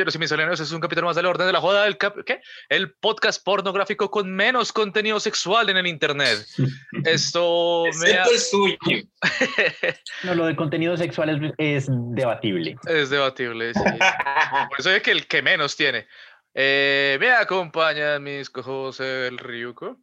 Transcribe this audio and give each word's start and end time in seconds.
Caballeros 0.00 0.14
y 0.14 0.18
misceláneos, 0.18 0.60
es 0.60 0.72
un 0.72 0.80
capítulo 0.80 1.08
más 1.08 1.16
del 1.16 1.26
orden 1.26 1.46
de 1.46 1.52
la 1.52 1.60
joda 1.60 1.84
del 1.84 1.98
¿qué? 1.98 2.40
El 2.70 2.94
podcast 2.94 3.44
pornográfico 3.44 4.10
con 4.10 4.34
menos 4.34 4.72
contenido 4.72 5.20
sexual 5.20 5.68
en 5.68 5.76
el 5.76 5.86
internet. 5.86 6.38
Esto 7.04 7.84
me 8.00 8.10
el 8.12 8.38
suyo. 8.38 8.78
no, 10.24 10.34
lo 10.34 10.46
de 10.46 10.56
contenido 10.56 10.96
sexual 10.96 11.54
es, 11.58 11.86
debatible. 11.90 12.76
Es 12.86 13.10
debatible, 13.10 13.74
sí. 13.74 13.80
Por 14.70 14.80
eso 14.80 14.90
es 14.90 15.02
que 15.02 15.10
el 15.10 15.26
que 15.26 15.42
menos 15.42 15.76
tiene. 15.76 16.06
Eh, 16.54 17.18
me 17.20 17.32
acompaña 17.32 18.18
mis 18.18 18.48
cojos 18.48 19.00
el 19.00 19.36
Ryuko. 19.36 19.98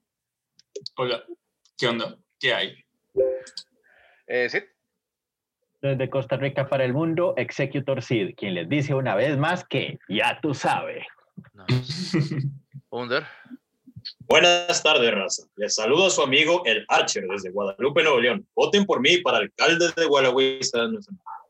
Hola, 0.98 1.23
¿qué 1.76 1.88
onda? 1.88 2.16
¿Qué 2.40 2.54
hay? 2.54 2.86
Eh, 4.28 4.48
sí. 4.48 4.59
Desde 5.81 6.09
Costa 6.09 6.38
Rica 6.38 6.67
para 6.67 6.86
el 6.86 6.94
mundo, 6.94 7.34
Executor 7.38 8.02
Sid, 8.02 8.36
quien 8.36 8.55
les 8.55 8.67
dice 8.67 8.95
una 8.95 9.16
vez 9.16 9.38
más 9.38 9.63
que 9.63 10.00
ya 10.09 10.40
tú 10.41 10.53
sabes. 10.53 11.05
Under. 12.90 13.26
Buenas 14.22 14.81
tardes, 14.81 15.13
raza. 15.13 15.44
Les 15.55 15.76
saludo 15.76 16.08
a 16.08 16.09
su 16.09 16.22
amigo 16.22 16.63
el 16.66 16.86
Archer 16.90 17.26
desde 17.27 17.52
Guadalupe, 17.52 18.03
Nuevo 18.03 18.20
León. 18.20 18.48
Voten 18.55 18.86
por 18.86 19.00
mí 19.00 19.17
para 19.17 19.38
alcalde 19.38 19.91
de 19.95 20.05
Guadalupe. 20.05 20.59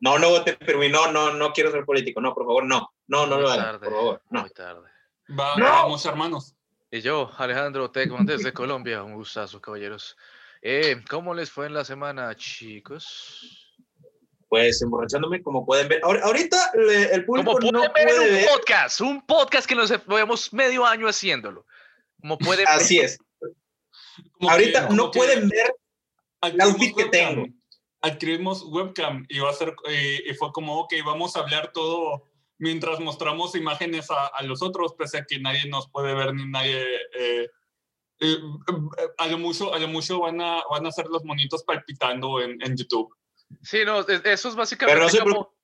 No, 0.01 0.19
no 0.19 0.29
voten 0.29 0.57
por 0.57 0.77
mí. 0.77 0.89
No, 0.89 1.11
no, 1.11 1.33
no 1.33 1.53
quiero 1.53 1.71
ser 1.71 1.85
político. 1.85 2.21
No, 2.21 2.33
por 2.33 2.45
favor, 2.45 2.65
no. 2.65 2.93
No, 3.07 3.25
no 3.25 3.39
lo 3.39 3.49
hagan, 3.49 3.79
por 3.79 3.91
favor. 3.91 4.21
No. 4.29 4.41
Muy 4.41 4.49
tarde. 4.51 4.89
Vamos, 5.27 6.05
hermanos. 6.05 6.55
Y 6.91 7.01
yo, 7.01 7.31
Alejandro 7.37 7.91
Tecman, 7.91 8.25
desde 8.25 8.53
Colombia. 8.53 9.03
Un 9.03 9.15
gustazo, 9.15 9.59
caballeros. 9.59 10.17
Eh, 10.61 11.03
¿Cómo 11.09 11.33
les 11.33 11.51
fue 11.51 11.67
en 11.67 11.73
la 11.73 11.83
semana, 11.83 12.35
chicos? 12.35 13.66
Pues 14.49 14.81
emborrachándome, 14.81 15.41
como 15.41 15.65
pueden 15.65 15.87
ver. 15.87 16.01
Ahorita 16.03 16.71
el 17.11 17.25
público 17.25 17.53
como 17.53 17.71
no 17.71 17.81
ver 17.81 17.91
puede 17.91 18.41
un 18.41 18.45
podcast, 18.45 19.01
un 19.01 19.25
podcast 19.25 19.67
que 19.67 19.75
nos 19.75 19.89
llevamos 19.89 20.53
medio 20.53 20.85
año 20.85 21.07
haciéndolo. 21.07 21.65
Como 22.21 22.37
pueden 22.37 22.65
Así 22.67 22.99
es. 22.99 23.17
Ahorita 24.39 24.89
no 24.89 25.11
pueden 25.11 25.49
ver 25.49 25.73
el 26.43 26.61
outfit 26.61 26.95
que 26.95 27.05
tengo. 27.05 27.45
Adquirimos 28.01 28.63
webcam 28.63 29.25
y 29.27 29.39
va 29.39 29.49
a 29.49 29.53
ser 29.53 29.75
y 29.89 30.33
fue 30.35 30.51
como 30.51 30.79
ok, 30.79 30.93
vamos 31.05 31.35
a 31.35 31.39
hablar 31.39 31.71
todo 31.73 32.23
mientras 32.59 32.99
mostramos 32.99 33.55
imágenes 33.55 34.07
a, 34.09 34.43
los 34.43 34.61
otros, 34.61 34.93
pese 34.97 35.19
a 35.19 35.25
que 35.25 35.39
nadie 35.39 35.67
nos 35.69 35.89
puede 35.89 36.13
ver 36.13 36.33
ni 36.33 36.49
nadie. 36.49 36.83
Eh, 37.19 37.49
eh, 38.19 38.37
a 39.17 39.27
lo 39.27 39.37
mucho, 39.37 39.73
a 39.73 39.79
lo 39.79 39.87
mucho 39.87 40.19
van 40.19 40.41
a, 40.41 40.63
van 40.69 40.85
a 40.85 40.89
hacer 40.89 41.05
los 41.07 41.23
monitos 41.23 41.63
palpitando 41.63 42.41
en, 42.41 42.59
en 42.63 42.75
YouTube. 42.75 43.13
Sí, 43.61 43.79
no, 43.85 44.01
eso 44.07 44.49
es 44.49 44.55
básicamente 44.55 45.19
como... 45.19 45.55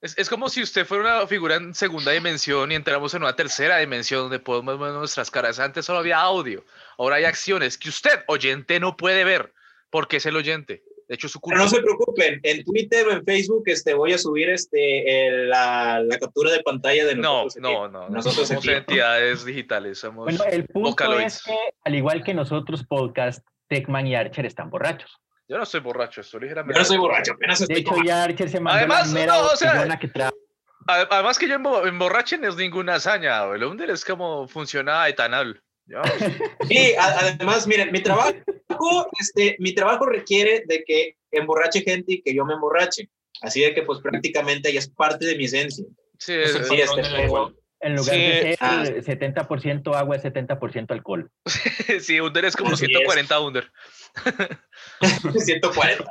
Es, 0.00 0.28
como 0.28 0.48
si 0.48 0.62
usted 0.62 0.86
fuera 0.86 1.18
una 1.18 1.26
figura 1.26 1.56
en 1.56 1.74
segunda 1.74 2.12
dimensión 2.12 2.70
y 2.70 2.76
entramos 2.76 3.14
en 3.14 3.22
una 3.22 3.34
tercera 3.34 3.78
dimensión 3.78 4.22
donde 4.22 4.38
podemos 4.38 4.78
ver 4.78 4.92
nuestras 4.92 5.28
caras. 5.28 5.58
Antes 5.58 5.86
solo 5.86 5.98
había 5.98 6.20
audio, 6.20 6.64
ahora 6.98 7.16
hay 7.16 7.24
acciones 7.24 7.76
que 7.76 7.88
usted, 7.88 8.22
oyente, 8.28 8.78
no 8.78 8.96
puede 8.96 9.24
ver 9.24 9.52
porque 9.90 10.18
es 10.18 10.26
el 10.26 10.36
oyente. 10.36 10.84
De 11.08 11.14
hecho, 11.14 11.28
su 11.28 11.40
culpa. 11.40 11.58
no 11.58 11.68
se 11.68 11.80
preocupen, 11.80 12.38
en 12.42 12.64
Twitter 12.64 13.08
o 13.08 13.12
en 13.12 13.24
Facebook 13.24 13.62
este, 13.66 13.94
voy 13.94 14.12
a 14.12 14.18
subir 14.18 14.50
este, 14.50 15.30
la, 15.46 16.00
la, 16.00 16.18
captura 16.18 16.52
de 16.52 16.62
pantalla 16.62 17.06
de 17.06 17.16
nosotros. 17.16 17.56
No, 17.56 17.88
no, 17.88 18.02
no, 18.02 18.08
nosotros 18.10 18.46
somos 18.46 18.66
entidades 18.66 19.44
digitales, 19.44 19.98
somos 19.98 20.26
Bueno, 20.26 20.44
el 20.44 20.66
punto 20.66 21.18
es 21.18 21.42
que, 21.42 21.56
al 21.84 21.94
igual 21.94 22.22
que 22.22 22.34
nosotros, 22.34 22.84
podcast, 22.84 23.44
Techman 23.68 24.06
y 24.06 24.14
Archer 24.16 24.44
están 24.44 24.68
borrachos. 24.68 25.18
Yo 25.48 25.56
no 25.56 25.64
soy 25.64 25.80
borracho, 25.80 26.20
estoy 26.20 26.42
ligeramente. 26.42 26.74
Yo 26.74 26.80
no 26.80 26.84
soy 26.84 26.98
borracho, 26.98 27.32
apenas 27.32 27.60
estoy. 27.60 27.76
De 27.76 27.80
hecho, 27.80 27.96
ya 28.04 28.24
Archer 28.24 28.50
se 28.50 28.60
mandó 28.60 28.78
además, 28.78 29.12
la 29.12 29.26
no, 29.26 29.46
o 29.46 29.56
sea, 29.56 29.98
que 29.98 30.10
Además 30.86 31.38
que 31.38 31.48
yo 31.48 31.56
emborrache 31.56 32.38
no 32.38 32.48
es 32.48 32.56
ninguna 32.56 32.94
hazaña, 32.94 33.44
el 33.54 33.64
Under 33.64 33.90
es 33.90 34.04
como 34.04 34.46
funciona 34.46 35.08
etanol. 35.08 35.62
Sí, 36.68 36.92
además, 36.98 37.66
miren, 37.66 37.90
mi 37.92 38.02
trabajo, 38.02 38.34
este, 39.18 39.56
mi 39.58 39.74
trabajo 39.74 40.04
requiere 40.04 40.64
de 40.66 40.84
que 40.84 41.16
emborrache 41.30 41.80
gente 41.80 42.14
y 42.14 42.22
que 42.22 42.34
yo 42.34 42.44
me 42.44 42.54
emborrache. 42.54 43.08
Así 43.40 43.62
de 43.62 43.74
que, 43.74 43.82
pues, 43.82 44.00
prácticamente 44.00 44.72
ya 44.72 44.80
es 44.80 44.90
parte 44.90 45.24
de 45.24 45.36
mi 45.36 45.44
esencia. 45.44 45.86
Sí, 46.18 46.34
es, 46.34 46.52
sí 46.52 46.80
este, 46.80 47.02
en 47.80 47.96
lugar 47.96 48.14
de 48.14 48.56
ser 48.56 49.04
70% 49.04 49.94
ah. 49.94 49.98
agua, 49.98 50.16
es 50.16 50.24
70% 50.24 50.90
alcohol. 50.90 51.30
sí, 52.00 52.20
Under 52.20 52.44
es 52.44 52.56
como 52.56 52.76
140 52.76 53.40
Under. 53.40 53.70
140. 55.38 56.04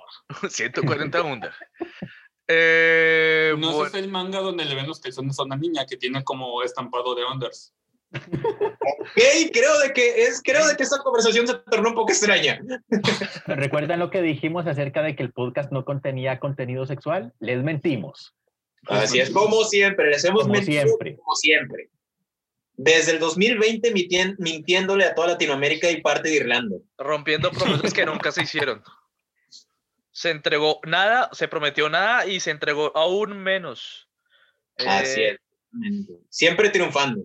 140 0.50 1.22
Under. 1.24 1.54
Eh, 2.50 3.54
no 3.58 3.86
es 3.86 3.94
el 3.94 4.08
manga 4.08 4.40
donde 4.40 4.64
le 4.64 4.76
ven 4.76 4.88
los 4.88 5.02
calzones 5.02 5.38
a 5.38 5.44
una 5.44 5.58
niña 5.58 5.86
que 5.86 5.98
tiene 5.98 6.24
como 6.24 6.64
estampado 6.64 7.14
de 7.14 7.26
Unders. 7.26 7.74
Ok, 8.14 9.52
creo 9.52 9.80
de 9.80 9.92
que 9.94 10.24
es, 10.24 10.42
creo 10.42 10.66
de 10.66 10.78
que 10.78 10.84
esta 10.84 11.00
conversación 11.00 11.46
se 11.46 11.56
tornó 11.56 11.90
un 11.90 11.96
poco 11.96 12.12
extraña. 12.12 12.62
¿Recuerdan 13.48 14.00
lo 14.00 14.10
que 14.10 14.22
dijimos 14.22 14.66
acerca 14.66 15.02
de 15.02 15.16
que 15.16 15.24
el 15.24 15.34
podcast 15.34 15.74
no 15.74 15.84
contenía 15.84 16.40
contenido 16.40 16.86
sexual? 16.86 17.34
Les 17.40 17.62
mentimos. 17.64 18.34
Así 18.90 19.20
es, 19.20 19.30
como 19.30 19.64
siempre, 19.64 20.10
les 20.10 20.24
hemos 20.24 20.48
mentido 20.48 20.84
siempre. 20.84 21.16
como 21.18 21.36
siempre. 21.36 21.90
Desde 22.74 23.14
el 23.14 23.20
2020 23.20 23.92
mintiéndole 24.38 25.06
a 25.06 25.16
toda 25.16 25.30
Latinoamérica 25.30 25.90
y 25.90 26.02
parte 26.02 26.30
de 26.30 26.36
Irlanda. 26.36 26.78
Rompiendo 26.98 27.52
promesas 27.52 27.94
que 27.94 28.06
nunca 28.06 28.32
se 28.32 28.44
hicieron. 28.44 28.84
Se 30.12 30.30
entregó 30.30 30.80
nada, 30.86 31.30
se 31.34 31.48
prometió 31.48 31.90
nada 31.90 32.28
y 32.28 32.40
se 32.40 32.52
entregó 32.52 32.96
aún 32.96 33.38
menos. 33.38 34.08
Así 34.78 35.22
eh, 35.22 35.32
es. 35.32 35.40
Siempre 36.30 36.70
triunfando. 36.70 37.24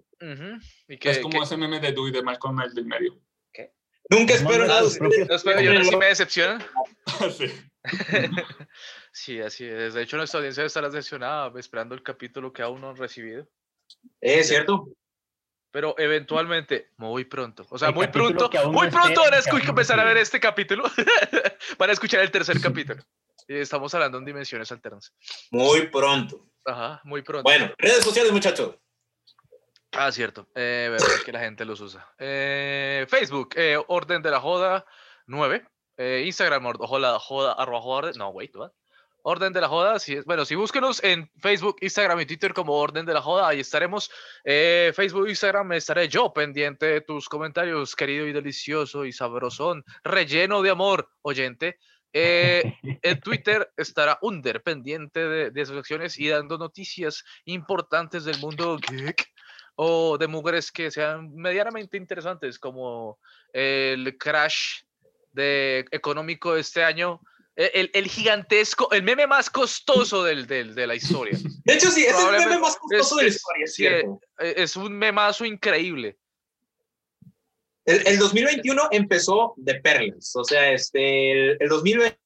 es 0.89 1.19
como 1.19 1.43
ese 1.43 1.57
meme 1.57 1.81
de 1.81 1.93
Dewey 1.93 2.13
de 2.13 2.23
Malcolm 2.23 2.61
el 2.61 2.75
del 2.75 2.87
medio. 2.87 3.19
¿Qué? 3.53 3.73
Nunca 4.11 4.35
espero 4.35 4.67
nada. 4.67 4.83
Yo 4.83 5.85
sí 5.85 5.97
me 5.97 6.07
decepcionan. 6.07 6.65
sí. 7.37 7.47
sí, 9.13 9.41
así 9.41 9.65
es. 9.67 9.95
De 9.95 10.03
hecho, 10.03 10.17
nuestra 10.17 10.39
audiencia 10.39 10.65
estará 10.65 10.89
decepcionada 10.89 11.53
esperando 11.59 11.95
el 11.95 12.03
capítulo 12.03 12.53
que 12.53 12.63
aún 12.63 12.81
no 12.81 12.91
han 12.91 12.97
recibido. 12.97 13.47
Es 14.21 14.49
cierto 14.49 14.89
pero 15.73 15.95
eventualmente, 15.99 16.91
muy 16.99 17.25
pronto, 17.25 17.67
o 17.71 17.79
sea, 17.79 17.91
muy 17.91 18.07
pronto, 18.09 18.51
muy 18.71 18.91
pronto 18.91 19.23
van 19.23 19.35
a 19.35 19.69
empezar 19.69 19.99
a 19.99 20.05
ver 20.05 20.19
este 20.19 20.39
capítulo 20.39 20.85
para 21.79 21.95
escuchar 21.95 22.21
el 22.21 22.31
tercer 22.31 22.61
capítulo. 22.63 23.03
Y 23.49 23.57
estamos 23.57 23.93
hablando 23.95 24.19
en 24.19 24.27
dimensiones 24.27 24.71
alternas. 24.71 25.13
Muy 25.51 25.89
pronto. 25.89 26.47
Ajá, 26.65 27.01
muy 27.05 27.23
pronto. 27.23 27.43
Bueno, 27.43 27.73
redes 27.79 28.05
sociales, 28.05 28.31
muchachos. 28.33 28.77
Ah, 29.93 30.13
cierto. 30.13 30.47
Eh, 30.55 30.89
verdad 30.91 31.07
que 31.25 31.33
la 31.33 31.41
gente 31.41 31.65
los 31.65 31.81
usa. 31.81 32.07
Eh, 32.19 33.07
Facebook, 33.09 33.55
eh, 33.57 33.83
Orden 33.89 34.23
de 34.23 34.31
la 34.31 34.41
Joda 34.41 34.85
9. 35.27 35.67
Eh, 35.97 36.23
Instagram, 36.27 36.65
joda, 36.79 37.19
joda, 37.19 37.53
arroba 37.55 37.81
joda. 37.81 38.13
No, 38.17 38.29
wait, 38.29 38.55
what? 38.55 38.73
Orden 39.23 39.53
de 39.53 39.61
la 39.61 39.69
Joda. 39.69 39.99
Si, 39.99 40.21
bueno, 40.21 40.45
si 40.45 40.55
búsquenos 40.55 41.03
en 41.03 41.31
Facebook, 41.39 41.77
Instagram 41.81 42.21
y 42.21 42.27
Twitter 42.27 42.53
como 42.53 42.75
Orden 42.75 43.07
de 43.07 43.15
la 43.15 43.23
Joda, 43.23 43.49
ahí 43.49 43.61
estaremos. 43.61 44.11
Eh, 44.45 44.93
Facebook, 44.95 45.29
Instagram, 45.29 45.73
estaré 45.73 46.09
yo 46.09 46.33
pendiente 46.33 46.87
de 46.87 47.01
tus 47.01 47.29
comentarios, 47.29 47.95
querido 47.97 48.27
y 48.27 48.33
delicioso 48.33 49.05
y 49.05 49.13
sabrosón, 49.13 49.85
relleno 50.05 50.63
de 50.63 50.71
amor, 50.71 51.09
oyente. 51.23 51.79
Eh, 52.13 52.63
en 53.03 53.21
Twitter 53.21 53.73
estará 53.77 54.19
Under 54.23 54.63
pendiente 54.63 55.21
de, 55.21 55.51
de 55.51 55.67
sus 55.67 55.79
acciones 55.79 56.19
y 56.19 56.29
dando 56.29 56.59
noticias 56.59 57.25
importantes 57.45 58.25
del 58.25 58.39
mundo 58.39 58.79
geek 58.79 59.33
o 59.77 60.19
de 60.19 60.27
mujeres 60.27 60.71
que 60.71 60.91
sean 60.91 61.35
medianamente 61.35 61.97
interesantes, 61.97 62.59
como 62.59 63.19
el 63.53 64.17
crash 64.19 64.83
de 65.33 65.87
económico 65.91 66.55
de 66.55 66.61
este 66.61 66.85
año 66.85 67.21
el, 67.57 67.91
el, 67.93 68.07
gigantesco, 68.09 68.91
el 68.93 69.03
meme 69.03 69.27
más 69.27 69.51
costoso 69.51 70.25
del, 70.25 70.47
del, 70.47 70.75
de 70.75 70.87
la 70.87 70.95
historia. 70.95 71.37
De 71.65 71.75
hecho, 71.75 71.91
sí, 71.91 72.05
es 72.05 72.17
el 72.19 72.39
meme 72.39 72.59
más 72.59 72.77
costoso 72.77 73.17
de 73.17 73.23
la 73.25 73.29
historia. 73.29 73.65
Es, 73.65 73.75
cierto. 73.75 74.21
E, 74.39 74.55
es 74.57 74.77
un 74.77 74.93
memazo 74.93 75.45
increíble. 75.45 76.17
El, 77.85 78.07
el, 78.07 78.19
2021 78.19 78.89
empezó 78.93 79.55
de 79.57 79.75
perlas, 79.81 80.37
o 80.37 80.45
sea, 80.45 80.71
este, 80.71 81.53
el, 81.63 81.69
2020 81.69 82.17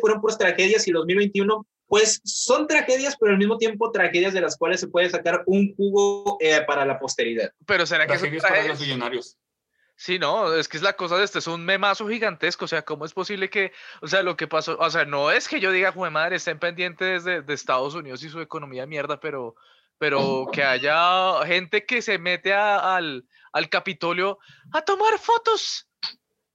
fueron 0.00 0.20
puras 0.20 0.38
tragedias 0.38 0.86
y 0.86 0.90
el 0.90 0.94
2021, 0.94 1.66
pues 1.88 2.20
son 2.24 2.68
tragedias, 2.68 3.16
pero 3.18 3.32
al 3.32 3.38
mismo 3.38 3.58
tiempo 3.58 3.90
tragedias 3.90 4.32
de 4.32 4.40
las 4.40 4.56
cuales 4.56 4.78
se 4.78 4.86
puede 4.86 5.10
sacar 5.10 5.42
un 5.46 5.74
jugo 5.74 6.38
eh, 6.40 6.62
para 6.66 6.86
la 6.86 7.00
posteridad. 7.00 7.50
Pero 7.66 7.84
será 7.84 8.06
que 8.06 8.16
son 8.16 8.30
para 8.38 8.64
los 8.64 8.80
millonarios. 8.80 9.36
Sí, 10.02 10.18
no, 10.18 10.52
es 10.52 10.66
que 10.66 10.78
es 10.78 10.82
la 10.82 10.94
cosa 10.94 11.16
de 11.16 11.22
este, 11.22 11.38
es 11.38 11.46
un 11.46 11.64
memazo 11.64 12.08
gigantesco, 12.08 12.64
o 12.64 12.68
sea, 12.68 12.82
¿cómo 12.82 13.04
es 13.04 13.12
posible 13.12 13.48
que, 13.48 13.70
o 14.00 14.08
sea, 14.08 14.24
lo 14.24 14.36
que 14.36 14.48
pasó, 14.48 14.76
o 14.76 14.90
sea, 14.90 15.04
no 15.04 15.30
es 15.30 15.46
que 15.46 15.60
yo 15.60 15.70
diga, 15.70 15.92
joder 15.92 16.10
madre, 16.10 16.34
estén 16.34 16.58
pendientes 16.58 17.22
de, 17.22 17.40
de 17.40 17.54
Estados 17.54 17.94
Unidos 17.94 18.20
y 18.24 18.28
su 18.28 18.40
economía 18.40 18.84
mierda, 18.84 19.20
pero, 19.20 19.54
pero 19.98 20.48
que 20.52 20.64
haya 20.64 21.46
gente 21.46 21.86
que 21.86 22.02
se 22.02 22.18
mete 22.18 22.52
al, 22.52 23.24
al 23.52 23.68
Capitolio 23.68 24.40
a 24.72 24.82
tomar 24.82 25.20
fotos, 25.20 25.88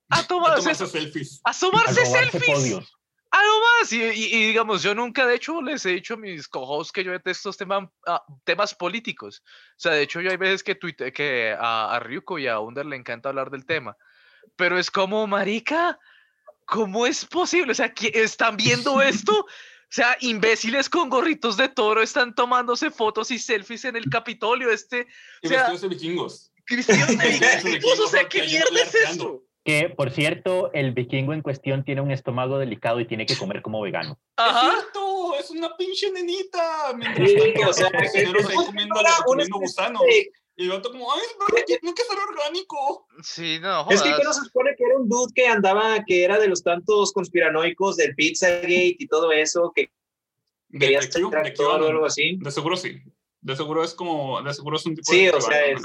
a, 0.10 0.24
tomarse 0.24 0.76
selfies, 0.76 1.40
a 1.46 1.54
tomarse 1.54 2.06
selfies, 2.06 2.80
Algo 3.40 3.60
más. 3.80 3.92
Y, 3.94 4.02
y- 4.04 4.36
y 4.36 4.48
digamos, 4.48 4.82
yo 4.84 4.96
nunca, 4.96 5.26
de 5.26 5.36
hecho, 5.36 5.62
les 5.62 5.86
he 5.86 5.90
dicho 5.90 6.16
a 6.16 6.18
mis 6.18 6.48
cojos 6.48 6.92
que 6.92 7.04
yo 7.04 7.12
detesto 7.12 7.50
estos 7.50 7.58
temas, 7.58 7.90
ah, 8.08 8.24
temas 8.44 8.74
políticos. 8.74 9.44
O 9.46 9.76
sea, 9.80 9.92
de 9.94 10.02
hecho, 10.04 10.22
yo 10.22 10.32
hay 10.32 10.38
veces 10.38 10.64
que, 10.64 10.76
tuite, 10.76 11.12
que 11.14 11.56
a, 11.60 11.94
a 11.96 12.00
Ryuko 12.00 12.40
y 12.40 12.48
a 12.48 12.60
Under 12.60 12.86
le 12.86 12.96
encanta 12.96 13.30
hablar 13.30 13.50
del 13.52 13.66
tema. 13.66 13.96
Pero 14.56 14.80
es 14.80 14.90
como, 14.90 15.28
marica, 15.28 16.00
¿cómo 16.66 17.06
es 17.06 17.26
posible? 17.26 17.72
O 17.74 17.76
sea, 17.76 17.94
¿qui- 17.94 18.12
¿están 18.14 18.58
viendo 18.58 19.02
esto? 19.02 19.46
O 19.90 19.90
sea, 19.90 20.18
imbéciles 20.20 20.90
con 20.90 21.08
gorritos 21.08 21.56
de 21.56 21.70
toro 21.70 22.02
están 22.04 22.36
tomándose 22.36 22.92
fotos 22.92 23.32
y 23.32 23.40
selfies 23.40 23.86
en 23.86 23.96
el 23.96 24.10
Capitolio. 24.10 24.70
Este, 24.70 25.08
Y 25.42 25.48
o 25.48 25.50
sea, 25.50 25.60
vestidos 25.70 25.82
de 25.82 25.88
vikingos. 25.88 26.52
Cristiano 26.66 27.06
de 27.06 27.16
Vestidos 27.16 27.64
de 27.64 27.70
vikingos, 27.72 28.00
o 28.02 28.08
sea, 28.10 28.28
¿qué 28.28 28.44
mierda 28.44 28.82
es 28.82 28.94
arqueando. 28.94 29.44
Que, 29.68 29.90
por 29.90 30.12
cierto, 30.12 30.72
el 30.72 30.94
vikingo 30.94 31.34
en 31.34 31.42
cuestión 31.42 31.84
tiene 31.84 32.00
un 32.00 32.10
estómago 32.10 32.58
delicado 32.58 33.02
y 33.02 33.06
tiene 33.06 33.26
que 33.26 33.36
comer 33.36 33.62
como 33.62 33.82
vegano. 33.82 34.12
¡Es 34.14 34.46
Ajá. 34.46 34.62
cierto! 34.72 35.36
¡Es 35.38 35.50
una 35.52 35.76
pinche 35.76 36.10
nenita! 36.10 36.94
Mientras 36.96 37.30
Sí, 37.30 37.36
tanto, 37.36 37.70
o 37.70 37.74
sea, 37.74 37.90
los 37.92 38.02
es- 38.16 38.16
ahí 38.16 38.56
comiendo, 38.56 38.96
comiendo 39.26 39.58
gusanos. 39.60 40.02
Y 40.56 40.64
el 40.64 40.70
vato 40.70 40.90
como, 40.90 41.12
¡ay, 41.14 41.20
pero 41.52 41.66
tiene 41.66 41.94
que 41.94 42.02
ser 42.02 42.18
orgánico! 42.18 43.08
Sí, 43.22 43.60
no, 43.60 43.82
Es 43.90 44.02
que 44.02 44.10
jodas. 44.10 44.24
no 44.24 44.34
se 44.36 44.42
supone 44.46 44.72
que 44.78 44.86
era 44.86 44.98
un 44.98 45.10
dude 45.10 45.34
que 45.36 45.48
andaba, 45.48 46.02
que 46.06 46.24
era 46.24 46.40
de 46.40 46.48
los 46.48 46.64
tantos 46.64 47.12
conspiranoicos 47.12 47.98
del 47.98 48.16
Pizzagate 48.16 48.96
y 48.98 49.08
todo 49.08 49.34
eso, 49.34 49.74
que 49.76 49.92
quería 50.80 51.00
actor 51.00 51.82
o 51.84 51.88
algo 51.90 52.06
así. 52.06 52.38
De 52.42 52.52
seguro 52.52 52.78
sí. 52.78 53.02
De 53.42 53.54
seguro 53.58 53.84
es 53.84 53.94
como, 53.94 54.42
de 54.42 54.54
seguro 54.54 54.78
es 54.78 54.86
un 54.86 54.96
tipo 54.96 55.12
Sí, 55.12 55.26
de 55.26 55.32
o 55.32 55.42
sea, 55.42 55.66
es-. 55.66 55.82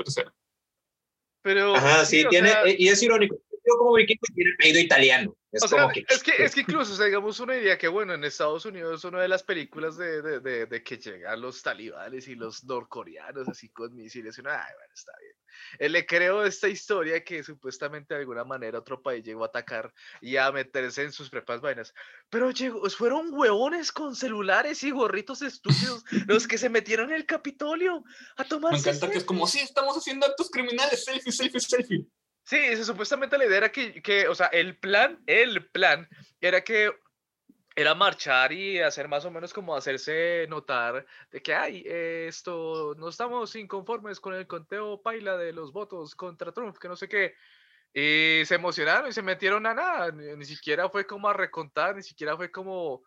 Pero, 1.42 1.74
Ajá, 1.74 2.04
sí, 2.04 2.24
o 2.24 2.28
tiene, 2.28 2.48
sea, 2.50 2.62
eh, 2.66 2.76
y 2.78 2.86
es 2.88 3.02
irónico. 3.02 3.36
Yo 3.64 3.76
como 3.78 3.94
vikingo 3.94 4.20
tiene 4.34 4.52
apellido 4.54 4.80
italiano. 4.80 5.36
Es 5.52 5.62
O 5.62 5.68
sea, 5.68 5.88
que. 5.92 6.04
es 6.08 6.22
que, 6.22 6.42
es 6.42 6.54
que 6.54 6.60
incluso, 6.62 6.92
o 6.92 6.96
sea, 6.96 7.06
digamos, 7.06 7.38
uno 7.40 7.52
diría 7.52 7.78
que, 7.78 7.88
bueno, 7.88 8.14
en 8.14 8.24
Estados 8.24 8.64
Unidos 8.64 9.04
una 9.04 9.20
de 9.20 9.28
las 9.28 9.42
películas 9.42 9.96
de, 9.96 10.22
de, 10.22 10.40
de, 10.40 10.66
de 10.66 10.82
que 10.82 10.96
llegan 10.96 11.40
los 11.40 11.62
talibanes 11.62 12.26
y 12.28 12.34
los 12.34 12.64
norcoreanos 12.64 13.48
así 13.48 13.68
con 13.68 13.94
misiles, 13.94 14.36
y 14.38 14.40
uno, 14.40 14.50
ay, 14.50 14.72
bueno, 14.78 14.94
está 14.94 15.12
bien. 15.20 15.34
Eh, 15.78 15.88
le 15.88 16.06
creo 16.06 16.44
esta 16.44 16.68
historia 16.68 17.22
que 17.22 17.42
supuestamente 17.42 18.14
de 18.14 18.20
alguna 18.20 18.44
manera 18.44 18.78
otro 18.78 19.02
país 19.02 19.24
llegó 19.24 19.44
a 19.44 19.48
atacar 19.48 19.92
y 20.20 20.36
a 20.36 20.50
meterse 20.50 21.02
en 21.02 21.12
sus 21.12 21.30
prepas 21.30 21.60
vainas. 21.60 21.94
Pero 22.30 22.50
llegó, 22.50 22.88
fueron 22.90 23.32
huevones 23.32 23.92
con 23.92 24.16
celulares 24.16 24.82
y 24.82 24.90
gorritos 24.90 25.42
estúpidos 25.42 26.04
los 26.26 26.46
que 26.46 26.58
se 26.58 26.68
metieron 26.68 27.10
en 27.10 27.16
el 27.16 27.26
Capitolio 27.26 28.02
a 28.36 28.44
tomar 28.44 28.72
Me 28.72 28.78
encanta 28.78 29.10
que 29.10 29.18
es 29.18 29.24
como, 29.24 29.46
sí, 29.46 29.60
estamos 29.60 29.96
haciendo 29.96 30.26
actos 30.26 30.50
criminales, 30.50 31.04
selfie, 31.04 31.32
selfie, 31.32 31.60
selfie. 31.60 32.06
Sí, 32.44 32.56
eso, 32.56 32.84
supuestamente 32.84 33.38
la 33.38 33.46
idea 33.46 33.58
era 33.58 33.72
que, 33.72 34.02
que, 34.02 34.28
o 34.28 34.34
sea, 34.34 34.46
el 34.48 34.76
plan, 34.76 35.22
el 35.26 35.66
plan 35.70 36.08
era 36.40 36.62
que 36.62 36.90
era 37.74 37.94
marchar 37.94 38.52
y 38.52 38.80
hacer 38.80 39.08
más 39.08 39.24
o 39.24 39.30
menos 39.30 39.52
como 39.52 39.74
hacerse 39.74 40.46
notar 40.48 41.06
de 41.30 41.42
que, 41.42 41.54
ay, 41.54 41.82
eh, 41.86 42.26
esto, 42.28 42.94
no 42.98 43.08
estamos 43.08 43.54
inconformes 43.56 44.20
con 44.20 44.34
el 44.34 44.46
conteo 44.46 45.00
paila 45.00 45.36
de 45.36 45.52
los 45.52 45.72
votos 45.72 46.14
contra 46.14 46.52
Trump, 46.52 46.76
que 46.78 46.88
no 46.88 46.96
sé 46.96 47.08
qué. 47.08 47.34
Y 47.94 48.44
se 48.46 48.54
emocionaron 48.56 49.08
y 49.08 49.12
se 49.12 49.22
metieron 49.22 49.66
a 49.66 49.74
nada, 49.74 50.10
ni, 50.10 50.36
ni 50.36 50.44
siquiera 50.44 50.88
fue 50.88 51.06
como 51.06 51.28
a 51.28 51.32
recontar, 51.32 51.96
ni 51.96 52.02
siquiera 52.02 52.36
fue 52.36 52.50
como... 52.50 53.02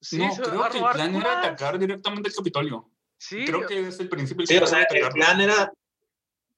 Sí, 0.00 0.18
no, 0.18 0.34
creo 0.34 0.70
que 0.70 0.78
el 0.78 0.84
plan 0.92 1.14
era 1.14 1.34
más. 1.36 1.46
atacar 1.46 1.78
directamente 1.78 2.28
el 2.28 2.34
Capitolio. 2.34 2.90
Sí, 3.16 3.46
Creo 3.46 3.66
que 3.66 3.88
es 3.88 3.98
el 4.00 4.08
principio. 4.10 4.46
Sí, 4.46 4.58
o 4.58 4.66
sea, 4.66 4.82
el 4.82 5.08
plan 5.10 5.40
era. 5.40 5.72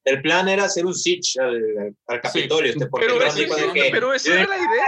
El 0.07 0.23
plan 0.23 0.49
era 0.49 0.65
hacer 0.65 0.87
un 0.87 0.95
siege 0.95 1.41
al, 1.41 1.95
al 2.07 2.21
Capitolio. 2.21 2.71
Este, 2.73 2.87
porque 2.87 3.07
pero, 3.07 3.21
el 3.21 3.27
eso, 3.27 3.73
que- 3.75 3.89
pero 3.91 4.15
eso 4.15 4.33
era 4.33 4.47
la 4.47 4.57
idea. 4.57 4.85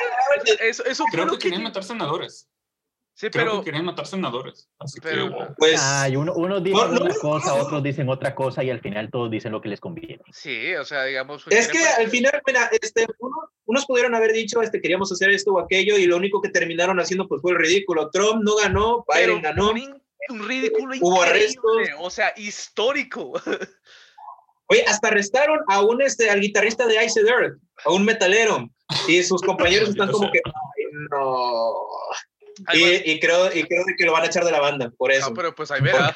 Eso, 0.61 0.85
eso 0.85 1.05
Creo 1.11 1.25
lo 1.27 1.33
que 1.33 1.39
querían 1.39 1.65
matar 1.65 1.83
senadores. 1.83 2.49
Sí, 3.15 3.29
Creo 3.31 3.45
pero... 3.47 3.59
que 3.59 3.65
querían 3.65 3.85
matar 3.85 4.07
senadores. 4.07 4.69
Así 4.79 5.01
pero- 5.01 5.27
que, 5.29 5.35
wow. 5.35 5.55
Pues. 5.59 5.81
Ay, 5.83 6.15
uno, 6.15 6.33
unos 6.35 6.63
dicen 6.63 6.79
No, 6.79 6.87
no, 6.93 7.01
una 7.01 7.13
no, 7.13 7.21
cosa, 7.21 7.49
no. 7.49 7.63
otros 7.65 7.83
dicen 7.83 8.09
otra 8.09 8.33
cosa 8.37 8.63
y 8.63 8.71
al 8.71 8.81
final 8.81 9.11
todos 9.11 9.29
dicen 9.29 9.51
lo 9.51 9.61
que 9.61 9.69
les 9.71 9.81
conviene. 9.81 10.21
Sí, 10.33 10.73
o 10.77 10.85
sea, 10.85 11.03
digamos... 11.03 11.45
Es 11.51 11.67
que 11.67 11.79
quieren- 11.79 11.95
al 11.99 12.09
final, 12.11 12.43
mira, 12.47 12.71
este, 12.81 13.07
uno- 13.19 13.51
unos 13.65 13.87
pudieron 13.87 14.15
haber 14.15 14.33
dicho, 14.33 14.63
este, 14.63 14.81
queríamos 14.81 15.11
hacer 15.11 15.31
esto 15.31 15.51
o 15.53 15.59
aquello, 15.59 15.99
y 15.99 16.07
lo 16.07 16.17
único 16.17 16.41
que 16.41 16.51
terminaron 16.51 17.01
haciendo 17.01 17.27
pues 17.27 17.43
fue 17.43 17.51
el 17.51 17.59
ridículo. 17.59 18.09
Trump 18.11 18.45
no 18.45 18.55
ganó, 18.55 19.05
pero 19.13 19.33
Biden 19.35 19.43
ganó. 19.43 19.73
Un, 19.73 20.01
un 20.31 20.47
ridículo 20.49 20.95
Hubo 21.01 21.17
increíble, 21.25 21.41
arrestos. 21.45 21.89
o 21.99 22.11
sea, 22.11 22.33
histórico. 22.37 23.33
Oye, 24.71 24.85
hasta 24.87 25.09
arrestaron 25.09 25.61
a 25.69 25.81
un, 25.83 26.03
este, 26.03 26.29
al 26.31 26.41
guitarrista 26.41 26.87
de 26.87 27.03
Ice 27.05 27.21
Earth, 27.21 27.59
a 27.85 27.91
un 27.93 28.05
metalero, 28.05 28.69
y 29.07 29.23
sus 29.23 29.41
compañeros 29.43 29.91
están 29.91 30.11
como 30.11 30.31
que, 30.31 30.41
"Ay, 30.45 30.85
no. 31.11 31.73
Ay, 32.67 32.79
Y, 32.79 32.83
bueno, 32.83 33.03
y 33.05 33.21
creo, 33.21 33.47
y 33.57 33.63
creo 33.65 33.85
que 33.97 34.05
lo 34.05 34.13
van 34.13 34.25
a 34.25 34.27
echar 34.27 34.45
de 34.45 34.51
la 34.53 34.61
banda, 34.61 34.91
por 34.99 35.13
eso. 35.13 35.29
no, 35.31 35.35
pero 35.35 35.55
pues 35.55 35.71
ahí 35.71 35.81
verá. 35.81 36.13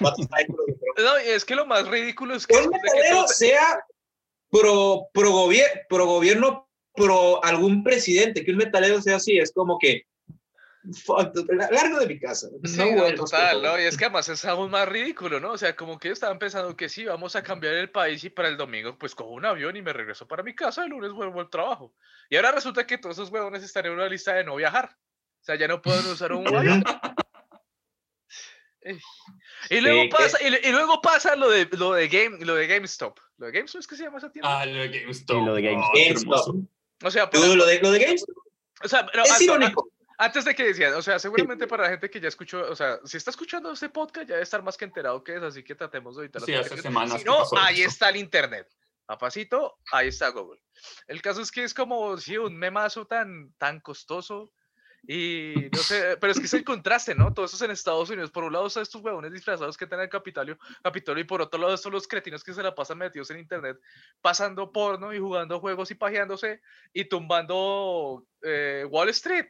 No, 0.99 1.17
es 1.17 1.45
que 1.45 1.55
lo 1.55 1.67
más 1.67 1.87
ridículo 1.89 2.35
es 2.35 2.47
que... 2.47 2.55
que 2.57 2.63
un 2.67 2.73
que 2.73 2.79
metalero 2.83 3.27
sea 3.29 3.85
pro, 4.51 5.07
pro, 5.15 5.31
gobier- 5.31 5.87
pro 5.89 6.07
gobierno, 6.07 6.69
pro 6.95 7.43
algún 7.45 7.83
presidente, 7.83 8.45
que 8.45 8.51
un 8.51 8.59
metalero 8.59 9.01
sea 9.01 9.17
así, 9.17 9.39
es 9.39 9.53
como 9.53 9.79
que 9.79 10.03
fuck, 11.05 11.33
largo 11.71 12.01
de 12.01 12.07
mi 12.07 12.19
casa. 12.19 12.49
Sí, 12.65 12.91
no 12.93 13.15
total. 13.15 13.63
¿no? 13.63 13.79
Y 13.81 13.85
es 13.85 13.97
que 13.97 14.05
además 14.07 14.29
es 14.29 14.45
aún 14.45 14.71
más 14.71 14.89
ridículo, 14.89 15.39
¿no? 15.41 15.53
O 15.53 15.59
sea, 15.59 15.77
como 15.77 15.99
que 15.99 16.09
ellos 16.09 16.17
estaban 16.17 16.39
pensando 16.39 16.77
que 16.77 16.89
sí, 16.89 17.05
vamos 17.05 17.37
a 17.37 17.43
cambiar 17.43 17.75
el 17.75 17.91
país 17.91 18.25
y 18.25 18.31
para 18.31 18.49
el 18.49 18.57
domingo 18.57 18.99
pues 18.99 19.15
cojo 19.15 19.31
un 19.31 19.45
avión 19.45 19.77
y 19.77 19.83
me 19.83 19.93
regreso 19.93 20.27
para 20.27 20.43
mi 20.43 20.55
casa, 20.55 20.85
el 20.85 20.91
lunes 20.91 21.13
vuelvo 21.13 21.41
al 21.41 21.51
trabajo. 21.51 21.95
Y 22.29 22.37
ahora 22.37 22.53
resulta 22.53 22.87
que 22.87 22.99
todos 22.99 23.17
esos 23.17 23.31
huevones 23.31 23.63
están 23.63 23.87
en 23.87 23.93
una 23.93 24.09
lista 24.09 24.35
de 24.35 24.45
no 24.45 24.57
viajar. 24.57 24.97
O 25.41 25.45
sea, 25.45 25.55
ya 25.57 25.69
no 25.69 25.81
pueden 25.83 26.07
usar 26.07 26.33
un 26.33 26.47
avión. 26.55 26.85
Y 29.71 29.81
luego 29.81 30.03
Sí, 30.03 30.09
que- 30.09 30.17
pasa, 30.17 30.39
y, 30.43 30.73
luego 30.73 31.01
pasa 31.01 31.37
lo 31.37 31.49
de 31.49 31.69
lo 31.73 31.93
de 31.93 32.09
Game, 32.09 32.45
lo 32.45 32.57
de 32.57 32.67
GameStop. 32.67 33.19
¿Lo 33.39 33.47
de 33.47 33.53
GameStop 33.53 33.81
es 33.81 33.87
que 33.87 33.97
se 33.97 34.05
llama 34.05 34.19
esa 34.19 34.31
tienda? 34.33 34.61
Ah, 34.61 34.67
lo 34.67 34.81
de 34.81 34.89
GameStop. 34.89 35.37
Sí, 35.39 35.45
lo 35.45 35.55
de 35.55 35.63
GameStop. 35.63 35.91
Oh, 35.95 35.99
GameStop. 35.99 36.57
o 37.05 37.11
sea, 37.11 37.31
Tú, 37.31 37.57
lo 37.57 37.65
de, 37.67 37.81
lo 37.81 37.91
de 37.93 37.99
Games 38.01 38.25
o 38.85 38.89
sea, 38.89 39.07
pero 39.07 39.23
es 39.23 39.41
irónico. 39.41 39.89
Antes 40.19 40.45
de 40.45 40.55
que 40.55 40.65
decían, 40.65 40.95
o 40.95 41.03
sea, 41.03 41.19
seguramente 41.19 41.67
para 41.67 41.85
la 41.85 41.91
gente 41.91 42.11
que 42.11 42.21
ya 42.21 42.29
escuchó, 42.29 42.71
o 42.71 42.77
sea, 42.77 42.99
si 43.05 43.17
está 43.17 43.31
escuchando 43.31 43.73
este 43.73 43.89
podcast 43.89 44.29
ya 44.29 44.35
debe 44.35 44.43
estar 44.45 44.63
más 44.63 44.77
que 44.77 44.85
enterado 44.85 45.23
que 45.25 45.37
es, 45.37 45.43
así 45.43 45.63
que 45.65 45.75
tratemos 45.75 46.17
de 46.17 46.25
evitar 46.25 46.43
las 46.43 46.47
Sí, 46.47 46.55
hace 46.55 46.69
conexiones. 46.71 46.83
semanas 46.83 47.21
Si 47.21 47.25
no, 47.27 47.45
ahí 47.61 47.81
eso. 47.81 47.89
está 47.89 48.09
el 48.11 48.17
internet. 48.17 48.69
Papacito, 49.05 49.79
ahí 49.91 50.09
está 50.09 50.29
Google. 50.29 50.61
El 51.09 51.21
caso 51.21 51.41
es 51.43 51.51
que 51.51 51.65
es 51.65 51.75
como, 51.75 52.17
sí, 52.19 52.39
un 52.39 52.57
memazo 52.57 53.07
tan, 53.07 53.53
tan 53.59 53.81
costoso. 53.81 54.53
Y 55.05 55.55
no 55.73 55.79
sé, 55.83 56.17
pero 56.21 56.31
es 56.31 56.39
que 56.39 56.47
es 56.47 56.55
el 56.55 56.63
contraste, 56.63 57.17
¿no? 57.17 57.35
Todo 57.35 57.47
eso 57.47 57.57
es 57.57 57.63
en 57.63 57.73
Estados 57.73 58.09
Unidos. 58.09 58.31
Por 58.31 58.45
un 58.45 58.53
lado 58.53 58.69
están 58.69 58.85
estos 58.85 59.03
huevones 59.03 59.33
disfrazados 59.33 59.77
que 59.77 59.89
tienen 59.89 60.05
el 60.05 60.09
Capitolio, 60.09 60.57
Capitolio, 60.81 61.25
y 61.25 61.27
por 61.27 61.43
otro 61.43 61.61
lado 61.61 61.75
están 61.75 61.91
los 61.91 62.07
cretinos 62.07 62.45
que 62.45 62.55
se 62.55 62.63
la 62.63 62.73
pasan 62.73 62.99
metidos 62.99 63.29
en 63.33 63.41
internet, 63.41 63.77
pasando 64.21 64.71
porno 64.71 65.13
y 65.13 65.19
jugando 65.19 65.59
juegos 65.59 65.91
y 65.91 65.97
pajeándose 65.97 66.61
y 66.93 67.07
tumbando 67.07 68.25
eh, 68.43 68.87
Wall 68.89 69.09
Street. 69.09 69.49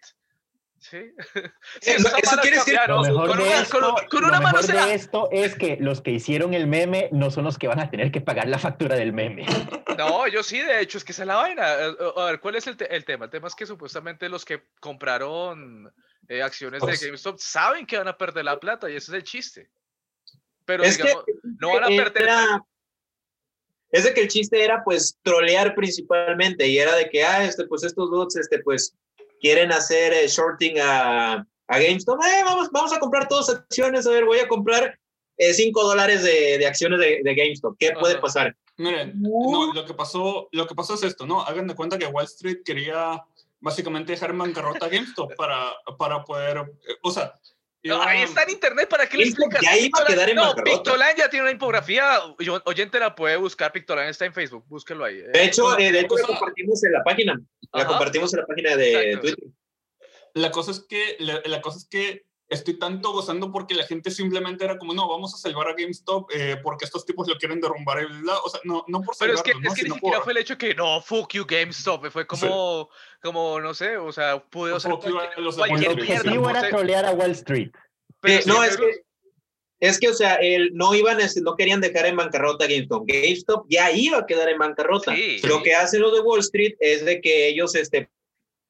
Sí. 0.83 1.15
Sí, 1.81 1.91
Eso- 1.93 2.11
mano 2.11 2.43
quiere 2.43 2.57
decir-. 2.59 2.79
Lo 2.89 3.03
mejor, 3.03 3.29
Con 3.29 3.39
de 3.39 3.45
una- 3.45 3.63
esto, 3.63 3.79
con- 3.81 4.07
con 4.09 4.21
lo 4.23 4.29
una 4.29 4.41
mano 4.41 4.59
mejor 4.59 4.75
la- 4.75 4.87
de 4.87 4.95
esto 4.95 5.29
es 5.31 5.55
que 5.55 5.77
los 5.81 6.01
que 6.03 6.11
hicieron 6.11 6.55
el 6.55 6.67
meme 6.67 7.09
no 7.13 7.31
son 7.31 7.45
los 7.45 7.57
que 7.57 7.69
van 7.69 7.79
a 7.81 7.89
tener 7.91 8.11
que 8.11 8.21
pagar 8.21 8.49
la 8.49 8.59
factura 8.59 8.97
del 8.97 9.13
meme. 9.13 9.47
No, 9.97 10.27
yo 10.27 10.43
sí, 10.43 10.59
de 10.59 10.81
hecho, 10.81 10.99
es 10.99 11.05
que 11.05 11.13
esa 11.13 11.23
es 11.23 11.29
la 11.29 11.37
vaina. 11.37 11.73
Eh, 11.75 11.89
eh, 12.01 12.13
A 12.17 12.25
ver, 12.27 12.41
¿cuál 12.41 12.57
es 12.57 12.67
el, 12.67 12.77
te- 12.77 12.95
el 12.95 13.05
tema? 13.05 13.27
El 13.27 13.31
tema 13.31 13.47
es 13.49 13.55
que 13.55 13.65
supuestamente 13.67 14.29
los 14.29 14.45
que 14.45 14.63
compraron 14.81 15.93
eh, 16.29 16.43
acciones 16.43 16.81
de 16.81 16.87
Pues- 16.87 17.05
GameStop 17.05 17.39
saben 17.39 17.87
que 17.87 17.99
van 17.99 18.09
a 18.09 18.17
perder 18.19 18.45
la 18.45 18.59
plata 18.59 18.91
y 18.91 18.97
ese 18.97 19.13
es 19.13 19.17
el 19.17 19.25
chiste. 19.25 19.71
Pero 20.65 20.83
Es 20.85 20.97
que 20.97 21.05
digamos, 21.05 21.25
no 21.61 21.75
van 21.75 21.85
a 21.85 21.89
perder. 21.89 22.23
era- 22.23 22.65
es 23.91 24.05
de 24.05 24.15
que 24.15 24.23
el 24.23 24.29
chiste 24.29 24.65
era 24.65 24.83
pues 24.85 25.19
trolear 25.23 25.75
principalmente 25.75 26.67
y 26.67 26.79
era 26.79 26.95
de 26.97 27.11
que, 27.11 27.23
ah, 27.25 27.45
este, 27.45 27.67
pues 27.67 27.85
estos 27.85 28.09
bots, 28.11 28.37
este, 28.37 28.61
pues 28.61 28.95
quieren 29.43 29.73
hacer 29.73 30.15
eh, 30.15 30.29
shorting 30.29 30.79
a, 30.81 31.35
a 31.67 31.79
GameStop, 31.79 32.19
eh, 32.25 32.43
vamos, 32.45 32.71
vamos 32.73 32.93
a 32.95 33.01
comprar 33.01 33.29
todas 33.29 33.51
acciones, 33.51 34.07
a 34.07 34.11
ver, 34.11 34.25
voy 34.25 34.39
a 34.39 34.49
comprar 34.49 34.99
5 35.37 35.83
dólares 35.83 36.23
de, 36.23 36.57
de 36.59 36.67
acciones 36.67 37.01
de, 37.01 37.21
de 37.25 37.35
GameStop, 37.35 37.77
¿qué 37.79 37.93
puede 37.99 38.19
pasar? 38.19 38.57
Miren, 38.77 39.21
no, 39.21 39.73
lo 39.75 39.85
que 39.85 39.95
pasó, 39.95 40.49
lo 40.53 40.67
que 40.67 40.75
pasó 40.75 40.95
es 40.95 41.03
esto, 41.03 41.27
¿no? 41.27 41.43
Hagan 41.43 41.67
de 41.67 41.75
cuenta 41.75 41.99
que 41.99 42.07
Wall 42.07 42.25
Street 42.25 42.59
quería 42.65 43.23
básicamente 43.61 44.13
dejar 44.13 44.31
en 44.31 44.39
bancarrota 44.39 44.87
a 44.87 44.89
GameStop 44.89 45.35
para, 45.37 45.73
para 45.99 46.25
poder, 46.25 46.59
eh, 46.59 46.95
o 47.03 47.11
sea, 47.11 47.39
No, 47.85 48.01
ahí 48.01 48.23
está 48.23 48.45
en 48.45 48.51
internet, 48.51 48.89
¿para 48.89 49.09
qué 49.09 49.17
le 49.17 49.25
GameStop 49.25 49.53
explicas? 49.53 49.77
ya 49.77 49.85
iba 49.87 49.99
a 50.01 50.05
quedar 50.07 50.31
en 50.31 50.37
no. 50.37 50.55
Pictoline 50.55 51.15
ya 51.17 51.29
tiene 51.29 51.43
una 51.45 51.53
infografía. 51.53 52.21
yo- 52.39 52.63
Oyente 52.65 52.99
la 53.01 53.15
puede 53.15 53.37
buscar. 53.37 53.73
Pictoline 53.73 54.09
está 54.09 54.25
en 54.25 54.33
Facebook. 54.33 54.65
Búsquelo 54.69 55.05
ahí. 55.05 55.17
De 55.17 55.31
eh. 55.35 55.45
hecho, 55.47 55.77
eh, 55.79 55.91
de 55.91 56.01
hecho 56.01 56.17
la 56.17 56.27
compartimos 56.29 56.85
en 56.85 56.93
la 56.93 57.03
página, 57.03 57.41
la 57.73 57.81
Ajá. 57.83 57.89
compartimos 57.89 58.33
en 58.35 58.41
la 58.41 58.47
página 58.47 58.77
de 58.77 58.93
Exacto. 58.93 59.21
Twitter. 59.21 59.45
La 60.35 60.51
cosa 60.51 60.71
es 60.71 60.87
que, 60.89 61.17
la, 61.19 61.43
la 61.45 61.61
cosa 61.61 61.79
es 61.79 61.87
que 61.89 62.25
estoy 62.53 62.75
tanto 62.79 63.13
gozando 63.13 63.51
porque 63.51 63.75
la 63.75 63.85
gente 63.85 64.11
simplemente 64.11 64.65
era 64.65 64.79
como, 64.79 64.95
no, 64.95 65.09
vamos 65.09 65.35
a 65.35 65.39
salvar 65.39 65.69
a 65.69 65.75
GameStop 65.75 66.31
eh, 66.35 66.57
porque 66.63 66.85
estos 66.85 67.05
tipos 67.05 67.27
lo 67.29 67.37
quieren 67.37 67.61
derrumbar. 67.61 68.03
Y 68.03 68.07
bla, 68.23 68.39
o 68.39 68.49
sea, 68.49 68.61
no, 68.65 68.85
no 68.89 69.01
por 69.03 69.17
Pero 69.19 69.37
salvarlo, 69.37 69.39
es 69.39 69.43
que, 69.43 69.55
¿no? 69.61 69.73
es 69.73 69.75
que 69.75 69.83
ni 69.89 69.95
siquiera 69.95 70.17
por- 70.19 70.25
fue 70.25 70.33
el 70.33 70.39
hecho 70.39 70.59
que 70.59 70.75
no, 70.75 71.01
fuck 71.01 71.33
you 71.33 71.45
GameStop, 71.47 72.11
fue 72.11 72.27
como, 72.27 72.89
como 73.23 73.61
no 73.61 73.75
sé, 73.75 73.97
o 73.97 74.13
sea, 74.13 74.43
you 74.53 74.77
a 74.77 74.81
cualquier, 75.69 75.97
mierda. 75.97 76.51
era 76.51 76.69
trolear 76.69 77.05
a 77.07 77.13
Wall 77.13 77.31
Street. 77.33 77.71
pero 78.21 78.39
Eh, 78.39 78.43
sí, 78.43 78.49
no, 78.49 78.63
es 78.63 78.77
pero- 78.77 78.87
que, 78.89 79.03
es 79.81 79.99
que, 79.99 80.09
o 80.11 80.15
sea, 80.15 80.37
el, 80.37 80.71
no 80.75 80.95
iban, 80.95 81.19
no 81.43 81.57
querían 81.57 81.81
dejar 81.81 82.07
en 82.07 82.17
bancarrota 82.17 82.67
a 82.67 82.69
GameStop. 82.69 83.05
GameStop 83.07 83.67
ya 83.69 83.91
iba 83.91 84.19
a 84.19 84.27
quedar 84.27 84.49
en 84.49 84.59
bancarrota. 84.59 85.13
Sí. 85.15 85.41
Lo 85.43 85.61
que 85.65 85.75
hacen 85.75 86.03
los 86.03 86.13
de 86.15 86.21
Wall 86.21 86.39
Street 86.39 86.75
es 86.79 87.05
de 87.05 87.21
que 87.21 87.49
ellos, 87.49 87.75
este, 87.75 88.09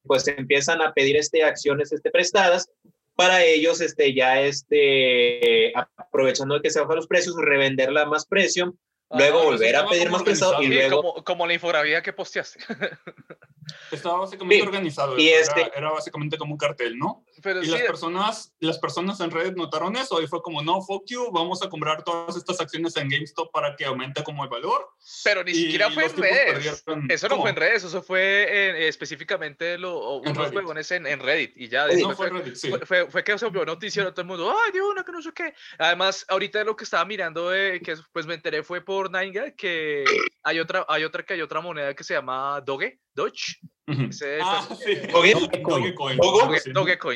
pues 0.05 0.27
empiezan 0.27 0.81
a 0.81 0.91
pedir, 0.91 1.15
este, 1.15 1.43
acciones, 1.43 1.91
este, 1.93 2.09
prestadas 2.09 2.67
para 3.15 3.43
ellos, 3.43 3.81
este, 3.81 4.13
ya, 4.13 4.41
este, 4.41 5.73
aprovechando 5.97 6.55
de 6.55 6.61
que 6.61 6.69
se 6.69 6.79
bajan 6.79 6.97
los 6.97 7.07
precios, 7.07 7.35
revenderla 7.37 8.01
a 8.01 8.05
más 8.05 8.25
precio, 8.25 8.75
luego 9.09 9.39
Ajá, 9.39 9.47
volver 9.47 9.75
a 9.75 9.87
pedir 9.87 10.09
más 10.09 10.23
prestado 10.23 10.61
y 10.61 10.67
luego 10.67 11.01
como, 11.01 11.23
como 11.23 11.47
la 11.47 11.53
infografía 11.53 12.01
que 12.01 12.13
posteaste. 12.13 12.59
Estaba 13.91 14.19
básicamente 14.19 14.55
Sí, 14.55 14.61
organizado. 14.61 15.17
y 15.17 15.29
este- 15.29 15.61
era, 15.61 15.71
era 15.75 15.91
básicamente 15.91 16.37
como 16.37 16.53
un 16.53 16.57
cartel, 16.57 16.97
¿no? 16.97 17.23
Pero 17.41 17.61
Y 17.61 17.65
sí, 17.65 17.71
las 17.71 17.81
personas, 17.81 18.53
las 18.59 18.77
personas 18.79 19.19
en 19.19 19.31
Reddit 19.31 19.55
notaron 19.55 19.95
eso 19.97 20.21
y 20.21 20.27
fue 20.27 20.41
como, 20.41 20.61
no, 20.61 20.81
fuck 20.81 21.03
you, 21.07 21.29
vamos 21.31 21.61
a 21.63 21.69
comprar 21.69 22.03
todas 22.03 22.35
estas 22.37 22.59
acciones 22.61 22.95
en 22.97 23.09
GameStop 23.09 23.51
para 23.51 23.75
que 23.75 23.85
aumente 23.85 24.23
como 24.23 24.43
el 24.43 24.49
valor. 24.49 24.87
pero 25.23 25.43
ni 25.43 25.51
y 25.51 25.55
siquiera 25.55 25.89
fue 25.91 26.05
en 26.05 26.17
redes. 26.17 26.81
perdieron- 26.83 27.11
Eso 27.11 27.27
no 27.27 27.31
¿Cómo? 27.35 27.41
fue 27.43 27.49
en 27.49 27.55
redes, 27.57 27.83
eso 27.83 28.01
fue 28.01 28.69
en- 28.69 28.75
específicamente 28.83 29.77
lo, 29.77 30.21
En 30.23 30.29
unos 30.31 30.37
Reddit. 30.37 30.55
huevones 30.55 30.91
en, 30.91 31.05
en 31.07 31.19
Reddit 31.19 31.51
y 31.57 31.67
ya 31.67 31.85
Reddit. 31.87 32.01
No 32.03 32.15
fue 32.15 32.29
fue, 32.29 32.39
Reddit, 32.39 32.55
sí. 32.55 32.71
fue, 32.85 33.09
fue- 33.09 33.23
que 33.23 33.37
se 33.37 33.45
volvió 33.45 33.65
noticiero 33.65 34.11
todo 34.13 34.21
el 34.21 34.27
mundo, 34.27 34.55
ay, 34.65 34.71
de 34.71 34.81
una, 34.81 35.03
que 35.03 35.11
no 35.11 35.21
sé 35.21 35.31
qué. 35.33 35.53
Además, 35.77 36.25
ahorita 36.29 36.63
lo 36.63 36.75
que 36.75 36.83
estaba 36.85 37.03
mirando, 37.05 37.53
eh, 37.53 37.81
que 37.83 37.95
pues 38.11 38.25
me 38.25 38.33
enteré 38.35 38.63
fue 38.63 38.81
por 38.81 39.11
Nine 39.11 39.55
que 39.55 40.03
hay 40.43 40.59
otra, 40.59 40.85
hay 40.87 41.03
otra 41.03 41.23
que 41.23 41.33
hay 41.33 41.41
otra 41.41 41.59
moneda 41.61 41.93
que 41.93 42.03
se 42.03 42.13
llama 42.13 42.61
Doge, 42.61 42.99
Doge. 43.15 43.59
Ese 43.87 44.39
Ah, 44.41 44.67
sí. 44.83 44.95
Doge- 45.13 45.61
Dogecoin. 45.61 46.17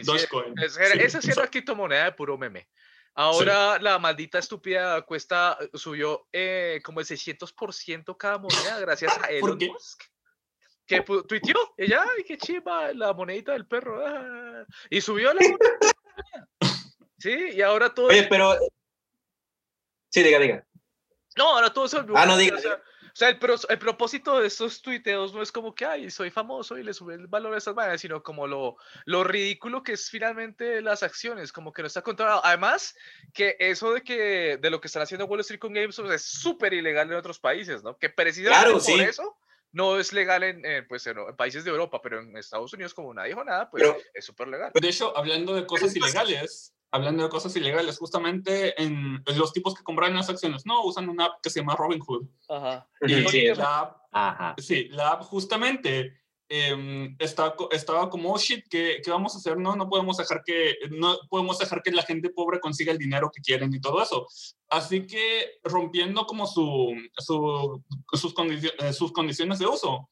Dogecoin, 0.04 0.54
esa 0.62 1.22
sí 1.22 1.32
era 1.32 1.44
eso. 1.44 1.52
criptomoneda 1.52 2.06
de 2.06 2.12
puro 2.12 2.38
meme. 2.38 2.68
Ahora 3.16 3.80
la 3.80 3.98
maldita 3.98 4.38
estúpida 4.38 5.02
cuesta, 5.02 5.58
subió 5.74 6.28
eh, 6.32 6.80
como 6.84 7.00
el 7.00 7.06
600% 7.08 8.16
cada 8.16 8.38
moneda 8.38 8.80
gracias 8.80 9.18
a 9.18 9.22
¿Por 9.40 9.50
Elon 9.50 9.58
qué? 9.58 9.68
Musk. 9.70 10.04
Que 10.86 11.02
tuiteó, 11.02 11.74
ella, 11.78 12.02
ay, 12.16 12.24
qué 12.24 12.38
chiva, 12.38 12.94
la 12.94 13.12
monedita 13.14 13.52
del 13.54 13.66
perro. 13.68 14.06
ah", 14.06 14.64
y 14.90 15.02
subió 15.02 15.34
la 15.34 15.42
moneda. 15.42 16.78
Sí, 17.18 17.36
y 17.56 17.62
ahora 17.62 17.94
todo. 17.94 18.08
Oye, 18.08 18.28
pero. 18.30 18.56
Sí, 20.10 20.24
diga, 20.24 20.40
diga. 20.40 20.66
No, 21.36 21.50
ahora 21.56 21.74
todo 21.74 21.88
se 21.90 21.98
volvió. 21.98 22.16
Ah, 22.16 22.26
no 22.26 22.36
O 22.36 22.38
sea, 22.40 22.56
o 22.56 22.60
sea, 23.18 23.30
el, 23.30 23.40
pros- 23.40 23.66
el 23.70 23.80
propósito 23.80 24.40
de 24.40 24.48
estos 24.48 24.82
tuiteos 24.82 25.34
no 25.34 25.42
es 25.42 25.52
como 25.52 25.74
que, 25.74 25.86
ay, 25.86 26.10
soy 26.12 26.30
famoso 26.30 26.78
y 26.78 26.84
le 26.84 26.94
sube 26.94 27.16
el 27.16 27.28
valor 27.28 27.54
a 27.54 27.58
esas 27.58 27.74
maneras, 27.76 28.00
sino 28.02 28.22
como 28.22 28.46
lo, 28.48 28.78
lo 29.06 29.24
ridículo 29.24 29.82
que 29.84 29.94
es 29.94 30.10
finalmente 30.10 30.82
las 30.82 31.04
acciones, 31.04 31.52
como 31.52 31.74
que 31.74 31.82
no 31.82 31.88
está 31.88 32.02
controlado. 32.02 32.42
Además, 32.46 32.96
que 33.34 33.56
eso 33.60 33.94
de 33.94 34.02
que 34.04 34.58
de 34.62 34.70
lo 34.70 34.80
que 34.82 34.88
están 34.88 35.02
haciendo 35.04 35.26
Wall 35.26 35.40
Street 35.42 35.60
con 35.60 35.74
GameStop 35.74 36.12
es 36.12 36.24
súper 36.24 36.74
ilegal 36.74 37.08
en 37.12 37.18
otros 37.18 37.40
países, 37.40 37.84
¿no? 37.84 37.98
Que 37.98 38.10
precisamente 38.10 38.60
Claro, 38.62 38.74
por 38.74 38.82
sí. 38.82 39.00
eso 39.00 39.38
no 39.72 40.00
es 40.00 40.14
legal 40.14 40.44
en, 40.44 40.66
en, 40.66 40.88
pues, 40.88 41.06
en, 41.08 41.18
en 41.20 41.36
países 41.36 41.64
de 41.64 41.72
Europa, 41.72 42.00
pero 42.02 42.20
en 42.22 42.36
Estados 42.38 42.72
Unidos, 42.74 42.94
como 42.94 43.14
nadie 43.14 43.30
dijo 43.30 43.44
nada, 43.44 43.70
pues 43.70 43.84
Pero- 43.84 43.98
es 44.14 44.26
súper 44.26 44.48
legal. 44.48 44.72
De 44.74 44.88
hecho, 44.88 45.16
hablando 45.18 45.54
de 45.56 45.66
cosas 45.66 45.96
ilegales, 45.96 46.74
hablando 46.92 47.24
de 47.24 47.30
cosas 47.30 47.56
ilegales, 47.56 47.98
justamente 47.98 48.82
en, 48.82 49.24
los 49.36 49.54
tipos 49.54 49.74
que 49.76 49.84
compran 49.84 50.16
las 50.16 50.30
acciones, 50.30 50.66
no, 50.66 50.84
usan 50.84 51.10
una 51.10 51.26
app 51.26 51.42
que 51.42 51.50
se 51.50 51.60
llama 51.60 51.76
Robinhood. 51.76 52.28
Ajá. 52.50 52.88
Y 53.06 53.24
sí, 53.28 53.46
la 53.56 53.80
app, 53.80 53.98
Ajá. 54.12 54.56
sí, 54.58 54.88
la 54.90 55.12
app 55.12 55.24
justamente 55.24 56.14
em, 56.50 57.14
está, 57.20 57.56
estaba 57.72 58.10
como, 58.10 58.34
oh 58.34 58.38
shit, 58.38 58.66
¿qué, 58.70 59.02
¿qué 59.04 59.12
vamos 59.12 59.36
a 59.36 59.38
hacer? 59.40 59.58
No, 59.58 59.76
no 59.76 59.90
podemos 59.90 60.16
dejar 60.16 60.44
que, 60.46 60.76
no 60.92 61.18
podemos 61.30 61.60
dejar 61.60 61.82
que 61.84 61.92
la 61.92 62.04
gente 62.04 62.30
pobre 62.30 62.60
consiga 62.62 62.94
el 62.94 62.98
dinero 62.98 63.30
que 63.36 63.42
quieren 63.42 63.74
y 63.74 63.82
todo 63.82 64.02
eso. 64.02 64.26
Así 64.70 65.06
que 65.06 65.60
rompiendo 65.64 66.26
como 66.26 66.48
su, 66.48 66.96
su- 67.18 67.84
sus, 68.14 68.34
condicio- 68.34 68.72
eh, 68.80 68.94
sus 68.94 69.12
condiciones 69.12 69.60
de 69.60 69.68
uso, 69.68 70.10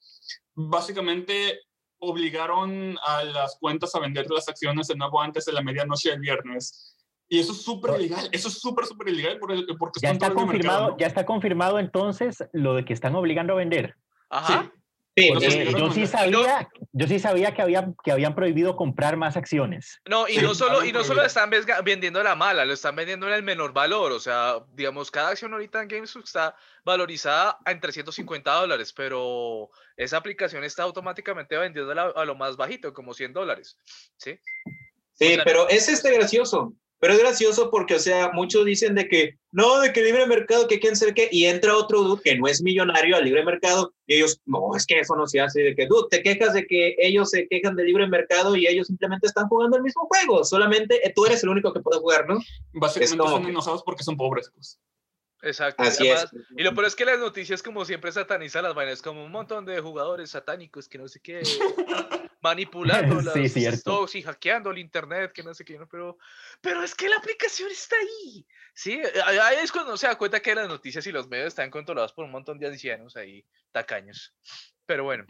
básicamente 0.53 1.61
obligaron 2.09 2.97
a 3.05 3.23
las 3.23 3.57
cuentas 3.59 3.93
a 3.95 3.99
vender 3.99 4.29
las 4.29 4.47
acciones 4.47 4.87
de 4.87 4.95
nuevo 4.95 5.21
antes 5.21 5.45
de 5.45 5.53
la 5.53 5.61
medianoche 5.61 6.11
del 6.11 6.19
viernes. 6.19 6.95
Y 7.27 7.39
eso 7.39 7.53
es 7.53 7.63
súper 7.63 7.99
ilegal, 7.99 8.29
eso 8.31 8.47
es 8.47 8.59
súper, 8.59 8.85
súper 8.85 9.09
ilegal 9.09 9.39
porque 9.39 9.99
Ya 10.01 10.11
está 10.11 10.27
mercado, 10.29 10.45
confirmado, 10.45 10.89
¿no? 10.91 10.97
ya 10.97 11.07
está 11.07 11.25
confirmado 11.25 11.79
entonces 11.79 12.43
lo 12.53 12.75
de 12.75 12.85
que 12.85 12.93
están 12.93 13.15
obligando 13.15 13.53
a 13.53 13.57
vender. 13.57 13.95
Ajá. 14.29 14.63
Sí, 14.63 14.74
sí, 15.15 15.29
yo 15.77 15.91
sí 15.91 16.01
no, 16.01 16.07
sabía, 16.07 16.69
yo 16.91 17.07
sí 17.07 17.19
sabía 17.19 17.53
que 17.53 17.61
habían, 17.61 17.95
que 18.03 18.11
habían 18.11 18.35
prohibido 18.35 18.75
comprar 18.75 19.15
más 19.15 19.37
acciones. 19.37 20.01
No, 20.05 20.27
y 20.27 20.33
Sí, 20.33 20.41
no 20.41 20.53
solo, 20.53 20.83
y 20.83 20.91
no 20.91 21.03
solo 21.03 21.23
están 21.23 21.49
vendiendo 21.83 22.21
la 22.21 22.35
mala, 22.35 22.65
lo 22.65 22.73
están 22.73 22.95
vendiendo 22.95 23.27
en 23.27 23.33
el 23.33 23.43
menor 23.43 23.71
valor. 23.71 24.11
O 24.11 24.19
sea, 24.19 24.57
digamos, 24.73 25.11
cada 25.11 25.29
acción 25.29 25.53
ahorita 25.53 25.81
en 25.81 25.87
GameStop 25.87 26.23
está 26.23 26.55
valorizada 26.83 27.57
en 27.65 27.79
350 27.79 28.51
dólares, 28.51 28.91
pero 28.93 29.69
esa 29.95 30.17
aplicación 30.17 30.63
está 30.63 30.83
automáticamente 30.83 31.57
vendiendo 31.57 31.91
a 31.91 32.25
lo 32.25 32.35
más 32.35 32.57
bajito, 32.57 32.93
como 32.93 33.13
100 33.13 33.33
dólares. 33.33 33.77
¿Sí? 34.17 34.37
Sí, 35.13 35.31
O 35.31 35.35
sea, 35.35 35.43
pero 35.45 35.69
es 35.69 35.87
este 35.87 36.13
gracioso. 36.13 36.73
Pero 37.05 37.13
es 37.13 37.19
gracioso 37.19 37.69
porque, 37.69 37.93
o 37.93 37.99
sea, 37.99 38.31
muchos 38.33 38.65
dicen 38.65 38.95
de 38.95 39.07
que 39.07 39.37
no, 39.51 39.79
de 39.79 39.93
que 39.93 40.01
libre 40.03 40.25
mercado, 40.25 40.67
que 40.67 40.79
quién 40.79 40.95
sabe 40.95 41.13
qué, 41.13 41.29
y 41.31 41.45
entra 41.45 41.77
otro 41.77 42.01
dude 42.01 42.19
que 42.23 42.35
no 42.35 42.47
es 42.47 42.63
millonario 42.63 43.15
al 43.15 43.23
libre 43.23 43.45
mercado, 43.45 43.93
y 44.07 44.15
ellos, 44.15 44.41
no, 44.47 44.75
es 44.75 44.87
que 44.87 44.97
eso 44.97 45.15
no 45.15 45.27
se 45.27 45.39
hace, 45.39 45.61
de 45.61 45.75
que, 45.75 45.85
dude, 45.85 46.07
te 46.09 46.23
quejas 46.23 46.55
de 46.55 46.65
que 46.65 46.95
ellos 46.97 47.29
se 47.29 47.47
quejan 47.47 47.75
del 47.75 47.85
libre 47.85 48.07
mercado 48.07 48.55
y 48.55 48.65
ellos 48.65 48.87
simplemente 48.87 49.27
están 49.27 49.47
jugando 49.47 49.77
el 49.77 49.83
mismo 49.83 50.07
juego, 50.07 50.43
solamente 50.43 50.99
tú 51.15 51.27
eres 51.27 51.43
el 51.43 51.49
único 51.49 51.71
que 51.71 51.79
puede 51.79 51.99
jugar, 51.99 52.27
¿no? 52.27 52.39
Básicamente 52.73 53.03
es 53.03 53.11
están 53.29 53.43
que- 53.43 53.49
enojados 53.51 53.83
porque 53.83 54.03
son 54.03 54.17
pobres. 54.17 54.49
Pues. 54.55 54.79
Exacto. 55.43 55.83
y 55.83 55.87
Así 55.87 56.07
es. 56.07 56.25
Y 56.57 56.63
lo 56.63 56.73
peor 56.73 56.87
es 56.87 56.95
que 56.95 57.05
las 57.05 57.19
noticias, 57.19 57.61
como 57.61 57.85
siempre, 57.85 58.11
satanizan 58.11 58.63
las 58.63 58.73
vainas, 58.73 59.03
como 59.03 59.23
un 59.23 59.31
montón 59.31 59.63
de 59.65 59.79
jugadores 59.79 60.31
satánicos 60.31 60.89
que 60.89 60.97
no 60.97 61.07
sé 61.07 61.19
qué, 61.19 61.43
manipulando 62.49 63.19
Sí, 63.33 63.41
las 63.43 63.51
cierto. 63.53 63.77
stocks 63.79 64.15
y 64.15 64.21
hackeando 64.21 64.69
el 64.71 64.77
internet, 64.77 65.31
que 65.33 65.43
no 65.43 65.53
sé 65.53 65.65
qué, 65.65 65.77
¿no? 65.79 65.87
pero, 65.87 66.17
pero 66.61 66.83
es 66.83 66.93
que 66.93 67.09
la 67.09 67.17
aplicación 67.17 67.69
está 67.71 67.95
ahí. 67.97 68.45
Sí, 68.73 69.01
ahí 69.25 69.57
es 69.63 69.71
cuando 69.71 69.97
se 69.97 70.07
da 70.07 70.17
cuenta 70.17 70.39
que 70.41 70.53
las 70.53 70.67
noticias 70.67 71.05
y 71.07 71.11
los 71.11 71.27
medios 71.27 71.47
están 71.47 71.71
controlados 71.71 72.13
por 72.13 72.25
un 72.25 72.31
montón 72.31 72.59
de 72.59 72.67
ancianos 72.67 73.15
ahí, 73.15 73.43
tacaños. 73.71 74.33
Pero 74.85 75.03
bueno, 75.05 75.25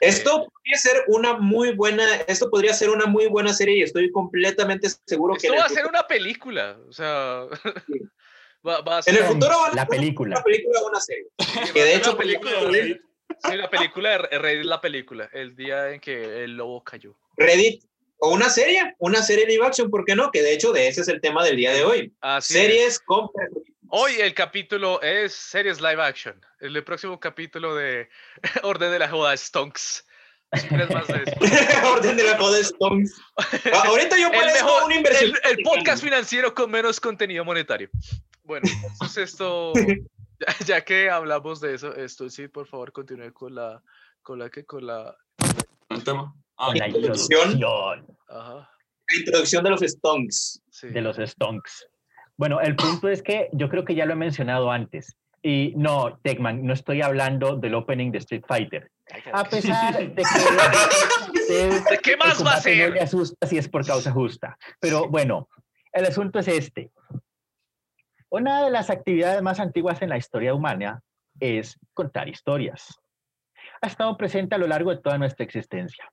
Esto 0.00 0.48
podría 0.52 0.78
ser 0.78 1.04
una 1.06 1.34
muy 1.34 1.72
buena, 1.76 2.04
esto 2.26 2.50
podría 2.50 2.74
ser 2.74 2.90
una 2.90 3.06
muy 3.06 3.28
buena 3.28 3.52
serie 3.52 3.78
y 3.78 3.82
estoy 3.82 4.10
completamente 4.10 4.88
seguro 5.06 5.34
que 5.34 5.46
esto 5.46 5.54
en 5.54 5.60
va 5.60 5.66
a 5.66 5.68
ser 5.68 5.86
una 5.86 6.06
película, 6.08 6.76
o 6.88 6.92
sea, 6.92 7.46
Sí. 7.86 8.00
va, 8.66 8.80
va 8.80 8.94
a 8.96 8.98
en 8.98 9.02
ser 9.04 9.16
el 9.18 9.24
futuro 9.24 9.56
van 9.60 9.72
a 9.72 9.74
La 9.76 9.82
hacer 9.82 9.88
película. 9.98 10.36
una 10.36 10.42
película 10.42 10.80
o 10.80 10.88
una 10.88 11.00
serie. 11.00 11.26
va 11.38 11.72
que 11.72 11.82
a 11.82 11.84
de 11.84 11.90
ser 11.92 11.98
hecho, 12.00 12.16
película 12.16 12.50
película. 12.62 13.11
Sí, 13.44 13.56
la 13.56 13.68
película 13.70 14.18
Reddit, 14.18 14.64
la 14.64 14.80
película, 14.80 15.28
el 15.32 15.56
día 15.56 15.90
en 15.90 16.00
que 16.00 16.44
el 16.44 16.56
lobo 16.56 16.82
cayó. 16.84 17.14
Reddit 17.36 17.82
o 18.18 18.30
una 18.30 18.48
serie, 18.48 18.94
una 18.98 19.22
serie 19.22 19.46
live 19.46 19.66
action, 19.66 19.90
¿por 19.90 20.04
qué 20.04 20.14
no? 20.14 20.30
Que 20.30 20.42
de 20.42 20.52
hecho 20.54 20.72
de 20.72 20.88
ese 20.88 21.00
es 21.00 21.08
el 21.08 21.20
tema 21.20 21.44
del 21.44 21.56
día 21.56 21.72
de 21.72 21.84
hoy. 21.84 22.12
Así 22.20 22.56
es. 22.56 22.60
Series 22.64 22.98
con 23.00 23.28
Hoy 23.88 24.14
el 24.20 24.32
capítulo 24.32 25.02
es 25.02 25.34
series 25.34 25.80
live 25.80 26.02
action. 26.02 26.40
El 26.60 26.82
próximo 26.84 27.18
capítulo 27.20 27.74
de 27.74 28.08
Orden 28.62 28.90
de 28.90 28.98
la 28.98 29.08
Joda 29.08 29.36
Stonks. 29.36 30.06
Más 30.52 31.08
de. 31.08 31.24
Orden 31.86 32.16
de 32.16 32.24
la 32.24 32.36
joda 32.36 32.58
Stones. 32.60 33.18
Ah, 33.36 33.84
Ahorita 33.86 34.18
yo 34.18 34.28
El, 34.28 34.46
mejor, 34.52 34.84
una 34.84 34.96
inversión. 34.96 35.32
el, 35.44 35.58
el 35.58 35.64
podcast 35.64 36.02
financiero 36.02 36.54
con 36.54 36.70
menos 36.70 37.00
contenido 37.00 37.44
monetario. 37.44 37.88
Bueno, 38.44 38.68
entonces 38.92 39.30
esto, 39.30 39.72
ya, 40.46 40.54
ya 40.66 40.84
que 40.84 41.10
hablamos 41.10 41.60
de 41.60 41.74
eso, 41.74 41.94
esto 41.94 42.28
sí, 42.30 42.48
por 42.48 42.66
favor, 42.66 42.92
continúe 42.92 43.32
con 43.32 43.54
la, 43.54 43.82
con 44.22 44.38
la 44.38 44.48
que, 44.50 44.64
con 44.64 44.86
la, 44.86 45.14
El 45.88 46.04
tema. 46.04 46.34
Ah, 46.56 46.72
la 46.74 46.86
introducción. 46.88 47.52
introducción 47.52 48.16
ajá, 48.28 48.54
La 49.10 49.18
introducción 49.18 49.64
de 49.64 49.70
los 49.70 49.82
Stones. 49.82 50.62
sí. 50.70 50.88
de 50.88 51.00
los 51.00 51.16
stonks. 51.16 51.88
Bueno, 52.36 52.60
el 52.60 52.76
punto 52.76 53.08
es 53.08 53.22
que 53.22 53.48
yo 53.52 53.68
creo 53.68 53.84
que 53.84 53.94
ya 53.94 54.06
lo 54.06 54.12
he 54.12 54.16
mencionado 54.16 54.70
antes. 54.70 55.16
Y 55.44 55.74
no, 55.76 56.18
Techman, 56.22 56.64
no 56.64 56.72
estoy 56.72 57.02
hablando 57.02 57.56
del 57.56 57.74
opening 57.74 58.12
de 58.12 58.18
Street 58.18 58.44
Fighter. 58.46 58.90
A 59.32 59.42
pesar 59.44 59.98
de 59.98 60.14
que 60.14 60.22
usted- 61.40 61.82
¿De 61.90 61.98
qué 61.98 62.16
más 62.16 62.44
va 62.44 62.52
a 62.52 62.56
no 62.56 62.60
ser? 62.62 62.92
le 62.92 63.00
asusta 63.00 63.46
si 63.46 63.58
es 63.58 63.68
por 63.68 63.84
causa 63.84 64.12
justa. 64.12 64.56
Pero 64.80 65.08
bueno, 65.08 65.48
el 65.92 66.04
asunto 66.06 66.38
es 66.38 66.48
este. 66.48 66.90
Una 68.32 68.64
de 68.64 68.70
las 68.70 68.88
actividades 68.88 69.42
más 69.42 69.60
antiguas 69.60 70.00
en 70.00 70.08
la 70.08 70.16
historia 70.16 70.54
humana 70.54 71.02
es 71.38 71.78
contar 71.92 72.30
historias. 72.30 72.98
Ha 73.82 73.88
estado 73.88 74.16
presente 74.16 74.54
a 74.54 74.58
lo 74.58 74.66
largo 74.66 74.90
de 74.90 75.02
toda 75.02 75.18
nuestra 75.18 75.44
existencia. 75.44 76.10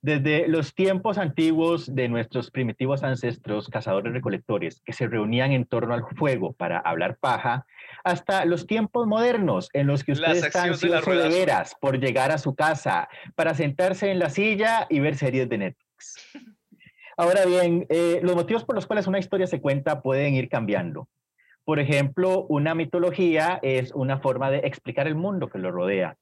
Desde 0.00 0.48
los 0.48 0.74
tiempos 0.74 1.18
antiguos 1.18 1.94
de 1.94 2.08
nuestros 2.08 2.50
primitivos 2.50 3.02
ancestros, 3.02 3.68
cazadores 3.68 4.14
recolectores, 4.14 4.80
que 4.80 4.94
se 4.94 5.06
reunían 5.08 5.52
en 5.52 5.66
torno 5.66 5.92
al 5.92 6.06
fuego 6.16 6.54
para 6.54 6.78
hablar 6.78 7.18
paja, 7.18 7.66
hasta 8.02 8.46
los 8.46 8.66
tiempos 8.66 9.06
modernos 9.06 9.68
en 9.74 9.88
los 9.88 10.04
que 10.04 10.12
ustedes 10.12 10.44
están 10.44 10.70
ansiosos 10.70 11.04
de, 11.04 11.28
veras 11.28 11.76
por 11.78 12.00
llegar 12.00 12.30
a 12.30 12.38
su 12.38 12.54
casa 12.54 13.10
para 13.34 13.52
sentarse 13.52 14.10
en 14.10 14.20
la 14.20 14.30
silla 14.30 14.86
y 14.88 15.00
ver 15.00 15.16
series 15.16 15.50
de 15.50 15.58
Netflix. 15.58 16.16
Ahora 17.18 17.44
bien, 17.44 17.84
eh, 17.90 18.20
los 18.22 18.34
motivos 18.34 18.64
por 18.64 18.74
los 18.74 18.86
cuales 18.86 19.06
una 19.06 19.18
historia 19.18 19.46
se 19.46 19.60
cuenta 19.60 20.00
pueden 20.00 20.32
ir 20.32 20.48
cambiando. 20.48 21.10
Por 21.64 21.78
ejemplo, 21.78 22.46
una 22.48 22.74
mitología 22.74 23.58
es 23.62 23.92
una 23.92 24.18
forma 24.18 24.50
de 24.50 24.58
explicar 24.58 25.06
el 25.06 25.14
mundo 25.14 25.48
que 25.48 25.58
lo 25.58 25.70
rodea. 25.70 26.16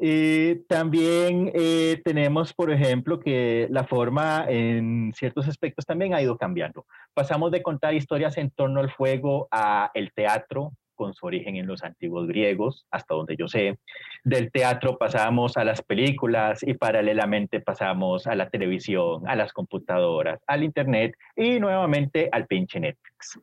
Eh, 0.00 0.62
también 0.68 1.50
eh, 1.54 2.00
tenemos, 2.04 2.52
por 2.54 2.70
ejemplo, 2.70 3.18
que 3.18 3.66
la 3.70 3.84
forma 3.84 4.46
en 4.48 5.12
ciertos 5.14 5.48
aspectos 5.48 5.84
también 5.86 6.14
ha 6.14 6.22
ido 6.22 6.36
cambiando. 6.36 6.86
Pasamos 7.14 7.50
de 7.50 7.62
contar 7.62 7.94
historias 7.94 8.36
en 8.38 8.50
torno 8.50 8.80
al 8.80 8.90
fuego 8.90 9.48
a 9.50 9.90
el 9.94 10.12
teatro, 10.12 10.72
con 10.94 11.14
su 11.14 11.26
origen 11.26 11.56
en 11.56 11.66
los 11.66 11.84
antiguos 11.84 12.26
griegos, 12.26 12.86
hasta 12.90 13.14
donde 13.14 13.36
yo 13.36 13.48
sé. 13.48 13.78
Del 14.24 14.50
teatro 14.50 14.98
pasamos 14.98 15.56
a 15.56 15.64
las 15.64 15.82
películas 15.82 16.62
y 16.62 16.74
paralelamente 16.74 17.60
pasamos 17.60 18.26
a 18.26 18.34
la 18.34 18.50
televisión, 18.50 19.26
a 19.28 19.36
las 19.36 19.52
computadoras, 19.52 20.40
al 20.46 20.64
Internet 20.64 21.14
y 21.36 21.60
nuevamente 21.60 22.28
al 22.30 22.46
pinche 22.46 22.80
Netflix. 22.80 23.40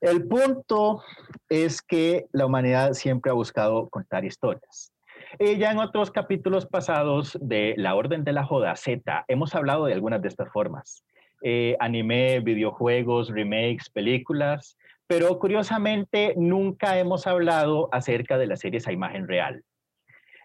El 0.00 0.26
punto 0.28 1.02
es 1.48 1.82
que 1.82 2.26
la 2.32 2.46
humanidad 2.46 2.94
siempre 2.94 3.30
ha 3.30 3.34
buscado 3.34 3.88
contar 3.90 4.24
historias. 4.24 4.92
Ya 5.38 5.70
en 5.70 5.78
otros 5.78 6.10
capítulos 6.10 6.66
pasados 6.66 7.38
de 7.40 7.74
La 7.76 7.94
Orden 7.94 8.24
de 8.24 8.32
la 8.32 8.44
Joda 8.44 8.74
Z 8.76 9.24
hemos 9.28 9.54
hablado 9.54 9.84
de 9.84 9.92
algunas 9.92 10.22
de 10.22 10.28
estas 10.28 10.50
formas. 10.50 11.04
Eh, 11.42 11.76
anime, 11.80 12.40
videojuegos, 12.40 13.28
remakes, 13.28 13.88
películas, 13.88 14.76
pero 15.06 15.38
curiosamente 15.38 16.34
nunca 16.36 16.98
hemos 16.98 17.26
hablado 17.26 17.88
acerca 17.92 18.38
de 18.38 18.46
las 18.46 18.60
series 18.60 18.86
a 18.86 18.92
imagen 18.92 19.26
real. 19.26 19.64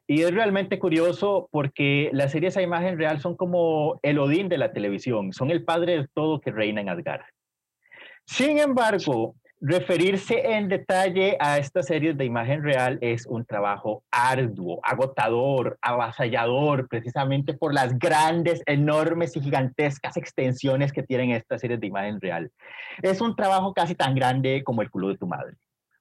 Y 0.08 0.22
es 0.22 0.34
realmente 0.34 0.80
curioso 0.80 1.50
porque 1.52 2.10
las 2.14 2.32
series 2.32 2.56
a 2.58 2.62
imagen 2.62 2.98
real 2.98 3.20
son 3.20 3.36
como 3.36 4.00
el 4.04 4.20
Odín 4.20 4.50
de 4.50 4.58
la 4.58 4.72
televisión, 4.72 5.34
son 5.34 5.52
el 5.52 5.64
padre 5.64 5.98
de 5.98 6.08
todo 6.14 6.40
que 6.40 6.52
reina 6.52 6.82
en 6.82 6.90
Asgard. 6.90 7.26
Sin 8.26 8.60
embargo, 8.60 9.36
referirse 9.62 10.54
en 10.54 10.68
detalle 10.68 11.38
a 11.40 11.58
estas 11.58 11.88
series 11.88 12.18
de 12.18 12.26
imagen 12.26 12.64
real 12.64 12.98
es 13.02 13.26
un 13.26 13.46
trabajo 13.46 14.04
arduo, 14.12 14.80
agotador, 14.84 15.78
avasallador, 15.82 16.88
precisamente 16.88 17.54
por 17.54 17.74
las 17.74 17.98
grandes, 17.98 18.62
enormes 18.66 19.36
y 19.36 19.42
gigantescas 19.42 20.18
extensiones 20.18 20.92
que 20.92 21.04
tienen 21.04 21.32
estas 21.32 21.62
series 21.62 21.80
de 21.80 21.88
imagen 21.88 22.20
real. 22.20 22.52
Es 23.02 23.22
un 23.22 23.36
trabajo 23.36 23.74
casi 23.74 23.96
tan 23.96 24.16
grande 24.16 24.64
como 24.64 24.82
el 24.82 24.90
culo 24.90 25.10
de 25.10 25.18
tu 25.18 25.28
madre. 25.28 25.56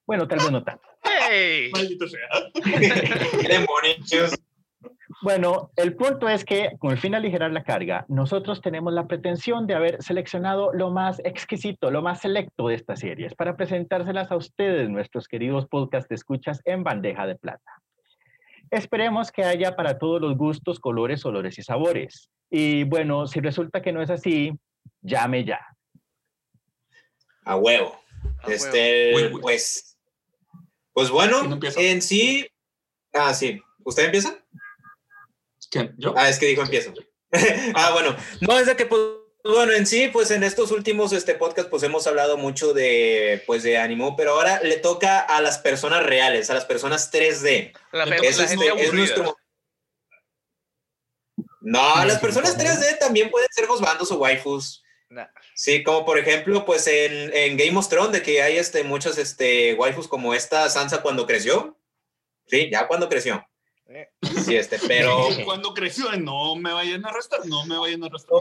Bueno, 0.07 0.29
tal 0.29 0.39
vez 0.39 0.51
no 0.51 0.63
tanto. 0.63 0.87
¡Hey! 1.03 1.71
Maldito 1.73 2.07
sea. 2.07 2.29
Bueno, 5.23 5.71
el 5.77 5.95
punto 5.97 6.29
es 6.29 6.45
que 6.45 6.73
con 6.79 6.91
el 6.91 6.99
fin 6.99 7.13
de 7.13 7.19
aligerar 7.19 7.51
la 7.53 7.63
carga, 7.63 8.05
nosotros 8.09 8.61
tenemos 8.61 8.93
la 8.93 9.07
pretensión 9.07 9.67
de 9.67 9.75
haber 9.75 10.03
seleccionado 10.03 10.73
lo 10.73 10.91
más 10.91 11.21
exquisito, 11.25 11.91
lo 11.91 12.03
más 12.03 12.21
selecto 12.21 12.69
de 12.69 12.75
estas 12.75 13.01
series 13.01 13.35
para 13.35 13.57
presentárselas 13.57 14.31
a 14.31 14.37
ustedes, 14.37 14.89
nuestros 14.89 15.29
queridos 15.29 15.67
podcast 15.67 16.09
de 16.09 16.17
escuchas, 16.17 16.61
en 16.65 16.85
bandeja 16.85 17.27
de 17.27 17.37
plata. 17.37 17.83
Esperemos 18.71 19.31
que 19.31 19.45
haya 19.45 19.77
para 19.77 19.99
todos 19.99 20.21
los 20.21 20.37
gustos, 20.37 20.81
colores, 20.81 21.25
olores 21.25 21.59
y 21.59 21.63
sabores. 21.63 22.31
Y 22.51 22.85
bueno, 22.85 23.27
si 23.27 23.41
resulta 23.41 23.83
que 23.83 23.93
no 23.93 24.03
es 24.03 24.11
así, 24.11 24.53
llame 25.01 25.45
ya. 25.45 25.61
A 27.45 27.57
huevo. 27.57 28.01
este, 28.47 29.31
pues, 29.41 29.99
pues 30.93 31.11
bueno, 31.11 31.59
en 31.77 32.03
sí, 32.03 32.47
ah, 33.13 33.35
sí. 33.35 33.61
¿Usted 33.85 34.07
empieza? 34.07 34.44
¿Yo? 35.97 36.15
Ah, 36.17 36.29
es 36.29 36.39
que 36.39 36.47
dijo 36.47 36.63
empiezo. 36.63 36.93
ah, 37.75 37.91
bueno. 37.93 38.17
No, 38.41 38.59
es 38.59 38.67
de 38.67 38.77
que, 38.77 38.87
pues, 38.87 39.01
bueno, 39.45 39.73
en 39.73 39.87
sí, 39.87 40.09
pues 40.09 40.31
en 40.31 40.43
estos 40.43 40.71
últimos 40.71 41.13
este, 41.13 41.35
podcast, 41.35 41.69
pues 41.69 41.83
hemos 41.83 42.07
hablado 42.07 42.37
mucho 42.37 42.73
de, 42.73 43.43
pues, 43.47 43.63
de 43.63 43.79
ánimo, 43.79 44.17
pero 44.17 44.33
ahora 44.33 44.63
le 44.63 44.77
toca 44.77 45.21
a 45.21 45.41
las 45.41 45.59
personas 45.59 46.03
reales, 46.03 46.51
a 46.51 46.55
las 46.55 46.65
personas 46.65 47.13
3D. 47.13 47.73
La, 47.93 48.07
gente, 48.07 48.29
es, 48.29 48.93
nuestro... 48.93 49.37
No, 51.61 52.05
las 52.05 52.19
personas 52.21 52.59
3D 52.59 52.99
también 52.99 53.31
pueden 53.31 53.49
ser 53.51 53.67
bandos 53.67 54.11
o 54.11 54.17
waifus. 54.17 54.83
Sí, 55.55 55.85
como 55.85 56.05
por 56.05 56.19
ejemplo, 56.19 56.65
pues 56.65 56.87
en, 56.87 57.33
en, 57.35 57.57
Game 57.57 57.79
of 57.79 57.89
Thrones, 57.89 58.13
de 58.13 58.23
que 58.23 58.43
hay 58.43 58.57
este, 58.59 58.83
muchos 58.85 59.19
este, 59.19 59.75
waifus 59.75 60.09
como 60.09 60.35
esta 60.35 60.69
Sansa 60.69 61.03
cuando 61.03 61.27
creció. 61.27 61.79
Sí, 62.47 62.69
ya 62.71 62.87
cuando 62.87 63.09
creció. 63.09 63.47
Sí, 64.45 64.57
este, 64.57 64.79
pero. 64.87 65.29
Cuando 65.45 65.75
creció, 65.75 66.11
no 66.17 66.57
me 66.57 66.73
vayan 66.73 67.05
a 67.05 67.09
arrestar, 67.09 67.47
no 67.47 67.65
me 67.67 67.79
vayan 67.79 68.03
a 68.03 68.07
arrestar. 68.07 68.39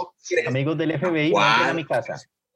Amigos 0.47 0.77
del 0.77 0.97
FBI, 0.99 1.31
no 1.31 1.39
a 1.39 1.73
mi 1.73 1.85
casa. 1.85 2.21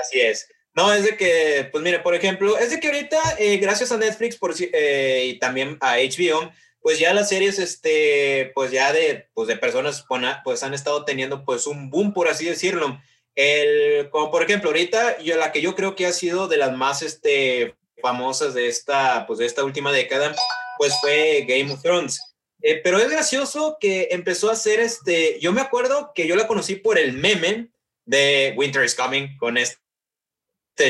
Así 0.00 0.20
es. 0.20 0.48
No, 0.74 0.92
es 0.92 1.04
de 1.04 1.16
que, 1.16 1.68
pues 1.70 1.84
mire, 1.84 1.98
por 1.98 2.14
ejemplo, 2.14 2.56
es 2.56 2.70
de 2.70 2.80
que 2.80 2.88
ahorita, 2.88 3.20
eh, 3.38 3.58
gracias 3.58 3.92
a 3.92 3.98
Netflix 3.98 4.36
por, 4.36 4.54
eh, 4.58 5.26
y 5.26 5.38
también 5.38 5.76
a 5.80 5.96
HBO, 5.96 6.50
pues 6.80 6.98
ya 6.98 7.12
las 7.12 7.28
series, 7.28 7.58
este, 7.58 8.52
pues 8.54 8.70
ya 8.70 8.92
de, 8.92 9.28
pues 9.34 9.48
de 9.48 9.56
personas, 9.56 10.06
pues 10.44 10.62
han 10.62 10.72
estado 10.72 11.04
teniendo 11.04 11.44
pues 11.44 11.66
un 11.66 11.90
boom, 11.90 12.14
por 12.14 12.28
así 12.28 12.46
decirlo. 12.46 12.98
El, 13.34 14.08
como 14.10 14.30
por 14.30 14.42
ejemplo, 14.42 14.70
ahorita, 14.70 15.18
yo, 15.18 15.36
la 15.36 15.52
que 15.52 15.60
yo 15.60 15.74
creo 15.74 15.94
que 15.94 16.06
ha 16.06 16.12
sido 16.12 16.48
de 16.48 16.56
las 16.56 16.74
más, 16.74 17.02
este, 17.02 17.76
famosas 18.00 18.52
de 18.54 18.68
esta, 18.68 19.26
pues 19.26 19.38
de 19.38 19.46
esta 19.46 19.64
última 19.64 19.92
década, 19.92 20.34
pues 20.82 20.98
fue 21.00 21.44
Game 21.46 21.72
of 21.72 21.80
Thrones. 21.80 22.20
Eh, 22.60 22.80
pero 22.82 22.98
es 22.98 23.08
gracioso 23.08 23.76
que 23.80 24.08
empezó 24.10 24.50
a 24.50 24.54
hacer 24.54 24.80
este, 24.80 25.38
yo 25.38 25.52
me 25.52 25.60
acuerdo 25.60 26.10
que 26.12 26.26
yo 26.26 26.34
la 26.34 26.48
conocí 26.48 26.74
por 26.74 26.98
el 26.98 27.12
meme 27.12 27.70
de 28.04 28.52
Winter 28.56 28.84
is 28.84 28.96
Coming 28.96 29.36
con 29.36 29.56
este 29.58 29.78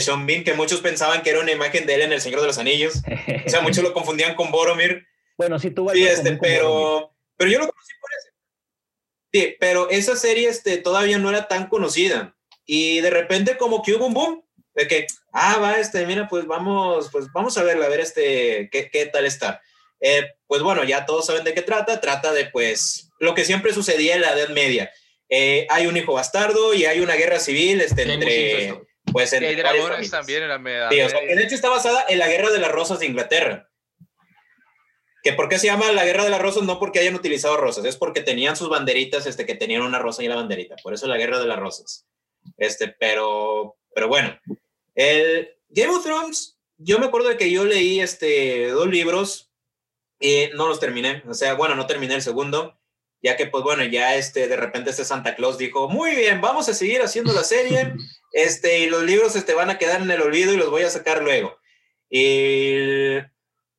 Sean 0.00 0.24
Bean, 0.24 0.44
que 0.44 0.54
muchos 0.54 0.80
pensaban 0.80 1.20
que 1.20 1.28
era 1.28 1.40
una 1.40 1.52
imagen 1.52 1.84
de 1.84 1.96
él 1.96 2.00
en 2.00 2.12
El 2.14 2.22
Señor 2.22 2.40
de 2.40 2.46
los 2.46 2.56
Anillos. 2.56 3.02
O 3.44 3.50
sea, 3.50 3.60
muchos 3.60 3.84
lo 3.84 3.92
confundían 3.92 4.34
con 4.34 4.50
Boromir. 4.50 5.06
Bueno, 5.36 5.58
sí 5.58 5.70
tuvo 5.70 5.92
sí, 5.92 6.06
este, 6.06 6.38
pero, 6.38 7.14
pero 7.36 7.50
yo 7.50 7.58
lo 7.58 7.68
conocí 7.68 7.92
por 8.00 8.10
eso. 8.18 8.28
Sí, 9.30 9.56
pero 9.60 9.90
esa 9.90 10.16
serie 10.16 10.48
este, 10.48 10.78
todavía 10.78 11.18
no 11.18 11.28
era 11.28 11.48
tan 11.48 11.68
conocida. 11.68 12.34
Y 12.64 13.02
de 13.02 13.10
repente 13.10 13.58
como 13.58 13.82
que 13.82 13.92
hubo 13.92 14.06
un 14.06 14.14
boom 14.14 14.44
de 14.74 14.88
que, 14.88 15.06
ah, 15.32 15.58
va, 15.58 15.78
este, 15.78 16.06
mira, 16.06 16.28
pues 16.28 16.46
vamos, 16.46 17.10
pues 17.12 17.30
vamos 17.32 17.58
a 17.58 17.62
verla, 17.62 17.86
a 17.86 17.90
ver 17.90 18.00
este, 18.00 18.70
qué, 18.70 18.88
qué 18.90 19.06
tal 19.06 19.26
está. 19.26 19.60
Eh, 20.02 20.34
pues 20.48 20.62
bueno, 20.62 20.82
ya 20.84 21.06
todos 21.06 21.26
saben 21.26 21.44
de 21.44 21.54
qué 21.54 21.62
trata. 21.62 22.00
Trata 22.00 22.32
de, 22.32 22.46
pues, 22.46 23.10
lo 23.20 23.34
que 23.34 23.44
siempre 23.44 23.72
sucedía 23.72 24.16
en 24.16 24.22
la 24.22 24.36
Edad 24.36 24.48
Media. 24.48 24.92
Eh, 25.28 25.66
hay 25.70 25.86
un 25.86 25.96
hijo 25.96 26.12
bastardo 26.12 26.74
y 26.74 26.84
hay 26.84 27.00
una 27.00 27.14
guerra 27.14 27.38
civil 27.38 27.80
este, 27.80 28.02
entre, 28.12 28.82
pues, 29.12 29.32
entre 29.32 29.56
dragones 29.56 30.10
también 30.10 30.42
en 30.42 30.48
la 30.48 30.58
Media. 30.58 30.90
Sí, 30.90 31.00
o 31.00 31.08
sea, 31.08 31.20
que 31.20 31.34
de 31.34 31.42
hecho 31.44 31.54
está 31.54 31.70
basada 31.70 32.04
en 32.08 32.18
la 32.18 32.28
Guerra 32.28 32.50
de 32.50 32.58
las 32.58 32.72
Rosas 32.72 32.98
de 32.98 33.06
Inglaterra. 33.06 33.70
¿Que 35.22 35.32
¿Por 35.32 35.48
qué 35.48 35.56
se 35.60 35.68
llama 35.68 35.92
la 35.92 36.04
Guerra 36.04 36.24
de 36.24 36.30
las 36.30 36.42
Rosas? 36.42 36.64
No 36.64 36.80
porque 36.80 36.98
hayan 36.98 37.14
utilizado 37.14 37.56
rosas, 37.56 37.84
es 37.84 37.96
porque 37.96 38.22
tenían 38.22 38.56
sus 38.56 38.68
banderitas, 38.68 39.24
este, 39.24 39.46
que 39.46 39.54
tenían 39.54 39.82
una 39.82 40.00
rosa 40.00 40.24
y 40.24 40.28
la 40.28 40.34
banderita. 40.34 40.74
Por 40.82 40.94
eso 40.94 41.06
la 41.06 41.16
Guerra 41.16 41.38
de 41.38 41.46
las 41.46 41.60
Rosas. 41.60 42.08
Este, 42.56 42.88
pero, 42.88 43.76
pero 43.94 44.08
bueno, 44.08 44.36
el 44.96 45.48
Game 45.68 45.94
of 45.94 46.02
Thrones, 46.02 46.58
yo 46.76 46.98
me 46.98 47.06
acuerdo 47.06 47.28
de 47.28 47.36
que 47.36 47.52
yo 47.52 47.64
leí 47.64 48.00
este, 48.00 48.66
dos 48.70 48.88
libros 48.88 49.51
y 50.22 50.50
no 50.54 50.68
los 50.68 50.80
terminé. 50.80 51.22
O 51.28 51.34
sea, 51.34 51.54
bueno, 51.54 51.74
no 51.74 51.86
terminé 51.86 52.14
el 52.14 52.22
segundo, 52.22 52.78
ya 53.20 53.36
que, 53.36 53.46
pues 53.46 53.64
bueno, 53.64 53.84
ya 53.84 54.14
este, 54.14 54.48
de 54.48 54.56
repente 54.56 54.90
este 54.90 55.04
Santa 55.04 55.34
Claus 55.34 55.58
dijo, 55.58 55.88
muy 55.88 56.14
bien, 56.14 56.40
vamos 56.40 56.68
a 56.68 56.74
seguir 56.74 57.02
haciendo 57.02 57.32
la 57.32 57.42
serie, 57.42 57.94
este, 58.32 58.80
y 58.80 58.86
los 58.86 59.02
libros 59.02 59.36
este, 59.36 59.54
van 59.54 59.68
a 59.68 59.78
quedar 59.78 60.00
en 60.00 60.10
el 60.10 60.22
olvido 60.22 60.52
y 60.52 60.56
los 60.56 60.70
voy 60.70 60.82
a 60.82 60.90
sacar 60.90 61.22
luego. 61.22 61.58
Y, 62.08 63.18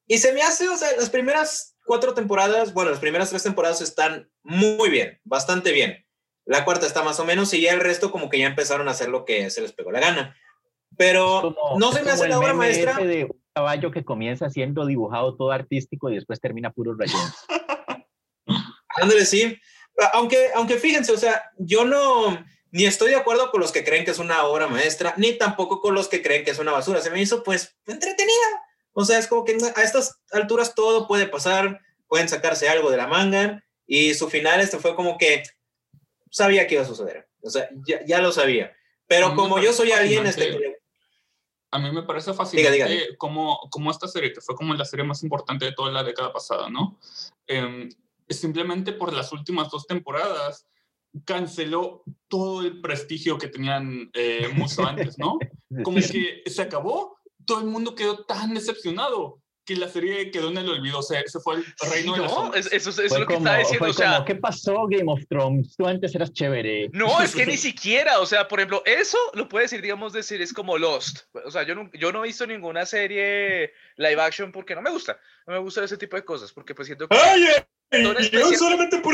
y 0.05 0.17
se 0.17 0.33
me 0.33 0.41
hace, 0.41 0.67
o 0.67 0.75
sea, 0.75 0.89
las 0.97 1.09
primeras 1.09 1.75
cuatro 1.85 2.13
temporadas, 2.13 2.73
bueno, 2.73 2.91
las 2.91 2.99
primeras 2.99 3.29
tres 3.29 3.43
temporadas 3.43 3.81
están 3.81 4.29
muy 4.43 4.89
bien, 4.89 5.19
bastante 5.23 5.71
bien. 5.71 6.05
La 6.45 6.65
cuarta 6.65 6.85
está 6.85 7.03
más 7.03 7.19
o 7.21 7.25
menos 7.25 7.53
y 7.53 7.61
ya 7.61 7.71
el 7.71 7.79
resto 7.79 8.11
como 8.11 8.29
que 8.29 8.39
ya 8.39 8.47
empezaron 8.47 8.89
a 8.89 8.91
hacer 8.91 9.07
lo 9.07 9.23
que 9.23 9.49
se 9.49 9.61
les 9.61 9.71
pegó 9.71 9.91
la 9.91 10.01
gana. 10.01 10.35
Pero 10.97 11.55
no 11.77 11.91
se 11.93 12.03
me 12.03 12.11
hace 12.11 12.27
la 12.27 12.37
obra 12.37 12.53
maestra 12.53 12.99
caballo 13.53 13.91
que 13.91 14.03
comienza 14.03 14.49
siendo 14.49 14.85
dibujado 14.85 15.35
todo 15.35 15.51
artístico 15.51 16.09
y 16.09 16.15
después 16.15 16.39
termina 16.39 16.71
puro 16.71 16.95
rayones. 16.95 17.33
Ándale, 19.01 19.25
sí. 19.25 19.57
Aunque, 20.13 20.49
aunque 20.55 20.77
fíjense, 20.77 21.11
o 21.11 21.17
sea, 21.17 21.51
yo 21.57 21.85
no, 21.85 22.43
ni 22.71 22.85
estoy 22.85 23.11
de 23.11 23.15
acuerdo 23.15 23.51
con 23.51 23.61
los 23.61 23.71
que 23.71 23.83
creen 23.83 24.05
que 24.05 24.11
es 24.11 24.19
una 24.19 24.43
obra 24.45 24.67
maestra, 24.67 25.13
ni 25.17 25.33
tampoco 25.33 25.79
con 25.79 25.93
los 25.93 26.07
que 26.07 26.21
creen 26.21 26.43
que 26.43 26.51
es 26.51 26.59
una 26.59 26.71
basura. 26.71 27.01
Se 27.01 27.11
me 27.11 27.21
hizo, 27.21 27.43
pues, 27.43 27.75
entretenida. 27.85 28.63
O 28.93 29.05
sea, 29.05 29.19
es 29.19 29.27
como 29.27 29.43
que 29.43 29.57
a 29.75 29.83
estas 29.83 30.19
alturas 30.31 30.75
todo 30.75 31.07
puede 31.07 31.27
pasar, 31.27 31.79
pueden 32.07 32.29
sacarse 32.29 32.69
algo 32.69 32.91
de 32.91 32.97
la 32.97 33.07
manga 33.07 33.63
y 33.87 34.13
su 34.13 34.29
final 34.29 34.59
este 34.61 34.77
fue 34.77 34.95
como 34.95 35.17
que 35.17 35.43
sabía 36.29 36.67
que 36.67 36.75
iba 36.75 36.83
a 36.83 36.87
suceder. 36.87 37.27
O 37.41 37.49
sea, 37.49 37.69
ya, 37.87 38.03
ya 38.05 38.19
lo 38.19 38.31
sabía. 38.31 38.75
Pero 39.07 39.35
como 39.35 39.59
yo 39.59 39.73
soy 39.73 39.91
alguien 39.91 40.25
este, 40.25 40.79
a 41.73 41.79
mí 41.79 41.91
me 41.91 42.03
parece 42.03 42.33
fascinante 42.33 43.17
Como, 43.17 43.59
como 43.71 43.89
esta 43.89 44.07
serie, 44.07 44.31
que 44.31 44.41
fue 44.41 44.55
como 44.55 44.75
la 44.75 44.85
serie 44.85 45.03
más 45.03 45.23
importante 45.23 45.65
de 45.65 45.71
toda 45.71 45.91
la 45.91 46.03
década 46.03 46.31
pasada, 46.31 46.69
¿no? 46.69 46.99
Eh, 47.47 47.89
simplemente 48.29 48.93
por 48.93 49.11
las 49.11 49.33
últimas 49.33 49.71
dos 49.71 49.87
temporadas 49.87 50.67
canceló 51.25 52.03
todo 52.27 52.61
el 52.61 52.79
prestigio 52.79 53.39
que 53.39 53.47
tenían 53.47 54.11
eh, 54.13 54.49
mucho 54.53 54.85
antes, 54.85 55.17
¿no? 55.17 55.39
Como 55.83 55.97
que 55.97 56.43
se 56.45 56.61
acabó, 56.61 57.17
todo 57.45 57.59
el 57.59 57.65
mundo 57.65 57.95
quedó 57.95 58.23
tan 58.23 58.53
decepcionado 58.53 59.41
que 59.65 59.75
la 59.75 59.87
serie 59.87 60.29
quedó 60.31 60.49
en 60.49 60.57
el 60.57 60.69
olvido, 60.69 60.99
o 60.99 61.03
sea, 61.03 61.21
ese 61.21 61.39
fue 61.39 61.55
el 61.55 61.65
reino 61.89 62.13
de 62.13 62.21
la 62.21 62.27
No, 62.27 62.53
eso, 62.53 62.69
eso 62.71 62.89
es 63.01 63.17
lo 63.17 63.25
que 63.25 63.35
estaba 63.35 63.57
diciendo, 63.57 63.89
o 63.89 63.93
sea... 63.93 64.23
¿Qué 64.25 64.35
pasó 64.35 64.87
Game 64.87 65.11
of 65.11 65.21
Thrones? 65.29 65.75
Tú 65.77 65.87
antes 65.87 66.13
eras 66.15 66.33
chévere. 66.33 66.89
No, 66.91 67.21
es 67.21 67.33
que 67.33 67.45
ni 67.45 67.57
siquiera, 67.57 68.19
o 68.19 68.25
sea, 68.25 68.47
por 68.47 68.59
ejemplo, 68.59 68.83
eso 68.85 69.17
lo 69.33 69.47
puede 69.47 69.65
decir, 69.65 69.81
digamos, 69.81 70.11
decir, 70.11 70.41
es 70.41 70.53
como 70.53 70.77
Lost. 70.77 71.21
O 71.45 71.51
sea, 71.51 71.63
yo 71.63 71.75
no, 71.75 71.89
yo 71.93 72.11
no 72.11 72.23
he 72.23 72.27
visto 72.27 72.45
ninguna 72.45 72.85
serie 72.85 73.73
live 73.95 74.21
action 74.21 74.51
porque 74.51 74.75
no 74.75 74.81
me 74.81 74.91
gusta, 74.91 75.17
no 75.47 75.53
me 75.53 75.59
gusta 75.59 75.83
ese 75.83 75.97
tipo 75.97 76.17
de 76.17 76.25
cosas, 76.25 76.51
porque 76.51 76.75
pues 76.75 76.87
siento 76.87 77.07
que... 77.07 77.15
¡Ay, 77.15 77.45
yo 78.31 78.51
solamente 78.57 78.99
por 78.99 79.13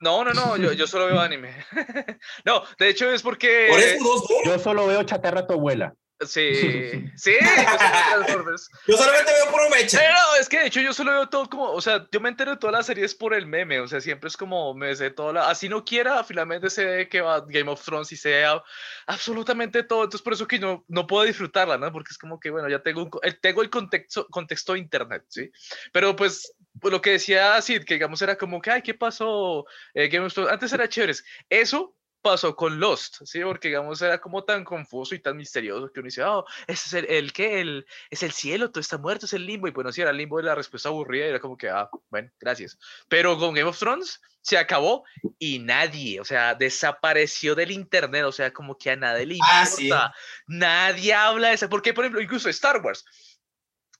No, 0.00 0.24
no, 0.24 0.32
no, 0.32 0.56
yo, 0.56 0.72
yo 0.72 0.86
solo 0.86 1.06
veo 1.06 1.20
anime. 1.20 1.54
no, 2.44 2.62
de 2.78 2.88
hecho 2.88 3.12
es 3.12 3.22
porque... 3.22 3.68
¿Por 3.70 3.78
eso 3.78 4.02
dos, 4.02 4.24
Yo 4.44 4.58
solo 4.58 4.86
veo 4.88 5.02
chatarra 5.04 5.46
tu 5.46 5.54
abuela. 5.54 5.94
Sí, 6.20 7.10
sí, 7.16 7.32
yo 8.86 8.96
solamente 8.96 9.32
veo 9.32 9.50
por 9.50 9.60
un 9.62 9.70
mecha. 9.70 9.98
Pero 9.98 10.16
es 10.40 10.48
que 10.48 10.60
de 10.60 10.66
hecho 10.66 10.80
yo 10.80 10.92
solo 10.92 11.12
veo 11.12 11.28
todo 11.28 11.48
como, 11.48 11.70
o 11.70 11.80
sea, 11.80 12.06
yo 12.10 12.20
me 12.20 12.28
entero 12.28 12.52
de 12.52 12.56
todas 12.58 12.74
las 12.74 12.86
series 12.86 13.14
por 13.14 13.34
el 13.34 13.46
meme, 13.46 13.80
o 13.80 13.88
sea, 13.88 14.00
siempre 14.00 14.28
es 14.28 14.36
como 14.36 14.74
me 14.74 14.94
sé 14.94 15.10
toda 15.10 15.32
la, 15.32 15.50
así 15.50 15.68
no 15.68 15.84
quiera, 15.84 16.22
finalmente 16.24 16.70
sé 16.70 17.08
que 17.08 17.20
va 17.20 17.44
Game 17.46 17.70
of 17.70 17.82
Thrones 17.84 18.12
y 18.12 18.16
sea 18.16 18.62
absolutamente 19.06 19.82
todo, 19.82 20.04
entonces 20.04 20.22
por 20.22 20.32
eso 20.32 20.46
que 20.46 20.58
no, 20.58 20.84
no 20.88 21.06
puedo 21.06 21.24
disfrutarla, 21.24 21.78
¿no? 21.78 21.90
Porque 21.92 22.10
es 22.12 22.18
como 22.18 22.38
que, 22.38 22.50
bueno, 22.50 22.68
ya 22.68 22.82
tengo, 22.82 23.10
el, 23.22 23.40
tengo 23.40 23.62
el 23.62 23.70
contexto, 23.70 24.26
contexto 24.28 24.74
de 24.74 24.80
internet, 24.80 25.24
¿sí? 25.28 25.50
Pero 25.92 26.14
pues, 26.14 26.54
lo 26.82 27.00
que 27.00 27.12
decía 27.12 27.60
Sid, 27.60 27.84
que 27.84 27.94
digamos 27.94 28.22
era 28.22 28.36
como 28.36 28.60
que, 28.60 28.70
ay, 28.70 28.82
¿qué 28.82 28.94
pasó? 28.94 29.66
Eh, 29.94 30.08
Game 30.08 30.26
of 30.26 30.32
Thrones, 30.32 30.52
antes 30.52 30.72
era 30.72 30.88
chévere, 30.88 31.14
eso 31.48 31.96
pasó 32.22 32.56
con 32.56 32.78
Lost, 32.80 33.22
¿sí? 33.24 33.40
Porque, 33.42 33.68
digamos, 33.68 34.00
era 34.00 34.20
como 34.20 34.44
tan 34.44 34.64
confuso 34.64 35.14
y 35.14 35.18
tan 35.18 35.36
misterioso 35.36 35.92
que 35.92 36.00
uno 36.00 36.06
dice, 36.06 36.22
oh, 36.22 36.44
ese 36.66 36.88
es 36.88 37.04
el, 37.04 37.14
el 37.14 37.32
¿qué? 37.32 37.60
El, 37.60 37.86
es 38.10 38.22
el 38.22 38.32
cielo, 38.32 38.70
todo 38.70 38.80
está 38.80 38.96
muerto, 38.96 39.26
es 39.26 39.32
el 39.32 39.44
limbo. 39.44 39.68
Y 39.68 39.72
bueno, 39.72 39.92
sí, 39.92 40.00
era 40.00 40.10
el 40.10 40.16
limbo 40.16 40.40
la 40.40 40.54
respuesta 40.54 40.88
aburrida 40.88 41.26
era 41.26 41.40
como 41.40 41.56
que, 41.56 41.68
ah, 41.68 41.90
bueno, 42.10 42.30
gracias. 42.40 42.78
Pero 43.08 43.38
con 43.38 43.54
Game 43.54 43.68
of 43.68 43.78
Thrones 43.78 44.20
se 44.40 44.58
acabó 44.58 45.04
y 45.38 45.60
nadie, 45.60 46.20
o 46.20 46.24
sea, 46.24 46.54
desapareció 46.54 47.54
del 47.54 47.70
internet, 47.70 48.24
o 48.24 48.32
sea, 48.32 48.52
como 48.52 48.76
que 48.76 48.90
a 48.90 48.96
nadie 48.96 49.26
le 49.26 49.38
ah, 49.42 49.64
importa. 49.64 50.14
Nadie 50.46 51.14
habla 51.14 51.48
de 51.48 51.54
eso. 51.54 51.68
Porque, 51.68 51.92
por 51.92 52.04
ejemplo, 52.04 52.20
incluso 52.20 52.48
Star 52.48 52.80
Wars 52.80 53.04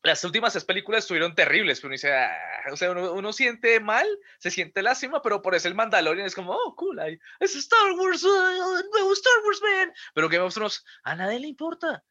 las 0.02 0.24
últimas 0.24 0.52
tres 0.52 0.64
películas 0.64 1.04
estuvieron 1.04 1.34
terribles, 1.34 1.78
pero 1.78 1.88
uno 1.88 1.94
dice, 1.94 2.12
ah", 2.12 2.36
o 2.72 2.76
sea, 2.76 2.90
uno, 2.90 3.32
siente 3.32 3.78
mal, 3.80 4.06
se 4.38 4.50
siente 4.50 4.82
lástima, 4.82 5.22
pero 5.22 5.42
por 5.42 5.54
eso 5.54 5.68
el 5.68 5.74
Mandalorian 5.74 6.26
es 6.26 6.34
como, 6.34 6.52
oh, 6.52 6.74
cool, 6.76 6.98
es 7.40 7.54
Star 7.54 7.92
Wars, 7.92 8.24
uh, 8.24 8.90
nuevo 8.92 9.12
Star 9.12 9.32
Wars, 9.44 9.60
man. 9.62 9.92
Pero 10.14 10.28
Game 10.28 10.44
of 10.44 10.54
Thrones, 10.54 10.84
a 11.04 11.14
nadie 11.14 11.40
le 11.40 11.48
importa. 11.48 12.02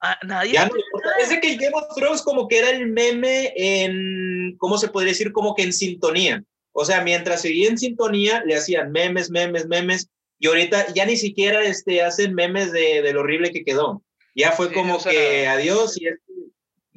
A 0.00 0.18
nadie 0.24 0.52
ya 0.52 0.66
no 0.66 0.76
importa. 0.76 1.10
Es 1.20 1.30
de 1.30 1.40
que 1.40 1.56
Game 1.56 1.74
of 1.74 1.94
Thrones 1.96 2.22
como 2.22 2.46
que 2.48 2.58
era 2.58 2.70
el 2.70 2.86
meme 2.86 3.52
en, 3.56 4.56
¿cómo 4.58 4.78
se 4.78 4.88
podría 4.88 5.12
decir? 5.12 5.32
Como 5.32 5.54
que 5.54 5.62
en 5.62 5.72
sintonía. 5.72 6.42
O 6.72 6.84
sea, 6.84 7.02
mientras 7.02 7.42
seguía 7.42 7.68
en 7.68 7.78
sintonía, 7.78 8.42
le 8.44 8.56
hacían 8.56 8.92
memes, 8.92 9.30
memes, 9.30 9.66
memes, 9.66 10.08
y 10.38 10.46
ahorita 10.46 10.92
ya 10.94 11.04
ni 11.04 11.16
siquiera 11.16 11.62
este, 11.62 12.02
hacen 12.02 12.34
memes 12.34 12.70
de, 12.70 13.02
de 13.02 13.12
lo 13.12 13.20
horrible 13.20 13.50
que 13.50 13.64
quedó. 13.64 14.02
Ya 14.34 14.52
fue 14.52 14.72
como 14.72 15.02
que 15.02 15.48
adiós 15.48 16.00
y 16.00 16.06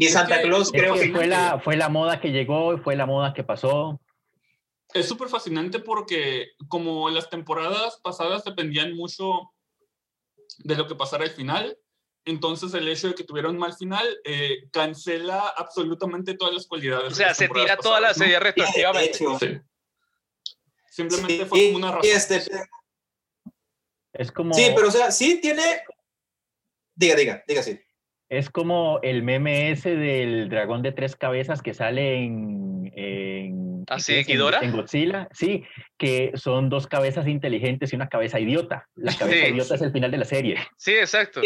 y 0.02 0.10
Santa 0.10 0.42
Claus 0.42 0.72
creo 0.72 0.96
que, 0.96 1.12
fue 1.12 1.28
la, 1.28 1.60
fue 1.60 1.78
la 1.78 1.88
moda 1.88 2.20
que 2.20 2.30
llegó, 2.30 2.76
fue 2.80 2.96
la 2.96 3.06
moda 3.06 3.36
que 3.36 3.44
pasó. 3.44 4.02
Es 4.96 5.08
súper 5.08 5.30
fascinante 5.30 5.78
porque 5.78 6.54
como 6.68 7.08
las 7.12 7.30
temporadas 7.30 8.00
pasadas 8.04 8.44
dependían 8.44 8.96
mucho 8.96 9.52
de 10.58 10.76
lo 10.76 10.88
que 10.88 10.96
pasara 10.96 11.26
al 11.26 11.30
final, 11.30 11.78
entonces 12.26 12.74
el 12.74 12.88
hecho 12.88 13.10
de 13.10 13.14
que 13.14 13.24
tuvieron 13.24 13.52
un 13.52 13.60
mal 13.60 13.74
final 13.76 14.08
eh, 14.26 14.68
cancela 14.72 15.50
absolutamente 15.50 16.34
todas 16.34 16.56
las 16.56 16.66
cualidades. 16.66 17.14
O 17.14 17.16
sea, 17.16 17.36
se 17.36 17.48
tira 17.48 17.78
toda 17.78 18.02
la 18.02 18.16
serie 18.16 18.40
retroactivamente. 18.40 19.20
Sí. 19.40 19.62
Simplemente 20.90 21.46
fue 21.46 21.68
como 21.68 21.78
una 21.78 21.92
razón. 21.92 22.12
Este, 22.12 22.44
es 24.14 24.32
como... 24.32 24.56
Sí, 24.56 24.72
pero 24.76 24.88
o 24.88 24.92
sea, 24.92 25.12
sí 25.12 25.40
tiene... 25.40 25.84
Diga, 26.96 27.16
diga, 27.16 27.44
diga, 27.48 27.62
sí. 27.62 27.80
Es 28.32 28.50
como 28.50 29.02
el 29.04 29.24
meme 29.24 29.72
ese 29.72 29.98
del 29.98 30.48
dragón 30.48 30.82
de 30.82 30.94
tres 30.94 31.18
cabezas 31.18 31.62
que 31.62 31.74
sale 31.74 32.16
en. 32.16 32.90
en 32.96 33.84
¿Ah, 33.90 33.98
En, 34.08 34.72
Godzilla. 34.72 35.28
Sí, 35.34 35.66
que 35.98 36.32
son 36.36 36.70
dos 36.70 36.88
cabezas 36.88 37.28
inteligentes 37.28 37.92
y 37.92 37.98
una 37.98 38.08
cabeza 38.08 38.40
idiota. 38.40 38.88
La 38.96 39.14
cabeza 39.18 39.50
idiota 39.50 39.76
es 39.76 39.82
el 39.82 39.92
final 39.92 40.12
de 40.12 40.18
la 40.18 40.24
serie. 40.24 40.58
Sí, 40.78 40.94
exacto. 40.94 41.42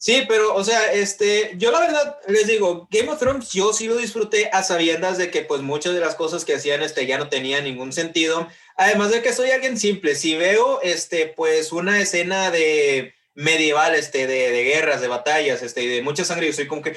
Sí. 0.00 0.24
pero, 0.26 0.56
o 0.56 0.64
sea, 0.64 0.92
este, 0.92 1.52
yo 1.58 1.70
la 1.70 1.78
verdad 1.78 2.16
les 2.26 2.48
digo, 2.48 2.88
Game 2.90 3.08
of 3.10 3.20
Thrones 3.20 3.52
yo 3.52 3.72
sí 3.72 3.86
lo 3.86 3.96
disfruté 3.96 4.50
a 4.52 4.64
sabiendas 4.64 5.16
de 5.16 5.30
que 5.30 5.42
pues 5.42 5.62
muchas 5.62 5.94
de 5.94 6.00
las 6.00 6.16
cosas 6.16 6.44
que 6.44 6.56
hacían 6.56 6.82
este 6.82 7.06
ya 7.06 7.18
no 7.18 7.28
tenían 7.28 7.62
ningún 7.62 7.92
sentido. 7.92 8.48
Además 8.76 9.12
de 9.12 9.22
que 9.22 9.32
soy 9.32 9.52
alguien 9.52 9.78
simple, 9.78 10.16
si 10.16 10.34
veo 10.34 10.80
este 10.82 11.28
pues 11.28 11.70
una 11.70 12.00
escena 12.00 12.50
de 12.50 13.14
medieval, 13.34 13.94
este, 13.94 14.26
de, 14.26 14.50
de 14.50 14.64
guerras, 14.64 15.00
de 15.00 15.08
batallas, 15.08 15.62
este, 15.62 15.86
de 15.86 16.02
mucha 16.02 16.24
sangre, 16.24 16.46
yo 16.46 16.52
soy 16.52 16.66
como 16.66 16.82
que... 16.82 16.96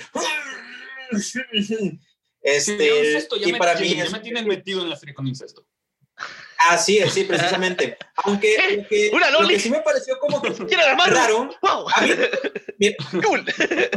Este, 2.39 2.89
y 3.45 3.53
para 3.53 3.75
mí... 3.75 3.95
Ya 3.95 4.09
me 4.09 4.19
tienen 4.19 4.47
metido 4.47 4.81
en 4.81 4.89
la 4.89 4.95
serie 4.95 5.13
con 5.13 5.27
incesto. 5.27 5.67
Así 6.69 6.97
es, 6.97 7.13
sí, 7.13 7.23
precisamente. 7.23 7.97
Aunque, 8.15 8.57
aunque 8.57 9.11
lo 9.39 9.47
que 9.47 9.59
sí 9.59 9.69
me 9.69 9.81
pareció 9.81 10.17
como 10.19 10.41
que 10.41 10.75
raro, 10.75 11.49
a 11.61 12.01
mí, 12.01 12.95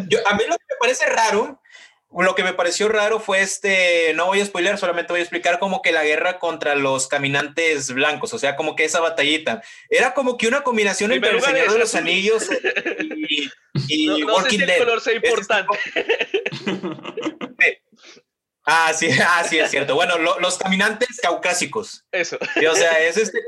yo, 0.08 0.28
a 0.28 0.34
mí 0.34 0.42
lo 0.48 0.56
que 0.58 0.64
me 0.68 0.76
parece 0.80 1.06
raro 1.06 1.60
lo 2.18 2.34
que 2.34 2.42
me 2.42 2.54
pareció 2.54 2.88
raro 2.88 3.20
fue 3.20 3.40
este, 3.40 4.12
no 4.14 4.26
voy 4.26 4.40
a 4.40 4.44
spoiler, 4.44 4.78
solamente 4.78 5.12
voy 5.12 5.20
a 5.20 5.22
explicar 5.22 5.58
como 5.58 5.80
que 5.80 5.92
la 5.92 6.04
guerra 6.04 6.38
contra 6.38 6.74
los 6.74 7.06
caminantes 7.06 7.92
blancos, 7.92 8.34
o 8.34 8.38
sea, 8.38 8.56
como 8.56 8.74
que 8.74 8.84
esa 8.84 9.00
batallita. 9.00 9.62
Era 9.88 10.12
como 10.14 10.36
que 10.36 10.48
una 10.48 10.62
combinación 10.62 11.12
entre 11.12 11.30
el 11.30 11.42
Señor 11.42 11.72
de 11.72 11.78
los 11.78 11.94
Anillos 11.94 12.48
y, 13.28 13.50
y 13.88 14.06
no, 14.06 14.18
no 14.26 14.42
sé 14.42 14.50
si 14.50 14.62
el 14.62 14.78
color 14.78 15.00
sea 15.00 15.14
importante. 15.14 15.78
Ah, 18.72 18.92
sí, 18.94 19.08
ah, 19.26 19.44
sí, 19.48 19.58
es 19.58 19.70
cierto. 19.70 19.94
Bueno, 19.94 20.16
los 20.18 20.58
caminantes 20.58 21.20
caucásicos. 21.20 22.04
Eso. 22.12 22.38
o 22.38 22.74
sea, 22.74 23.00
es 23.00 23.16
este, 23.16 23.40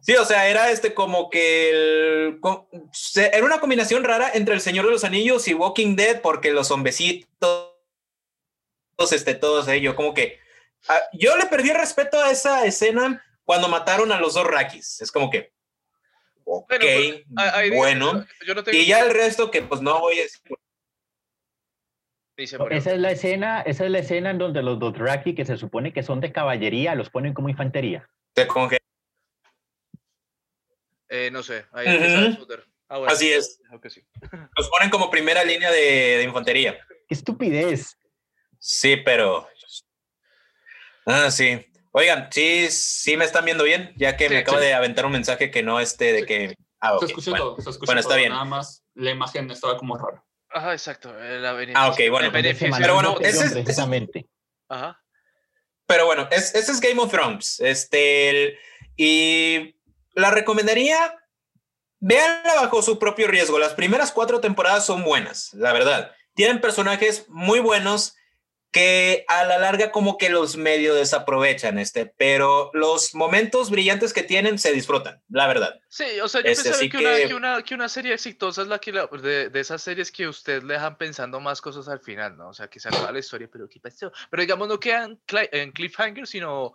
Sí, 0.00 0.14
o 0.16 0.24
sea, 0.24 0.48
era 0.48 0.70
este 0.70 0.94
como 0.94 1.30
que 1.30 1.70
el, 1.70 2.40
era 3.16 3.44
una 3.44 3.60
combinación 3.60 4.04
rara 4.04 4.30
entre 4.32 4.54
El 4.54 4.60
Señor 4.60 4.86
de 4.86 4.92
los 4.92 5.04
Anillos 5.04 5.48
y 5.48 5.54
Walking 5.54 5.96
Dead, 5.96 6.20
porque 6.20 6.52
los 6.52 6.70
hombecitos, 6.70 7.72
este, 9.10 9.34
todos 9.34 9.68
ellos, 9.68 9.94
como 9.94 10.14
que 10.14 10.38
ah, 10.88 11.00
yo 11.12 11.36
le 11.36 11.46
perdí 11.46 11.70
el 11.70 11.76
respeto 11.76 12.22
a 12.22 12.30
esa 12.30 12.64
escena 12.64 13.24
cuando 13.44 13.68
mataron 13.68 14.12
a 14.12 14.20
los 14.20 14.34
dos 14.34 14.46
Rakis. 14.46 15.00
Es 15.00 15.10
como 15.10 15.30
que, 15.30 15.52
ok, 16.44 16.72
bueno, 17.74 18.26
pues, 18.64 18.74
y 18.74 18.86
ya 18.86 19.00
el 19.00 19.10
resto 19.12 19.50
que 19.50 19.62
pues 19.62 19.80
no 19.80 20.00
voy 20.00 20.18
a 20.18 20.22
decir. 20.22 20.42
Esa 22.36 22.92
es 22.92 23.00
la 23.00 23.10
escena, 23.10 23.62
esa 23.62 23.84
es 23.84 23.90
la 23.90 23.98
escena 23.98 24.30
en 24.30 24.38
donde 24.38 24.62
los 24.62 24.78
dos 24.78 24.96
Raki 24.96 25.34
que 25.34 25.44
se 25.44 25.56
supone 25.56 25.92
que 25.92 26.04
son 26.04 26.20
de 26.20 26.30
caballería 26.30 26.94
los 26.94 27.10
ponen 27.10 27.34
como 27.34 27.48
infantería. 27.48 28.08
Se 28.36 28.46
congelan 28.46 28.87
eh, 31.08 31.30
no 31.30 31.42
sé, 31.42 31.66
ahí 31.72 31.86
ah, 32.88 33.04
Así 33.06 33.30
es. 33.30 33.60
Los 34.56 34.68
ponen 34.70 34.90
como 34.90 35.10
primera 35.10 35.44
línea 35.44 35.70
de, 35.70 36.22
infantería. 36.22 36.78
¡Qué 37.06 37.14
estupidez! 37.14 37.98
Sí, 38.58 38.96
pero... 38.96 39.48
Ah, 41.06 41.30
sí. 41.30 41.64
Oigan, 41.92 42.28
sí, 42.30 42.68
sí 42.70 43.16
me 43.16 43.24
están 43.24 43.44
viendo 43.44 43.64
bien, 43.64 43.92
ya 43.96 44.16
que 44.16 44.28
me 44.28 44.38
acaba 44.38 44.60
de 44.60 44.74
aventar 44.74 45.06
un 45.06 45.12
mensaje 45.12 45.50
que 45.50 45.62
no 45.62 45.80
esté 45.80 46.12
de 46.12 46.26
que... 46.26 46.54
Ah, 46.80 46.96
Se 47.00 47.06
escuchó 47.06 47.30
bueno. 47.30 47.44
todo, 47.46 47.60
se 47.60 47.70
escuchó 47.70 47.86
bueno, 47.86 48.00
está 48.00 48.14
bien. 48.16 48.30
Nada 48.30 48.44
más 48.44 48.84
la 48.94 49.10
imagen 49.10 49.50
estaba 49.50 49.76
como 49.76 49.96
rara. 49.96 50.22
Ajá, 50.50 50.72
exacto. 50.72 51.12
ah, 51.74 51.90
ok, 51.90 52.00
bueno. 52.10 52.30
Pero 52.32 52.94
bueno, 52.94 53.16
ese 53.20 53.46
es... 53.46 53.52
Precisamente. 53.52 54.26
Ajá. 54.68 55.02
Pero 55.86 56.04
bueno, 56.04 56.28
ese 56.30 56.58
es 56.58 56.80
Game 56.80 57.00
of 57.00 57.10
Thrones. 57.10 57.60
Este, 57.60 58.58
y 58.96 59.77
la 60.18 60.30
recomendaría, 60.30 61.14
véanla 62.00 62.54
bajo 62.56 62.82
su 62.82 62.98
propio 62.98 63.26
riesgo. 63.28 63.58
Las 63.58 63.74
primeras 63.74 64.12
cuatro 64.12 64.40
temporadas 64.40 64.84
son 64.86 65.04
buenas, 65.04 65.52
la 65.54 65.72
verdad. 65.72 66.12
Tienen 66.34 66.60
personajes 66.60 67.26
muy 67.28 67.60
buenos 67.60 68.14
que 68.70 69.24
a 69.28 69.44
la 69.46 69.56
larga 69.58 69.90
como 69.90 70.18
que 70.18 70.28
los 70.28 70.56
medio 70.58 70.94
desaprovechan, 70.94 71.78
este, 71.78 72.04
pero 72.04 72.70
los 72.74 73.14
momentos 73.14 73.70
brillantes 73.70 74.12
que 74.12 74.22
tienen 74.22 74.58
se 74.58 74.72
disfrutan, 74.72 75.22
la 75.30 75.46
verdad. 75.46 75.80
Sí, 75.88 76.04
o 76.22 76.28
sea, 76.28 76.42
yo 76.42 76.48
Este, 76.50 76.64
pensaría 76.64 76.76
así 76.76 76.88
que, 76.90 76.98
Una, 76.98 77.16
que- 77.16 77.28
que, 77.28 77.34
una, 77.34 77.62
que 77.62 77.74
una 77.74 77.88
serie 77.88 78.12
exitosa 78.12 78.60
es 78.62 78.68
la 78.68 78.78
que 78.78 78.92
la- 78.92 79.06
de, 79.06 79.48
de 79.48 79.60
esas 79.60 79.82
series 79.82 80.12
que 80.12 80.28
usted 80.28 80.62
le 80.62 80.74
dejan 80.74 80.98
pensando 80.98 81.40
más 81.40 81.62
cosas 81.62 81.88
al 81.88 82.00
final, 82.00 82.36
¿no? 82.36 82.50
O 82.50 82.52
sea, 82.52 82.68
que 82.68 82.78
se 82.78 82.88
acaba 82.88 83.10
la 83.10 83.20
historia, 83.20 83.48
pero 83.50 83.66
¿qué 83.70 83.80
pasó? 83.80 84.12
Pero 84.30 84.42
digamos, 84.42 84.68
no 84.68 84.78
quedan 84.78 85.18
en 85.50 85.72
cliffhanger, 85.72 86.26
sino, 86.26 86.74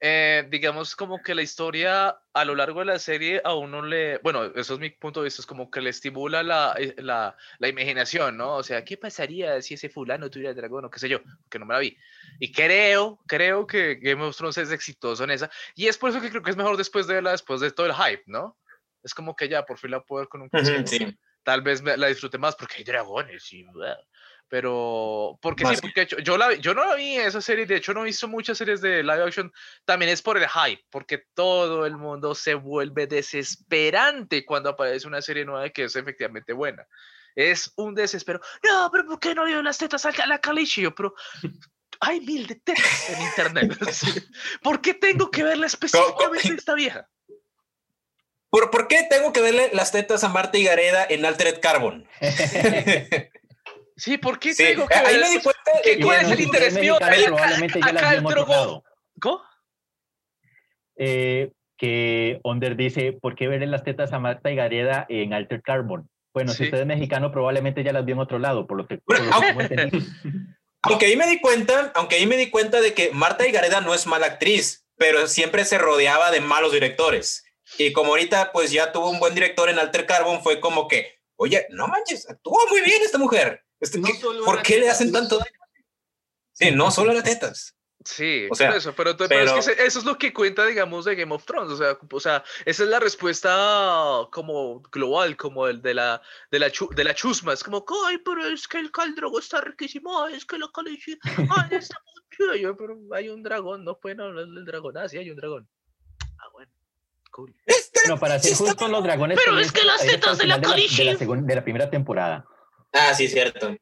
eh, 0.00 0.46
digamos, 0.48 0.94
como 0.94 1.20
que 1.20 1.34
la 1.34 1.42
historia 1.42 2.16
a 2.32 2.44
lo 2.44 2.54
largo 2.54 2.80
de 2.80 2.86
la 2.86 2.98
serie 3.00 3.40
a 3.44 3.54
uno 3.54 3.82
le, 3.82 4.18
bueno, 4.18 4.44
eso 4.44 4.74
es 4.74 4.80
mi 4.80 4.90
punto 4.90 5.20
de 5.20 5.24
vista, 5.24 5.42
es 5.42 5.46
como 5.46 5.70
que 5.70 5.80
le 5.80 5.90
estimula 5.90 6.42
la, 6.44 6.74
eh, 6.78 6.94
la, 6.98 7.36
la 7.58 7.68
imaginación, 7.68 8.36
¿no? 8.36 8.54
O 8.54 8.62
sea, 8.62 8.84
¿qué 8.84 8.96
pasaría 8.96 9.60
si 9.60 9.74
ese 9.74 9.88
fulano 9.88 10.30
tuviera 10.30 10.54
dragón 10.54 10.84
o 10.84 10.90
qué 10.90 11.00
sé 11.00 11.08
yo? 11.08 11.20
Que 11.50 11.58
no 11.58 11.66
me 11.66 11.74
la 11.74 11.80
vi. 11.80 11.96
Y 12.38 12.52
creo, 12.52 13.18
creo 13.26 13.66
que 13.66 13.96
Game 13.96 14.22
of 14.22 14.36
Thrones 14.36 14.58
es 14.58 14.70
exitoso 14.70 15.24
en 15.24 15.32
esa. 15.32 15.50
Y 15.74 15.88
es 15.88 15.98
por 15.98 16.10
eso 16.10 16.20
que 16.20 16.30
creo 16.30 16.42
que 16.42 16.50
es 16.50 16.56
mejor 16.56 16.76
después 16.76 17.08
de 17.08 17.14
verla, 17.14 17.32
después 17.32 17.60
de 17.60 17.72
todo 17.72 17.86
el 17.86 17.94
hype, 17.94 18.22
¿no? 18.26 18.56
Es 19.02 19.14
como 19.14 19.34
que 19.34 19.48
ya 19.48 19.64
por 19.64 19.78
fin 19.78 19.90
la 19.90 20.02
puedo 20.02 20.20
ver 20.20 20.28
con 20.28 20.42
un 20.42 20.50
sí. 20.86 21.18
Tal 21.42 21.62
vez 21.62 21.82
la 21.82 22.08
disfrute 22.08 22.36
más 22.36 22.54
porque 22.56 22.76
hay 22.78 22.84
dragones 22.84 23.52
y... 23.52 23.64
Pero, 24.48 25.38
porque 25.42 25.64
sí, 25.64 25.70
Más. 25.70 25.80
porque 25.80 26.06
yo, 26.06 26.18
yo, 26.18 26.38
la, 26.38 26.54
yo 26.54 26.72
no 26.72 26.84
la 26.84 26.94
vi 26.94 27.16
esa 27.16 27.40
serie, 27.40 27.66
de 27.66 27.76
hecho 27.76 27.92
no 27.92 28.02
he 28.02 28.06
visto 28.06 28.26
muchas 28.28 28.56
series 28.56 28.80
de 28.80 29.02
live 29.02 29.24
action, 29.24 29.52
también 29.84 30.10
es 30.10 30.22
por 30.22 30.38
el 30.38 30.48
hype, 30.48 30.82
porque 30.90 31.24
todo 31.34 31.84
el 31.84 31.96
mundo 31.96 32.34
se 32.34 32.54
vuelve 32.54 33.06
desesperante 33.06 34.46
cuando 34.46 34.70
aparece 34.70 35.06
una 35.06 35.20
serie 35.20 35.44
nueva 35.44 35.68
que 35.68 35.84
es 35.84 35.96
efectivamente 35.96 36.54
buena. 36.54 36.86
Es 37.34 37.72
un 37.76 37.94
desespero. 37.94 38.40
No, 38.68 38.90
pero 38.90 39.06
¿por 39.06 39.20
qué 39.20 39.34
no 39.34 39.44
dio 39.44 39.62
las 39.62 39.78
tetas 39.78 40.04
a 40.06 40.26
la 40.26 40.40
Kalishi? 40.40 40.82
Yo, 40.82 40.94
Pero 40.94 41.14
hay 42.00 42.20
mil 42.20 42.46
de 42.46 42.56
tetas 42.56 43.10
en 43.10 43.22
internet. 43.22 43.78
sí. 43.92 44.12
¿Por 44.62 44.80
qué 44.80 44.94
tengo 44.94 45.30
que 45.30 45.42
verla 45.42 45.66
específicamente 45.66 46.54
esta 46.54 46.74
vieja? 46.74 47.08
¿Por, 48.50 48.70
¿Por 48.70 48.88
qué 48.88 49.06
tengo 49.10 49.32
que 49.32 49.42
verle 49.42 49.70
las 49.74 49.92
tetas 49.92 50.24
a 50.24 50.30
Marta 50.30 50.56
y 50.56 50.64
Gareda 50.64 51.06
en 51.08 51.26
Altered 51.26 51.60
Carbon? 51.60 52.08
Sí, 53.98 54.16
¿por 54.16 54.38
qué 54.38 54.54
Sí, 54.54 54.62
tengo 54.64 54.86
que 54.86 54.94
ahí 54.94 55.18
me 55.18 55.28
di 55.28 55.40
cuenta 55.42 55.72
¿Qué- 55.82 55.90
de 55.96 56.00
Y 56.00 56.02
cuál 56.02 56.20
es 56.24 56.30
el 56.30 56.40
interés 56.40 56.74
mío? 56.78 56.96
probablemente 56.98 57.80
ya 57.80 57.88
acá 57.90 58.14
el 58.14 58.22
drogo-. 58.22 58.84
¿Cómo? 59.20 59.42
Eh, 60.96 61.50
que 61.76 62.40
Onder 62.42 62.76
dice, 62.76 63.12
¿por 63.12 63.34
qué 63.36 63.46
verle 63.48 63.66
las 63.66 63.84
tetas 63.84 64.12
a 64.12 64.18
Marta 64.18 64.50
y 64.50 64.56
Gareda 64.56 65.06
en 65.08 65.32
Alter 65.32 65.62
Carbon? 65.62 66.08
Bueno, 66.34 66.50
Sí. 66.52 66.58
si 66.58 66.64
usted 66.64 66.80
es 66.80 66.86
mexicano, 66.86 67.30
probablemente 67.32 67.82
ya 67.84 67.92
las 67.92 68.04
vio 68.04 68.14
en 68.14 68.20
otro 68.20 68.38
lado, 68.38 68.66
por 68.66 68.76
lo 68.76 68.86
que, 68.86 68.98
por 68.98 69.18
lo 69.18 69.24
que. 69.24 69.30
Aunque 70.82 71.06
ahí 71.06 71.16
me 71.16 71.26
di 71.26 71.40
cuenta, 71.40 71.90
aunque 71.96 72.14
ahí 72.16 72.26
me 72.26 72.36
di 72.36 72.50
cuenta 72.50 72.80
de 72.80 72.94
que 72.94 73.10
Marta 73.12 73.46
y 73.46 73.50
Gareda 73.50 73.80
no 73.80 73.94
es 73.94 74.06
mala 74.06 74.26
actriz, 74.26 74.86
pero 74.96 75.26
siempre 75.26 75.64
se 75.64 75.76
rodeaba 75.76 76.30
de 76.30 76.40
malos 76.40 76.72
directores. 76.72 77.44
Y 77.78 77.92
como 77.92 78.10
ahorita 78.12 78.52
pues 78.52 78.70
ya 78.70 78.92
tuvo 78.92 79.10
un 79.10 79.18
buen 79.18 79.34
director 79.34 79.68
en 79.68 79.80
Alter 79.80 80.06
Carbon, 80.06 80.40
fue 80.40 80.60
como 80.60 80.86
que, 80.86 81.18
oye, 81.36 81.66
no 81.70 81.88
manches, 81.88 82.30
actúa 82.30 82.62
muy 82.70 82.80
bien 82.82 83.02
esta 83.02 83.18
mujer. 83.18 83.64
Este, 83.80 83.98
No 83.98 84.08
¿qué- 84.08 84.14
solo 84.20 84.44
¿Por 84.44 84.62
qué 84.62 84.78
le 84.78 84.90
hacen 84.90 85.10
no 85.12 85.18
tanto 85.20 85.38
daño? 85.38 85.50
Sí, 86.52 86.70
no 86.72 86.90
solo 86.90 87.12
las 87.12 87.24
tetas. 87.24 87.74
Sí, 88.04 88.46
O 88.50 88.54
sea, 88.54 88.68
por 88.70 88.76
eso, 88.78 88.94
pero, 88.96 89.16
pero 89.16 89.58
es 89.58 89.66
que 89.66 89.84
eso 89.84 89.98
es 89.98 90.04
lo 90.04 90.16
que 90.16 90.32
cuenta, 90.32 90.64
digamos, 90.64 91.04
de 91.04 91.14
Game 91.14 91.34
of 91.34 91.44
Thrones. 91.44 91.72
O 91.72 91.76
sea, 91.76 91.98
o 92.10 92.20
sea, 92.20 92.42
esa 92.64 92.84
es 92.84 92.88
la 92.88 93.00
respuesta 93.00 93.50
como 94.32 94.80
global, 94.92 95.36
como 95.36 95.66
el 95.66 95.82
de 95.82 95.94
la, 95.94 96.22
de 96.50 96.58
la, 96.58 96.70
chu- 96.70 96.88
de 96.94 97.04
la 97.04 97.14
chusma. 97.14 97.52
Es 97.52 97.62
como, 97.62 97.84
ay, 98.06 98.18
pero 98.24 98.46
es 98.46 98.66
que 98.66 98.78
el 98.78 98.90
caldrogo 98.92 99.38
está 99.40 99.60
riquísimo, 99.60 100.22
ay, 100.24 100.34
es 100.34 100.46
que 100.46 100.58
la 100.58 100.68
calichi, 100.72 101.18
ay, 101.24 101.68
está 101.72 101.96
muy 102.06 102.24
chido". 102.36 102.54
Yo, 102.56 102.76
pero 102.76 102.96
hay 103.12 103.28
un 103.28 103.42
dragón, 103.42 103.84
no 103.84 103.98
pueden 103.98 104.20
hablar 104.20 104.46
del 104.46 104.64
dragón. 104.64 104.96
Ah, 104.96 105.08
sí, 105.08 105.18
hay 105.18 105.30
un 105.30 105.36
dragón. 105.36 105.68
Ah, 106.38 106.48
bueno, 106.52 106.72
cool. 107.32 107.54
Bueno, 107.94 108.18
para 108.18 108.38
ser 108.38 108.54
justos, 108.56 108.90
los 108.90 109.02
dragones... 109.02 109.38
Pero 109.44 109.58
es 109.58 109.70
que 109.72 109.84
las 109.84 110.00
tetas 110.06 110.38
de 110.38 110.46
la 110.46 110.54
de 110.58 110.62
la, 110.62 110.74
de, 110.74 110.82
la 110.82 110.88
Khaleesi. 110.96 111.24
segun- 111.24 111.44
de 111.44 111.54
la 111.54 111.62
primera 111.64 111.90
temporada. 111.90 112.46
Ah, 112.92 113.14
sí, 113.14 113.28
cierto. 113.28 113.76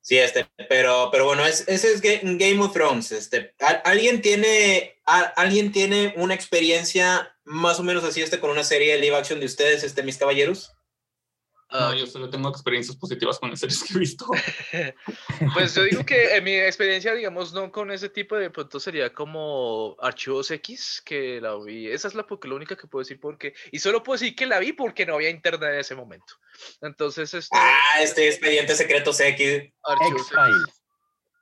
Sí, 0.00 0.18
este, 0.18 0.46
pero, 0.68 1.08
pero 1.10 1.24
bueno, 1.24 1.46
es- 1.46 1.66
ese 1.66 1.90
es 1.92 2.02
Ga- 2.02 2.20
Game 2.22 2.60
of 2.62 2.72
Thrones. 2.74 3.10
Este, 3.10 3.54
¿Al- 3.58 3.80
¿alguien 3.84 4.20
tiene, 4.20 5.00
alguien 5.06 5.72
tiene 5.72 6.12
una 6.16 6.34
experiencia 6.34 7.34
más 7.44 7.80
o 7.80 7.82
menos 7.82 8.04
así 8.04 8.20
este 8.20 8.38
con 8.38 8.50
una 8.50 8.64
serie 8.64 8.92
de 8.94 9.00
live 9.00 9.16
action 9.16 9.40
de 9.40 9.46
ustedes, 9.46 9.82
este, 9.82 10.02
mis 10.02 10.18
caballeros? 10.18 10.72
Ah, 11.74 11.88
No, 11.90 11.94
yo 11.94 12.06
solo 12.06 12.30
tengo 12.30 12.48
experiencias 12.48 12.96
positivas 12.96 13.40
con 13.40 13.50
las 13.50 13.58
series 13.58 13.82
que 13.82 13.94
he 13.94 13.98
visto. 13.98 14.26
Pues 15.54 15.74
yo 15.74 15.82
digo 15.82 16.06
que 16.06 16.36
en 16.36 16.44
mi 16.44 16.54
experiencia, 16.54 17.12
digamos, 17.12 17.52
no 17.52 17.70
con 17.72 17.90
ese 17.90 18.08
tipo 18.08 18.36
de 18.36 18.48
pronto 18.48 18.78
sería 18.78 19.12
como 19.12 19.96
Archivos 20.00 20.50
X, 20.52 21.02
que 21.04 21.40
la 21.40 21.56
vi. 21.56 21.88
Esa 21.88 22.08
es 22.08 22.14
la, 22.14 22.24
porque, 22.24 22.46
la 22.46 22.54
única 22.54 22.76
que 22.76 22.86
puedo 22.86 23.02
decir 23.02 23.18
porque. 23.20 23.54
Y 23.72 23.80
solo 23.80 24.02
puedo 24.02 24.18
decir 24.18 24.36
que 24.36 24.46
la 24.46 24.60
vi 24.60 24.72
porque 24.72 25.04
no 25.04 25.14
había 25.14 25.30
internet 25.30 25.70
en 25.72 25.80
ese 25.80 25.96
momento. 25.96 26.34
Entonces, 26.80 27.34
esto. 27.34 27.56
Ah, 27.58 28.00
este 28.00 28.28
expediente 28.28 28.74
secreto 28.76 29.10
X. 29.10 29.72
Archivos 29.82 30.28
X. 30.30 30.82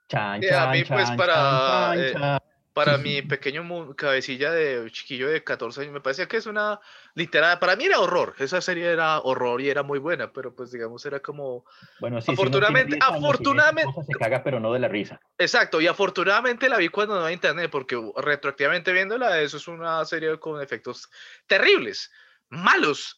Chan, 0.09 0.43
a 0.43 0.49
chan, 0.49 0.71
mí, 0.71 0.83
pues, 0.83 1.07
chan, 1.07 1.17
para, 1.17 1.33
chan, 1.35 1.99
eh, 1.99 2.13
chan. 2.13 2.39
Para 2.73 2.97
mi 2.97 3.21
pequeño 3.21 3.95
cabecilla 3.95 4.51
de 4.51 4.89
chiquillo 4.91 5.29
de 5.29 5.43
14 5.43 5.81
años, 5.81 5.93
me 5.93 6.01
parece 6.01 6.27
que 6.27 6.37
es 6.37 6.47
una 6.47 6.79
literal. 7.13 7.59
Para 7.59 7.75
mí 7.75 7.85
era 7.85 7.99
horror. 7.99 8.33
Esa 8.39 8.61
serie 8.61 8.87
era 8.87 9.19
horror 9.19 9.61
y 9.61 9.69
era 9.69 9.83
muy 9.83 9.99
buena, 9.99 10.33
pero 10.33 10.55
pues, 10.55 10.71
digamos, 10.71 11.05
era 11.05 11.19
como. 11.19 11.65
Bueno, 11.99 12.19
sí, 12.19 12.25
si 12.27 12.31
afortunadamente- 12.33 12.95
10 12.95 13.01
años 13.03 13.09
y 13.09 13.13
ve 13.13 13.17
esas 13.19 13.23
afortunadamente- 13.31 14.03
se 14.07 14.19
caga, 14.19 14.43
pero 14.43 14.59
no 14.59 14.73
de 14.73 14.79
la 14.79 14.87
risa. 14.87 15.19
Exacto, 15.37 15.81
y 15.81 15.87
afortunadamente 15.87 16.67
la 16.67 16.77
vi 16.77 16.89
cuando 16.89 17.13
no 17.15 17.21
había 17.21 17.33
internet, 17.35 17.69
porque 17.71 17.95
retroactivamente 18.17 18.91
viéndola, 18.91 19.39
eso 19.39 19.57
es 19.57 19.67
una 19.67 20.03
serie 20.05 20.39
con 20.39 20.59
efectos 20.59 21.11
terribles, 21.45 22.11
malos. 22.49 23.15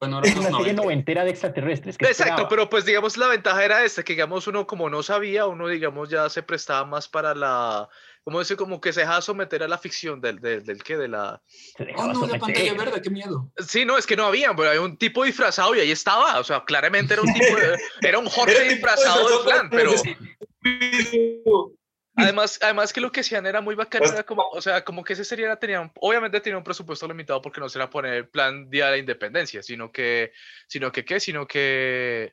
Bueno, 0.00 0.20
Es 0.22 0.34
ahora 0.34 0.48
una 0.48 0.58
serie 0.58 0.72
90. 0.74 0.82
noventera 0.82 1.24
de 1.24 1.30
extraterrestres. 1.30 1.96
¿qué 1.96 2.06
Exacto, 2.06 2.30
esperaba? 2.32 2.48
pero 2.48 2.68
pues 2.68 2.84
digamos 2.84 3.16
la 3.16 3.28
ventaja 3.28 3.64
era 3.64 3.84
esta, 3.84 4.02
que 4.02 4.12
digamos 4.14 4.46
uno 4.46 4.66
como 4.66 4.90
no 4.90 5.02
sabía, 5.02 5.46
uno 5.46 5.68
digamos 5.68 6.10
ya 6.10 6.28
se 6.28 6.42
prestaba 6.42 6.84
más 6.84 7.08
para 7.08 7.34
la, 7.34 7.88
como 8.24 8.38
decir, 8.38 8.56
como 8.56 8.80
que 8.80 8.92
se 8.92 9.00
dejaba 9.00 9.20
someter 9.20 9.62
a 9.62 9.68
la 9.68 9.76
ficción 9.78 10.20
del, 10.20 10.40
del, 10.40 10.64
del 10.64 10.82
que, 10.82 10.96
de 10.96 11.08
la... 11.08 11.42
Oh, 11.96 12.06
no, 12.06 12.26
la 12.26 12.38
pantalla 12.38 12.72
verde, 12.74 13.02
qué 13.02 13.10
miedo. 13.10 13.52
Sí, 13.58 13.84
no, 13.84 13.98
es 13.98 14.06
que 14.06 14.16
no 14.16 14.24
había, 14.24 14.54
pero 14.56 14.70
había 14.70 14.80
un 14.80 14.96
tipo 14.96 15.24
disfrazado 15.24 15.74
y 15.74 15.80
ahí 15.80 15.90
estaba, 15.90 16.38
o 16.40 16.44
sea, 16.44 16.64
claramente 16.64 17.12
era 17.14 17.22
un 17.22 17.32
tipo, 17.34 17.54
de- 17.56 17.78
era 18.00 18.18
un 18.18 18.26
Jorge 18.26 18.56
Era 18.56 18.64
disfrazado 18.72 19.28
del 19.28 19.38
plan, 19.44 19.68
pero... 19.70 19.92
Además, 22.16 22.60
además 22.62 22.92
que 22.92 23.00
lo 23.00 23.10
que 23.10 23.20
hacían 23.20 23.44
era 23.44 23.60
muy 23.60 23.74
bacano, 23.74 24.02
Pues- 24.04 24.12
era 24.12 24.22
como, 24.22 24.48
o 24.48 24.62
sea, 24.62 24.84
como 24.84 25.02
que 25.02 25.14
ese 25.14 25.24
serie 25.24 25.46
era- 25.46 25.58
tenía, 25.58 25.80
un- 25.80 25.90
obviamente 26.00 26.40
tenía 26.40 26.56
un 26.56 26.62
presupuesto 26.64 27.08
limitado 27.08 27.42
porque 27.42 27.60
no 27.60 27.68
se 27.68 27.76
era 27.78 27.90
poner 27.90 28.30
plan 28.30 28.70
Día 28.70 28.86
de 28.86 28.90
la 28.92 28.98
Independencia, 28.98 29.62
sino 29.64 29.90
que, 29.90 30.32
sino 30.68 30.92
que 30.92 31.04
qué, 31.04 31.18
sino 31.18 31.46
que, 31.48 32.32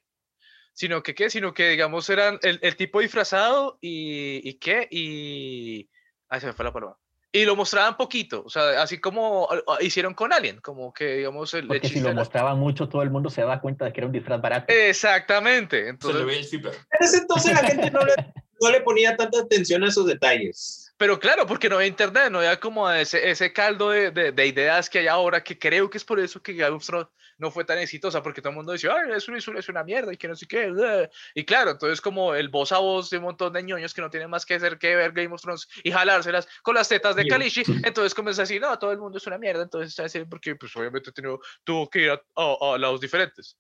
sino 0.74 1.04
que 1.04 1.16
qué, 1.16 1.30
sino 1.30 1.54
que 1.54 1.70
digamos 1.70 2.10
eran 2.10 2.40
el, 2.42 2.60
el 2.62 2.76
tipo 2.76 3.00
disfrazado 3.00 3.78
y, 3.82 4.48
y 4.48 4.56
qué, 4.56 4.88
y, 4.90 5.90
ay, 6.30 6.40
se 6.40 6.48
me 6.48 6.54
fue 6.54 6.66
la 6.66 6.74
palabra. 6.74 6.98
Y 7.34 7.46
lo 7.46 7.56
mostraban 7.56 7.96
poquito, 7.96 8.44
o 8.46 8.50
sea, 8.50 8.82
así 8.82 9.00
como 9.00 9.48
hicieron 9.80 10.14
con 10.14 10.34
Alien, 10.34 10.60
como 10.60 10.94
que 10.94 11.16
digamos 11.16 11.54
el, 11.54 11.66
Porque 11.66 11.88
si 11.88 12.02
lo 12.02 12.14
mostraban 12.14 12.60
mucho, 12.60 12.90
todo 12.90 13.04
el 13.04 13.10
mundo 13.10 13.30
se 13.30 13.42
da 13.42 13.62
cuenta 13.62 13.86
de 13.86 13.94
que 13.94 14.02
era 14.02 14.08
un 14.08 14.12
disfraz 14.12 14.42
barato. 14.42 14.74
Exactamente, 14.74 15.78
Se 15.78 15.84
le 15.84 15.90
entonces, 15.92 16.26
ve 16.26 16.38
el 16.40 16.46
zipper. 16.46 16.74
En 16.74 17.06
ese 17.06 17.18
entonces 17.20 17.54
la 17.54 17.64
gente 17.64 17.90
no 17.90 18.02
le, 18.04 18.14
no 18.60 18.70
le 18.70 18.82
ponía 18.82 19.16
tanta 19.16 19.40
atención 19.40 19.82
a 19.84 19.88
esos 19.88 20.08
detalles. 20.08 20.91
Pero 21.02 21.20
claro, 21.20 21.48
porque 21.48 21.68
no 21.68 21.78
había 21.78 21.88
internet, 21.88 22.30
no 22.30 22.38
había 22.38 22.60
como 22.60 22.88
ese, 22.92 23.28
ese 23.32 23.52
caldo 23.52 23.90
de, 23.90 24.12
de, 24.12 24.32
de 24.32 24.46
ideas 24.46 24.88
que 24.88 25.00
hay 25.00 25.08
ahora, 25.08 25.44
que 25.44 25.58
creo 25.58 25.90
que 25.90 25.98
es 25.98 26.06
por 26.06 26.20
eso 26.20 26.44
que 26.44 26.54
Game 26.54 26.76
of 26.76 26.86
Thrones 26.86 27.08
no 27.40 27.50
fue 27.50 27.66
tan 27.66 27.80
exitosa, 27.80 28.22
porque 28.22 28.40
todo 28.40 28.52
el 28.52 28.58
mundo 28.58 28.72
decía, 28.74 28.94
ay, 28.94 29.14
eso, 29.16 29.34
eso 29.34 29.52
es 29.58 29.68
una 29.68 29.84
mierda 29.84 30.14
y 30.14 30.18
que 30.18 30.28
no 30.28 30.36
sé 30.36 30.46
qué. 30.46 30.68
bleh". 30.70 31.10
Y 31.34 31.44
claro, 31.44 31.72
entonces 31.72 32.00
como 32.02 32.36
el 32.36 32.50
voz 32.50 32.72
a 32.72 32.78
voz 32.78 33.10
de 33.10 33.18
un 33.18 33.24
montón 33.24 33.52
de 33.52 33.64
ñoños 33.64 33.96
que 33.96 34.02
no 34.02 34.12
tienen 34.12 34.30
más 34.30 34.46
que 34.46 34.54
hacer 34.54 34.78
que 34.78 34.96
ver 34.96 35.12
Game 35.12 35.34
of 35.34 35.42
Thrones 35.42 35.68
y 35.84 35.90
jalárselas 35.92 36.48
con 36.62 36.76
las 36.76 36.88
tetas 36.88 37.16
de. 37.16 37.24
Kalishi, 37.30 37.64
entonces 37.84 38.14
comienza 38.14 38.44
así, 38.44 38.60
no, 38.60 38.78
todo 38.78 38.92
el 38.92 39.00
mundo 39.00 39.18
es 39.18 39.26
una 39.26 39.40
mierda, 39.40 39.64
entonces 39.64 39.90
está 39.90 40.04
así, 40.06 40.24
porque 40.26 40.56
pues 40.56 40.76
obviamente 40.76 41.12
tuvo, 41.12 41.42
tuvo 41.64 41.90
que 41.90 42.00
ir 42.02 42.12
a, 42.12 42.22
a- 42.36 42.76
a 42.76 42.78
lados 42.78 43.02
diferentes. 43.02 43.58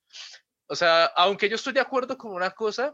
O 0.67 0.75
sea, 0.75 1.05
aunque 1.15 1.49
yo 1.49 1.55
estoy 1.55 1.73
de 1.73 1.79
acuerdo 1.79 2.15
con 2.19 2.33
una 2.33 2.51
cosa, 2.51 2.93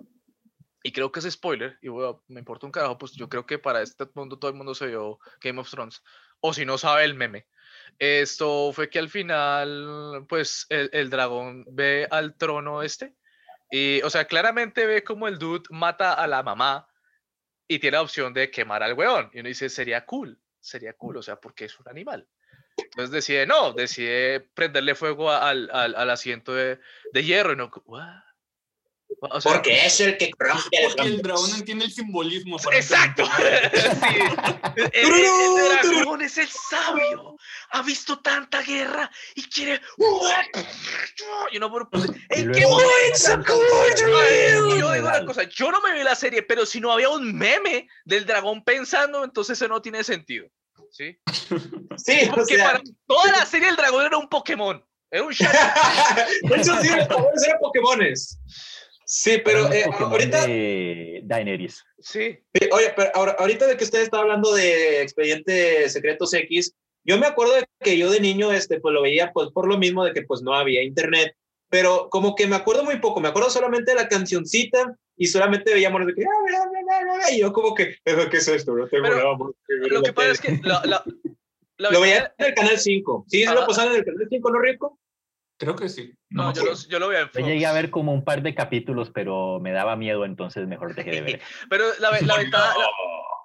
y 0.87 0.91
creo 0.93 1.11
que 1.11 1.19
es 1.19 1.29
spoiler, 1.29 1.77
y 1.81 1.89
a- 1.89 2.15
me 2.29 2.39
importa 2.39 2.65
un 2.65 2.71
carajo, 2.71 2.97
pues 2.97 3.11
yo 3.11 3.27
creo 3.27 3.45
que 3.45 3.59
para 3.59 3.81
este 3.81 4.05
mundo 4.13 4.39
todo 4.39 4.49
el 4.49 4.55
mundo 4.55 4.73
se 4.73 4.87
vio 4.87 5.19
Game 5.41 5.59
of 5.59 5.69
Thrones, 5.69 6.01
o 6.39 6.53
si 6.53 6.65
no 6.65 6.77
sabe 6.77 7.03
el 7.03 7.13
meme. 7.13 7.45
Esto 7.99 8.71
fue 8.71 8.89
que 8.89 8.97
al 8.97 9.09
final, 9.09 10.25
pues 10.29 10.65
el, 10.69 10.89
el 10.93 11.09
dragón 11.09 11.65
ve 11.71 12.07
al 12.09 12.37
trono 12.37 12.83
este, 12.83 13.13
y, 13.69 14.01
o 14.03 14.09
sea, 14.09 14.27
claramente 14.27 14.85
ve 14.85 15.03
como 15.03 15.27
el 15.27 15.37
dude 15.37 15.63
mata 15.71 16.13
a 16.13 16.25
la 16.25 16.41
mamá 16.41 16.87
y 17.67 17.79
tiene 17.79 17.97
la 17.97 18.03
opción 18.03 18.33
de 18.33 18.49
quemar 18.49 18.81
al 18.81 18.93
weón, 18.93 19.29
y 19.33 19.41
uno 19.41 19.49
dice, 19.49 19.67
sería 19.67 20.05
cool, 20.05 20.39
sería 20.61 20.93
cool, 20.93 21.17
o 21.17 21.21
sea, 21.21 21.35
porque 21.35 21.65
es 21.65 21.77
un 21.81 21.89
animal. 21.89 22.29
Entonces 22.77 23.11
decide, 23.11 23.45
no, 23.45 23.73
decide 23.73 24.39
prenderle 24.39 24.95
fuego 24.95 25.31
al, 25.31 25.69
al, 25.73 25.95
al 25.95 26.09
asiento 26.09 26.53
de, 26.53 26.79
de 27.11 27.23
hierro, 27.25 27.51
y 27.51 27.57
no, 27.57 27.69
"What?". 27.83 28.26
O 29.19 29.41
sea, 29.41 29.53
Porque 29.53 29.85
es 29.85 29.99
el 30.01 30.17
que 30.17 30.31
rompe 30.37 30.77
el 30.77 30.87
Porque 30.87 31.01
el 31.07 31.21
dragón 31.21 31.49
entiende 31.55 31.85
el 31.85 31.91
simbolismo. 31.91 32.57
Exacto. 32.73 33.23
Sí. 33.73 34.19
El, 34.93 35.11
el- 35.11 35.25
el 35.81 35.89
dragón 35.95 36.21
es 36.21 36.37
el 36.37 36.47
sabio. 36.47 37.35
Ha 37.71 37.81
visto 37.81 38.19
tanta 38.19 38.61
guerra 38.61 39.09
y 39.33 39.41
quiere. 39.49 39.81
Y 41.51 41.59
no 41.59 41.71
por- 41.71 41.89
Y 42.35 42.41
¿En 42.41 42.51
qué? 42.51 42.61
Yo 42.61 42.77
digo 44.75 44.89
una 45.07 45.25
cosa, 45.25 45.43
yo 45.43 45.71
no 45.71 45.81
me 45.81 45.93
vi 45.93 46.03
la 46.03 46.15
serie, 46.15 46.43
pero 46.43 46.65
si 46.65 46.79
no 46.79 46.91
había 46.91 47.09
un 47.09 47.35
meme 47.35 47.87
del 48.05 48.25
dragón 48.25 48.63
pensando, 48.63 49.23
entonces 49.23 49.57
eso 49.57 49.67
no 49.67 49.81
tiene 49.81 50.03
sentido. 50.03 50.47
¿Sí? 50.91 51.17
Sí, 51.97 52.29
o 52.31 52.35
Porque 52.35 52.55
sea, 52.55 52.65
para 52.65 52.81
toda 53.07 53.31
la 53.31 53.45
serie 53.45 53.69
el 53.69 53.75
dragón 53.75 54.05
era 54.05 54.17
un 54.17 54.29
Pokémon. 54.29 54.83
Era 55.09 55.23
un 55.23 55.29
de 55.29 56.55
hecho 56.57 56.81
sí, 56.81 56.89
los 56.89 57.07
dragones 57.07 57.43
eran 57.43 57.59
Pokémones. 57.59 58.39
Sí, 59.09 59.37
pero 59.43 59.71
eh, 59.71 59.85
ahorita, 59.99 60.45
de 60.47 61.21
Daenerys. 61.23 61.81
Sí. 61.97 62.37
Sí, 62.53 62.69
Oye, 62.73 62.91
pero 62.93 63.09
ahora- 63.13 63.37
ahorita 63.39 63.65
de 63.65 63.77
que 63.77 63.85
usted 63.85 64.01
está 64.01 64.19
hablando 64.19 64.53
de 64.53 65.01
Expediente 65.01 65.87
Secretos 65.89 66.33
X, 66.33 66.73
yo 67.05 67.17
me 67.17 67.25
acuerdo 67.25 67.55
de 67.55 67.65
que 67.79 67.97
yo 67.97 68.11
de 68.11 68.19
niño 68.19 68.51
este, 68.51 68.81
pues 68.81 68.93
lo 68.93 69.01
veía 69.01 69.31
pues 69.31 69.49
por 69.53 69.65
lo 69.65 69.77
mismo 69.77 70.03
de 70.03 70.11
que 70.11 70.23
pues 70.23 70.41
no 70.41 70.53
había 70.53 70.83
internet, 70.83 71.37
pero 71.69 72.09
como 72.09 72.35
que 72.35 72.47
me 72.47 72.57
acuerdo 72.57 72.83
muy 72.83 72.99
poco, 72.99 73.21
me 73.21 73.29
acuerdo 73.29 73.49
solamente 73.49 73.91
de 73.91 73.95
la 73.95 74.09
cancioncita 74.09 74.93
y 75.15 75.27
solamente 75.27 75.73
veíamos 75.73 76.05
de 76.05 76.13
que 76.13 76.23
"Ah, 76.25 76.43
bla, 76.45 76.59
bla, 76.69 76.81
bla, 77.05 77.13
bla", 77.15 77.31
y 77.31 77.39
yo 77.39 77.53
como 77.53 77.73
que 77.73 77.95
¿qué 78.03 78.37
es 78.37 78.47
esto? 78.49 78.73
No 78.75 78.89
tengo 78.89 79.03
Pero 79.03 79.15
nada 79.15 79.37
más 79.37 79.51
que 79.65 79.73
ver 79.79 79.91
Lo 79.93 80.03
que 80.03 80.11
pasa 80.11 80.33
tele". 80.33 80.33
es 80.33 80.61
que 80.61 80.67
la, 80.67 80.81
la, 80.85 81.03
la 81.77 81.91
lo 81.91 82.01
veía 82.01 82.33
en 82.37 82.45
el 82.45 82.53
canal 82.53 82.77
5. 82.77 83.23
Sí, 83.29 83.45
se 83.45 83.53
lo 83.53 83.65
pasaban 83.65 83.93
en 83.93 83.99
el 83.99 84.05
canal 84.05 84.27
5, 84.29 84.51
¿no, 84.51 84.59
Rico? 84.59 84.99
Creo 85.57 85.75
que 85.75 85.89
sí. 85.89 86.13
No, 86.29 86.49
me 86.49 86.53
yo, 86.53 86.63
lo, 86.65 86.73
yo 86.75 86.99
lo 86.99 87.07
veía 87.07 87.21
en 87.21 87.29
Yo 87.33 87.39
llegué 87.47 87.65
a 87.65 87.73
ver 87.73 87.89
como 87.89 88.13
un 88.13 88.23
par 88.23 88.41
de 88.43 88.53
capítulos, 88.53 89.09
pero 89.11 89.59
me 89.59 89.71
daba 89.71 89.95
miedo, 89.95 90.23
entonces 90.25 90.67
mejor 90.67 90.93
dejé 90.93 91.11
de 91.11 91.21
ver. 91.21 91.41
Pero 91.69 91.85
la, 91.99 92.11
la 92.21 92.37
ventaja, 92.37 92.77
la, 92.77 92.83
No. 92.83 92.91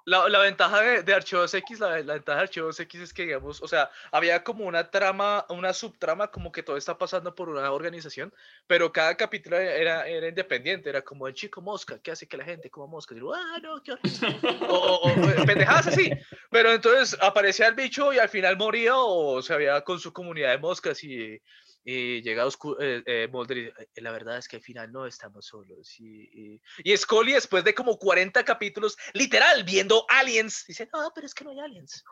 la- 0.05 0.29
la 0.29 0.39
ventaja 0.39 0.81
de, 0.81 1.01
de 1.03 1.13
Archivos 1.13 1.53
X, 1.53 1.79
la, 1.79 2.01
la 2.03 2.13
ventaja 2.15 2.37
de 2.39 2.43
Archivos 2.43 2.79
X 2.79 3.01
es 3.01 3.13
que, 3.13 3.23
digamos, 3.23 3.61
o 3.63 3.67
sea, 3.67 3.89
había 4.11 4.43
como 4.43 4.65
una 4.65 4.91
trama, 4.91 5.45
una 5.49 5.73
subtrama, 5.73 6.27
como 6.29 6.51
que 6.51 6.61
todo 6.61 6.77
está 6.77 6.97
pasando 6.97 7.33
por 7.33 7.49
una 7.49 7.71
organización, 7.71 8.31
pero 8.67 8.91
cada 8.91 9.15
capítulo 9.15 9.57
era, 9.57 10.05
era 10.07 10.27
independiente, 10.27 10.89
era 10.89 11.01
como 11.01 11.27
el 11.27 11.33
chico 11.33 11.61
mosca, 11.61 11.97
que 11.99 12.11
hace 12.11 12.27
que 12.27 12.37
la 12.37 12.43
gente 12.45 12.69
coma 12.69 12.87
mosca. 12.91 13.13
Y 13.15 13.19
digo, 13.19 13.33
ah, 13.33 13.59
no, 13.63 13.81
qué 13.81 13.93
horrible". 13.93 14.67
O, 14.69 14.75
o- 14.75 15.41
o 15.41 15.45
pendejadas 15.45 15.87
así. 15.87 16.11
Pero 16.51 16.71
entonces 16.73 17.17
aparecía 17.21 17.67
el 17.69 17.75
bicho 17.75 18.13
y 18.13 18.19
al 18.19 18.29
final 18.29 18.55
moría 18.57 18.97
o 18.97 19.41
se 19.41 19.53
había 19.53 19.81
con 19.81 19.99
su 19.99 20.11
comunidad 20.13 20.51
de 20.51 20.57
moscas 20.59 21.03
y, 21.03 21.41
y 21.83 22.21
llega 22.21 22.45
Oscu- 22.45 22.77
eh, 22.79 23.03
eh, 23.05 23.27
Mulder 23.31 23.57
y 23.57 23.65
"Eh, 23.67 23.73
la 24.01 24.11
verdad 24.11 24.37
es 24.37 24.47
que 24.47 24.55
al 24.57 24.61
final 24.61 24.91
no 24.91 25.05
estamos 25.05 25.45
solos. 25.45 25.99
Y, 25.99 26.53
y, 26.55 26.61
y 26.83 26.97
Scully 26.97 27.33
después 27.33 27.63
de 27.63 27.73
como 27.73 27.97
40 27.97 28.43
capítulos, 28.45 28.97
literal, 29.13 29.63
viendo 29.63 30.05
aliens, 30.09 30.63
dice, 30.67 30.87
no, 30.93 31.11
pero 31.13 31.27
es 31.27 31.33
que 31.33 31.43
no 31.43 31.51
hay 31.51 31.59
aliens. 31.59 32.03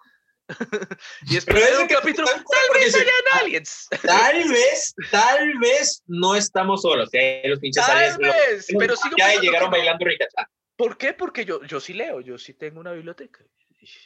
y 1.29 1.36
después 1.36 1.71
de 1.71 1.77
un 1.77 1.88
capítulo, 1.88 2.27
tal 2.27 2.43
vez 2.73 2.93
hayan 2.93 3.07
"Ah, 3.34 3.39
aliens. 3.39 3.88
Tal 4.01 4.49
vez, 4.49 4.93
tal 5.10 5.57
vez 5.60 6.03
no 6.07 6.36
estamos 6.36 6.81
solos. 6.81 7.10
¿eh? 7.13 7.43
Los 7.45 7.60
pinches 7.60 7.86
Tal 7.86 7.97
aliens, 7.97 8.17
vez, 8.17 8.67
pero 8.77 8.95
sigo 8.97 9.15
ya 9.17 9.39
llegaron 9.39 9.71
que 9.71 9.77
bailando 9.77 10.05
ricachá. 10.05 10.49
¿Por 10.75 10.97
qué? 10.97 11.13
Porque 11.13 11.45
yo, 11.45 11.63
yo 11.63 11.79
sí 11.79 11.93
leo, 11.93 12.19
yo 12.21 12.38
sí 12.38 12.53
tengo 12.55 12.79
una 12.81 12.91
biblioteca. 12.91 13.45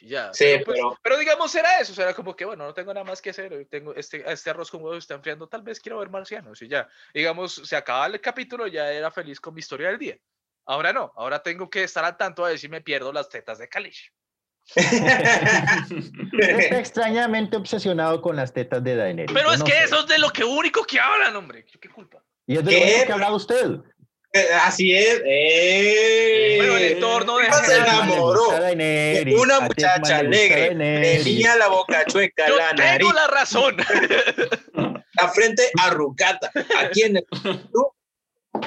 Ya. 0.00 0.32
Sí, 0.32 0.44
pero, 0.44 0.64
pues, 0.64 0.76
pero- 0.78 0.98
pero 1.02 1.18
digamos, 1.18 1.54
era 1.54 1.80
eso. 1.80 1.92
O 1.92 1.94
sea, 1.94 2.04
era 2.04 2.14
como 2.14 2.34
que, 2.34 2.44
bueno, 2.44 2.64
no 2.64 2.74
tengo 2.74 2.94
nada 2.94 3.04
más 3.04 3.20
que 3.20 3.30
hacer. 3.30 3.52
Hoy 3.52 3.66
tengo 3.66 3.94
este, 3.94 4.30
este 4.30 4.50
arroz 4.50 4.70
con 4.70 4.82
huevos 4.82 4.98
está 5.04 5.14
enfriando. 5.14 5.48
Tal 5.48 5.62
vez 5.62 5.80
quiero 5.80 5.98
ver 5.98 6.10
marcianos. 6.10 6.60
Y 6.62 6.68
ya. 6.68 6.88
Digamos, 7.12 7.54
se 7.64 7.76
acaba 7.76 8.06
el 8.06 8.20
capítulo, 8.20 8.66
ya 8.66 8.90
era 8.90 9.10
feliz 9.10 9.40
con 9.40 9.54
mi 9.54 9.60
historia 9.60 9.88
del 9.88 9.98
día. 9.98 10.16
Ahora 10.64 10.92
no. 10.92 11.12
Ahora 11.16 11.42
tengo 11.42 11.68
que 11.70 11.84
estar 11.84 12.04
al 12.04 12.16
tanto 12.16 12.44
a 12.44 12.48
ver 12.48 12.58
si 12.58 12.68
me 12.68 12.80
pierdo 12.80 13.12
las 13.12 13.28
tetas 13.28 13.58
de 13.58 13.68
Kalish. 13.68 14.12
Está 14.74 15.86
extrañamente 16.78 17.56
obsesionado 17.56 18.20
con 18.20 18.34
las 18.36 18.52
tetas 18.52 18.82
de 18.82 18.96
Daenerys. 18.96 19.32
Pero 19.32 19.52
es 19.52 19.60
no 19.60 19.64
que 19.64 19.72
sé. 19.72 19.84
eso 19.84 20.00
es 20.00 20.06
de 20.08 20.18
lo 20.18 20.30
que 20.30 20.44
único 20.44 20.84
que 20.84 20.98
hablan, 20.98 21.36
hombre. 21.36 21.64
¿Yo 21.70 21.78
¿Qué 21.78 21.88
culpa? 21.88 22.22
Y 22.46 22.56
es 22.56 22.64
de 22.64 22.70
¿Qué? 22.70 22.80
lo 22.80 22.86
único 22.86 23.06
que 23.06 23.12
ha 23.12 23.14
hablado 23.14 23.36
usted. 23.36 23.66
Eh, 24.36 24.48
Así 24.62 24.94
es. 24.94 25.22
¡Eh! 25.24 26.54
Bueno, 26.58 26.76
el 26.76 26.84
entorno 26.92 27.38
de. 27.38 27.44
¿Qué 27.44 27.50
pasa, 27.50 27.62
A 27.62 27.66
Tedman 27.66 28.08
le 28.08 28.14
enamoró. 28.14 29.42
Una 29.42 29.60
muchacha 29.60 30.18
alegre, 30.18 30.68
tenía 31.24 31.56
la 31.56 31.68
boca 31.68 32.04
chueca, 32.04 32.46
Yo 32.48 32.56
la 32.56 32.72
nariz, 32.72 32.98
tengo 32.98 33.12
la 33.12 33.26
razón. 33.28 33.76
la 34.74 35.28
frente 35.28 35.70
arrugada. 35.82 36.50
Aquí 36.78 37.02
en 37.02 37.16
el... 37.18 37.26
tú. 37.72 37.88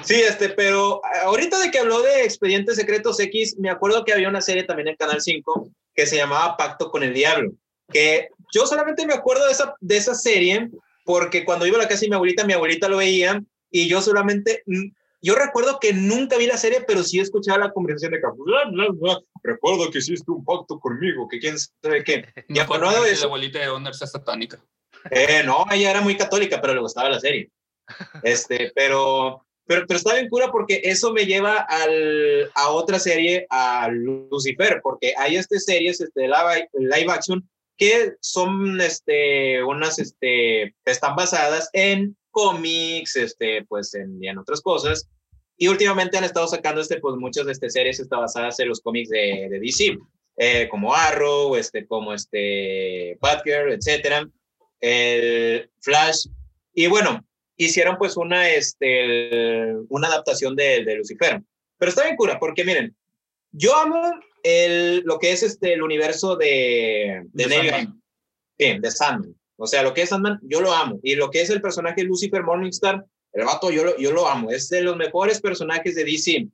Sí, 0.04 0.16
este, 0.16 0.50
pero 0.50 1.02
ahorita 1.24 1.60
de 1.60 1.72
que 1.72 1.80
habló 1.80 2.02
de 2.02 2.24
Expedientes 2.24 2.76
Secretos 2.76 3.20
X, 3.20 3.58
me 3.58 3.70
acuerdo 3.70 4.06
que 4.06 4.14
había 4.14 4.30
una 4.30 4.42
serie 4.42 4.64
también 4.64 4.88
en 4.88 4.96
Canal 4.96 5.20
5 5.20 5.72
que 5.96 6.06
se 6.06 6.16
llamaba 6.16 6.56
Pacto 6.58 6.92
con 6.92 7.04
el 7.04 7.14
Diablo, 7.14 7.52
que 7.92 8.30
yo 8.54 8.66
solamente 8.68 9.06
me 9.06 9.14
acuerdo 9.14 9.48
de 9.48 9.52
esa, 9.52 9.76
de 9.80 9.98
esa 9.98 10.14
serie 10.14 10.70
porque 11.04 11.44
cuando 11.44 11.66
iba 11.66 11.78
a 11.78 11.82
la 11.82 11.88
casa 11.88 12.02
de 12.02 12.10
mi 12.10 12.16
abuelita, 12.16 12.46
mi 12.46 12.54
abuelita 12.54 12.88
lo 12.88 12.98
veía 12.98 13.42
y 13.72 13.88
yo 13.88 14.02
solamente, 14.02 14.64
mm, 14.68 14.90
yo 15.22 15.36
recuerdo 15.36 15.80
que 15.80 15.94
nunca 15.94 16.38
vi 16.38 16.48
la 16.48 16.58
serie, 16.58 16.82
pero 16.88 17.04
sí 17.04 17.20
escuchaba 17.20 17.58
la 17.66 17.72
conversación 17.72 18.14
de 18.14 18.20
bla, 18.20 19.20
recuerdo 19.44 19.92
que 19.92 20.00
hiciste 20.00 20.32
un 20.32 20.46
pacto 20.46 20.80
conmigo, 20.80 21.28
que 21.28 21.40
quién 21.40 21.58
sabe 21.58 22.04
qué. 22.04 22.26
No 22.48 22.66
pero 22.68 22.86
no 22.86 22.92
de 22.92 23.02
la 23.02 23.08
eso. 23.08 23.26
abuelita 23.26 23.60
de 23.60 23.70
Honor 23.70 23.96
sea 23.96 24.08
satánica. 24.08 24.64
Eh, 25.12 25.44
no, 25.46 25.66
ella 25.72 25.92
era 25.92 26.02
muy 26.02 26.16
católica, 26.16 26.60
pero 26.62 26.74
le 26.74 26.82
gustaba 26.82 27.10
la 27.10 27.20
serie. 27.20 27.52
Este, 28.24 28.72
pero, 28.76 29.46
pero, 29.66 29.86
pero 29.88 29.98
está 29.98 30.14
bien 30.14 30.30
cura 30.30 30.52
porque 30.52 30.82
eso 30.84 31.12
me 31.12 31.26
lleva 31.26 31.58
al, 31.68 32.52
a 32.56 32.70
otra 32.70 33.00
serie, 33.00 33.46
a 33.50 33.90
Lucifer, 33.90 34.80
porque 34.84 35.14
hay 35.18 35.36
estas 35.36 35.66
series 35.66 36.00
este, 36.02 36.28
live, 36.28 36.70
live 36.74 37.12
action 37.12 37.48
que 37.78 38.14
son 38.20 38.80
este, 38.82 39.64
unas, 39.64 40.00
este, 40.00 40.76
están 40.86 41.16
basadas 41.16 41.70
en 41.72 42.16
cómics, 42.32 43.16
este, 43.16 43.66
pues 43.66 43.94
en, 43.96 44.38
otras 44.38 44.62
cosas. 44.62 45.08
Y 45.58 45.68
últimamente 45.68 46.18
han 46.18 46.24
estado 46.24 46.48
sacando 46.48 46.82
este, 46.82 47.00
pues 47.00 47.16
muchas 47.18 47.46
de 47.46 47.52
estas 47.52 47.74
series 47.74 48.00
están 48.00 48.22
basadas 48.22 48.60
en 48.60 48.70
los 48.70 48.82
cómics 48.82 49.10
de, 49.10 49.48
de 49.50 49.60
DC, 49.60 49.98
eh, 50.38 50.68
como 50.70 50.96
Arrow, 50.96 51.56
este, 51.56 51.86
como 51.86 52.14
este, 52.14 53.18
Batgirl, 53.22 53.74
etcétera 53.74 54.26
el 54.80 55.70
Flash. 55.82 56.28
Y 56.74 56.88
bueno, 56.88 57.26
hicieron 57.58 57.98
pues 57.98 58.18
una, 58.18 58.50
este, 58.50 59.74
una 59.90 60.08
adaptación 60.08 60.56
de, 60.56 60.84
de 60.84 60.96
Lucifer. 60.96 61.42
Pero 61.78 61.90
está 61.90 62.04
bien 62.04 62.16
cura, 62.16 62.40
porque 62.40 62.64
miren, 62.64 62.96
yo 63.52 63.76
amo 63.76 64.02
el, 64.44 65.02
lo 65.06 65.20
que 65.20 65.32
es 65.32 65.44
este, 65.44 65.74
el 65.74 65.84
universo 65.84 66.36
de, 66.36 67.24
de, 67.32 67.46
De 67.46 67.50
Sandman. 67.50 68.02
Sí, 68.58 68.80
de 68.80 68.92
Sandman. 68.92 69.36
O 69.60 69.68
sea, 69.68 69.84
lo 69.84 69.94
que 69.94 70.04
es 70.04 70.10
Sandman, 70.10 70.40
yo 70.44 70.62
lo 70.62 70.74
amo. 70.74 71.00
Y 71.04 71.16
lo 71.16 71.30
que 71.30 71.42
es 71.42 71.50
el 71.50 71.62
personaje 71.62 72.04
Lucifer 72.04 72.44
Morningstar, 72.44 73.04
el 73.34 73.46
vato, 73.46 73.70
yo 73.70 73.84
lo, 73.84 73.98
yo 73.98 74.12
lo 74.12 74.28
amo. 74.28 74.52
Es 74.52 74.70
de 74.70 74.82
los 74.82 74.96
mejores 74.96 75.42
personajes 75.42 75.96
de 75.96 76.06
DC. 76.06 76.48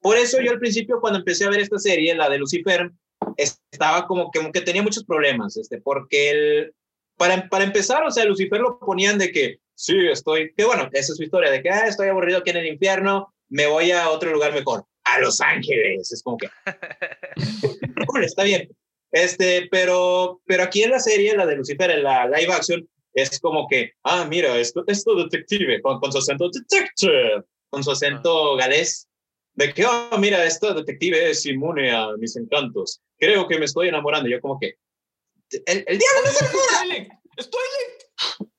Por 0.00 0.16
eso 0.16 0.40
yo 0.40 0.50
al 0.50 0.58
principio, 0.58 1.00
cuando 1.00 1.20
empecé 1.20 1.44
a 1.44 1.50
ver 1.50 1.60
esta 1.60 1.78
serie, 1.78 2.14
la 2.14 2.28
de 2.28 2.38
Lucifer, 2.38 2.90
estaba 3.36 4.06
como 4.06 4.30
que, 4.30 4.40
como 4.40 4.52
que 4.52 4.60
tenía 4.60 4.82
muchos 4.82 5.04
problemas, 5.04 5.56
este, 5.56 5.80
porque 5.80 6.30
el, 6.30 6.74
para, 7.16 7.48
para 7.48 7.64
empezar, 7.64 8.04
o 8.04 8.10
sea, 8.10 8.24
Lucifer 8.24 8.60
lo 8.60 8.78
ponían 8.78 9.18
de 9.18 9.30
que, 9.30 9.58
sí, 9.74 9.94
estoy, 10.10 10.52
que 10.56 10.64
bueno, 10.64 10.88
esa 10.92 11.12
es 11.12 11.16
su 11.16 11.22
historia, 11.22 11.50
de 11.50 11.62
que 11.62 11.70
ah, 11.70 11.86
estoy 11.86 12.08
aburrido 12.08 12.38
aquí 12.38 12.50
en 12.50 12.58
el 12.58 12.66
infierno, 12.66 13.34
me 13.48 13.66
voy 13.66 13.90
a 13.90 14.10
otro 14.10 14.32
lugar 14.32 14.52
mejor, 14.52 14.84
a 15.04 15.20
Los 15.20 15.40
Ángeles, 15.40 16.12
es 16.12 16.22
como 16.22 16.36
que, 16.36 16.48
está 18.24 18.44
bien. 18.44 18.68
Este, 19.10 19.68
pero, 19.70 20.40
pero 20.44 20.64
aquí 20.64 20.82
en 20.82 20.90
la 20.90 21.00
serie, 21.00 21.36
la 21.36 21.46
de 21.46 21.56
Lucifer, 21.56 21.90
en 21.90 22.02
la 22.02 22.26
live 22.26 22.52
action, 22.52 22.88
es 23.14 23.40
como 23.40 23.66
que, 23.68 23.92
ah, 24.04 24.26
mira, 24.28 24.56
esto, 24.58 24.84
esto 24.86 25.14
detective, 25.14 25.80
con, 25.82 25.98
con 25.98 26.12
su 26.12 26.18
acento 26.18 26.50
detective, 26.50 27.42
con 27.70 27.82
su 27.82 27.90
acento 27.90 28.56
galés, 28.56 29.08
de 29.54 29.74
que, 29.74 29.84
oh, 29.84 30.18
mira, 30.18 30.44
esto 30.44 30.72
detective 30.72 31.30
es 31.30 31.44
inmune 31.46 31.90
a 31.90 32.12
mis 32.16 32.36
encantos. 32.36 33.00
Creo 33.18 33.48
que 33.48 33.58
me 33.58 33.64
estoy 33.64 33.88
enamorando. 33.88 34.28
Yo 34.28 34.40
como 34.40 34.58
que, 34.60 34.76
el, 35.50 35.84
el 35.86 35.98
diablo 35.98 36.20
no 36.24 36.30
se 36.30 36.44
enamora. 36.44 36.68
Twilight, 36.80 37.12
es 37.36 37.50
Twilight. 37.50 38.52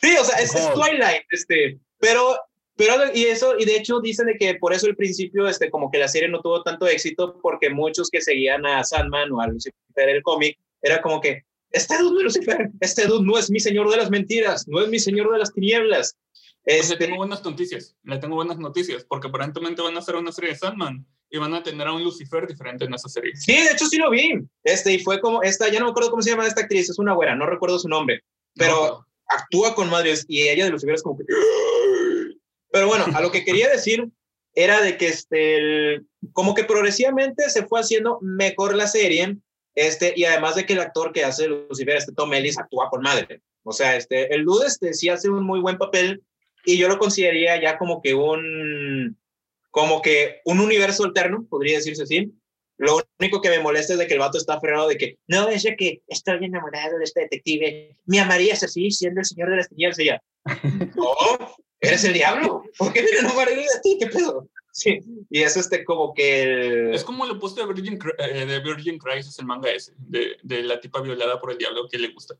Sí, 0.00 0.16
o 0.18 0.24
sea, 0.24 0.38
es, 0.38 0.54
es. 0.54 0.72
Twilight, 0.72 1.24
este, 1.30 1.78
pero, 1.98 2.38
pero, 2.76 2.94
y 3.14 3.24
eso, 3.24 3.54
y 3.58 3.64
de 3.64 3.76
hecho 3.76 4.00
dicen 4.00 4.26
de 4.26 4.36
que 4.36 4.54
por 4.56 4.72
eso 4.72 4.86
al 4.86 4.96
principio, 4.96 5.48
este, 5.48 5.70
como 5.70 5.90
que 5.90 5.98
la 5.98 6.08
serie 6.08 6.28
no 6.28 6.40
tuvo 6.40 6.62
tanto 6.62 6.86
éxito, 6.86 7.38
porque 7.42 7.70
muchos 7.70 8.10
que 8.10 8.20
seguían 8.20 8.66
a 8.66 8.84
Sandman 8.84 9.32
o 9.32 9.40
a 9.40 9.46
Lucifer 9.46 9.74
el 9.96 10.22
cómic, 10.22 10.58
era 10.82 11.00
como 11.00 11.20
que, 11.20 11.44
este 11.70 11.98
dude 11.98 12.12
no 12.12 12.18
es 12.18 12.36
Lucifer, 12.36 12.70
este 12.80 13.06
dude 13.06 13.24
no 13.24 13.38
es 13.38 13.50
mi 13.50 13.60
señor 13.60 13.90
de 13.90 13.96
las 13.96 14.10
mentiras, 14.10 14.68
no 14.68 14.82
es 14.82 14.88
mi 14.88 14.98
señor 14.98 15.32
de 15.32 15.38
las 15.38 15.52
tinieblas. 15.52 16.16
Pues 16.64 16.80
Este, 16.80 16.94
le 16.94 17.06
tengo 17.06 17.16
buenas 17.16 17.44
noticias, 17.44 17.96
le 18.02 18.18
tengo 18.18 18.34
buenas 18.34 18.58
noticias, 18.58 19.04
porque 19.04 19.28
aparentemente 19.28 19.82
van 19.82 19.96
a 19.96 20.00
hacer 20.00 20.16
una 20.16 20.32
serie 20.32 20.50
de 20.50 20.56
Sandman 20.56 21.06
y 21.30 21.38
van 21.38 21.54
a 21.54 21.62
tener 21.62 21.86
a 21.86 21.92
un 21.92 22.04
Lucifer 22.04 22.46
diferente 22.46 22.84
en 22.84 22.94
esa 22.94 23.08
serie. 23.08 23.34
Sí, 23.36 23.52
de 23.52 23.70
hecho 23.72 23.86
sí 23.86 23.98
lo 23.98 24.10
vi. 24.10 24.34
Este, 24.64 24.92
y 24.92 24.98
fue 24.98 25.20
como 25.20 25.42
esta, 25.42 25.68
ya 25.68 25.78
no 25.78 25.86
me 25.86 25.90
acuerdo 25.92 26.10
cómo 26.10 26.22
se 26.22 26.30
llama 26.30 26.46
esta 26.46 26.62
actriz, 26.62 26.90
es 26.90 26.98
una 26.98 27.14
güera, 27.14 27.34
no 27.36 27.46
recuerdo 27.46 27.78
su 27.78 27.88
nombre, 27.88 28.22
pero 28.54 28.74
No, 28.74 29.06
actúa 29.28 29.74
con 29.74 29.90
madres 29.90 30.24
y 30.28 30.42
ella 30.42 30.64
de 30.64 30.70
Lucifer 30.70 30.94
es 30.94 31.02
como 31.02 31.18
que. 31.18 31.24
Pero 32.76 32.88
bueno, 32.88 33.06
a 33.14 33.22
lo 33.22 33.32
que 33.32 33.42
quería 33.46 33.70
decir 33.70 34.06
era 34.54 34.82
de 34.82 34.98
que 34.98 35.08
este, 35.08 35.56
el- 35.56 36.06
como 36.34 36.54
que 36.54 36.64
progresivamente 36.64 37.48
se 37.48 37.66
fue 37.66 37.80
haciendo 37.80 38.18
mejor 38.20 38.74
la 38.74 38.86
serie, 38.86 39.38
este, 39.74 40.12
y 40.14 40.24
además 40.24 40.56
de 40.56 40.66
que 40.66 40.74
el 40.74 40.80
actor 40.80 41.10
que 41.10 41.24
hace 41.24 41.48
Lucifer, 41.48 41.96
este 41.96 42.12
Tom 42.12 42.34
Ellis, 42.34 42.58
actúa 42.58 42.90
con 42.90 43.00
madre. 43.00 43.40
O 43.62 43.72
sea, 43.72 43.96
este, 43.96 44.34
el 44.34 44.44
dude 44.44 44.66
este, 44.66 44.92
sí 44.92 45.08
hace 45.08 45.30
un 45.30 45.42
muy 45.42 45.60
buen 45.60 45.78
papel, 45.78 46.22
y 46.66 46.76
yo 46.76 46.88
lo 46.88 46.98
consideraría 46.98 47.58
ya 47.62 47.78
como 47.78 48.02
que 48.02 48.12
un, 48.12 49.16
como 49.70 50.02
que 50.02 50.40
un 50.44 50.60
universo 50.60 51.04
alterno, 51.04 51.46
podría 51.48 51.78
decirse 51.78 52.02
así. 52.02 52.30
Lo 52.76 52.98
único 53.18 53.40
que 53.40 53.48
me 53.48 53.60
molesta 53.60 53.94
es 53.94 53.98
de 53.98 54.06
que 54.06 54.12
el 54.14 54.20
vato 54.20 54.36
está 54.36 54.54
aferrado 54.54 54.88
de 54.88 54.98
que, 54.98 55.16
no, 55.28 55.48
es 55.48 55.62
de 55.62 55.76
que 55.76 56.02
estoy 56.08 56.44
enamorado 56.44 56.98
de 56.98 57.04
este 57.04 57.20
detective, 57.22 57.96
me 58.04 58.20
amarías 58.20 58.62
así, 58.62 58.90
siendo 58.90 59.20
el 59.20 59.26
señor 59.26 59.48
de 59.48 59.56
las 59.56 59.68
tinieblas, 59.70 59.98
y 59.98 60.02
ella, 60.02 60.22
no, 60.94 61.14
eres 61.88 62.04
el 62.04 62.12
diablo, 62.12 62.64
¿por 62.78 62.92
qué 62.92 63.02
me 63.02 63.10
enamoraría 63.10 63.62
de 63.62 63.80
ti? 63.82 63.96
¿Qué 64.00 64.06
pedo? 64.06 64.48
Sí, 64.72 64.98
y 65.30 65.42
es 65.42 65.56
este 65.56 65.84
como 65.84 66.12
que 66.12 66.42
el... 66.42 66.94
Es 66.94 67.02
como 67.02 67.24
el 67.24 67.38
post 67.38 67.56
de 67.58 67.64
Virgin, 67.66 67.98
eh, 68.18 68.44
de 68.44 68.60
Virgin 68.60 68.98
Crisis, 68.98 69.38
el 69.38 69.46
manga 69.46 69.70
ese, 69.70 69.94
de, 69.96 70.36
de 70.42 70.62
la 70.62 70.78
tipa 70.78 71.00
violada 71.00 71.40
por 71.40 71.50
el 71.50 71.58
diablo 71.58 71.88
que 71.90 71.98
le 71.98 72.08
gusta. 72.08 72.34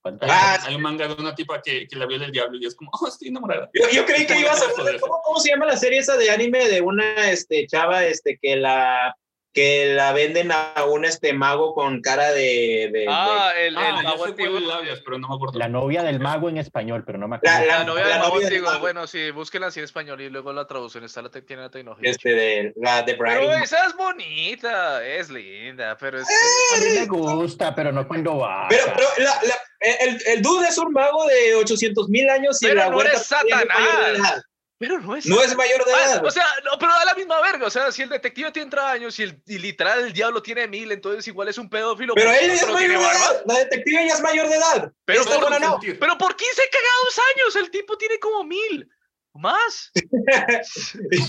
¿Cuántas- 0.00 0.28
Ah, 0.32 0.58
Hay 0.66 0.74
un 0.74 0.82
manga 0.82 1.06
de 1.06 1.14
una 1.14 1.32
tipa 1.34 1.62
que, 1.62 1.86
que 1.86 1.94
la 1.94 2.06
viola 2.06 2.24
el 2.24 2.32
diablo 2.32 2.58
y 2.58 2.66
es 2.66 2.74
como, 2.74 2.90
oh, 2.92 3.06
estoy 3.06 3.28
enamorada. 3.28 3.70
Yo, 3.72 3.88
yo 3.92 4.04
creí 4.04 4.26
que 4.26 4.34
¿Cómo 4.34 4.40
ibas 4.46 4.60
a 4.60 4.64
hablar 4.70 4.94
de? 4.94 5.00
¿cómo, 5.00 5.20
cómo 5.22 5.38
se 5.38 5.50
llama 5.50 5.66
la 5.66 5.76
serie 5.76 6.00
esa 6.00 6.16
de 6.16 6.28
anime 6.30 6.68
de 6.68 6.80
una 6.80 7.30
este, 7.30 7.66
chava 7.68 8.04
este, 8.04 8.36
que 8.42 8.56
la 8.56 9.14
que 9.52 9.92
la 9.94 10.12
venden 10.12 10.50
a 10.50 10.84
un 10.88 11.04
este 11.04 11.32
mago 11.34 11.74
con 11.74 12.00
cara 12.00 12.32
de, 12.32 12.88
de- 12.92 13.00
de- 13.00 13.06
Ah, 13.08 13.52
el, 13.58 13.76
el 13.76 13.76
Ah, 13.76 14.00
mago 14.02 14.24
antiguo. 14.24 14.72
hablas, 14.72 15.00
pero 15.04 15.18
no 15.18 15.28
me 15.28 15.34
acuerdo. 15.34 15.58
La 15.58 15.68
novia 15.68 16.02
del 16.02 16.20
mago 16.20 16.48
en 16.48 16.56
español, 16.56 17.02
pero 17.04 17.18
no 17.18 17.28
me 17.28 17.36
acuerdo. 17.36 17.58
La- 17.66 17.78
La 17.78 17.84
novia 17.84 18.02
del 18.04 18.10
la 18.12 18.18
mago 18.18 18.34
novia 18.34 18.46
del 18.46 18.54
antiguo. 18.56 18.70
mago. 18.70 18.80
Bueno, 18.82 19.06
sí, 19.06 19.30
búsquenla 19.30 19.66
así 19.66 19.80
en 19.80 19.84
español 19.84 20.20
y 20.22 20.30
luego 20.30 20.52
la 20.54 20.66
traducción 20.66 21.04
está 21.04 21.20
la 21.22 21.30
te- 21.30 21.42
tiene 21.42 21.62
la 21.62 21.70
tecnología. 21.70 22.10
este 22.10 22.30
de 22.30 22.72
la 22.76 23.02
de 23.02 23.14
Pero 23.14 23.40
Brian. 23.46 23.62
esa 23.62 23.84
es 23.86 23.94
bonita, 23.94 25.06
es 25.06 25.28
linda, 25.28 25.96
pero 25.98 26.18
es 26.20 26.26
A 26.26 26.80
mí 26.80 26.98
me 27.00 27.06
gusta, 27.06 27.74
pero 27.74 27.92
no 27.92 28.08
cuando 28.08 28.38
va. 28.38 28.66
Pero, 28.70 28.84
pero 28.96 29.08
la- 29.18 29.40
la- 29.42 29.58
el, 29.80 30.18
el 30.26 30.42
dude 30.42 30.68
es 30.68 30.78
un 30.78 30.92
mago 30.92 31.26
de 31.26 31.56
800 31.56 32.08
mil 32.08 32.28
años 32.30 32.62
y 32.62 32.66
Pero 32.66 32.80
la 32.80 32.88
no 32.90 33.02
es 33.02 33.10
de 33.12 33.18
Satanás. 33.18 34.42
Pero 34.82 35.00
no 35.00 35.14
es. 35.14 35.26
No 35.26 35.40
es 35.40 35.56
mayor 35.56 35.84
de 35.84 35.92
Ah, 35.94 36.04
edad. 36.14 36.24
o 36.26 36.30
sea, 36.32 36.44
no, 36.64 36.72
pero 36.76 36.90
da 36.92 37.04
la 37.04 37.14
misma 37.14 37.40
verga. 37.40 37.66
O 37.66 37.70
sea, 37.70 37.92
si 37.92 38.02
el 38.02 38.08
detective 38.08 38.50
tiene 38.50 38.68
30 38.70 38.90
años 38.90 39.16
y, 39.20 39.22
el, 39.22 39.40
y 39.46 39.58
literal 39.58 40.00
el 40.00 40.12
diablo 40.12 40.42
tiene 40.42 40.66
mil, 40.66 40.90
entonces 40.90 41.26
igual 41.28 41.46
es 41.46 41.56
un 41.58 41.70
pedófilo. 41.70 42.14
pero 42.14 42.30
ya 42.32 42.38
es 42.40 42.66
mayor 42.68 42.88
de 42.88 42.94
edad. 42.96 43.42
La 43.46 43.58
detective 43.60 44.06
ya 44.08 44.14
es 44.14 44.20
mayor 44.20 44.48
de 44.48 44.56
edad. 44.56 44.92
Pero 45.04 45.24
por- 45.24 45.40
buena 45.40 45.58
no. 45.60 45.78
Pero 45.80 46.18
por 46.18 46.34
15 46.34 46.62
cagados 46.72 47.20
años, 47.36 47.56
el 47.64 47.70
tipo 47.70 47.96
tiene 47.96 48.18
como 48.18 48.42
mil. 48.42 48.88
Más. 49.34 49.92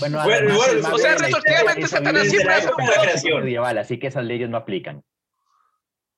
Bueno, 0.00 0.20
además, 0.20 0.56
bueno, 0.56 0.88
o 0.94 0.98
sea, 0.98 1.14
retroactivamente 1.14 1.88
Satanás 1.88 2.24
es 2.24 2.30
siempre 2.32 2.54
hace 2.54 2.68
un 2.68 2.74
creación. 2.86 3.40
medieval, 3.44 3.78
así 3.78 3.98
que 3.98 4.08
esas 4.08 4.24
leyes 4.24 4.48
no 4.50 4.56
aplican. 4.58 5.02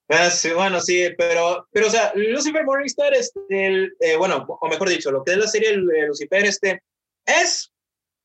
Ah, 0.09 0.31
sí, 0.31 0.51
bueno, 0.53 0.81
sí, 0.81 1.09
pero, 1.19 1.69
pero, 1.73 1.89
o 1.89 1.91
sea, 1.91 2.13
Lucifer 2.15 2.65
Morningstar, 2.65 3.13
este, 3.15 3.41
el, 3.51 3.93
eh, 4.01 4.17
bueno, 4.17 4.47
o 4.49 4.69
mejor 4.69 4.89
dicho, 4.89 5.11
lo 5.11 5.25
que 5.25 5.33
es 5.33 5.37
la 5.39 5.49
serie 5.49 5.77
Lucifer, 5.77 6.45
este, 6.45 6.83
es, 7.27 7.73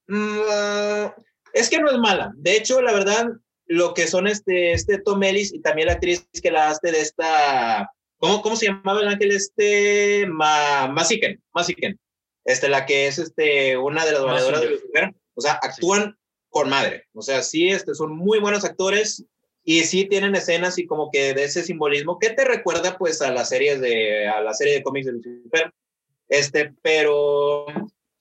mm, 0.08 0.40
ah, 0.50 1.16
es 1.54 1.70
que 1.70 1.80
no 1.80 1.90
es 1.90 1.98
mala. 1.98 2.32
De 2.36 2.56
hecho, 2.56 2.82
la 2.82 2.94
verdad, 2.94 3.28
lo 3.66 3.94
que 3.94 4.08
son 4.08 4.28
este, 4.28 4.74
este 4.74 5.00
Tom 5.00 5.24
Ellis 5.24 5.54
y 5.54 5.62
también 5.62 5.88
la 5.88 5.94
actriz 5.94 6.28
que 6.42 6.52
la 6.52 6.70
hace 6.70 6.92
de 6.92 7.02
esta, 7.02 7.92
¿cómo, 8.18 8.42
cómo 8.42 8.56
se 8.56 8.68
llamaba 8.68 9.02
el 9.02 9.08
ángel 9.08 9.32
este? 9.32 10.26
Ma, 10.28 10.88
Masiken, 10.88 11.42
Masiken, 11.54 12.00
este, 12.46 12.70
la 12.70 12.86
que 12.86 13.08
es 13.08 13.20
este, 13.20 13.78
una 13.78 14.06
de 14.06 14.12
las 14.14 14.24
valedoras 14.24 14.62
de. 14.62 14.70
Lucifer, 14.72 15.14
o 15.36 15.42
sea, 15.42 15.54
actúan 15.62 16.18
con 16.50 16.70
madre, 16.70 17.06
o 17.14 17.22
sea, 17.22 17.42
sí, 17.44 17.70
este, 17.70 17.96
son 17.96 18.16
muy 18.16 18.40
buenos 18.40 18.66
actores, 18.66 19.26
y 19.64 19.84
sí 19.84 20.06
tienen 20.06 20.36
escenas 20.36 20.78
y 20.78 20.86
como 20.86 21.10
que 21.12 21.34
de 21.34 21.44
ese 21.44 21.64
simbolismo 21.64 22.20
que 22.20 22.32
te 22.32 22.46
recuerda 22.46 22.98
pues 22.98 23.22
a 23.22 23.32
las 23.32 23.50
series 23.50 23.80
de 23.80 24.28
a 24.28 24.42
la 24.42 24.54
serie 24.54 24.76
de 24.76 24.84
cómics 24.84 25.06
de 25.06 25.12
Lucifer 25.14 25.72
este 26.30 26.74
pero 26.82 27.66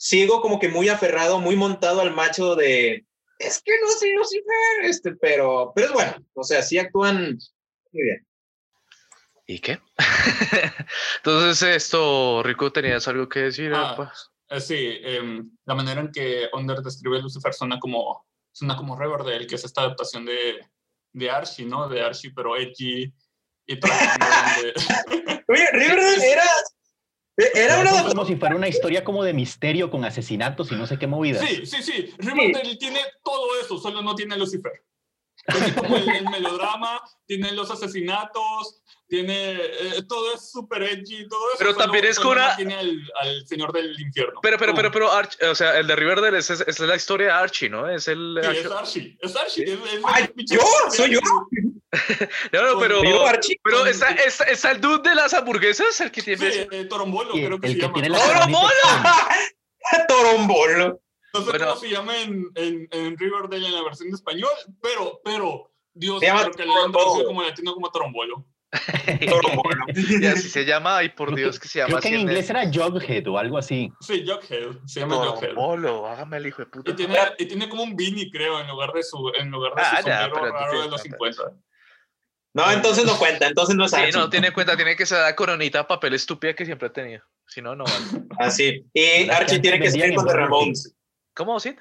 sigo 0.01 0.41
como 0.41 0.59
que 0.59 0.69
muy 0.71 0.89
aferrado 0.89 1.39
muy 1.41 1.57
montado 1.57 2.01
al 2.01 2.15
macho 2.15 2.57
de 2.57 3.05
es 3.39 3.63
que 3.63 3.73
no 3.81 3.89
soy 3.99 4.13
Lucifer 4.15 4.85
este 4.85 5.13
pero 5.17 5.73
pero 5.75 5.89
es 5.89 5.93
bueno 5.93 6.17
o 6.35 6.43
sea 6.43 6.63
sí 6.63 6.79
actúan 6.79 7.39
muy 7.93 8.03
bien 8.03 8.27
¿Y 9.51 9.59
qué? 9.59 9.81
Entonces, 11.17 11.63
esto, 11.75 12.41
Rico, 12.45 12.71
¿tenías 12.71 13.09
algo 13.09 13.29
que 13.29 13.41
decir? 13.41 13.73
Ah? 13.75 14.13
Eh, 14.49 14.61
sí, 14.61 15.01
em, 15.03 15.51
la 15.65 15.75
manera 15.75 16.01
en 16.03 16.13
que 16.13 16.49
Onder 16.53 16.79
describe 16.79 17.19
a 17.19 17.21
Lucifer 17.21 17.53
suena 17.53 17.81
como, 17.81 18.29
suena 18.53 18.77
como 18.77 18.97
Riverdale, 18.97 19.49
que 19.49 19.57
es 19.57 19.65
esta 19.65 19.81
adaptación 19.81 20.25
de, 20.25 20.65
de 21.13 21.31
Archie, 21.31 21.65
¿no? 21.67 21.89
De 21.89 22.01
Archie, 22.01 22.33
pero 22.33 22.57
edgy 22.57 23.13
y 23.67 23.81
todo. 23.81 23.91
donde- 24.21 25.43
oye 25.49 25.69
Riverdale 25.73 26.27
era 26.33 26.45
era 27.55 27.81
una 27.81 27.91
Es 27.91 28.03
como 28.03 28.25
si 28.25 28.37
fuera 28.37 28.57
una 28.57 28.69
historia 28.69 29.05
como 29.05 29.25
de 29.25 29.33
misterio 29.33 29.91
con 29.91 30.05
asesinatos 30.05 30.71
y 30.73 30.75
no 30.75 30.87
sé 30.87 30.99
qué 30.99 31.07
movidas. 31.07 31.47
Sí, 31.47 31.67
sí, 31.67 31.83
sí. 31.83 32.15
Riverdale 32.19 32.77
tiene 32.77 33.01
todo 33.25 33.49
eso, 33.63 33.79
solo 33.79 34.03
no 34.03 34.15
tiene 34.15 34.37
Lucifer. 34.37 34.73
Tiene 35.53 35.75
como 35.75 35.97
el, 35.97 36.09
el 36.09 36.25
melodrama, 36.31 37.01
tiene 37.27 37.53
los 37.53 37.71
asesinatos, 37.71 38.83
tiene 39.09 39.53
eh, 39.55 40.03
todo 40.09 40.35
es 40.35 40.51
súper 40.53 40.83
edgy, 40.85 41.27
todo 41.29 41.41
eso. 41.51 41.57
Pero 41.59 41.75
también 41.75 42.05
es 42.05 42.19
con 42.19 42.33
una- 42.33 42.55
tiene 42.57 42.75
al, 42.77 43.01
al 43.21 43.47
señor 43.47 43.73
del 43.73 43.99
infierno. 44.01 44.39
Pero, 44.43 44.57
pero, 44.59 44.75
pero, 44.75 44.91
pero, 44.93 45.11
Arch- 45.13 45.43
o 45.51 45.55
sea, 45.55 45.79
el 45.79 45.87
de 45.87 45.97
Riverdale 45.97 46.39
es, 46.39 46.49
es, 46.51 46.61
es 46.67 46.79
la 46.81 46.95
historia 46.97 47.27
de 47.29 47.33
Archie, 47.33 47.69
¿no? 47.69 47.89
Es 47.89 48.07
el... 48.09 48.39
Sí, 48.41 48.49
Archie- 48.49 48.61
es 48.61 48.71
Archie, 48.73 49.19
es 49.21 49.37
Archie. 49.37 49.65
es- 49.65 49.71
es- 49.95 50.01
Ay, 50.05 50.25
es 50.25 50.35
pinche- 50.35 50.55
¿yo? 50.55 50.61
¿Soy 50.91 51.11
yo? 51.15 51.21
No, 52.53 52.63
no, 52.75 52.79
pero... 52.79 53.27
Archie, 53.27 53.59
Pero 53.65 53.85
está, 53.87 54.11
está, 54.11 54.45
está 54.45 54.71
el 54.71 54.81
dude 54.81 55.09
de 55.09 55.15
las 55.17 55.35
hamburguesas, 55.35 56.01
el 56.01 56.13
que 56.13 56.23
tiene... 56.23 56.53
Sí, 56.53 56.67
eh, 56.71 56.85
Torombolo, 56.85 57.33
creo 57.33 57.59
que 57.59 57.67
el 57.67 57.73
se 57.73 57.79
que 57.79 57.83
llama. 57.83 57.95
tiene 57.95 58.09
No, 58.11 58.17
la 58.19 58.25
¡Oro, 58.25 58.35
coronita 58.35 58.61
mola! 58.61 59.29
Torombolo 60.09 61.01
No 61.33 61.41
sé 61.43 61.51
Bueno. 61.51 61.67
cómo 61.69 61.81
se 61.81 61.89
llama 61.91 62.17
en, 62.21 62.47
en, 62.55 62.89
en 62.91 63.17
Riverdale 63.19 63.67
en 63.67 63.75
la 63.75 63.83
versión 63.83 64.11
de 64.11 64.17
español, 64.17 64.51
pero, 64.83 65.21
pero, 65.25 65.73
Dios, 65.95 66.21
creo 66.21 66.51
que 66.53 66.65
le 66.65 66.73
han 66.85 66.93
traducido 66.93 67.27
como 67.27 67.43
latino 67.43 67.73
como 67.75 67.91
Torombolo. 67.91 68.47
Torombolo 69.29 69.85
Y 70.21 70.27
así 70.27 70.49
se 70.49 70.65
llama, 70.65 70.99
ay 70.99 71.09
por 71.11 71.35
Dios, 71.35 71.59
que 71.59 71.67
se 71.69 71.81
llama 71.81 71.89
Creo 71.89 72.01
que 72.01 72.09
en 72.09 72.15
así 72.15 72.23
inglés 72.23 72.51
era 72.51 72.71
Jughead 72.73 73.27
o 73.29 73.39
algo 73.39 73.59
así. 73.59 73.93
Sí, 74.01 74.25
Jughead, 74.27 74.77
se 74.87 75.01
llama 75.01 75.17
Jughead. 75.17 75.55
Bolo, 75.55 76.07
hágame 76.07 76.37
el 76.37 76.47
hijo 76.47 76.63
de 76.63 76.67
puta. 76.67 76.91
Y 76.91 76.95
tiene, 76.95 77.17
y 77.39 77.47
tiene 77.47 77.69
como 77.69 77.83
un 77.83 77.97
beanie, 77.97 78.31
creo, 78.31 78.61
en 78.61 78.69
lugar 78.69 78.93
de 78.93 79.03
su, 79.03 79.33
en 79.39 79.51
lugar 79.51 79.75
de 79.75 79.83
Ah, 79.83 80.01
su 80.03 80.07
ya, 80.09 80.23
sombrero 80.23 80.35
pero 80.35 80.53
raro 80.53 80.83
de 80.83 80.89
los 80.89 81.03
50. 81.03 81.43
no 82.55 82.71
entonces 82.73 83.05
no 83.05 83.17
cuenta 83.17 83.47
entonces 83.47 83.77
no 83.77 83.85
es 83.85 83.91
Sí, 83.93 83.99
no, 84.13 84.29
tiene 84.31 84.53
cuenta, 84.53 84.77
tiene 84.77 84.97
que 84.97 85.07
ser 85.07 85.19
la 85.21 85.35
coronita 85.37 85.87
papel 85.87 86.15
estúpida 86.15 86.55
que 86.55 86.65
siempre 86.65 86.89
ha 86.89 86.93
tenido. 86.93 87.23
Si 87.47 87.61
no, 87.61 87.75
no 87.75 87.85
vale. 87.85 88.25
así 88.39 88.85
y 88.95 89.25
Las 89.27 89.39
que 89.39 89.45
Archie 89.45 89.59
tiene 89.61 89.79
que 89.79 89.85
vendían 89.91 90.15
con 90.15 90.27
The. 90.27 90.33
Ramones 90.35 90.95
¿Cómo, 91.41 91.59
Sid? 91.59 91.77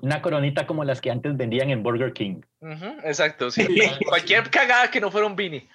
Una 0.00 0.22
coronita 0.22 0.66
como 0.66 0.84
las 0.84 1.02
que 1.02 1.10
antes 1.10 1.36
vendían 1.36 1.68
en 1.68 1.82
Burger 1.82 2.14
King. 2.14 2.40
Ujú, 2.62 2.86
exacto, 3.04 3.50
sí. 3.50 3.66
Cualquier 4.08 4.48
cagada 4.48 4.90
que 4.90 5.02
no 5.02 5.10
fuera 5.10 5.26
un 5.26 5.36
Vini. 5.36 5.68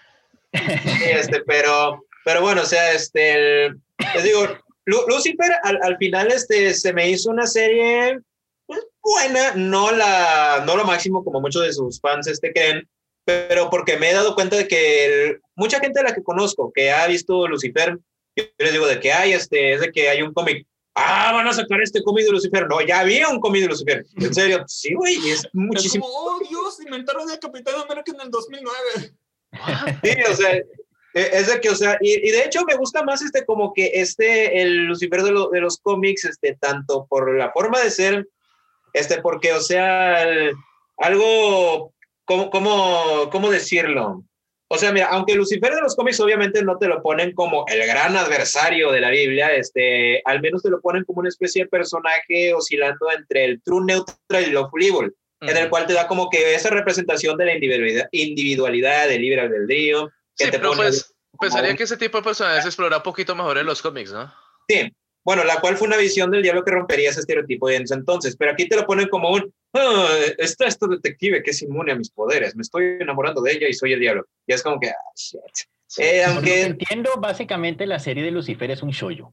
Este, 1.05 1.41
pero, 1.45 2.03
pero 2.25 2.41
bueno, 2.41 2.63
o 2.63 2.65
sea, 2.65 2.93
este, 2.93 3.33
el- 3.67 3.79
les 4.15 4.23
digo, 4.23 4.47
Lu- 4.85 5.05
Lucifer 5.07 5.51
al, 5.61 5.77
al 5.83 5.97
final 5.97 6.31
este, 6.31 6.73
se 6.73 6.91
me 6.91 7.07
hizo 7.07 7.29
una 7.29 7.45
serie 7.45 8.17
pues, 8.65 8.79
buena, 9.03 9.53
no, 9.53 9.91
la, 9.91 10.63
no 10.65 10.75
lo 10.75 10.83
máximo 10.85 11.23
como 11.23 11.41
muchos 11.41 11.61
de 11.61 11.73
sus 11.73 11.99
fans 12.01 12.25
este, 12.25 12.51
creen, 12.51 12.89
pero 13.23 13.69
porque 13.69 13.97
me 13.97 14.09
he 14.09 14.13
dado 14.15 14.33
cuenta 14.33 14.55
de 14.55 14.67
que 14.67 15.05
el- 15.05 15.41
mucha 15.55 15.79
gente 15.79 15.99
a 15.99 16.03
la 16.05 16.15
que 16.15 16.23
conozco 16.23 16.71
que 16.73 16.89
ha 16.89 17.05
visto 17.05 17.47
Lucifer, 17.47 17.99
yo 18.35 18.45
les 18.57 18.71
digo 18.71 18.87
de 18.87 18.99
que 18.99 19.13
hay, 19.13 19.33
este, 19.33 19.73
es 19.73 19.81
de 19.81 19.91
que 19.91 20.09
hay 20.09 20.23
un 20.23 20.33
cómic. 20.33 20.65
Ah, 21.01 21.31
van 21.33 21.47
a 21.47 21.53
sacar 21.53 21.81
este 21.81 22.03
cómic 22.03 22.25
de 22.25 22.31
Lucifer. 22.31 22.67
No, 22.67 22.81
ya 22.81 22.99
había 22.99 23.29
un 23.29 23.39
cómic 23.39 23.61
de 23.63 23.67
Lucifer. 23.69 24.05
En 24.17 24.33
serio, 24.33 24.63
sí, 24.67 24.93
güey, 24.93 25.15
es 25.29 25.45
Es 25.45 25.49
muchísimo. 25.53 26.05
como, 26.05 26.17
oh 26.35 26.39
Dios, 26.47 26.79
inventaron 26.85 27.29
el 27.31 27.39
Capitán 27.39 27.75
América 27.75 28.11
en 28.13 28.21
el 28.21 28.29
2009. 28.31 29.13
Sí, 30.03 30.11
o 30.31 30.35
sea, 30.35 30.55
e- 30.55 30.65
es 31.13 31.47
de 31.47 31.59
que, 31.59 31.69
o 31.71 31.75
sea, 31.75 31.97
y, 32.01 32.27
y 32.27 32.31
de 32.31 32.43
hecho 32.45 32.63
me 32.65 32.75
gusta 32.75 33.03
más 33.03 33.21
este 33.23 33.43
como 33.45 33.73
que 33.73 33.89
este, 33.95 34.61
el 34.61 34.85
Lucifer 34.85 35.23
de, 35.23 35.31
lo- 35.31 35.49
de 35.49 35.59
los 35.61 35.77
cómics, 35.79 36.25
este, 36.25 36.55
tanto 36.55 37.07
por 37.09 37.35
la 37.35 37.51
forma 37.51 37.79
de 37.79 37.89
ser, 37.89 38.27
este, 38.93 39.21
porque, 39.21 39.53
o 39.53 39.59
sea, 39.61 40.21
el- 40.23 40.53
algo, 40.97 41.93
¿cómo, 42.25 42.49
cómo, 42.51 43.29
cómo 43.31 43.49
decirlo? 43.49 44.23
O 44.71 44.77
sea, 44.77 44.91
mira, 44.91 45.07
aunque 45.07 45.33
Lucifer 45.35 45.73
de 45.73 45.81
los 45.81 45.95
cómics 45.95 46.19
obviamente 46.19 46.63
no 46.63 46.77
te 46.77 46.87
lo 46.87 47.01
ponen 47.01 47.33
como 47.33 47.65
el 47.67 47.85
gran 47.87 48.15
adversario 48.15 48.91
de 48.91 49.01
la 49.01 49.09
Biblia, 49.09 49.51
este, 49.55 50.21
al 50.25 50.41
menos 50.41 50.61
te 50.61 50.69
lo 50.69 50.79
ponen 50.79 51.03
como 51.05 51.21
una 51.21 51.29
especie 51.29 51.63
de 51.63 51.69
personaje 51.69 52.53
oscilando 52.53 53.07
entre 53.17 53.45
el 53.45 53.61
true 53.63 53.83
neutral 53.83 54.43
y 54.47 54.51
lo 54.51 54.69
evil, 54.79 55.13
en 55.41 55.57
el 55.57 55.69
cual 55.69 55.87
te 55.87 55.93
da 55.93 56.07
como 56.07 56.29
que 56.29 56.53
esa 56.53 56.69
representación 56.69 57.35
de 57.37 57.45
la 57.45 57.53
individualidad, 57.55 58.07
individualidad 58.11 59.07
del 59.07 59.21
libre 59.21 59.41
albedrío, 59.41 60.07
que 60.37 60.45
Sí, 60.45 60.51
te 60.51 60.59
pero 60.59 60.69
pone- 60.71 60.83
pues 60.83 61.15
pensaría 61.39 61.71
un- 61.71 61.77
que 61.77 61.83
ese 61.83 61.97
tipo 61.97 62.17
de 62.17 62.23
personajes 62.23 62.61
se 62.63 62.69
explora 62.69 62.97
un 62.97 63.03
poquito 63.03 63.33
mejor 63.35 63.57
en 63.57 63.65
los 63.65 63.81
cómics, 63.81 64.11
¿no? 64.11 64.31
Sí, 64.67 64.91
bueno, 65.25 65.43
la 65.43 65.59
cual 65.61 65.77
fue 65.77 65.87
una 65.87 65.97
visión 65.97 66.29
del 66.31 66.43
diablo 66.43 66.63
que 66.63 66.71
rompería 66.71 67.09
ese 67.09 67.21
estereotipo 67.21 67.67
de 67.69 67.77
entonces, 67.77 68.35
pero 68.37 68.51
aquí 68.51 68.67
te 68.69 68.75
lo 68.75 68.85
ponen 68.85 69.07
como 69.09 69.31
un, 69.31 69.51
ah, 69.73 70.07
está 70.37 70.67
este 70.67 70.87
detective 70.87 71.43
que 71.43 71.51
es 71.51 71.61
inmune 71.61 71.91
a 71.91 71.95
mis 71.95 72.09
poderes, 72.09 72.55
me 72.55 72.61
estoy 72.61 72.97
enamorando 72.99 73.41
de 73.41 73.53
ella 73.53 73.67
y 73.67 73.73
soy 73.73 73.93
el 73.93 73.99
diablo. 73.99 74.25
Y 74.45 74.53
es 74.53 74.63
como 74.63 74.79
que, 74.79 74.89
ah, 74.89 75.13
shit. 75.15 75.67
Eh, 75.97 76.23
aunque 76.23 76.63
entiendo, 76.63 77.11
básicamente 77.17 77.87
la 77.87 77.99
serie 77.99 78.23
de 78.23 78.31
Lucifer 78.31 78.69
es 78.69 78.83
un 78.83 78.91
shoyo. 78.91 79.31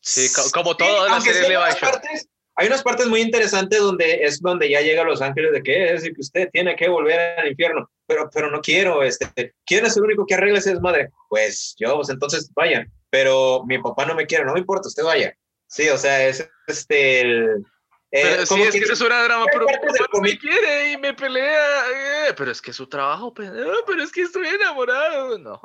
Sí, 0.00 0.28
como 0.52 0.76
todo 0.76 1.08
la 1.08 1.20
serie 1.20 1.48
le 1.48 1.56
va 1.56 1.68
partes, 1.80 2.28
hay 2.54 2.68
unas 2.68 2.82
partes 2.82 3.06
muy 3.06 3.20
interesantes 3.20 3.80
donde 3.80 4.22
es 4.22 4.40
donde 4.40 4.70
ya 4.70 4.80
llega 4.80 5.04
Los 5.04 5.20
Ángeles 5.20 5.52
de 5.52 5.62
que 5.62 5.84
es 5.84 5.92
decir 5.92 6.14
que 6.14 6.20
usted 6.20 6.48
tiene 6.50 6.74
que 6.74 6.88
volver 6.88 7.38
al 7.38 7.48
infierno, 7.48 7.90
pero, 8.06 8.30
pero 8.32 8.50
no 8.50 8.62
quiero, 8.62 9.02
este, 9.02 9.54
¿quién 9.66 9.84
es 9.84 9.96
el 9.96 10.04
único 10.04 10.24
que 10.24 10.34
arregla 10.34 10.60
ese 10.60 10.70
desmadre? 10.70 11.10
Pues 11.28 11.74
yo, 11.78 11.96
pues 11.96 12.08
entonces 12.08 12.50
vayan, 12.54 12.90
pero 13.10 13.64
mi 13.66 13.78
papá 13.78 14.06
no 14.06 14.14
me 14.14 14.26
quiere, 14.26 14.44
no 14.44 14.54
me 14.54 14.60
importa, 14.60 14.88
usted 14.88 15.02
vaya. 15.02 15.36
Sí, 15.66 15.88
o 15.88 15.98
sea, 15.98 16.26
es 16.26 16.48
este, 16.66 17.20
el, 17.20 17.66
eh, 18.16 18.22
pero 18.22 18.46
sí, 18.46 18.62
es 18.62 18.72
que, 18.72 18.92
es 18.92 19.00
una 19.00 19.22
drama, 19.24 19.44
pero 19.52 19.66
no 20.12 20.20
me 20.20 20.38
quiere 20.38 20.92
y 20.92 20.96
me 20.96 21.12
pelea. 21.12 22.28
Eh, 22.28 22.34
pero 22.36 22.50
es 22.50 22.62
que 22.62 22.70
es 22.70 22.76
su 22.76 22.86
trabajo, 22.86 23.34
pero, 23.34 23.72
pero 23.86 24.02
es 24.02 24.10
que 24.10 24.22
estoy 24.22 24.48
enamorado. 24.48 25.38
No. 25.38 25.60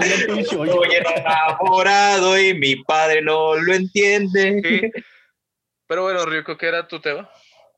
estoy 0.00 0.94
enamorado 0.94 2.38
y 2.38 2.54
mi 2.54 2.76
padre 2.84 3.22
no 3.22 3.56
lo 3.56 3.74
entiende. 3.74 4.92
Pero 5.86 6.04
bueno, 6.04 6.24
Ryuko, 6.24 6.56
¿qué 6.56 6.66
era 6.66 6.86
tu 6.86 7.00
tema? 7.00 7.28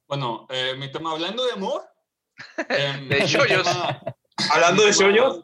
Bueno, 0.07 0.47
eh, 0.51 0.75
mi 0.77 0.93
tema, 0.93 1.13
hablando 1.13 1.47
de 1.47 1.53
amor. 1.53 1.83
Em, 2.69 3.09
de 3.09 3.27
shoyos. 3.27 3.67
hablando 4.53 4.85
de 4.85 4.93
shoyos. 4.93 5.41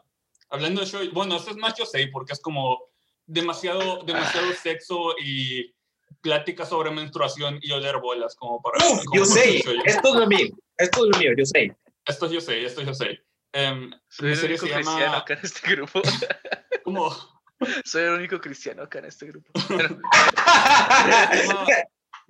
Hablando 0.49 0.81
de 0.81 0.87
shoyos. 0.87 1.13
Bueno, 1.13 1.37
esto 1.37 1.51
es 1.51 1.57
más 1.57 1.73
yo 1.77 1.85
sé, 1.85 2.07
porque 2.11 2.33
es 2.33 2.41
como 2.41 2.79
demasiado, 3.25 4.03
demasiado 4.03 4.53
sexo 4.53 5.15
y 5.23 5.73
plática 6.21 6.65
sobre 6.65 6.91
menstruación 6.91 7.59
y 7.61 7.71
oler 7.71 7.99
bolas, 7.99 8.35
como 8.35 8.61
para. 8.61 8.77
yo 9.13 9.25
sé, 9.25 9.57
esto 9.85 10.09
es 10.09 10.15
lo 10.15 10.27
mío, 10.27 10.47
esto 10.77 11.05
es 11.05 11.11
lo 11.11 11.19
mío, 11.19 11.31
yo 11.37 11.45
sé. 11.45 11.75
Esto 12.05 12.31
yo 12.31 12.41
sé, 12.41 12.65
esto 12.65 12.81
yo 12.81 12.93
sé. 12.93 13.23
Um, 13.53 13.91
Soy 14.07 14.31
el 14.31 14.45
único 14.45 14.65
cristiano 14.65 15.17
acá 15.17 15.33
en 15.33 15.39
este 15.43 15.71
grupo. 15.71 16.01
¿Cómo? 16.83 17.15
Soy 17.83 18.03
el 18.03 18.13
único 18.13 18.39
cristiano 18.39 18.83
acá 18.83 18.99
en 18.99 19.05
este 19.05 19.27
grupo 19.27 19.51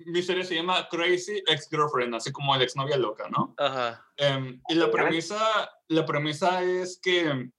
mi 0.06 0.22
serie 0.22 0.44
se 0.44 0.54
llama 0.54 0.88
Crazy 0.90 1.42
Ex-Girlfriend, 1.46 2.14
así 2.14 2.32
como 2.32 2.54
el 2.54 2.62
exnovia 2.62 2.96
loca, 2.96 3.28
¿no? 3.30 3.54
Ajá. 3.58 4.04
Um, 4.18 4.60
y 4.68 4.74
la 4.74 4.90
premisa, 4.90 5.70
la 5.88 6.04
premisa 6.04 6.62
es 6.62 6.98
que 7.00 7.50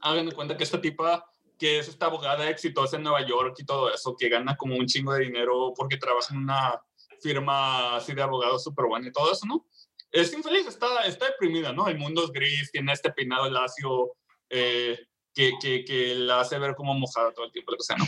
hagan 0.00 0.26
de 0.26 0.34
cuenta 0.34 0.56
que 0.56 0.64
esta 0.64 0.80
tipa, 0.80 1.24
que 1.64 1.78
es 1.78 1.88
esta 1.88 2.06
abogada 2.06 2.50
exitosa 2.50 2.98
en 2.98 3.04
Nueva 3.04 3.26
York 3.26 3.56
y 3.56 3.64
todo 3.64 3.90
eso, 3.90 4.14
que 4.14 4.28
gana 4.28 4.54
como 4.54 4.76
un 4.76 4.84
chingo 4.84 5.14
de 5.14 5.24
dinero 5.24 5.72
porque 5.74 5.96
trabaja 5.96 6.34
en 6.34 6.40
una 6.42 6.78
firma 7.22 7.96
así 7.96 8.12
de 8.12 8.20
abogados 8.20 8.62
súper 8.62 8.84
buena 8.84 9.08
y 9.08 9.12
todo 9.12 9.32
eso, 9.32 9.46
¿no? 9.46 9.66
Es 10.12 10.34
infeliz, 10.34 10.66
está, 10.66 11.06
está 11.06 11.24
deprimida, 11.24 11.72
¿no? 11.72 11.88
El 11.88 11.96
mundo 11.96 12.22
es 12.22 12.32
gris, 12.32 12.70
tiene 12.70 12.92
este 12.92 13.10
peinado 13.12 13.48
lacio, 13.48 14.12
eh, 14.50 15.06
que, 15.34 15.52
que, 15.58 15.86
que, 15.86 16.14
la 16.16 16.40
hace 16.40 16.58
ver 16.58 16.74
como 16.74 16.92
mojada 16.92 17.32
todo 17.32 17.46
el 17.46 17.52
tiempo, 17.52 17.72
lo 17.72 17.78
que 17.78 17.84
sea, 17.84 17.96
¿no? 17.96 18.04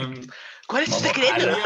Um, 0.00 0.14
¿Cuál 0.66 0.82
es 0.82 0.90
tu 0.90 0.96
secreto? 0.96 1.56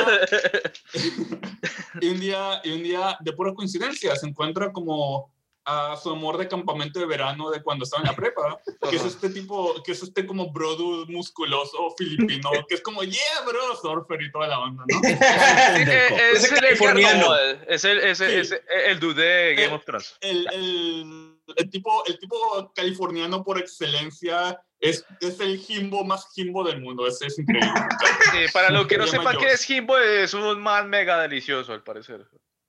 y, 2.03 2.09
un 2.09 2.21
día, 2.21 2.61
y 2.63 2.73
un 2.73 2.83
día, 2.83 3.17
de 3.21 3.33
pura 3.33 3.55
coincidencia, 3.55 4.15
se 4.17 4.27
encuentra 4.27 4.71
como 4.71 5.33
a 5.65 5.97
su 5.97 6.11
amor 6.11 6.39
de 6.39 6.49
campamento 6.49 6.99
de 6.99 7.07
verano 7.07 7.51
de 7.51 7.63
cuando 7.63 7.85
estaba 7.85 8.03
en 8.03 8.09
la 8.09 8.17
prepa, 8.17 8.61
que 8.91 8.97
es 8.97 9.05
este 9.05 9.31
tipo, 9.31 9.83
que 9.83 9.93
es 9.93 10.03
este 10.03 10.27
como 10.27 10.53
bro 10.53 10.77
musculoso 11.09 11.95
filipino, 11.97 12.51
que 12.69 12.75
es 12.75 12.81
como, 12.81 13.03
yeah, 13.03 13.41
bro, 13.47 13.77
surfer 13.77 14.21
y 14.23 14.31
toda 14.33 14.49
la 14.49 14.59
onda, 14.59 14.85
¿no? 14.89 15.01
es, 15.09 16.51
el 16.51 16.59
californiano. 16.59 17.35
Es 17.69 17.85
el, 17.85 17.99
es, 17.99 18.21
el, 18.21 18.61
el 18.87 19.01
dude 19.01 19.23
de 19.23 19.55
Game 19.55 19.75
of 19.75 19.85
Thrones. 19.85 20.17
El, 20.21 20.47
el, 20.53 21.37
el, 21.57 21.71
tipo, 21.71 22.05
el 22.07 22.19
tipo 22.19 22.73
californiano 22.75 23.45
por 23.45 23.59
excelencia 23.59 24.61
es, 24.81 25.05
es 25.21 25.39
el 25.39 25.59
Jimbo 25.59 26.05
más 26.05 26.27
Jimbo 26.35 26.65
del 26.65 26.81
mundo, 26.81 27.07
es, 27.07 27.23
es 27.23 27.39
increíble. 27.39 27.73
para 28.53 28.71
lo 28.71 28.87
que 28.87 28.99
no 28.99 29.07
sepan 29.07 29.37
qué 29.39 29.53
es 29.53 29.65
Jimbo, 29.65 29.97
es 29.97 30.35
un 30.35 30.61
man 30.61 30.91
mega 30.91 31.21
delicioso, 31.21 31.73
al 31.73 31.85
parecer. 31.85 32.27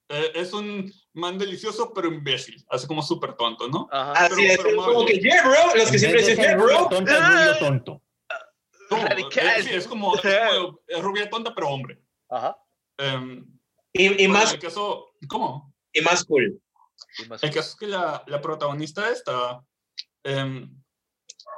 Eh, 0.10 0.32
es 0.36 0.54
un 0.54 0.91
man 1.14 1.38
delicioso, 1.38 1.93
pero 1.93 2.08
imbécil, 2.08 2.64
así 2.70 2.86
como 2.88 3.01
súper 3.01 3.34
tonto, 3.34 3.68
¿no? 3.70 3.88
Ajá. 3.91 4.26
Así 4.26 4.45
es, 4.45 4.60
como 4.60 5.06
que, 5.06 5.20
yeah, 5.20 5.47
bro, 5.47 5.76
los 5.76 5.89
que 5.89 5.99
siempre 5.99 6.22
dicen, 6.22 6.38
yeah, 6.38 6.56
bro. 6.56 6.89
Tonto, 6.89 7.12
rubio 7.12 7.58
tonto. 7.60 8.01
Es, 9.36 9.68
es, 9.68 9.88
como, 9.88 10.16
es 10.16 11.01
rubia 11.01 11.30
tonta, 11.30 11.54
pero 11.56 11.70
hombre. 11.70 11.99
Ajá. 12.30 12.58
Um, 12.99 13.45
y, 13.91 14.24
y 14.24 14.28
más. 14.28 14.54
El 14.54 14.60
caso, 14.60 15.14
¿Cómo? 15.28 15.74
Y 15.91 16.01
más 16.01 16.24
cool. 16.26 16.62
el 17.20 17.54
caso 17.54 17.60
es 17.60 17.76
que 17.76 17.88
la, 17.88 18.24
la 18.28 18.41
protagonista 18.41 19.10
esta. 19.10 19.64
Um, 20.26 20.82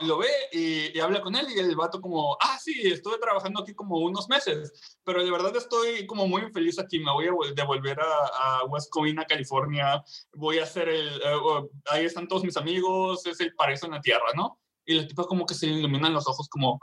lo 0.02 0.18
ve 0.18 0.30
y, 0.52 1.00
habla 1.00 1.22
con 1.22 1.36
él 1.36 1.48
y 1.50 1.60
el 1.60 1.76
vato 1.76 2.02
como, 2.02 2.38
ah, 2.42 2.58
sí, 2.62 2.82
estuve 2.84 3.18
trabajando 3.18 3.62
aquí 3.62 3.74
como 3.74 3.98
unos 4.00 4.28
meses, 4.30 4.98
pero 5.04 5.24
de 5.24 5.32
verdad 5.32 5.56
estoy 5.56 6.06
como 6.06 6.28
muy 6.28 6.42
infeliz 6.44 6.80
aquí, 6.80 7.00
me 7.00 7.12
voy 7.12 7.28
a 7.28 7.54
devolver 7.56 8.00
a, 8.00 8.62
a 8.62 8.66
West 8.66 8.90
Covina, 8.90 9.26
California, 9.26 10.04
voy 10.34 10.60
a 10.60 10.64
hacer 10.64 10.90
el, 10.90 11.08
eh, 11.08 11.70
ahí 11.92 12.06
están 12.06 12.28
todos 12.28 12.44
mis 12.44 12.58
amigos, 12.58 13.26
es 13.26 13.40
el 13.40 13.54
paraíso 13.56 13.86
en 13.86 13.94
la 13.94 14.02
tierra, 14.02 14.28
¿no? 14.36 14.60
Y 14.86 14.98
el 14.98 15.08
tipo 15.08 15.26
como 15.26 15.46
que 15.46 15.56
se 15.56 15.68
iluminan 15.68 16.14
los 16.14 16.28
ojos 16.28 16.48
como, 16.50 16.80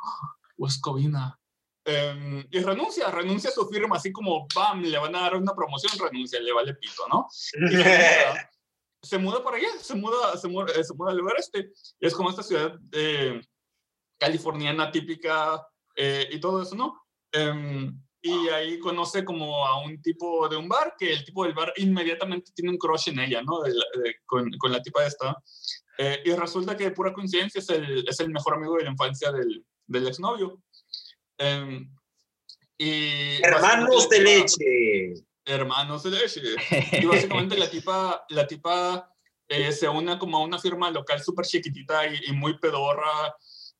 West 0.57 0.81
Covina. 0.81 1.39
Em, 1.85 2.47
y 2.51 2.61
renuncia, 2.61 3.11
renuncia 3.11 3.51
a 3.51 3.53
su 3.53 3.67
firma, 3.69 3.97
así 3.97 4.13
como, 4.13 4.47
bam, 4.55 4.83
le 4.83 4.99
van 4.99 5.17
a 5.17 5.23
dar 5.23 5.37
una 5.37 5.53
promoción, 5.53 5.93
renuncia, 5.99 6.39
le 6.41 6.53
vale 6.53 6.75
pito, 6.75 7.09
¿no? 7.09 7.27
se 9.03 9.19
muda 9.19 9.43
para 9.43 9.57
allá, 9.57 9.69
se 9.81 9.95
muda, 9.95 10.37
se 10.37 10.49
muda, 10.49 10.85
se 10.85 10.95
muda 10.95 11.11
al 11.11 11.19
lugar 11.19 11.37
este. 11.39 11.73
Es 12.01 12.15
como 12.15 12.31
esta 12.31 12.43
ciudad 12.43 12.79
eh, 12.93 13.41
californiana 14.19 14.91
típica 14.91 15.67
eh, 15.97 16.29
y 16.31 16.39
todo 16.39 16.63
eso, 16.63 16.77
¿no? 16.77 17.03
Em, 17.33 18.01
y 18.23 18.49
ahí 18.51 18.79
conoce 18.79 19.25
como 19.25 19.67
a 19.67 19.83
un 19.83 20.01
tipo 20.01 20.49
de 20.49 20.57
un 20.57 20.69
bar, 20.69 20.95
que 20.97 21.13
el 21.13 21.25
tipo 21.25 21.45
del 21.45 21.55
bar 21.55 21.73
inmediatamente 21.77 22.53
tiene 22.55 22.71
un 22.71 22.79
crush 22.79 23.09
en 23.09 23.19
ella, 23.19 23.43
¿no? 23.43 23.59
con, 24.27 24.49
con, 24.59 24.71
la 24.71 24.81
tipa 24.81 25.05
esta. 25.05 25.37
Eh, 25.99 26.23
y 26.25 26.33
resulta 26.33 26.77
que 26.77 26.85
de 26.85 26.91
pura 26.93 27.13
coincidencia 27.13 27.59
es 27.59 27.69
el, 27.71 28.05
es 28.09 28.21
el 28.21 28.31
mejor 28.31 28.55
amigo 28.55 28.77
de 28.77 28.85
la 28.85 28.91
infancia 28.91 29.33
del, 29.33 29.67
del 29.87 30.07
exnovio. 30.07 30.63
Eh, 31.39 31.85
y 32.79 33.43
Hermanos 33.43 34.09
de 34.09 34.21
leche 34.21 35.25
hermanos 35.45 36.03
de 36.03 36.11
leche. 36.11 36.41
Y 37.03 37.07
básicamente 37.07 37.57
la 37.57 37.71
tipa, 37.71 38.25
la 38.31 38.47
tipa 38.47 39.13
eh, 39.49 39.73
se 39.73 39.89
une 39.89 40.19
como 40.19 40.39
a 40.39 40.41
una 40.43 40.59
firma 40.59 40.91
local 40.91 41.23
súper 41.23 41.45
chiquitita 41.45 42.07
y, 42.07 42.33
muy 42.33 42.59
pedorra. 42.59 43.35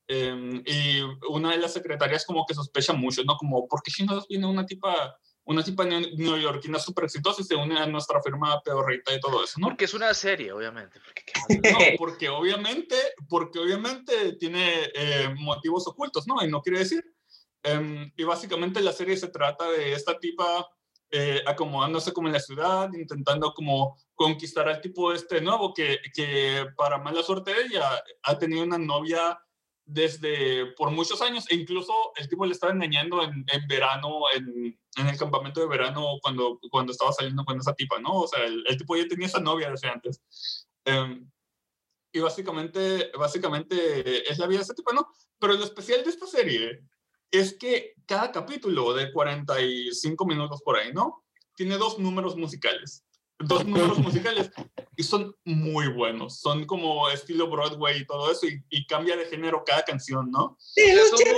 Em, 0.07 0.61
y 0.65 1.01
una 1.29 1.51
de 1.51 1.57
las 1.57 1.73
secretarias 1.73 2.25
como 2.25 2.45
que 2.45 2.53
sospecha 2.53 2.93
mucho, 2.93 3.23
¿no? 3.23 3.37
Como, 3.37 3.67
¿por 3.67 3.81
qué 3.81 4.03
nos 4.03 4.27
viene 4.27 4.45
una 4.45 4.65
tipa, 4.65 5.17
una 5.45 5.63
tipa 5.63 5.85
neoyorquina 5.85 6.77
súper 6.77 7.05
exitosa 7.05 7.41
y 7.41 7.45
se 7.45 7.55
une 7.55 7.79
a 7.79 7.87
nuestra 7.87 8.21
firma 8.21 8.61
pedorrita 8.61 9.15
y 9.15 9.19
todo 9.19 9.43
eso, 9.43 9.59
¿no? 9.59 9.67
Porque 9.67 9.85
es 9.85 9.93
una 9.93 10.13
serie, 10.13 10.51
obviamente. 10.51 10.99
Porque, 10.99 11.71
no, 11.71 11.79
porque 11.97 12.29
obviamente, 12.29 12.95
porque 13.29 13.59
obviamente 13.59 14.33
tiene 14.33 14.91
eh, 14.93 15.33
motivos 15.37 15.87
ocultos, 15.87 16.27
¿no? 16.27 16.43
Y 16.43 16.49
no 16.49 16.61
quiere 16.61 16.79
decir. 16.79 17.03
Em, 17.63 18.11
y 18.17 18.23
básicamente 18.25 18.81
la 18.81 18.91
serie 18.91 19.15
se 19.15 19.29
trata 19.29 19.71
de 19.71 19.93
esta 19.93 20.19
tipa 20.19 20.67
eh, 21.15 21.43
acomodándose 21.45 22.11
como 22.11 22.27
en 22.27 22.33
la 22.33 22.39
ciudad, 22.39 22.91
intentando 22.91 23.53
como 23.53 23.95
conquistar 24.15 24.67
al 24.67 24.81
tipo 24.81 25.13
este 25.13 25.41
nuevo 25.41 25.71
que, 25.71 25.99
que 26.11 26.65
para 26.75 26.97
mala 26.97 27.21
suerte 27.21 27.53
de 27.53 27.61
ella 27.65 28.03
ha 28.23 28.39
tenido 28.39 28.63
una 28.63 28.79
novia 28.79 29.39
desde 29.85 30.73
por 30.75 30.89
muchos 30.89 31.21
años 31.21 31.45
e 31.51 31.55
incluso 31.55 31.93
el 32.15 32.27
tipo 32.27 32.47
le 32.47 32.53
estaba 32.53 32.73
engañando 32.73 33.21
en, 33.21 33.45
en 33.47 33.67
verano, 33.67 34.21
en, 34.35 34.75
en, 34.97 35.07
el 35.07 35.15
campamento 35.15 35.59
de 35.59 35.67
verano 35.67 36.17
cuando, 36.19 36.59
cuando 36.71 36.93
estaba 36.93 37.13
saliendo 37.13 37.45
con 37.45 37.59
esa 37.59 37.75
tipa, 37.75 37.99
¿no? 37.99 38.21
O 38.21 38.27
sea, 38.27 38.43
el, 38.45 38.63
el 38.67 38.75
tipo 38.75 38.95
ya 38.95 39.07
tenía 39.07 39.27
esa 39.27 39.39
novia 39.39 39.69
desde 39.69 39.89
antes. 39.89 40.19
Um, 40.87 41.29
y 42.11 42.21
básicamente, 42.21 43.11
básicamente 43.15 44.27
es 44.31 44.39
la 44.39 44.47
vida 44.47 44.59
de 44.59 44.63
ese 44.63 44.73
tipo, 44.73 44.91
¿no? 44.93 45.07
Pero 45.37 45.53
lo 45.53 45.63
especial 45.63 46.03
de 46.03 46.09
esta 46.09 46.25
serie 46.25 46.81
es 47.33 47.57
que 47.57 47.95
cada 48.05 48.31
capítulo 48.31 48.93
de 48.93 49.11
45 49.11 50.25
minutos 50.25 50.61
por 50.61 50.77
ahí, 50.77 50.93
¿no? 50.93 51.25
Tiene 51.55 51.77
dos 51.77 51.97
números 51.97 52.37
musicales. 52.37 53.03
Dos 53.39 53.65
números 53.65 53.97
musicales 53.99 54.51
y 54.95 55.03
son 55.03 55.35
muy 55.43 55.87
buenos. 55.87 56.39
Son 56.39 56.65
como 56.65 57.09
estilo 57.09 57.49
Broadway 57.49 58.01
y 58.01 58.05
todo 58.05 58.31
eso 58.31 58.45
y, 58.69 58.85
cambia 58.85 59.17
de 59.17 59.25
género 59.25 59.63
cada 59.65 59.83
canción, 59.83 60.29
¿no? 60.29 60.55
Sí, 60.59 60.83
o, 60.83 61.17
sea, 61.17 61.31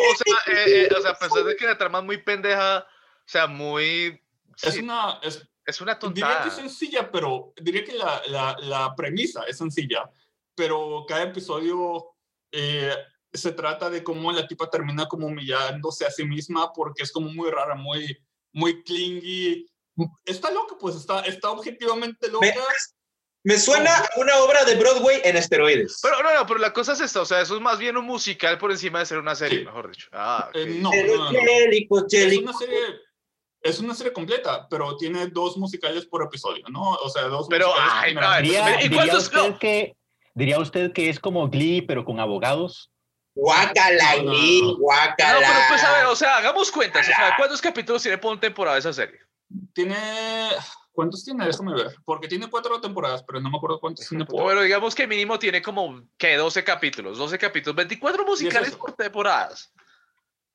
eh, 0.54 0.88
eh, 0.91 0.93
o 0.93 1.02
sea, 1.02 1.12
a 1.12 1.18
pesar 1.18 1.46
de 1.46 1.56
que 1.56 1.66
la 1.66 1.78
trama 1.78 2.00
es 2.00 2.06
muy 2.06 2.18
pendeja, 2.18 2.80
o 2.80 3.28
sea, 3.28 3.48
muy... 3.48 4.22
Es 4.62 4.78
una... 4.78 5.20
Es, 5.24 5.48
es 5.66 5.82
una 5.82 5.98
tontada. 5.98 6.28
Diría 6.28 6.43
que 6.43 6.50
es 6.50 6.56
sencilla, 6.56 7.12
pero 7.12 7.54
diría 7.60 7.84
que 7.84 7.93
la, 7.93 8.22
la, 8.28 8.56
la 8.60 8.96
premisa 8.96 9.43
es 9.48 9.58
sencilla, 9.58 10.12
pero 10.54 11.06
cada 11.08 11.24
episodio 11.24 12.16
eh, 12.52 12.93
se 13.38 13.52
trata 13.52 13.90
de 13.90 14.04
cómo 14.04 14.32
la 14.32 14.48
tipa 14.48 14.70
termina 14.70 15.08
como 15.08 15.28
humillándose 15.28 16.06
a 16.06 16.12
sí 16.12 16.26
misma 16.26 16.72
porque 16.74 17.04
es 17.04 17.12
como 17.12 17.30
muy 17.32 17.50
rara, 17.52 17.76
muy, 17.76 18.18
muy 18.54 18.84
clingy. 18.84 19.66
Está 20.26 20.52
loca, 20.52 20.76
pues 20.80 20.96
está, 20.96 21.22
está 21.22 21.50
objetivamente 21.52 22.30
loca. 22.30 22.48
Me 23.44 23.60
suena 23.60 23.96
a 23.96 24.10
una 24.18 24.38
obra 24.40 24.66
de 24.66 24.76
Broadway 24.76 25.22
en 25.24 25.38
esteroides. 25.38 26.00
Pero 26.02 26.22
no, 26.24 26.34
no, 26.34 26.46
pero 26.48 26.60
la 26.60 26.74
cosa 26.74 26.94
es 26.94 27.00
esta, 27.02 27.22
o 27.22 27.26
sea, 27.26 27.42
eso 27.42 27.56
es 27.56 27.62
más 27.62 27.78
bien 27.78 27.96
un 27.96 28.06
musical 28.06 28.58
por 28.58 28.72
encima 28.72 29.00
de 29.00 29.06
ser 29.06 29.20
una 29.20 29.36
serie, 29.36 29.60
Sí. 29.60 29.66
mejor 29.66 29.90
dicho. 29.92 30.08
Ah, 30.12 30.46
ok. 30.50 30.56
Eh, 30.56 30.66
no, 30.82 30.90
no, 30.90 31.32
no, 31.32 31.40
Es 32.10 32.38
una 32.40 32.54
serie, 32.54 32.80
es 33.62 33.80
una 33.80 33.94
serie 33.94 34.14
completa, 34.14 34.68
pero 34.68 34.98
tiene 34.98 35.28
dos 35.28 35.58
musicales 35.58 36.08
por 36.08 36.24
episodio, 36.24 36.66
¿no? 36.70 36.94
O 36.94 37.10
sea, 37.10 37.24
dos 37.24 37.46
Pero, 37.48 37.68
musicales 37.68 37.94
ay, 37.96 38.14
no, 38.16 38.22
Diría- 38.22 38.42
Diría, 38.66 38.80
¿y 38.80 38.84
diría 38.84 38.98
cuántos- 38.98 39.24
usted 39.26 39.38
no? 39.50 39.60
que, 39.60 39.96
diría 40.34 40.60
usted 40.60 40.92
que 40.92 41.10
es 41.10 41.20
como 41.20 41.48
Glee, 41.48 41.84
pero 41.84 42.04
con 42.04 42.20
abogados. 42.20 42.90
Guácala, 43.36 44.16
No, 44.24 44.24
no, 44.24 44.78
pero 45.18 45.60
pues 45.70 45.84
a 45.84 45.92
ver, 45.92 46.06
o 46.06 46.16
sea, 46.16 46.38
hagamos 46.38 46.72
cuentas. 46.72 47.06
O 47.08 47.12
sea, 47.14 47.36
¿cuántos 47.38 47.62
capítulos 47.62 48.02
tiene 48.02 48.18
por 48.18 48.40
temporada 48.40 48.78
esa 48.78 48.94
serie? 48.94 49.20
Tiene... 49.74 49.96
¿Cuántos 50.94 51.26
tiene? 51.26 51.46
Déjame 51.46 51.74
ver. 51.74 51.94
Porque 52.06 52.30
tiene 52.30 52.50
cuatro 52.50 52.80
temporadas, 52.80 53.22
pero 53.28 53.42
no 53.42 53.50
me 53.50 53.58
acuerdo 53.58 53.82
cuántos 53.82 54.08
tiene 54.08 54.26
por... 54.26 54.42
Bueno, 54.42 54.62
digamos 54.62 54.96
que 54.96 55.06
mínimo 55.06 55.38
tiene 55.38 55.62
como, 55.62 56.02
que 56.18 56.38
12 56.38 56.64
capítulos, 56.64 57.18
12 57.18 57.38
capítulos, 57.38 57.76
24 57.76 58.26
musicales 58.26 58.70
18. 58.70 58.78
por 58.80 58.94
temporadas. 58.94 59.74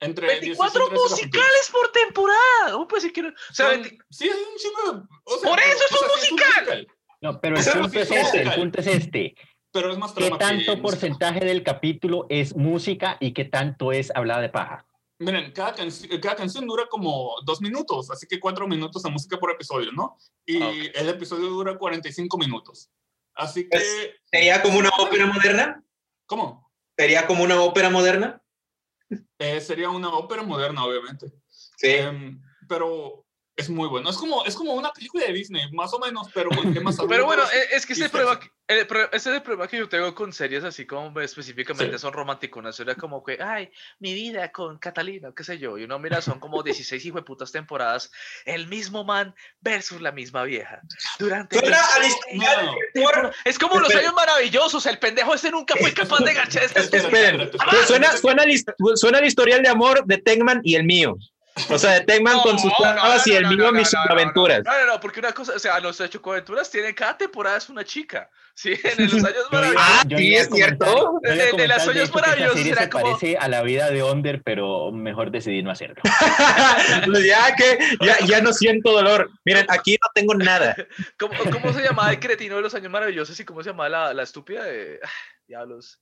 Entre 0.00 0.26
24 0.26 0.88
16 0.88 1.26
y 1.26 1.30
13 1.30 1.36
musicales 1.36 1.70
por 1.70 1.92
temporada. 1.92 2.72
¿Cómo 2.72 2.88
puede 2.88 3.02
ser 3.02 3.12
que 3.12 3.22
no? 3.22 3.28
O 3.28 3.52
sea, 3.54 3.70
Son- 3.72 3.82
20 3.82 3.98
Sí, 4.08 4.28
es 4.28 4.34
un 4.34 4.56
chingo 4.56 4.92
de- 4.92 5.06
o 5.24 5.38
sea, 5.38 5.50
Por 5.50 5.60
eso 5.60 5.84
es 5.90 6.00
un 6.00 6.08
musical. 6.08 6.88
No, 7.20 7.38
pero 7.38 7.58
el 7.58 7.64
punto 7.64 8.00
es 8.00 8.10
es 8.10 8.16
este, 8.24 8.40
el 8.42 8.54
punto 8.54 8.80
es 8.80 8.86
este. 8.86 9.34
Pero 9.72 9.92
es 9.92 9.98
más 9.98 10.12
¿Qué 10.12 10.22
trama 10.22 10.38
que 10.38 10.44
tanto 10.44 10.58
música. 10.72 10.82
porcentaje 10.82 11.44
del 11.44 11.62
capítulo 11.62 12.26
es 12.28 12.56
música 12.56 13.16
y 13.20 13.32
qué 13.32 13.44
tanto 13.44 13.92
es 13.92 14.10
hablada 14.14 14.40
de 14.40 14.48
paja? 14.48 14.86
Miren, 15.18 15.52
cada, 15.52 15.76
canci- 15.76 16.18
cada 16.20 16.34
canción 16.34 16.66
dura 16.66 16.86
como 16.88 17.34
dos 17.44 17.60
minutos, 17.60 18.10
así 18.10 18.26
que 18.26 18.40
cuatro 18.40 18.66
minutos 18.66 19.02
de 19.02 19.10
música 19.10 19.38
por 19.38 19.50
episodio, 19.52 19.92
¿no? 19.92 20.16
Y 20.46 20.62
Ah, 20.62 20.68
ok. 20.68 20.74
el 20.94 21.08
episodio 21.10 21.46
dura 21.48 21.76
45 21.78 22.38
minutos. 22.38 22.90
Así 23.34 23.68
que... 23.68 23.76
Es- 23.76 24.10
¿Sería 24.24 24.62
como 24.62 24.78
una 24.78 24.90
ópera 24.98 25.26
moderna? 25.26 25.84
¿Cómo? 26.26 26.72
¿Sería 26.96 27.26
como 27.26 27.44
una 27.44 27.60
ópera 27.62 27.90
moderna? 27.90 28.42
Eh, 29.38 29.60
sería 29.60 29.90
una 29.90 30.08
ópera 30.10 30.42
moderna, 30.42 30.84
obviamente. 30.84 31.26
Sí. 31.48 31.88
Em, 31.88 32.40
pero 32.68 33.26
es 33.56 33.68
muy 33.68 33.88
bueno. 33.88 34.08
Es 34.08 34.16
como, 34.16 34.44
es 34.44 34.54
como 34.54 34.72
una 34.74 34.90
película 34.90 35.24
de 35.26 35.32
Disney, 35.34 35.70
más 35.72 35.92
o 35.92 35.98
menos, 35.98 36.28
pero 36.32 36.48
con 36.50 36.72
temas 36.74 36.96
Pero 37.08 37.26
bueno, 37.26 37.42
eh, 37.44 37.66
es 37.72 37.84
que 37.84 37.92
ese 37.92 38.04
el 38.04 38.10
problema, 38.10 38.34
sexy. 38.34 38.48
que- 38.48 38.54
el 38.70 38.86
pro- 38.86 39.06
ese 39.12 39.30
es 39.30 39.36
el 39.36 39.42
problema 39.42 39.66
que 39.66 39.78
yo 39.78 39.88
tengo 39.88 40.14
con 40.14 40.32
series 40.32 40.62
así 40.62 40.86
como 40.86 41.18
específicamente 41.20 41.98
Sí. 41.98 42.02
son 42.02 42.12
romanticonas. 42.12 42.78
Era 42.80 42.94
como 42.94 43.22
que, 43.24 43.36
ay, 43.42 43.68
mi 43.98 44.14
vida 44.14 44.52
con 44.52 44.78
Catalina, 44.78 45.32
qué 45.36 45.42
sé 45.44 45.58
yo. 45.58 45.76
Y 45.76 45.84
uno 45.84 45.98
mira, 45.98 46.22
son 46.22 46.38
como 46.38 46.62
16 46.62 47.04
hijo 47.04 47.16
de 47.16 47.24
putas 47.24 47.50
temporadas. 47.50 48.10
El 48.44 48.68
mismo 48.68 49.02
man 49.04 49.34
versus 49.60 50.00
la 50.00 50.12
misma 50.12 50.44
vieja. 50.44 50.80
Durante. 51.18 51.58
Suena 51.58 51.78
a 51.84 51.98
la 51.98 52.04
16 52.06 52.42
historia 52.42 52.62
No. 53.22 53.30
Es 53.44 53.58
como 53.58 53.74
los 53.80 53.88
Espera. 53.90 54.00
años 54.08 54.14
maravillosos. 54.14 54.86
El 54.86 54.98
pendejo 55.00 55.34
ese 55.34 55.50
nunca 55.50 55.74
fue 55.76 55.92
capaz 55.92 56.18
de 56.20 56.30
Espera, 56.30 56.46
cosas. 56.46 56.94
Esperen, 56.94 57.50
suena, 57.88 58.16
suena, 58.16 58.42
el 58.44 58.64
suena 58.96 59.18
el 59.18 59.24
historial 59.26 59.62
de 59.62 59.68
amor 59.68 60.04
de 60.06 60.18
Tegman 60.18 60.60
y 60.62 60.76
el 60.76 60.84
mío. 60.84 61.16
O 61.68 61.78
sea, 61.78 61.92
de 61.92 62.00
Tegman 62.02 62.40
con 62.40 62.58
sus 62.58 62.72
No, 62.78 62.86
no, 62.86 62.92
trabas 62.94 63.26
y 63.26 63.32
el 63.34 63.42
no, 63.42 63.48
mío 63.50 63.64
no, 63.66 63.72
mis 63.72 63.92
no, 63.92 64.00
no, 64.00 64.06
no. 64.06 64.12
aventuras. 64.12 64.62
No, 64.64 64.78
no, 64.78 64.86
no, 64.94 65.00
porque 65.00 65.20
una 65.20 65.32
cosa, 65.32 65.52
o 65.54 65.58
sea, 65.58 65.78
los 65.80 65.98
chocoaventuras 66.08 66.70
tienen 66.70 66.94
cada 66.94 67.18
temporada 67.18 67.58
es 67.58 67.68
una 67.68 67.84
chica. 67.84 68.30
Sí, 68.54 68.72
en 68.84 69.04
los 69.04 69.24
años 69.24 69.44
maravillosos. 69.50 69.86
Ah, 69.90 70.02
sí, 70.08 70.34
es 70.36 70.48
cierto. 70.52 71.18
De- 71.22 71.30
de 71.34 71.64
esa 71.64 72.12
maravillosas 72.14 72.54
serie 72.56 72.72
era 72.72 72.82
se 72.82 72.90
como- 72.90 73.04
parece 73.16 73.36
a 73.36 73.48
la 73.48 73.62
vida 73.62 73.90
de 73.90 74.02
Onder, 74.02 74.42
pero 74.42 74.90
mejor 74.92 75.30
decidí 75.30 75.62
no 75.62 75.70
hacerlo. 75.70 75.96
Ya 77.24 77.54
que 77.56 77.78
ya, 78.00 78.18
ya 78.26 78.40
no 78.40 78.52
siento 78.52 78.92
dolor. 78.92 79.30
Miren, 79.44 79.66
aquí 79.68 79.92
no 80.02 80.08
tengo 80.14 80.34
nada. 80.34 80.74
¿Cómo, 81.18 81.34
cómo 81.50 81.72
se 81.72 81.82
llamaba 81.82 82.10
el 82.10 82.20
cretino 82.20 82.56
de 82.56 82.62
los 82.62 82.74
años 82.74 82.90
maravillosos 82.90 83.38
y 83.38 83.44
cómo 83.44 83.62
se 83.62 83.70
llamaba 83.70 83.88
la, 83.88 84.14
la 84.14 84.22
estúpida 84.22 84.64
de. 84.64 85.00
diablos. 85.46 85.98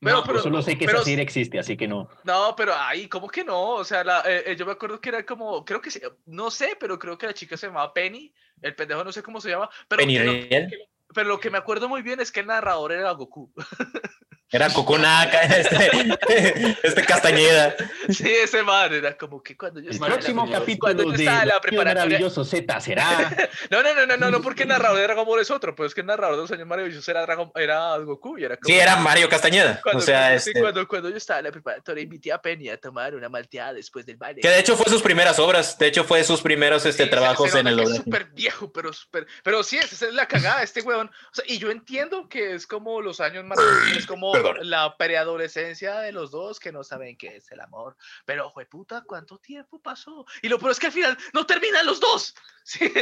Pero, 0.00 0.16
No, 0.18 0.22
pero, 0.24 0.38
Solo 0.40 0.62
sé 0.62 0.78
que 0.78 0.86
pero- 0.86 0.98
esa 0.98 1.06
serie 1.06 1.24
existe, 1.24 1.58
así 1.58 1.76
que 1.76 1.88
no. 1.88 2.08
No, 2.24 2.54
pero 2.56 2.72
ay, 2.76 3.08
¿cómo 3.08 3.28
que 3.28 3.42
no? 3.44 3.70
O 3.70 3.84
sea, 3.84 4.04
la, 4.04 4.20
eh, 4.26 4.44
eh, 4.52 4.56
yo 4.56 4.64
me 4.64 4.72
acuerdo 4.72 5.00
que 5.00 5.08
era 5.08 5.26
como, 5.26 5.64
creo 5.64 5.80
que 5.80 5.90
no 6.26 6.50
sé, 6.52 6.76
pero 6.78 6.98
creo 6.98 7.18
que 7.18 7.26
la 7.26 7.34
chica 7.34 7.56
se 7.56 7.66
llamaba 7.66 7.92
Penny, 7.92 8.32
el 8.62 8.76
pendejo 8.76 9.02
no 9.02 9.10
sé 9.12 9.22
cómo 9.24 9.40
se 9.40 9.50
llama, 9.50 9.68
pero, 9.88 10.00
Penny 10.00 10.18
pero, 10.18 10.30
Ariel. 10.30 10.88
pero 11.12 11.28
lo 11.28 11.40
que 11.40 11.50
me 11.50 11.58
acuerdo 11.58 11.88
muy 11.88 12.02
bien 12.02 12.20
es 12.20 12.30
que 12.30 12.40
el 12.40 12.46
narrador 12.46 12.92
era 12.92 13.10
Goku. 13.12 13.52
Era 14.50 14.70
Coconaca, 14.70 15.42
este, 15.42 16.78
este 16.82 17.04
Castañeda. 17.04 17.76
Sí, 18.08 18.30
ese 18.30 18.62
man 18.62 18.92
era 18.94 19.16
como 19.16 19.42
que 19.42 19.56
cuando 19.56 19.80
yo 19.80 19.90
El 19.90 19.94
estaba 19.94 20.06
en 20.06 20.10
la- 20.12 20.16
próximo 20.18 20.42
cuando 20.42 20.58
capítulo 20.60 21.02
yo 21.04 21.10
de 21.10 21.16
estaba 21.24 21.42
en 21.42 21.48
la 21.48 21.54
Los 21.54 21.62
preparatoria- 21.62 21.94
Maravilloso 22.04 22.44
Z 22.44 22.80
será. 22.80 23.08
No, 23.70 23.82
no, 23.82 23.94
no, 23.94 24.06
no, 24.06 24.16
no, 24.16 24.30
no, 24.30 24.40
porque 24.40 24.62
el 24.62 24.70
narrador 24.70 24.96
de 24.96 25.02
Dragon 25.02 25.26
Ball 25.26 25.40
es 25.40 25.50
otro, 25.50 25.74
pues 25.74 25.88
es 25.88 25.94
que 25.94 26.00
el 26.00 26.06
narrador 26.06 26.36
de 26.36 26.42
los 26.42 26.50
años 26.52 26.66
maravillosos 26.66 27.06
era, 27.08 27.20
Dragon, 27.22 27.50
era 27.56 27.96
Goku 27.98 28.38
y 28.38 28.44
era 28.44 28.56
como... 28.56 28.72
Sí, 28.74 28.80
era 28.80 28.96
Mario 28.96 29.28
Castañeda. 29.28 29.80
Cuando, 29.82 29.98
O 29.98 30.02
sea, 30.02 30.20
cuando, 30.28 30.40
sí, 30.40 30.50
este, 30.50 30.60
cuando, 30.60 30.88
cuando 30.88 31.10
yo 31.10 31.16
estaba 31.18 31.40
en 31.40 31.44
la 31.46 31.52
preparatoria 31.52 32.02
invité 32.02 32.32
a 32.32 32.40
Penny 32.40 32.70
a 32.70 32.78
tomar 32.78 33.14
una 33.14 33.28
malteada 33.28 33.74
después 33.74 34.06
del 34.06 34.16
baile. 34.16 34.40
que 34.40 34.48
de 34.48 34.58
hecho 34.58 34.76
fue 34.76 34.86
sus 34.90 35.02
primeras 35.02 35.38
obras. 35.38 35.76
De 35.78 35.86
hecho, 35.88 36.04
fue 36.04 36.24
sus 36.24 36.40
primeros 36.40 36.86
este, 36.86 37.04
Sí, 37.04 37.10
trabajos 37.10 37.50
se 37.50 37.58
en 37.60 37.66
el 37.66 37.80
Es 37.80 37.96
súper 37.96 38.26
viejo, 38.26 38.72
pero 38.72 38.92
súper. 38.94 39.26
Pero 39.42 39.62
sí, 39.62 39.76
esa 39.76 40.06
es 40.06 40.14
la 40.14 40.26
cagada, 40.26 40.62
este 40.62 40.80
weón. 40.80 41.08
O 41.08 41.34
sea, 41.34 41.44
y 41.46 41.58
yo 41.58 41.70
entiendo 41.70 42.28
que 42.28 42.54
es 42.54 42.66
como 42.66 43.02
los 43.02 43.20
años 43.20 43.44
más. 43.44 43.58
Es 43.96 44.06
como 44.06 44.32
Perdón. 44.42 44.70
la 44.70 44.96
preadolescencia 44.96 46.00
de 46.00 46.12
los 46.12 46.30
dos 46.30 46.58
que 46.60 46.72
no 46.72 46.84
saben 46.84 47.16
qué 47.16 47.36
es 47.36 47.50
el 47.52 47.60
amor. 47.60 47.96
Pero, 48.24 48.52
puta, 48.70 49.02
¿cuánto 49.06 49.38
tiempo 49.38 49.80
pasó? 49.80 50.24
Y 50.42 50.48
lo 50.48 50.58
peor 50.58 50.72
es 50.72 50.78
que 50.78 50.86
al 50.86 50.92
final 50.92 51.16
no 51.32 51.46
terminan 51.46 51.84
los 51.86 52.00
dos. 52.00 52.34
Sí. 52.68 52.92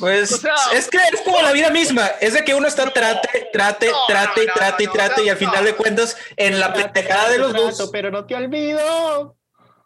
Pues 0.00 0.32
O 0.32 0.38
sea- 0.38 0.54
es 0.72 0.88
que 0.88 0.96
es 1.12 1.20
como 1.22 1.42
la 1.42 1.52
vida 1.52 1.68
misma. 1.68 2.06
Es 2.18 2.32
de 2.32 2.42
que 2.42 2.54
uno 2.54 2.66
está 2.66 2.90
trate, 2.90 3.50
trate, 3.52 3.90
No, 3.90 4.06
trate, 4.08 4.44
y 4.44 4.46
no, 4.46 4.54
trate 4.54 4.82
y 4.84 4.86
no, 4.86 4.92
trate. 4.94 5.20
no, 5.20 5.26
Y 5.26 5.28
al 5.28 5.36
final 5.36 5.56
no. 5.60 5.62
de 5.64 5.74
cuentas, 5.76 6.16
en 6.36 6.58
la 6.58 6.72
pendejada 6.72 7.28
de 7.28 7.36
los 7.38 7.52
Trato, 7.52 7.66
dos. 7.76 7.90
Pero 7.92 8.10
no 8.10 8.24
te 8.24 8.34
olvido. 8.34 9.36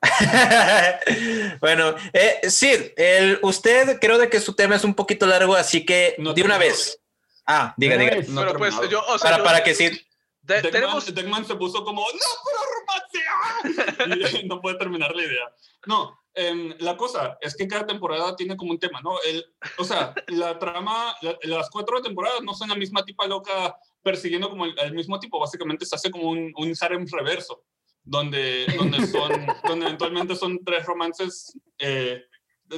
bueno, 1.61 1.95
eh, 2.12 2.41
Sid, 2.49 2.93
el, 2.97 3.39
usted 3.43 3.99
creo 4.01 4.18
de 4.18 4.28
que 4.28 4.41
su 4.41 4.55
tema 4.55 4.76
es 4.76 4.85
un 4.85 4.95
poquito 4.95 5.26
largo, 5.26 5.55
así 5.57 5.85
que 5.85 6.14
No 6.18 6.33
de 6.33 6.43
una 6.43 6.59
vez. 6.59 7.01
Ah, 7.47 7.74
diga, 7.76 7.97
diga. 7.97 8.16
vez. 8.16 8.28
No 8.28 8.43
pero 8.43 8.55
pues 8.59 8.74
terminado. 8.78 8.91
yo, 9.07 9.12
o 9.12 9.18
sea, 9.18 9.31
Para, 9.31 9.39
yo- 9.39 9.45
para 9.45 9.64
que 9.64 9.74
Sid. 9.74 9.99
De- 10.43 10.55
Deckman, 10.62 10.72
tenemos. 10.72 11.14
Deckman 11.14 11.45
se 11.45 11.55
puso 11.57 11.84
como, 11.84 12.03
no, 12.03 12.18
pero 12.45 12.59
romance. 12.80 14.41
Y 14.43 14.47
no 14.49 14.61
puede 14.61 14.78
terminar 14.78 15.14
la 15.14 15.22
idea. 15.24 15.55
No, 15.86 16.18
em, 16.34 16.74
la 16.78 16.97
cosa 16.97 17.36
es 17.41 17.55
que 17.57 17.66
cada 17.68 17.86
temporada 17.86 18.34
tiene 18.36 18.57
como 18.57 18.70
un 18.72 18.78
tema, 18.78 19.01
¿no? 19.03 19.20
El, 19.22 19.45
o 19.78 19.84
sea, 19.84 20.14
la 20.28 20.59
trama, 20.59 21.14
la- 21.22 21.38
las 21.43 21.70
cuatro 21.70 22.01
temporadas 22.03 22.43
no 22.43 22.55
son 22.55 22.68
la 22.68 22.74
misma 22.74 23.05
tipa 23.05 23.26
loca 23.26 23.76
persiguiendo 24.03 24.49
como 24.49 24.64
el, 24.64 24.78
el 24.78 24.95
mismo 24.95 25.18
tipo, 25.20 25.38
básicamente 25.38 25.84
se 25.84 25.95
hace 25.95 26.11
como 26.11 26.30
un, 26.30 26.53
un 26.57 26.74
harem 26.80 27.07
reverso, 27.11 27.64
donde, 28.03 28.66
donde, 28.78 29.07
son, 29.07 29.30
donde 29.68 29.86
eventualmente 29.86 30.34
son 30.36 30.59
tres 30.64 30.86
romances, 30.86 31.53
eh, 31.78 32.24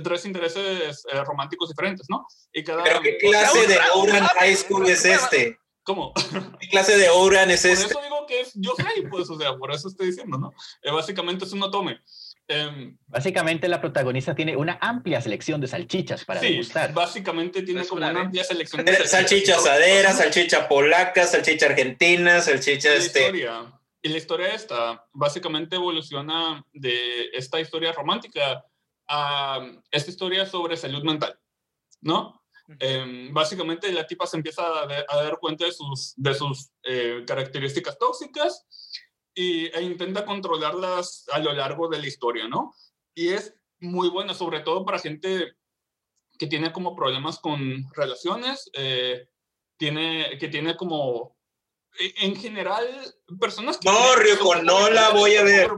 tres 0.03 0.25
intereses 0.25 1.05
eh, 1.13 1.23
románticos 1.25 1.69
diferentes, 1.69 2.07
¿no? 2.11 2.27
Y 2.53 2.65
cada... 2.65 2.83
Pero 2.83 3.01
qué 3.03 3.19
clase 3.19 3.67
de 3.69 3.79
Ouran 3.95 4.27
High 4.27 4.57
School 4.57 4.89
es 4.89 5.05
este? 5.05 5.59
¿Cómo? 5.85 6.12
¿Qué 6.61 6.68
clase 6.68 6.97
de 6.97 7.09
Ouran 7.09 7.51
es 7.51 7.62
Por 7.62 7.70
este? 7.72 7.87
eso 7.87 8.01
digo 8.03 8.26
que 8.26 8.41
es 8.41 8.53
yo 8.55 8.72
soy, 8.76 9.07
pues, 9.11 9.28
o 9.30 9.39
sea, 9.39 9.57
por 9.57 9.72
eso 9.72 9.89
estoy 9.89 10.09
diciendo, 10.09 10.39
¿no? 10.39 10.53
Eh, 10.83 10.91
básicamente 10.93 11.45
es 11.45 11.53
un 11.53 11.62
otome. 11.62 12.01
Em, 12.49 12.97
Básicamente 13.07 13.68
la 13.68 13.80
protagonista 13.80 14.35
tiene 14.35 14.57
una 14.57 14.78
amplia 14.80 15.20
selección 15.20 15.61
de 15.61 15.68
salchichas 15.68 16.24
para 16.24 16.41
sí, 16.41 16.49
degustar. 16.49 16.93
básicamente 16.93 17.62
tiene 17.62 17.85
como 17.87 17.99
una 18.07 18.20
amplia 18.20 18.45
selección 18.45 18.85
de 18.85 19.07
Salchicha 19.07 19.57
asadera, 19.57 20.12
salchicha 20.12 20.68
polaca, 20.68 21.24
salchicha 21.26 21.66
argentina, 21.66 22.39
Y 22.39 22.43
salchicha 22.43 22.91
la 22.91 22.95
este. 22.97 23.20
historia, 23.20 23.72
y 24.03 24.09
la 24.09 24.18
historia 24.18 24.49
esta 24.55 25.07
básicamente 25.12 25.76
evoluciona 25.76 26.64
de 26.72 27.26
esta 27.33 27.61
historia 27.61 27.93
romántica 27.93 28.64
a 29.09 29.61
esta 29.91 30.11
historia 30.11 30.45
sobre 30.47 30.76
salud 30.76 31.03
mental, 31.05 31.39
¿no? 32.01 32.41
Em, 32.79 33.33
básicamente 33.33 33.91
la 33.93 34.07
tipa 34.07 34.27
se 34.27 34.37
empieza 34.37 34.63
a, 34.83 34.87
de- 34.87 35.05
a 35.09 35.17
dar 35.23 35.39
cuenta 35.39 35.65
de 35.65 35.73
sus, 35.73 36.15
de 36.17 36.35
sus 36.35 36.71
eh, 36.85 37.25
características 37.27 37.99
tóxicas 37.99 38.67
y, 39.35 39.67
e 39.67 39.83
intenta 39.83 40.25
controlarlas 40.25 41.27
a 41.33 41.39
lo 41.41 41.53
largo 41.53 41.89
de 41.89 41.99
la 41.99 42.07
historia, 42.07 42.47
¿no? 42.49 42.75
Y 43.15 43.29
es 43.29 43.55
muy 43.81 44.09
buena, 44.09 44.33
sobre 44.35 44.61
todo 44.61 44.85
para 44.85 44.99
gente 45.01 45.57
que 46.39 46.47
tiene 46.47 46.73
como 46.73 46.95
problemas 46.95 47.39
con 47.39 47.85
relaciones, 47.95 48.71
eh, 48.75 49.29
tiene, 49.77 50.39
que 50.39 50.49
tiene 50.49 50.77
como, 50.77 51.37
e- 51.99 52.15
en 52.27 52.37
general, 52.37 52.87
personas 53.41 53.77
que... 53.79 53.89
No, 53.91 54.15
Ryoko, 54.17 54.57
no 54.63 54.89
la 54.89 55.11
voy 55.11 55.35
a 55.35 55.43
ver. 55.43 55.69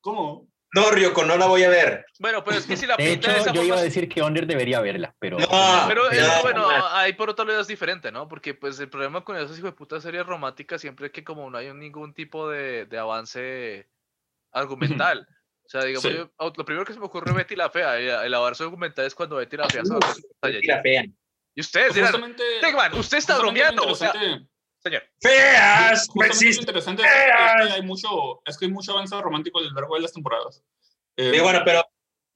¿Cómo? 0.00 0.48
No, 0.74 0.90
Ryoko, 0.90 1.24
no 1.24 1.36
la 1.36 1.46
voy 1.46 1.62
a 1.62 1.68
ver. 1.68 2.04
Bueno, 2.18 2.42
pero 2.42 2.58
es 2.58 2.66
que 2.66 2.76
si 2.76 2.86
la 2.86 2.96
De 2.98 3.04
pinta 3.10 3.28
de 3.28 3.34
hecho, 3.38 3.42
esa 3.44 3.52
yo 3.54 3.62
iba 3.62 3.76
a 3.76 3.82
decir 3.82 4.08
que 4.08 4.22
Onder 4.22 4.46
debería 4.46 4.80
verla, 4.80 5.14
pero... 5.18 5.38
No, 5.38 5.46
Pero 5.88 6.10
eh, 6.10 6.20
no, 6.20 6.42
bueno, 6.42 6.62
no. 6.70 6.86
ahí 6.88 7.12
por 7.12 7.30
otro 7.30 7.44
lado 7.44 7.60
es 7.60 7.66
diferente, 7.68 8.10
¿no? 8.10 8.26
Porque 8.28 8.54
pues 8.54 8.78
el 8.80 8.88
problema 8.88 9.22
con 9.24 9.36
esas 9.36 9.56
hijo 9.56 9.66
de 9.68 9.72
puta 9.72 10.00
series 10.00 10.26
románticas 10.26 10.80
siempre 10.80 11.06
es 11.06 11.12
que 11.12 11.22
como 11.24 11.48
no 11.50 11.58
hay 11.58 11.72
ningún 11.72 12.12
tipo 12.14 12.48
de, 12.50 12.86
de 12.86 12.98
avance 12.98 13.88
argumental. 14.52 15.26
O 15.64 15.68
sea, 15.68 15.82
digamos, 15.84 16.02
Sí. 16.02 16.12
yo- 16.14 16.30
au- 16.38 16.52
lo 16.56 16.64
primero 16.64 16.84
que 16.84 16.92
se 16.92 16.98
me 16.98 17.06
ocurre 17.06 17.30
es 17.30 17.36
Betty 17.36 17.56
la 17.56 17.70
Fea. 17.70 17.96
El, 17.96 18.08
el 18.26 18.34
avance 18.34 18.62
argumental 18.62 19.06
es 19.06 19.14
cuando 19.14 19.36
Betty 19.36 19.56
la 19.56 19.68
Fea 19.68 19.82
se 19.84 19.90
vuelve 19.92 20.06
Super 20.08 20.30
Saiyajin. 20.42 20.68
Mentira 20.70 20.82
fea. 20.82 21.04
Y 21.56 21.60
ustedes 21.60 21.94
dirán, 21.94 22.10
Justamente, 22.12 22.42
Tegman, 22.60 22.94
usted 22.94 23.18
está 23.18 23.38
bromeando. 23.38 23.84
O 23.86 23.94
sea, 23.94 24.12
señor. 24.84 25.02
¡Feas! 25.20 26.06
No 26.08 26.12
Justamente 26.14 26.34
existe. 26.34 26.62
interesante 26.62 27.02
es 27.02 27.08
que, 27.08 27.18
es 27.62 27.66
que 27.68 27.72
hay 27.74 27.82
mucho, 27.82 28.42
es 28.44 28.58
que 28.58 28.66
hay 28.66 28.70
mucho 28.70 28.92
avance 28.92 29.20
romántico 29.20 29.58
a 29.58 29.62
lo 29.62 29.70
largo 29.72 29.94
de 29.96 30.02
las 30.02 30.12
temporadas. 30.12 30.62
Eh, 31.16 31.32
Sí, 31.34 31.40
bueno, 31.40 31.62
pero, 31.64 31.82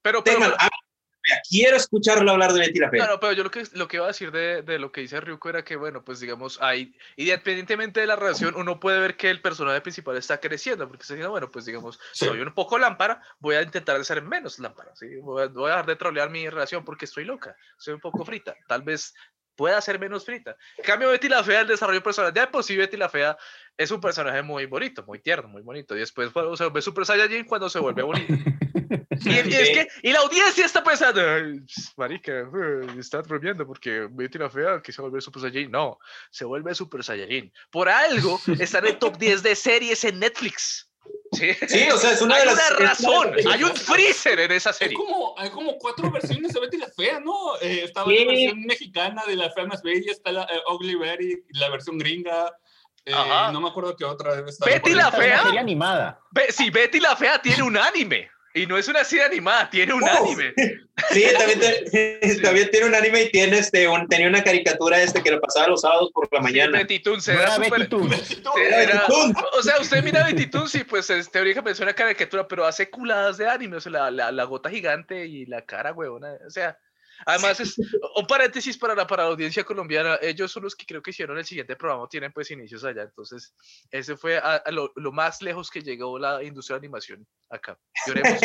Pero, 0.02 0.24
pero, 0.24 0.38
de 0.40 0.46
fea. 0.46 1.40
quiero 1.50 1.76
escucharlo 1.76 2.30
hablar 2.30 2.52
de 2.52 2.60
Betty 2.60 2.78
la 2.78 2.88
Fea. 2.90 3.04
No, 3.04 3.12
no, 3.14 3.20
pero 3.20 3.32
yo 3.32 3.42
lo 3.44 3.50
que, 3.50 3.64
lo 3.72 3.86
que 3.88 3.96
iba 3.98 4.06
a 4.06 4.08
decir 4.08 4.30
de, 4.32 4.62
de 4.62 4.78
lo 4.78 4.90
que 4.92 5.00
dice 5.02 5.20
Ryuko 5.20 5.48
era 5.50 5.64
que, 5.64 5.76
bueno, 5.76 6.02
pues 6.04 6.20
digamos, 6.20 6.58
ahí, 6.62 6.94
independientemente 7.16 8.00
de 8.00 8.06
la 8.06 8.16
relación, 8.16 8.54
uno 8.56 8.80
puede 8.80 9.00
ver 9.00 9.16
que 9.16 9.28
el 9.28 9.42
personaje 9.42 9.80
principal 9.82 10.16
está 10.16 10.38
creciendo, 10.40 10.86
porque 10.88 11.02
está 11.02 11.14
diciendo, 11.14 11.32
bueno, 11.32 11.50
pues 11.50 11.66
digamos, 11.66 11.98
Sí. 12.12 12.24
soy 12.24 12.40
un 12.40 12.54
poco 12.54 12.78
lámpara, 12.78 13.20
voy 13.40 13.56
a 13.56 13.62
intentar 13.62 14.02
ser 14.04 14.22
menos 14.22 14.58
lámpara, 14.58 14.94
¿sí? 14.96 15.16
Voy 15.16 15.42
a, 15.42 15.46
voy 15.48 15.66
a 15.66 15.74
dejar 15.74 15.86
de 15.86 15.96
trolear 15.96 16.30
mi 16.30 16.48
relación 16.48 16.84
porque 16.84 17.04
estoy 17.04 17.24
loca, 17.24 17.54
soy 17.76 17.94
un 17.94 18.00
poco 18.00 18.24
frita, 18.24 18.56
tal 18.68 18.82
vez 18.82 19.12
pueda 19.58 19.80
ser 19.80 19.98
menos 19.98 20.24
frita. 20.24 20.56
En 20.76 20.84
cambio, 20.84 21.10
Betty 21.10 21.28
la 21.28 21.42
Fea, 21.42 21.62
el 21.62 21.66
desarrollo 21.66 22.00
personal, 22.00 22.32
ya 22.32 22.48
por 22.48 22.62
sí 22.62 22.76
Betty 22.76 22.96
la 22.96 23.08
Fea 23.08 23.36
es 23.76 23.90
un 23.90 24.00
personaje 24.00 24.40
muy 24.40 24.66
bonito, 24.66 25.02
muy 25.04 25.18
tierno, 25.18 25.48
muy 25.48 25.62
bonito, 25.62 25.96
y 25.96 25.98
después 25.98 26.32
bueno, 26.32 26.56
se 26.56 26.62
vuelve 26.64 26.80
Super 26.80 27.04
Saiyajin 27.04 27.44
cuando 27.44 27.68
se 27.68 27.80
vuelve 27.80 28.02
bonito. 28.02 28.32
Y, 28.32 29.28
y 29.30 29.54
es 29.54 29.66
Sí. 29.68 29.74
que, 29.74 29.88
y 30.02 30.12
la 30.12 30.20
audiencia 30.20 30.64
está 30.64 30.82
pensando, 30.84 31.20
"Ay, 31.20 31.60
marica, 31.96 32.32
eh, 32.32 32.86
está 33.00 33.20
bromeando 33.22 33.66
porque 33.66 34.06
Betty 34.08 34.38
la 34.38 34.48
Fea 34.48 34.80
que 34.80 34.92
se 34.92 35.02
vuelve 35.02 35.20
Super 35.20 35.42
Saiyajin. 35.42 35.72
No, 35.72 35.98
se 36.30 36.44
vuelve 36.44 36.72
Super 36.76 37.02
Saiyajin. 37.02 37.52
Por 37.70 37.88
algo 37.88 38.40
está 38.60 38.78
en 38.78 38.86
el 38.86 38.98
top 38.98 39.18
10 39.18 39.42
de 39.42 39.56
series 39.56 40.04
en 40.04 40.20
Netflix. 40.20 40.88
Sí, 41.32 41.52
Sí, 41.68 41.88
o 41.90 41.96
sea, 41.98 42.12
es 42.12 42.22
una 42.22 42.36
hay 42.36 42.40
de 42.40 42.46
las. 42.46 42.54
una 42.54 42.78
de 42.78 42.84
razón, 42.86 43.36
las- 43.36 43.46
hay 43.46 43.62
un 43.64 43.74
freezer 43.76 44.40
en 44.40 44.52
esa 44.52 44.70
Hay 44.70 44.76
serie. 44.76 44.96
como, 44.96 45.34
hay 45.38 45.50
como 45.50 45.76
cuatro 45.78 46.10
versiones 46.10 46.52
de 46.52 46.60
Betty 46.60 46.76
la 46.78 46.88
Fea, 46.88 47.20
¿no? 47.20 47.56
Eh, 47.60 47.82
estaba 47.84 48.10
Sí. 48.10 48.18
la 48.18 48.24
versión 48.26 48.60
mexicana 48.62 49.22
de 49.26 49.36
la 49.36 49.50
Fea 49.50 49.66
más 49.66 49.82
bella, 49.82 50.10
está 50.12 50.32
la 50.32 50.44
eh, 50.44 50.60
Ugly 50.72 50.94
Betty, 50.94 51.34
la 51.50 51.68
versión 51.70 51.98
gringa. 51.98 52.52
eh, 53.04 53.12
Ajá. 53.14 53.52
no 53.52 53.60
me 53.62 53.68
acuerdo 53.68 53.96
qué 53.96 54.04
otra 54.04 54.34
debe 54.36 54.50
estar. 54.50 54.68
Betty 54.68 54.90
la 54.94 55.08
una 55.08 55.16
Fea. 55.18 55.42
serie 55.44 55.58
animada. 55.58 56.20
Be- 56.30 56.52
sí, 56.52 56.68
Betty 56.68 57.00
la 57.00 57.16
Fea 57.16 57.40
tiene 57.40 57.62
un 57.62 57.76
anime. 57.78 58.30
Y 58.58 58.66
no 58.66 58.76
es 58.76 58.88
una 58.88 59.04
serie 59.04 59.24
animada, 59.24 59.68
tiene 59.70 59.92
un 59.94 60.02
Oh. 60.02 60.06
anime. 60.26 60.52
Sí, 61.12 61.22
también, 61.38 61.60
te- 61.60 62.36
también 62.42 62.70
tiene 62.72 62.86
un 62.86 62.94
anime 62.94 63.22
y 63.22 63.30
tiene 63.30 63.58
este, 63.58 63.86
un- 63.86 64.08
tenía 64.08 64.26
una 64.26 64.42
caricatura 64.42 65.00
este 65.00 65.22
que 65.22 65.30
lo 65.30 65.40
pasaba 65.40 65.68
los 65.68 65.82
sábados 65.82 66.10
por 66.12 66.28
la 66.32 66.40
Sí, 66.40 66.42
mañana. 66.44 66.78
Betty 66.78 66.98
No 68.42 68.52
Betty 68.54 68.66
Era 68.66 68.82
era- 68.82 69.06
o 69.06 69.62
sea, 69.62 69.80
usted 69.80 70.02
mira 70.02 70.24
Betty 70.26 70.46
Toon, 70.48 70.68
sí, 70.68 70.82
pues 70.82 71.08
es 71.10 71.30
teóricamente 71.30 71.70
es 71.72 71.80
una 71.80 71.94
caricatura, 71.94 72.48
pero 72.48 72.66
hace 72.66 72.90
culadas 72.90 73.38
de 73.38 73.48
anime, 73.48 73.76
o 73.76 73.80
sea, 73.80 73.92
la, 73.92 74.10
la, 74.10 74.32
la 74.32 74.44
gota 74.44 74.70
gigante 74.70 75.24
y 75.26 75.46
la 75.46 75.62
cara, 75.62 75.92
huevona, 75.92 76.32
o 76.44 76.50
sea, 76.50 76.76
además 77.26 77.60
es 77.60 77.78
un 77.78 78.26
paréntesis 78.26 78.76
para 78.76 78.94
la, 78.94 79.06
para 79.06 79.24
la 79.24 79.30
audiencia 79.30 79.64
colombiana, 79.64 80.18
ellos 80.22 80.50
son 80.50 80.64
los 80.64 80.74
que 80.74 80.86
creo 80.86 81.02
que 81.02 81.10
hicieron 81.10 81.38
el 81.38 81.44
siguiente 81.44 81.76
programa, 81.76 82.08
tienen 82.08 82.32
pues 82.32 82.50
inicios 82.50 82.84
allá, 82.84 83.02
entonces 83.02 83.54
ese 83.90 84.16
fue 84.16 84.38
a, 84.38 84.56
a 84.56 84.70
lo, 84.70 84.92
lo 84.96 85.12
más 85.12 85.42
lejos 85.42 85.70
que 85.70 85.82
llegó 85.82 86.18
la 86.18 86.42
industria 86.42 86.74
de 86.74 86.86
animación 86.86 87.26
acá. 87.50 87.78
Lloremos, 88.06 88.40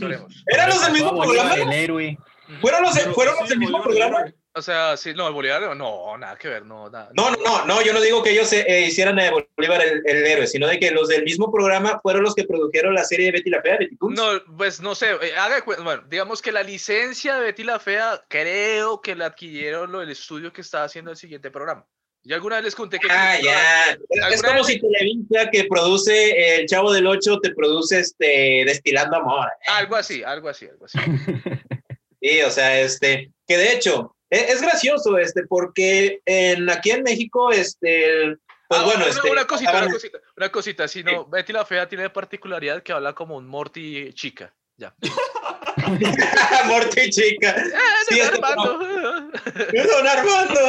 lloremos. 0.00 0.44
Eran 0.46 0.68
los 0.68 0.82
del 0.82 0.92
mismo 0.92 1.20
programa. 1.20 1.54
El 1.54 1.72
héroe. 1.72 2.18
Fueron 2.60 2.82
los, 2.82 2.98
fueron 3.14 3.34
sí, 3.34 3.40
los 3.40 3.48
del 3.48 3.58
mismo 3.58 3.82
programa. 3.82 4.32
O 4.56 4.62
sea, 4.62 4.96
sí, 4.96 5.12
no, 5.14 5.26
el 5.26 5.34
Bolívar, 5.34 5.76
no, 5.76 6.16
nada 6.16 6.36
que 6.36 6.46
ver, 6.48 6.64
no, 6.64 6.88
nada. 6.88 7.10
No, 7.14 7.30
no, 7.30 7.36
no, 7.38 7.64
no, 7.66 7.82
yo 7.82 7.92
no 7.92 8.00
digo 8.00 8.22
que 8.22 8.30
ellos 8.30 8.52
eh, 8.52 8.86
hicieran 8.86 9.16
de 9.16 9.30
Bolívar 9.56 9.82
el, 9.84 10.00
el 10.06 10.24
héroe, 10.24 10.46
sino 10.46 10.68
de 10.68 10.78
que 10.78 10.92
los 10.92 11.08
del 11.08 11.24
mismo 11.24 11.50
programa 11.52 11.98
fueron 12.00 12.22
los 12.22 12.36
que 12.36 12.44
produjeron 12.44 12.94
la 12.94 13.02
serie 13.04 13.26
de 13.26 13.32
Betty 13.32 13.50
la 13.50 13.60
Fea, 13.62 13.78
Betty 13.78 13.96
Toons. 13.96 14.16
No, 14.16 14.56
pues 14.56 14.80
no 14.80 14.94
sé, 14.94 15.10
eh, 15.22 15.34
haga 15.36 15.64
bueno, 15.64 16.04
digamos 16.08 16.40
que 16.40 16.52
la 16.52 16.62
licencia 16.62 17.34
de 17.34 17.46
Betty 17.46 17.64
la 17.64 17.80
Fea 17.80 18.22
creo 18.28 19.00
que 19.00 19.16
la 19.16 19.26
adquirieron 19.26 19.90
lo 19.90 19.98
del 20.00 20.10
estudio 20.10 20.52
que 20.52 20.60
estaba 20.60 20.84
haciendo 20.84 21.10
el 21.10 21.16
siguiente 21.16 21.50
programa. 21.50 21.84
Yo 22.26 22.36
alguna 22.36 22.56
vez 22.56 22.64
les 22.66 22.74
conté 22.74 22.98
que... 23.00 23.08
Ah, 23.10 23.38
ya. 23.38 23.90
Es 24.08 24.22
¿Alguna 24.22 24.48
como 24.48 24.60
vez- 24.60 24.66
si 24.68 24.80
Televisa 24.80 25.50
que 25.50 25.64
produce 25.64 26.60
El 26.60 26.66
Chavo 26.66 26.90
del 26.92 27.06
Ocho 27.06 27.38
te 27.40 27.50
produce 27.54 27.98
este 27.98 28.62
Destilando 28.64 29.16
Amor. 29.18 29.48
Algo 29.66 29.96
así, 29.96 30.22
algo 30.22 30.48
así, 30.48 30.66
algo 30.66 30.86
así. 30.86 30.98
Sí, 32.22 32.40
o 32.40 32.50
sea, 32.50 32.80
este, 32.80 33.32
que 33.46 33.58
de 33.58 33.74
hecho, 33.74 34.16
es, 34.30 34.50
es 34.54 34.62
gracioso, 34.62 35.18
este, 35.18 35.46
porque 35.46 36.20
en, 36.24 36.68
aquí 36.70 36.90
en 36.90 37.02
México, 37.02 37.50
este, 37.52 38.22
el- 38.22 38.40
pues 38.66 38.80
Ah, 38.80 38.84
bueno, 38.84 39.00
una, 39.04 39.10
este, 39.10 39.30
una 39.30 39.44
cosita, 39.46 39.70
una 39.82 39.90
cosita, 39.92 40.18
una 40.36 40.48
cosita, 40.48 40.88
si 40.88 41.04
no, 41.04 41.26
Betty 41.26 41.52
la 41.52 41.66
Fea 41.66 41.86
tiene 41.88 42.08
particularidad 42.10 42.82
que 42.82 42.92
habla 42.92 43.12
como 43.12 43.36
un 43.36 43.46
Morty 43.46 44.12
chica, 44.14 44.54
ya. 44.78 44.94
Morty 46.66 47.10
chica. 47.10 47.54
¡Ah, 47.74 47.80
Sí, 48.08 48.18
don 48.18 48.26
es 48.26 48.30
que 48.30 48.36
Armando! 48.46 48.78
Don 49.92 50.06
Armando, 50.08 50.60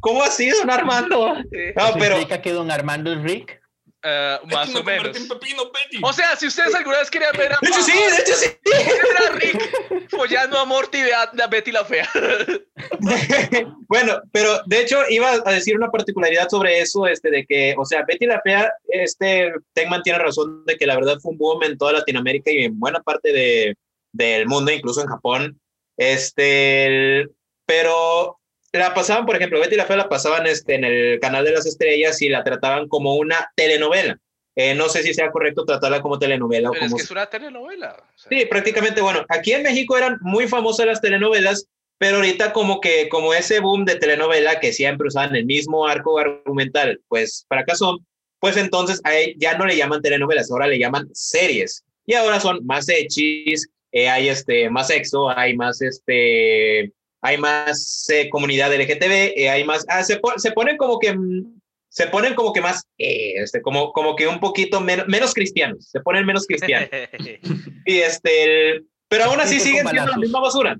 ¿cómo 0.00 0.22
así, 0.22 0.50
Don 0.50 0.70
Armando? 0.70 1.34
No, 1.36 1.42
¿Eso 1.50 1.96
pero 1.98 2.16
implica 2.18 2.42
que 2.42 2.52
Don 2.52 2.70
Armando 2.70 3.12
es 3.12 3.22
Rick? 3.22 3.61
Es 4.04 4.40
que 4.40 4.54
más 4.54 4.68
me 4.70 4.80
o 4.80 4.84
menos. 4.84 5.16
en 5.16 5.28
pepino, 5.28 5.64
Betty. 5.66 6.00
O 6.02 6.12
sea, 6.12 6.34
si 6.36 6.46
ustedes 6.48 6.74
alguna 6.74 6.98
vez 6.98 7.10
querían 7.10 7.32
ver 7.36 7.52
a, 7.52 7.58
de 7.60 7.68
hecho 7.68 7.82
sí, 7.82 7.92
de 7.92 8.22
hecho 8.22 8.34
sí. 8.34 8.46
ver 8.64 9.28
a 9.28 9.30
Rick 9.34 10.08
follando 10.10 10.58
a 10.58 10.64
Morty 10.64 10.98
y 10.98 11.10
a, 11.10 11.22
a 11.22 11.46
Betty 11.46 11.70
la 11.72 11.84
Fea. 11.84 12.08
bueno, 13.88 14.20
pero 14.32 14.60
de 14.66 14.80
hecho 14.80 14.98
iba 15.08 15.30
a 15.44 15.52
decir 15.52 15.76
una 15.76 15.90
particularidad 15.90 16.48
sobre 16.48 16.80
eso, 16.80 17.06
este, 17.06 17.30
de 17.30 17.46
que, 17.46 17.74
o 17.78 17.84
sea, 17.84 18.04
Betty 18.06 18.26
la 18.26 18.40
Fea, 18.40 18.72
este, 18.88 19.52
Tegman 19.72 20.02
tiene 20.02 20.18
razón 20.18 20.64
de 20.66 20.76
que 20.76 20.86
la 20.86 20.96
verdad 20.96 21.18
fue 21.20 21.32
un 21.32 21.38
boom 21.38 21.62
en 21.62 21.78
toda 21.78 21.92
Latinoamérica 21.92 22.50
y 22.50 22.64
en 22.64 22.78
buena 22.78 23.00
parte 23.00 23.32
de, 23.32 23.76
del 24.12 24.46
mundo, 24.46 24.72
incluso 24.72 25.00
en 25.02 25.08
Japón. 25.08 25.60
Este, 25.96 26.86
el- 26.86 27.30
pero 27.66 28.40
la 28.72 28.94
pasaban, 28.94 29.26
por 29.26 29.36
ejemplo, 29.36 29.60
Betty 29.60 29.76
la 29.76 29.84
Fea 29.84 29.96
la 29.96 30.08
pasaban 30.08 30.46
este, 30.46 30.74
en 30.74 30.84
el 30.84 31.20
canal 31.20 31.44
de 31.44 31.52
las 31.52 31.66
estrellas 31.66 32.20
y 32.22 32.28
la 32.28 32.42
trataban 32.42 32.88
como 32.88 33.14
una 33.16 33.52
telenovela. 33.54 34.18
Eh, 34.54 34.74
no 34.74 34.88
sé 34.88 35.02
si 35.02 35.14
sea 35.14 35.30
correcto 35.30 35.64
tratarla 35.64 36.02
como 36.02 36.18
telenovela 36.18 36.70
o 36.70 36.74
es 36.74 36.92
que 36.92 37.02
es 37.02 37.10
una 37.10 37.26
telenovela. 37.26 37.92
o 37.92 38.18
sea. 38.18 38.38
Sí, 38.38 38.46
prácticamente, 38.46 39.00
bueno, 39.00 39.24
aquí 39.28 39.52
en 39.52 39.62
México 39.62 39.96
eran 39.96 40.18
muy 40.20 40.46
famosas 40.46 40.86
las 40.86 41.00
telenovelas, 41.00 41.68
pero 41.98 42.16
ahorita 42.16 42.52
como 42.52 42.80
que, 42.80 43.08
como 43.08 43.32
ese 43.32 43.60
boom 43.60 43.84
de 43.84 43.96
telenovela 43.96 44.60
que 44.60 44.72
siempre 44.72 45.08
usaban 45.08 45.34
el 45.36 45.46
mismo 45.46 45.86
arco 45.86 46.18
argumental, 46.18 47.00
pues 47.08 47.46
fracasó, 47.48 47.98
pues 48.40 48.56
entonces 48.56 49.00
a 49.04 49.14
él 49.14 49.34
ya 49.38 49.56
no 49.56 49.64
le 49.64 49.76
llaman 49.76 50.02
telenovelas, 50.02 50.50
ahora 50.50 50.66
le 50.66 50.78
llaman 50.78 51.08
series. 51.12 51.84
Y 52.04 52.14
ahora 52.14 52.40
son 52.40 52.64
más 52.66 52.88
hechis, 52.88 53.68
eh, 53.92 54.08
hay 54.08 54.28
este, 54.28 54.68
más 54.68 54.88
sexo, 54.88 55.30
hay 55.30 55.56
más 55.56 55.80
este, 55.80 56.92
hay 57.22 57.38
más 57.38 58.06
eh, 58.10 58.28
comunidad 58.28 58.72
LGTB, 58.74 59.32
eh, 59.36 59.48
hay 59.50 59.64
más, 59.64 59.84
ah, 59.88 60.02
se, 60.02 60.18
pon- 60.18 60.38
se 60.38 60.52
ponen 60.52 60.76
como 60.76 60.98
que, 60.98 61.14
mm, 61.14 61.60
se 61.88 62.06
ponen 62.08 62.34
como 62.34 62.52
que 62.52 62.60
más, 62.60 62.82
eh, 62.98 63.34
este, 63.36 63.62
como, 63.62 63.92
como 63.92 64.16
que 64.16 64.26
un 64.26 64.40
poquito 64.40 64.80
menos, 64.80 65.06
menos 65.08 65.32
cristianos, 65.32 65.88
se 65.90 66.00
ponen 66.00 66.26
menos 66.26 66.46
cristianos. 66.46 66.88
Y 67.86 67.96
este, 67.98 68.44
el- 68.72 68.86
pero 69.08 69.24
aún 69.24 69.40
así 69.40 69.54
Sí, 69.60 69.68
siguen 69.68 69.86
siendo 69.88 70.10
la 70.10 70.16
misma 70.18 70.40
basura. 70.40 70.78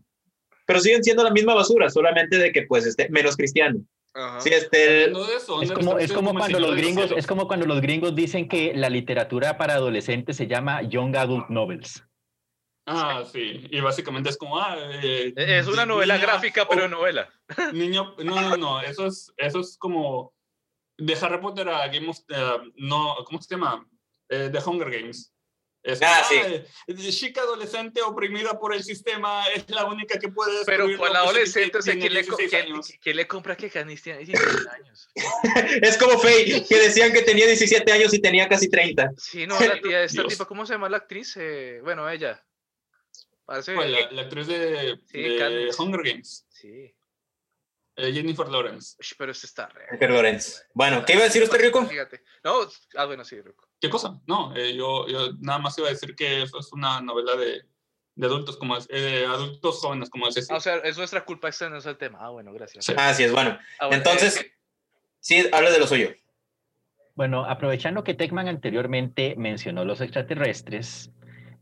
Pero 0.66 0.80
siguen 0.80 1.02
siendo 1.04 1.22
la 1.24 1.30
misma 1.30 1.54
basura, 1.54 1.90
solamente 1.90 2.38
de 2.38 2.50
que 2.52 2.62
pues 2.62 2.86
este 2.86 3.08
menos 3.10 3.36
cristiano. 3.36 3.80
Sí, 4.40 4.50
este, 4.52 5.04
el- 5.04 5.10
Es 5.16 5.46
¿dónde 5.46 5.74
como, 5.74 5.98
es 5.98 6.12
como 6.12 6.34
cuando 6.34 6.60
los 6.60 6.76
gringos, 6.76 7.12
es 7.16 7.26
como 7.26 7.46
cuando 7.46 7.66
los 7.66 7.80
gringos 7.80 8.14
dicen 8.14 8.48
que 8.48 8.72
la 8.74 8.88
literatura 8.90 9.56
para 9.58 9.74
adolescentes 9.74 10.36
se 10.36 10.46
llama 10.46 10.82
Young 10.82 11.16
Adult 11.16 11.48
Novels. 11.50 12.04
Ah, 12.86 13.24
sí. 13.30 13.66
Y 13.70 13.80
básicamente 13.80 14.30
es 14.30 14.36
como, 14.36 14.58
ah, 14.60 14.76
eh, 15.02 15.32
Es 15.36 15.66
una 15.68 15.86
novela 15.86 16.14
niña- 16.14 16.26
gráfica, 16.26 16.66
pero 16.68 16.88
novela. 16.88 17.28
Niño, 17.72 18.14
no, 18.18 18.40
no, 18.40 18.56
no, 18.56 18.80
eso 18.80 19.06
es, 19.06 19.32
eso 19.36 19.60
es 19.60 19.76
como 19.78 20.34
de 20.98 21.14
Harry 21.20 21.38
Potter 21.40 21.68
a 21.68 21.86
Game 21.88 22.08
of, 22.08 22.18
eh, 22.28 22.58
no, 22.76 23.16
¿cómo 23.24 23.40
se 23.40 23.54
llama? 23.54 23.86
Eh, 24.28 24.50
The 24.52 24.58
Hunger 24.64 24.90
Games. 24.90 25.32
Es, 25.84 26.00
Ah, 26.00 26.22
sí. 26.28 26.36
eh, 26.38 26.64
chica 27.10 27.40
adolescente 27.40 28.00
oprimida 28.02 28.56
por 28.58 28.72
el 28.72 28.84
sistema 28.84 29.44
es 29.48 29.68
la 29.68 29.84
única 29.84 30.16
que 30.16 30.28
puede 30.28 30.64
Pero 30.64 30.84
destruirlo, 30.84 31.04
con 31.04 31.12
la 31.12 31.20
pues, 31.20 31.30
adolescente, 31.30 31.78
o 31.78 31.82
sea, 31.82 31.94
¿quién 31.98 32.14
le, 32.14 32.24
co- 32.24 32.36
16 32.36 32.64
quién- 32.64 32.98
quién 33.02 33.16
le 33.16 33.26
compra 33.26 33.56
que 33.56 33.68
Canis 33.68 34.00
tiene 34.00 34.20
16 34.24 34.66
años? 34.68 35.08
es 35.82 35.98
como 35.98 36.18
Faye, 36.20 36.64
que 36.68 36.78
decían 36.78 37.12
que 37.12 37.22
tenía 37.22 37.46
17 37.46 37.90
años 37.92 38.14
y 38.14 38.20
tenía 38.20 38.48
casi 38.48 38.68
30. 38.70 39.10
Sí, 39.16 39.44
no, 39.46 39.58
la 39.58 39.80
tía, 39.80 40.04
esta 40.04 40.22
Dios. 40.22 40.34
tipa, 40.34 40.44
¿cómo 40.46 40.64
se 40.66 40.74
llama 40.74 40.88
la 40.88 40.98
actriz? 40.98 41.36
Eh, 41.36 41.80
bueno, 41.82 42.08
ella. 42.08 42.44
Parece. 43.44 43.74
¿Cuál? 43.74 43.92
la, 43.92 44.10
la 44.10 44.22
actriz 44.22 44.46
de, 44.46 44.98
Sí, 45.06 45.20
de 45.22 45.38
Katniss. 45.38 45.78
Hunger 45.78 46.02
Games. 46.02 46.46
Sí. 46.50 46.94
Eh, 47.96 48.12
Jennifer 48.12 48.48
Lawrence. 48.48 48.96
Pero 49.18 49.32
este 49.32 49.46
está 49.46 49.66
re. 49.68 49.84
Jennifer 49.86 50.10
Lawrence. 50.10 50.62
Bueno, 50.72 51.04
¿qué 51.04 51.12
iba 51.14 51.22
a 51.22 51.26
decir 51.26 51.42
usted, 51.42 51.60
Rico? 51.60 51.84
Fíjate. 51.84 52.22
No, 52.42 52.60
ah, 52.96 53.04
bueno, 53.04 53.24
sí, 53.24 53.40
Rico. 53.40 53.68
¿Qué 53.80 53.90
cosa? 53.90 54.18
No, 54.26 54.54
eh, 54.56 54.74
yo, 54.74 55.06
yo 55.08 55.32
nada 55.40 55.58
más 55.58 55.76
iba 55.78 55.88
a 55.88 55.90
decir 55.90 56.14
que 56.16 56.42
eso 56.42 56.58
es 56.58 56.72
una 56.72 57.00
novela 57.02 57.36
de, 57.36 57.62
de 58.14 58.26
adultos, 58.26 58.56
como 58.56 58.76
es- 58.78 58.86
eh, 58.90 59.26
adultos 59.26 59.80
jóvenes, 59.80 60.08
como 60.08 60.26
es 60.28 60.50
Ah, 60.50 60.56
o 60.56 60.60
sea, 60.60 60.76
es 60.76 60.96
nuestra 60.96 61.24
culpa, 61.24 61.48
este 61.48 61.68
no 61.68 61.76
es 61.76 61.86
el 61.86 61.98
tema. 61.98 62.18
Ah, 62.22 62.30
bueno, 62.30 62.52
gracias. 62.54 62.84
Sí. 62.86 62.94
Así 62.96 63.24
es, 63.24 63.32
bueno. 63.32 63.58
Ah, 63.78 63.88
bueno, 63.88 63.98
Entonces, 64.02 64.40
eh, 64.40 64.52
sí, 65.20 65.46
habla 65.52 65.70
de 65.70 65.78
lo 65.78 65.86
suyo. 65.86 66.14
Bueno, 67.14 67.44
aprovechando 67.44 68.04
que 68.04 68.14
Techman 68.14 68.48
anteriormente 68.48 69.34
mencionó 69.36 69.84
los 69.84 70.00
extraterrestres, 70.00 71.10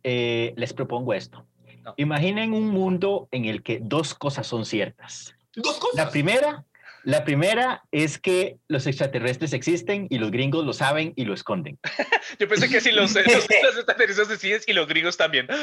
eh, 0.05 0.55
les 0.57 0.73
propongo 0.75 1.13
esto. 1.13 1.45
No. 1.85 1.95
Imaginen 1.97 2.53
un 2.53 2.69
mundo 2.69 3.29
en 3.31 3.45
el 3.47 3.63
que 3.63 3.79
dos 3.83 4.15
cosas 4.15 4.47
son 4.47 4.65
ciertas. 4.65 5.35
Dos 5.55 5.79
cosas. 5.79 5.97
La 5.97 6.11
primera, 6.11 6.65
la 7.05 7.25
primera 7.25 7.83
es 7.91 8.19
que 8.19 8.59
los 8.69 8.87
extraterrestres 8.87 9.53
existen 9.53 10.07
y 10.11 10.19
los 10.19 10.31
gringos 10.31 10.65
lo 10.65 10.73
saben 10.73 11.13
y 11.17 11.25
lo 11.25 11.33
esconden. 11.33 11.79
yo 12.39 12.49
pensé 12.49 12.69
que 12.69 12.81
si 12.81 12.93
los, 12.93 13.15
los, 13.15 13.25
los 13.27 13.77
extraterrestres 13.77 14.29
deciden 14.29 14.61
y 14.67 14.73
los 14.73 14.87
gringos 14.87 15.17
también. 15.17 15.47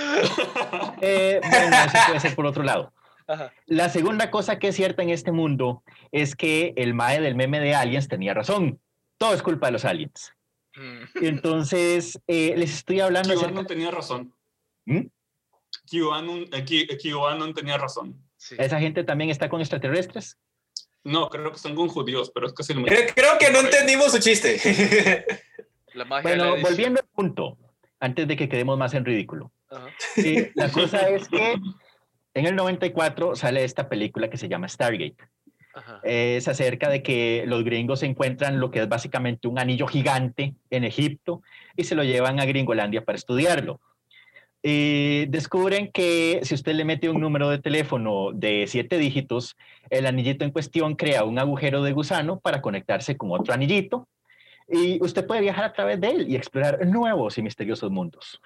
Eh, 0.99 1.39
bueno, 1.41 1.77
eso 1.77 1.97
puede 2.07 2.19
ser 2.19 2.35
por 2.35 2.47
otro 2.47 2.63
lado. 2.63 2.91
Ajá. 3.27 3.53
La 3.67 3.89
segunda 3.89 4.31
cosa 4.31 4.57
que 4.57 4.69
es 4.69 4.75
cierta 4.75 5.03
en 5.03 5.09
este 5.09 5.31
mundo 5.31 5.83
es 6.11 6.35
que 6.35 6.73
el 6.75 6.95
mae 6.95 7.21
del 7.21 7.35
meme 7.35 7.59
de 7.59 7.75
aliens 7.75 8.07
tenía 8.07 8.33
razón. 8.33 8.79
Todo 9.17 9.33
es 9.35 9.43
culpa 9.43 9.67
de 9.67 9.73
los 9.73 9.85
aliens. 9.85 10.33
Mm. 10.75 11.25
Entonces, 11.25 12.19
eh, 12.27 12.55
les 12.57 12.73
estoy 12.73 12.99
hablando 12.99 13.29
acerca... 13.29 13.49
QAnon 13.49 13.67
tenía 13.67 13.91
razón. 13.91 14.33
¿Mm? 14.85 15.07
QAnon, 15.89 16.45
eh, 16.53 16.65
Q- 16.65 16.97
QAnon 17.01 17.53
tenía 17.53 17.77
razón. 17.77 18.15
Sí. 18.37 18.55
¿Esa 18.57 18.79
gente 18.79 19.03
también 19.03 19.29
está 19.29 19.49
con 19.49 19.61
extraterrestres? 19.61 20.37
No, 21.03 21.29
creo 21.29 21.51
que 21.51 21.57
son 21.57 21.73
con 21.75 21.87
judíos, 21.87 22.31
pero 22.33 22.47
es 22.47 22.53
casi 22.53 22.73
lo 22.73 22.81
mismo. 22.81 22.95
Creo, 22.95 23.07
creo 23.15 23.37
que 23.39 23.49
no 23.51 23.59
entendimos 23.61 24.11
su 24.11 24.19
chiste. 24.19 25.25
La 25.93 26.05
magia 26.05 26.31
de 26.31 26.37
la 26.37 26.43
Bueno, 26.43 26.55
edición. 26.55 26.71
volviendo 26.73 26.99
al 27.01 27.07
punto, 27.07 27.57
antes 27.99 28.27
de 28.27 28.35
que 28.35 28.49
quedemos 28.49 28.77
más 28.77 28.93
en 28.93 29.05
ridículo. 29.05 29.51
Ajá. 29.69 29.87
Sí, 30.15 30.49
la 30.55 30.69
cosa 30.69 31.09
es 31.09 31.27
que 31.29 31.53
en 32.33 32.45
el 32.45 32.55
94 32.55 33.35
sale 33.35 33.63
esta 33.63 33.89
película 33.89 34.29
que 34.29 34.37
se 34.37 34.47
llama 34.49 34.67
Stargate. 34.67 35.17
Es 36.03 36.47
acerca 36.47 36.89
de 36.89 37.03
que 37.03 37.43
los 37.45 37.63
gringos 37.63 38.01
encuentran 38.01 38.59
lo 38.59 38.71
que 38.71 38.81
es 38.81 38.89
básicamente 38.89 39.47
un 39.47 39.59
anillo 39.59 39.85
gigante 39.85 40.55
en 40.71 40.83
Egipto 40.83 41.43
y 41.75 41.83
se 41.83 41.93
lo 41.93 42.03
llevan 42.03 42.39
a 42.39 42.45
Gringolandia 42.45 43.05
para 43.05 43.15
estudiarlo. 43.15 43.79
Y 44.69 45.27
descubren 45.27 45.93
que 45.93 46.41
si 46.43 46.53
usted 46.53 46.73
le 46.73 46.83
mete 46.83 47.07
un 47.07 47.21
número 47.21 47.49
de 47.49 47.57
teléfono 47.57 48.33
de 48.33 48.65
siete 48.67 48.97
dígitos, 48.97 49.55
el 49.89 50.05
anillito 50.05 50.43
en 50.43 50.51
cuestión 50.51 50.97
crea 50.97 51.23
un 51.23 51.39
agujero 51.39 51.83
de 51.83 51.93
gusano 51.93 52.41
para 52.41 52.61
conectarse 52.61 53.15
con 53.15 53.31
otro 53.31 53.53
anillito 53.53 54.09
y 54.67 55.01
usted 55.01 55.25
puede 55.25 55.39
viajar 55.39 55.63
a 55.63 55.71
través 55.71 56.01
de 56.01 56.09
él 56.09 56.29
y 56.29 56.35
explorar 56.35 56.85
nuevos 56.85 57.37
y 57.37 57.43
misteriosos 57.43 57.89
mundos. 57.91 58.41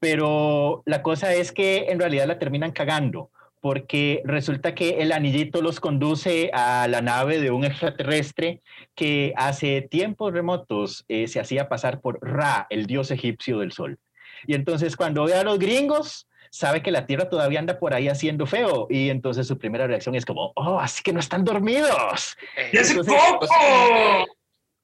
Pero 0.00 0.82
la 0.86 1.02
cosa 1.02 1.32
es 1.32 1.52
que 1.52 1.86
en 1.90 2.00
realidad 2.00 2.26
la 2.26 2.40
terminan 2.40 2.72
cagando 2.72 3.30
porque 3.60 4.22
resulta 4.24 4.74
que 4.74 5.02
el 5.02 5.12
anillito 5.12 5.62
los 5.62 5.78
conduce 5.78 6.50
a 6.52 6.88
la 6.88 7.00
nave 7.00 7.38
de 7.38 7.52
un 7.52 7.64
extraterrestre 7.64 8.60
que 8.96 9.34
hace 9.36 9.82
tiempos 9.82 10.32
remotos 10.32 11.04
eh, 11.06 11.28
se 11.28 11.38
hacía 11.38 11.68
pasar 11.68 12.00
por 12.00 12.18
Ra, 12.20 12.66
el 12.70 12.86
dios 12.86 13.12
egipcio 13.12 13.60
del 13.60 13.70
sol. 13.70 14.00
Y 14.46 14.54
entonces 14.54 14.96
cuando 14.96 15.24
ve 15.24 15.34
a 15.34 15.44
los 15.44 15.58
gringos, 15.58 16.26
sabe 16.50 16.82
que 16.82 16.90
la 16.90 17.06
Tierra 17.06 17.28
todavía 17.30 17.58
anda 17.60 17.78
por 17.78 17.94
ahí 17.94 18.08
haciendo 18.08 18.46
feo. 18.46 18.86
Y 18.90 19.08
entonces 19.10 19.46
su 19.46 19.58
primera 19.58 19.86
reacción 19.86 20.14
es 20.14 20.24
como, 20.26 20.52
oh, 20.56 20.78
así 20.80 21.02
que 21.02 21.12
no 21.12 21.20
están 21.20 21.44
dormidos. 21.44 22.36
Eh, 22.56 22.70
¡Ya 22.72 22.80
hace 22.82 22.92
Entonces, 22.92 23.14
poco! 23.14 23.46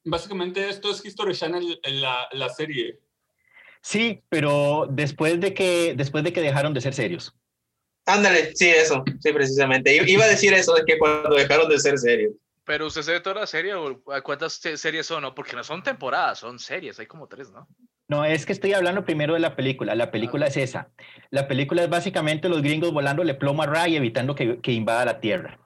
Básicamente 0.04 0.68
esto 0.68 0.90
es 0.90 1.04
History 1.04 1.34
Channel, 1.34 1.80
la, 1.84 2.28
la 2.32 2.48
serie. 2.48 2.98
Sí, 3.82 4.22
pero 4.28 4.86
después 4.90 5.38
de 5.40 5.54
que, 5.54 5.94
después 5.96 6.24
de 6.24 6.32
que 6.32 6.40
dejaron 6.40 6.72
de 6.74 6.80
ser 6.80 6.94
serios. 6.94 7.34
Ándale, 8.06 8.54
sí, 8.56 8.68
eso, 8.68 9.04
sí, 9.20 9.32
precisamente. 9.32 9.94
I- 9.94 10.10
Iba 10.10 10.24
a 10.24 10.28
decir 10.28 10.52
eso 10.54 10.74
de 10.74 10.82
que 10.86 10.98
cuando 10.98 11.34
dejaron 11.36 11.68
de 11.68 11.78
ser 11.78 11.98
serios. 11.98 12.32
Pero 12.68 12.86
usted 12.86 13.00
se 13.00 13.12
ve 13.12 13.20
toda 13.20 13.40
la 13.40 13.46
serie 13.46 13.74
o 13.74 14.02
cuántas 14.22 14.52
se- 14.52 14.76
series 14.76 15.06
son, 15.06 15.22
¿no? 15.22 15.34
Porque 15.34 15.56
no 15.56 15.64
son 15.64 15.82
temporadas, 15.82 16.38
son 16.40 16.58
series, 16.58 17.00
hay 17.00 17.06
como 17.06 17.26
tres, 17.26 17.50
¿no? 17.50 17.66
No, 18.08 18.24
es 18.26 18.44
que 18.44 18.52
estoy 18.52 18.74
hablando 18.74 19.04
primero 19.04 19.32
de 19.34 19.40
la 19.40 19.56
película. 19.56 19.94
La 19.94 20.10
película 20.10 20.46
es 20.46 20.56
esa. 20.58 20.90
La 21.30 21.48
película 21.48 21.82
es 21.82 21.88
básicamente 21.90 22.48
los 22.50 22.60
gringos 22.62 22.92
volándole 22.92 23.32
plomo 23.34 23.62
a 23.62 23.66
Ra 23.66 23.88
y 23.88 23.96
evitando 23.96 24.34
que, 24.34 24.60
que 24.60 24.72
invada 24.72 25.04
la 25.06 25.18
Tierra. 25.20 25.58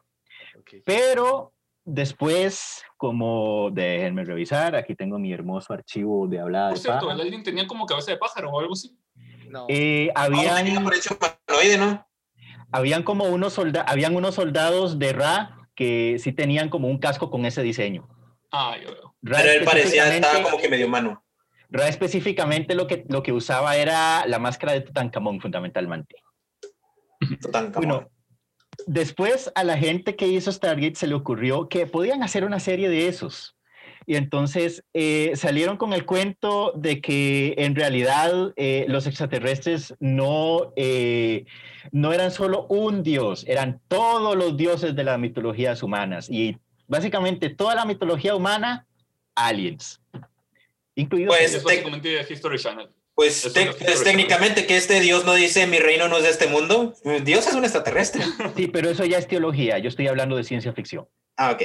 Ok. 0.58 0.74
Pero 0.84 1.52
después, 1.84 2.82
como 2.96 3.70
déjenme 3.72 4.24
revisar, 4.24 4.76
aquí 4.76 4.94
tengo 4.94 5.18
mi 5.18 5.32
hermoso 5.32 5.72
archivo 5.72 6.28
de 6.28 6.38
hablada 6.38 6.68
Por 6.68 6.78
de 6.78 6.82
cierto, 6.84 7.10
el 7.10 7.20
alien 7.20 7.42
tenía 7.42 7.66
como 7.66 7.84
cabeza 7.84 8.12
de 8.12 8.16
pájaro 8.16 8.50
o 8.50 8.60
algo 8.60 8.74
así. 8.74 8.96
No. 9.48 9.66
Eh, 9.68 10.10
Ah, 10.14 10.24
habían, 10.24 10.66
humanoide, 10.76 11.78
¿no? 11.78 12.06
habían 12.70 13.02
como 13.02 13.24
unos 13.24 13.52
soldados, 13.52 13.90
habían 13.90 14.14
unos 14.16 14.34
soldados 14.36 14.98
de 14.98 15.12
Ra 15.12 15.58
que 15.82 16.16
sí 16.20 16.32
tenían 16.32 16.68
como 16.68 16.86
un 16.86 16.98
casco 16.98 17.28
con 17.28 17.44
ese 17.44 17.60
diseño. 17.60 18.08
Ah, 18.52 18.76
yo 18.80 18.92
veo. 18.92 19.14
Pero 19.20 19.50
él 19.50 19.64
parecía, 19.64 20.14
estaba 20.14 20.44
como 20.44 20.58
que 20.58 20.68
medio 20.68 20.86
humano. 20.86 21.24
Ra 21.70 21.88
específicamente 21.88 22.76
lo 22.76 22.86
que, 22.86 23.04
lo 23.08 23.24
que 23.24 23.32
usaba 23.32 23.74
era 23.76 24.24
la 24.28 24.38
máscara 24.38 24.74
de 24.74 24.82
Tutankamón 24.82 25.40
fundamentalmente. 25.40 26.14
Tutankamón. 27.40 27.88
Bueno, 27.88 28.10
después 28.86 29.50
a 29.56 29.64
la 29.64 29.76
gente 29.76 30.14
que 30.14 30.28
hizo 30.28 30.52
Stargate 30.52 30.94
se 30.94 31.08
le 31.08 31.14
ocurrió 31.14 31.68
que 31.68 31.86
podían 31.86 32.22
hacer 32.22 32.44
una 32.44 32.60
serie 32.60 32.88
de 32.88 33.08
esos. 33.08 33.56
Y 34.06 34.16
entonces 34.16 34.84
eh, 34.94 35.32
salieron 35.34 35.76
con 35.76 35.92
el 35.92 36.04
cuento 36.04 36.72
de 36.76 37.00
que 37.00 37.54
en 37.58 37.74
realidad 37.74 38.52
eh, 38.56 38.84
los 38.88 39.06
extraterrestres 39.06 39.94
no, 40.00 40.72
eh, 40.76 41.44
no 41.92 42.12
eran 42.12 42.30
solo 42.30 42.66
un 42.68 43.02
dios, 43.02 43.44
eran 43.46 43.80
todos 43.88 44.36
los 44.36 44.56
dioses 44.56 44.94
de 44.96 45.04
las 45.04 45.18
mitologías 45.18 45.82
humanas. 45.82 46.28
Y 46.30 46.56
básicamente 46.88 47.48
toda 47.50 47.74
la 47.74 47.84
mitología 47.84 48.34
humana, 48.34 48.86
aliens. 49.34 50.00
Incluidos 50.94 51.34
Pues, 51.36 51.52
te- 51.52 51.64
básicamente 51.64 52.26
History 52.28 52.58
Channel. 52.58 52.88
Pues, 53.14 53.52
te- 53.52 53.66
pues, 53.66 54.02
técnicamente 54.04 54.66
que 54.66 54.76
este 54.76 55.00
Dios 55.00 55.24
no 55.24 55.34
dice 55.34 55.66
mi 55.66 55.78
reino 55.78 56.08
no 56.08 56.16
es 56.16 56.22
de 56.24 56.30
este 56.30 56.46
mundo. 56.48 56.94
Dios 57.24 57.46
es 57.46 57.54
un 57.54 57.64
extraterrestre. 57.64 58.22
Sí, 58.56 58.68
pero 58.68 58.88
eso 58.90 59.04
ya 59.04 59.18
es 59.18 59.28
teología. 59.28 59.78
Yo 59.78 59.88
estoy 59.88 60.08
hablando 60.08 60.36
de 60.36 60.44
ciencia 60.44 60.72
ficción. 60.72 61.06
Ah, 61.36 61.52
ok. 61.52 61.62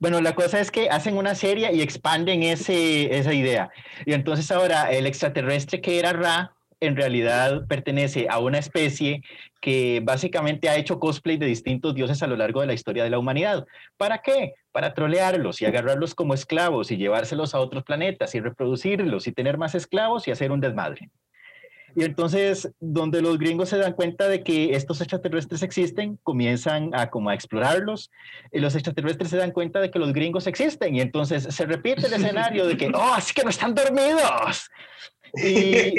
Bueno, 0.00 0.20
la 0.20 0.34
cosa 0.34 0.60
es 0.60 0.70
que 0.70 0.88
hacen 0.90 1.16
una 1.16 1.34
serie 1.34 1.72
y 1.72 1.80
expanden 1.80 2.44
ese, 2.44 3.16
esa 3.18 3.34
idea. 3.34 3.70
Y 4.06 4.12
entonces 4.12 4.50
ahora 4.52 4.92
el 4.92 5.06
extraterrestre 5.06 5.80
que 5.80 5.98
era 5.98 6.12
Ra, 6.12 6.54
en 6.80 6.94
realidad 6.94 7.66
pertenece 7.66 8.28
a 8.30 8.38
una 8.38 8.58
especie 8.58 9.22
que 9.60 10.00
básicamente 10.04 10.68
ha 10.68 10.76
hecho 10.76 11.00
cosplay 11.00 11.36
de 11.36 11.46
distintos 11.46 11.96
dioses 11.96 12.22
a 12.22 12.28
lo 12.28 12.36
largo 12.36 12.60
de 12.60 12.68
la 12.68 12.74
historia 12.74 13.02
de 13.02 13.10
la 13.10 13.18
humanidad. 13.18 13.66
¿Para 13.96 14.18
qué? 14.18 14.54
Para 14.70 14.94
trolearlos 14.94 15.60
y 15.60 15.66
agarrarlos 15.66 16.14
como 16.14 16.34
esclavos 16.34 16.92
y 16.92 16.96
llevárselos 16.96 17.54
a 17.54 17.58
otros 17.58 17.82
planetas 17.82 18.34
y 18.36 18.40
reproducirlos 18.40 19.26
y 19.26 19.32
tener 19.32 19.58
más 19.58 19.74
esclavos 19.74 20.28
y 20.28 20.30
hacer 20.30 20.52
un 20.52 20.60
desmadre. 20.60 21.10
Y 21.96 22.04
entonces, 22.04 22.70
donde 22.80 23.22
los 23.22 23.38
gringos 23.38 23.68
se 23.70 23.78
dan 23.78 23.92
cuenta 23.92 24.28
de 24.28 24.42
que 24.42 24.74
estos 24.74 25.00
extraterrestres 25.00 25.62
existen, 25.62 26.18
comienzan 26.22 26.94
a 26.94 27.10
como 27.10 27.30
a 27.30 27.34
explorarlos 27.34 28.10
y 28.52 28.60
los 28.60 28.74
extraterrestres 28.74 29.30
se 29.30 29.36
dan 29.36 29.52
cuenta 29.52 29.80
de 29.80 29.90
que 29.90 29.98
los 29.98 30.12
gringos 30.12 30.46
existen 30.46 30.94
y 30.94 31.00
entonces 31.00 31.42
se 31.54 31.66
repite 31.66 32.06
el 32.06 32.12
escenario 32.14 32.66
de 32.66 32.76
que, 32.76 32.88
oh, 32.94 33.14
así 33.14 33.32
que 33.34 33.42
no 33.42 33.50
están 33.50 33.74
dormidos. 33.74 34.70
Y 35.36 35.92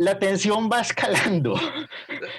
la 0.00 0.18
tensión 0.18 0.70
va 0.72 0.80
escalando. 0.80 1.60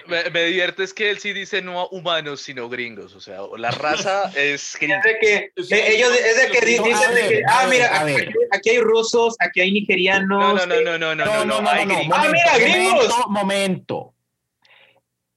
Me, 0.07 0.27
me 0.31 0.45
divierte 0.45 0.83
es 0.83 0.95
que 0.95 1.11
él 1.11 1.19
sí 1.19 1.31
dice 1.31 1.61
no 1.61 1.87
humanos, 1.89 2.41
sino 2.41 2.67
gringos. 2.67 3.13
O 3.13 3.21
sea, 3.21 3.41
la 3.55 3.69
raza 3.69 4.31
es 4.35 4.73
Es 4.73 4.79
gringa. 4.79 4.99
de 5.05 5.19
que, 5.19 5.51
Sí, 5.61 5.75
eh, 5.75 5.95
ellos, 5.95 6.09
es 6.11 6.37
de 6.41 6.59
que 6.59 6.65
dicen 6.65 7.13
de 7.13 7.27
que, 7.27 7.41
ah, 7.47 7.67
mira, 7.69 8.01
aquí, 8.01 8.25
aquí 8.51 8.69
hay 8.71 8.79
rusos, 8.79 9.35
aquí 9.39 9.61
hay 9.61 9.71
nigerianos. 9.73 10.27
No, 10.27 10.53
no, 10.55 10.65
no, 10.65 10.73
eh, 10.73 10.83
no, 10.83 10.97
no, 10.97 11.15
no, 11.15 11.25
No, 11.25 11.45
no, 11.45 11.61
no, 11.61 11.69
hay 11.69 11.85
no, 11.85 11.93
no, 11.93 11.99
gringos. 11.99 12.17
Ah, 12.19 12.31
mira, 12.31 12.57
gringos. 12.57 13.09
momento, 13.09 13.29
momento. 13.29 14.13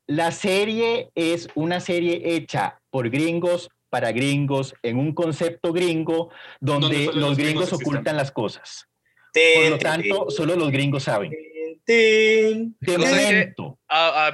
La 0.07 0.33
serie 0.33 1.11
es 1.15 1.49
una 1.55 1.79
serie 1.81 2.23
hecha 2.25 2.81
por 2.89 3.11
gringos 3.11 3.69
para 3.91 4.13
gringos 4.13 4.75
en 4.83 4.99
un 4.99 5.13
concepto 5.13 5.75
gringo 5.75 6.31
donde, 6.59 7.05
los 7.05 7.17
los 7.17 7.37
gringos 7.37 7.69
gringos 7.69 7.73
ocultan 7.75 8.17
las 8.17 8.33
cosas. 8.33 8.89
Por 9.35 9.71
lo 9.71 9.79
tanto, 9.79 10.31
solo 10.31 10.57
los 10.57 10.71
gringos 10.71 11.03
saben. 11.03 11.31
Tin, 11.85 12.77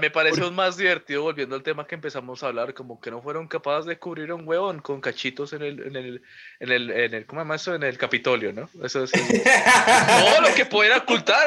me 0.01 0.11
pareció 0.11 0.51
más 0.53 0.77
divertido 0.77 1.23
volviendo 1.23 1.57
al 1.57 1.63
tema 1.63 1.87
que 1.87 1.95
empezamos 1.95 2.43
a 2.43 2.49
hablar, 2.49 2.75
como 2.75 3.01
que 3.01 3.11
no 3.11 3.21
fueron 3.23 3.49
capaces 3.49 3.87
de 3.87 3.99
cubrir 3.99 4.31
a 4.31 4.35
un 4.35 4.47
huevón 4.47 4.81
con 4.81 5.01
cachitos 5.01 5.53
en 5.53 5.63
el, 5.63 5.81
en 5.87 5.97
el, 5.97 6.23
en 6.61 6.73
el, 6.73 6.91
en 6.91 7.15
el, 7.15 7.27
¿cómo 7.27 7.41
se 7.41 7.45
llama 7.45 7.55
eso? 7.57 7.75
En 7.75 7.83
el 7.83 7.99
Capitolio, 7.99 8.53
¿no? 8.53 8.69
Eso 8.85 9.05
es, 9.05 9.11
todo 9.13 10.41
lo 10.41 10.55
que 10.55 10.67
podían 10.67 11.01
ocultar, 11.01 11.47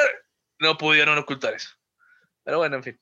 no 0.60 0.78
pudieron 0.78 1.18
ocultar 1.18 1.54
eso. 1.54 1.70
Pero 2.44 2.58
bueno, 2.58 2.78
en 2.78 2.84
fin. 2.84 3.00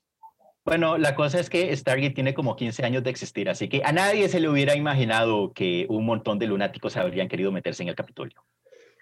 Bueno, 0.63 0.99
la 0.99 1.15
cosa 1.15 1.39
es 1.39 1.49
que 1.49 1.75
Stargate 1.75 2.13
tiene 2.13 2.35
como 2.35 2.55
15 2.55 2.85
años 2.85 3.03
de 3.03 3.09
existir, 3.09 3.49
así 3.49 3.67
que 3.67 3.81
a 3.83 3.91
nadie 3.91 4.29
se 4.29 4.39
le 4.39 4.47
hubiera 4.47 4.75
imaginado 4.75 5.53
que 5.53 5.87
un 5.89 6.05
montón 6.05 6.37
de 6.37 6.45
lunáticos 6.45 6.97
habrían 6.97 7.27
querido 7.27 7.51
meterse 7.51 7.81
en 7.81 7.89
el 7.89 7.95
Capitolio. 7.95 8.45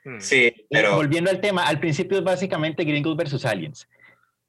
Hmm. 0.03 0.19
Sí, 0.19 0.53
pero... 0.69 0.95
Volviendo 0.95 1.29
al 1.29 1.41
tema, 1.41 1.67
al 1.67 1.79
principio 1.79 2.17
es 2.17 2.23
básicamente 2.23 2.83
gringos 2.83 3.15
versus 3.15 3.45
aliens. 3.45 3.87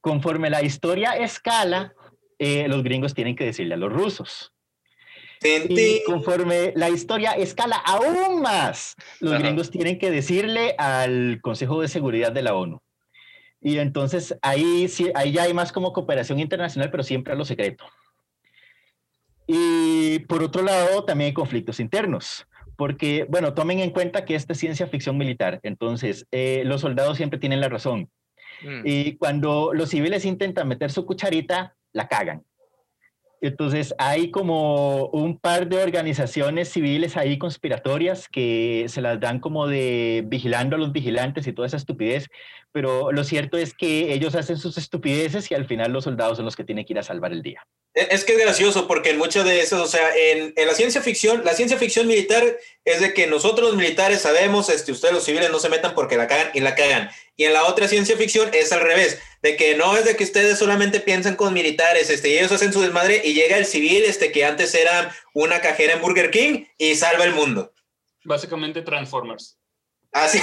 Conforme 0.00 0.50
la 0.50 0.62
historia 0.62 1.12
escala, 1.16 1.94
eh, 2.38 2.66
los 2.68 2.82
gringos 2.82 3.14
tienen 3.14 3.36
que 3.36 3.44
decirle 3.44 3.74
a 3.74 3.78
los 3.78 3.92
rusos. 3.92 4.52
Y 5.42 6.02
conforme 6.04 6.72
la 6.76 6.90
historia 6.90 7.32
escala 7.32 7.76
aún 7.76 8.42
más, 8.42 8.94
los 9.20 9.38
gringos 9.38 9.70
tienen 9.70 9.98
que 9.98 10.10
decirle 10.10 10.74
al 10.76 11.40
Consejo 11.40 11.80
de 11.80 11.88
Seguridad 11.88 12.30
de 12.30 12.42
la 12.42 12.54
ONU. 12.54 12.82
Y 13.62 13.78
entonces 13.78 14.36
ahí, 14.42 14.88
sí, 14.88 15.10
ahí 15.14 15.32
ya 15.32 15.44
hay 15.44 15.54
más 15.54 15.72
como 15.72 15.92
cooperación 15.92 16.40
internacional, 16.40 16.90
pero 16.90 17.02
siempre 17.02 17.32
a 17.32 17.36
lo 17.36 17.44
secreto. 17.44 17.86
Y 19.46 20.20
por 20.20 20.42
otro 20.42 20.62
lado, 20.62 21.04
también 21.04 21.28
hay 21.28 21.34
conflictos 21.34 21.80
internos, 21.80 22.46
porque, 22.80 23.26
bueno, 23.28 23.52
tomen 23.52 23.78
en 23.80 23.90
cuenta 23.90 24.24
que 24.24 24.34
esta 24.34 24.54
es 24.54 24.58
ciencia 24.58 24.86
ficción 24.86 25.18
militar, 25.18 25.60
entonces 25.64 26.26
eh, 26.30 26.62
los 26.64 26.80
soldados 26.80 27.18
siempre 27.18 27.38
tienen 27.38 27.60
la 27.60 27.68
razón. 27.68 28.08
Mm. 28.62 28.80
Y 28.86 29.16
cuando 29.18 29.72
los 29.74 29.90
civiles 29.90 30.24
intentan 30.24 30.66
meter 30.66 30.90
su 30.90 31.04
cucharita, 31.04 31.76
la 31.92 32.08
cagan. 32.08 32.42
Entonces 33.42 33.94
hay 33.98 34.30
como 34.30 35.08
un 35.08 35.38
par 35.38 35.68
de 35.68 35.82
organizaciones 35.82 36.70
civiles 36.70 37.18
ahí 37.18 37.36
conspiratorias 37.36 38.30
que 38.30 38.86
se 38.88 39.02
las 39.02 39.20
dan 39.20 39.40
como 39.40 39.66
de 39.66 40.24
vigilando 40.26 40.76
a 40.76 40.78
los 40.78 40.90
vigilantes 40.90 41.46
y 41.46 41.52
toda 41.52 41.66
esa 41.66 41.76
estupidez, 41.76 42.28
pero 42.72 43.12
lo 43.12 43.24
cierto 43.24 43.58
es 43.58 43.74
que 43.74 44.14
ellos 44.14 44.34
hacen 44.34 44.56
sus 44.56 44.78
estupideces 44.78 45.50
y 45.50 45.54
al 45.54 45.66
final 45.66 45.92
los 45.92 46.04
soldados 46.04 46.38
son 46.38 46.46
los 46.46 46.56
que 46.56 46.64
tienen 46.64 46.86
que 46.86 46.94
ir 46.94 46.98
a 46.98 47.02
salvar 47.02 47.32
el 47.32 47.42
día. 47.42 47.62
Es 47.92 48.24
que 48.24 48.34
es 48.34 48.38
gracioso 48.38 48.86
porque 48.86 49.10
en 49.10 49.18
muchas 49.18 49.44
de 49.44 49.60
esas, 49.60 49.80
o 49.80 49.86
sea, 49.86 50.14
en, 50.16 50.52
en, 50.56 50.66
la 50.66 50.74
ciencia 50.74 51.02
ficción, 51.02 51.44
la 51.44 51.54
ciencia 51.54 51.76
ficción 51.76 52.06
militar 52.06 52.44
es 52.84 53.00
de 53.00 53.12
que 53.12 53.26
nosotros 53.26 53.70
los 53.70 53.76
militares 53.76 54.22
sabemos, 54.22 54.68
este, 54.68 54.92
ustedes 54.92 55.12
los 55.12 55.24
civiles 55.24 55.50
no 55.50 55.58
se 55.58 55.68
metan 55.68 55.94
porque 55.94 56.16
la 56.16 56.28
cagan 56.28 56.50
y 56.54 56.60
la 56.60 56.76
cagan. 56.76 57.10
Y 57.36 57.46
en 57.46 57.52
la 57.52 57.64
otra 57.64 57.88
ciencia 57.88 58.16
ficción 58.16 58.48
es 58.52 58.70
al 58.70 58.80
revés, 58.80 59.20
de 59.42 59.56
que 59.56 59.74
no 59.74 59.96
es 59.96 60.04
de 60.04 60.14
que 60.14 60.22
ustedes 60.22 60.56
solamente 60.56 61.00
piensan 61.00 61.34
con 61.34 61.52
militares, 61.52 62.10
este, 62.10 62.28
y 62.28 62.38
ellos 62.38 62.52
hacen 62.52 62.72
su 62.72 62.80
desmadre 62.80 63.22
y 63.24 63.34
llega 63.34 63.56
el 63.56 63.66
civil, 63.66 64.04
este, 64.04 64.30
que 64.30 64.44
antes 64.44 64.72
era 64.76 65.12
una 65.34 65.60
cajera 65.60 65.94
en 65.94 66.00
Burger 66.00 66.30
King 66.30 66.66
y 66.78 66.94
salva 66.94 67.24
el 67.24 67.34
mundo. 67.34 67.72
Básicamente 68.24 68.82
Transformers. 68.82 69.58
Así. 70.12 70.40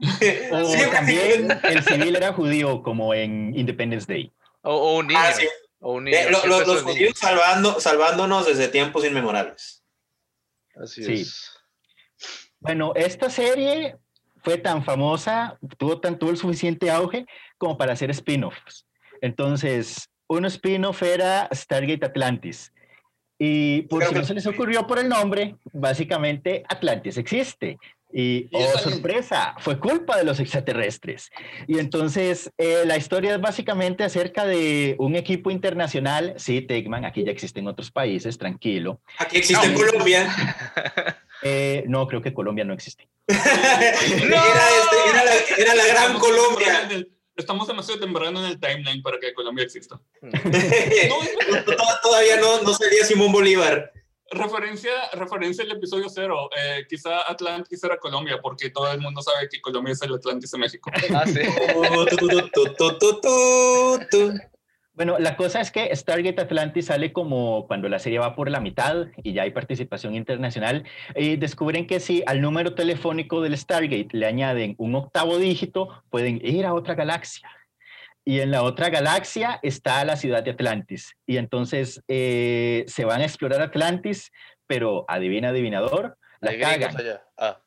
o 0.50 0.90
también 0.90 1.56
el 1.62 1.84
civil 1.84 2.16
era 2.16 2.32
judío, 2.32 2.82
como 2.82 3.14
en 3.14 3.56
Independence 3.56 4.12
Day. 4.12 4.32
O, 4.62 4.98
un 4.98 5.06
niño. 5.06 5.20
Ah, 5.22 5.32
eh, 5.80 6.30
los, 6.30 6.82
judíos 6.82 7.16
salvando, 7.16 7.80
salvándonos 7.80 8.46
desde 8.46 8.68
tiempos 8.68 9.04
inmemorables. 9.04 9.84
Así 10.74 11.12
es. 11.12 11.50
Bueno, 12.60 12.92
esta 12.94 13.30
serie 13.30 13.96
fue 14.42 14.58
tan 14.58 14.84
famosa, 14.84 15.58
tuvo 15.76 16.00
tanto 16.00 16.30
el 16.30 16.36
suficiente 16.36 16.90
auge 16.90 17.26
como 17.56 17.78
para 17.78 17.92
hacer 17.92 18.10
spin-offs. 18.10 18.86
Entonces, 19.20 20.10
un 20.28 20.44
spin-off 20.46 21.02
era 21.02 21.48
Stargate 21.52 22.04
Atlantis. 22.06 22.72
Y 23.38 23.82
por 23.82 24.04
si 24.04 24.14
no 24.14 24.24
se 24.24 24.34
les 24.34 24.46
ocurrió 24.46 24.86
por 24.86 24.98
el 24.98 25.08
nombre, 25.08 25.56
básicamente 25.72 26.64
Atlantis 26.68 27.18
existe. 27.18 27.78
Y, 28.10 28.48
oh 28.52 28.78
sorpresa, 28.78 29.54
fue 29.58 29.78
culpa 29.78 30.16
de 30.16 30.24
los 30.24 30.40
extraterrestres. 30.40 31.30
Y 31.66 31.78
entonces 31.78 32.50
eh, 32.56 32.84
la 32.86 32.96
historia 32.96 33.34
es 33.34 33.40
básicamente 33.40 34.02
acerca 34.02 34.46
de 34.46 34.96
un 34.98 35.14
equipo 35.14 35.50
internacional. 35.50 36.34
Sí, 36.36 36.62
Tegman, 36.62 37.04
aquí 37.04 37.24
ya 37.24 37.32
existen 37.32 37.66
otros 37.68 37.90
países, 37.90 38.38
tranquilo. 38.38 39.00
Aquí 39.18 39.38
existe 39.38 39.66
en 39.66 39.74
Colombia. 39.74 40.34
Eh, 41.42 41.84
no, 41.86 42.08
creo 42.08 42.20
que 42.20 42.34
Colombia 42.34 42.64
no 42.64 42.74
existe. 42.74 43.08
no. 43.28 43.36
Este, 43.36 43.46
era, 45.08 45.24
la, 45.24 45.34
era, 45.56 45.74
la, 45.76 45.86
gran 45.86 46.18
Colombia. 46.18 46.90
Estamos 47.36 47.68
demasiado 47.68 48.00
temprano 48.00 48.44
en 48.44 48.46
el 48.50 48.58
timeline 48.58 49.00
para 49.00 49.20
que 49.20 49.32
Colombia 49.32 49.64
exista. 49.64 50.00
Todavía 52.02 52.40
no, 52.40 52.62
no 52.62 52.74
sería 52.74 53.04
Simón 53.04 53.30
Bolívar. 53.30 53.92
Referencia, 54.30 54.90
referencia 55.14 55.64
al 55.64 55.70
episodio 55.72 56.08
cero. 56.10 56.50
Eh, 56.54 56.84
quizá 56.88 57.30
Atlantis 57.30 57.82
era 57.82 57.96
Colombia, 57.96 58.38
porque 58.42 58.68
todo 58.68 58.92
el 58.92 59.00
mundo 59.00 59.22
sabe 59.22 59.48
que 59.48 59.60
Colombia 59.60 59.92
es 59.92 60.02
el 60.02 60.14
Atlantis 60.14 60.50
de 60.50 60.58
México. 60.58 60.90
Ah, 61.14 61.24
sí. 61.26 61.40
bueno, 64.92 65.18
la 65.18 65.36
cosa 65.36 65.60
es 65.60 65.70
que 65.70 65.94
Stargate 65.96 66.42
Atlantis 66.42 66.86
sale 66.86 67.12
como 67.12 67.66
cuando 67.66 67.88
la 67.88 67.98
serie 67.98 68.18
va 68.18 68.34
por 68.36 68.50
la 68.50 68.60
mitad 68.60 69.06
y 69.22 69.32
ya 69.32 69.42
hay 69.42 69.50
participación 69.50 70.14
internacional. 70.14 70.84
Y 71.16 71.36
descubren 71.36 71.86
que 71.86 71.98
si 71.98 72.22
al 72.26 72.42
número 72.42 72.74
telefónico 72.74 73.40
del 73.40 73.56
Stargate 73.56 74.08
le 74.12 74.26
añaden 74.26 74.74
un 74.76 74.94
octavo 74.94 75.38
dígito, 75.38 75.88
pueden 76.10 76.44
ir 76.44 76.66
a 76.66 76.74
otra 76.74 76.94
galaxia 76.94 77.48
y 78.28 78.42
en 78.42 78.50
la 78.50 78.62
otra 78.62 78.90
galaxia 78.90 79.58
está 79.62 80.04
la 80.04 80.14
ciudad 80.14 80.42
de 80.42 80.50
Atlantis. 80.50 81.16
Y 81.24 81.38
entonces 81.38 82.02
eh, 82.08 82.84
se 82.86 83.06
van 83.06 83.22
a 83.22 83.24
explorar 83.24 83.62
Atlantis, 83.62 84.30
pero 84.66 85.06
adivina, 85.08 85.48
adivinador, 85.48 86.18
la 86.40 86.58
cagan. 86.58 86.94
Ah. 87.38 87.58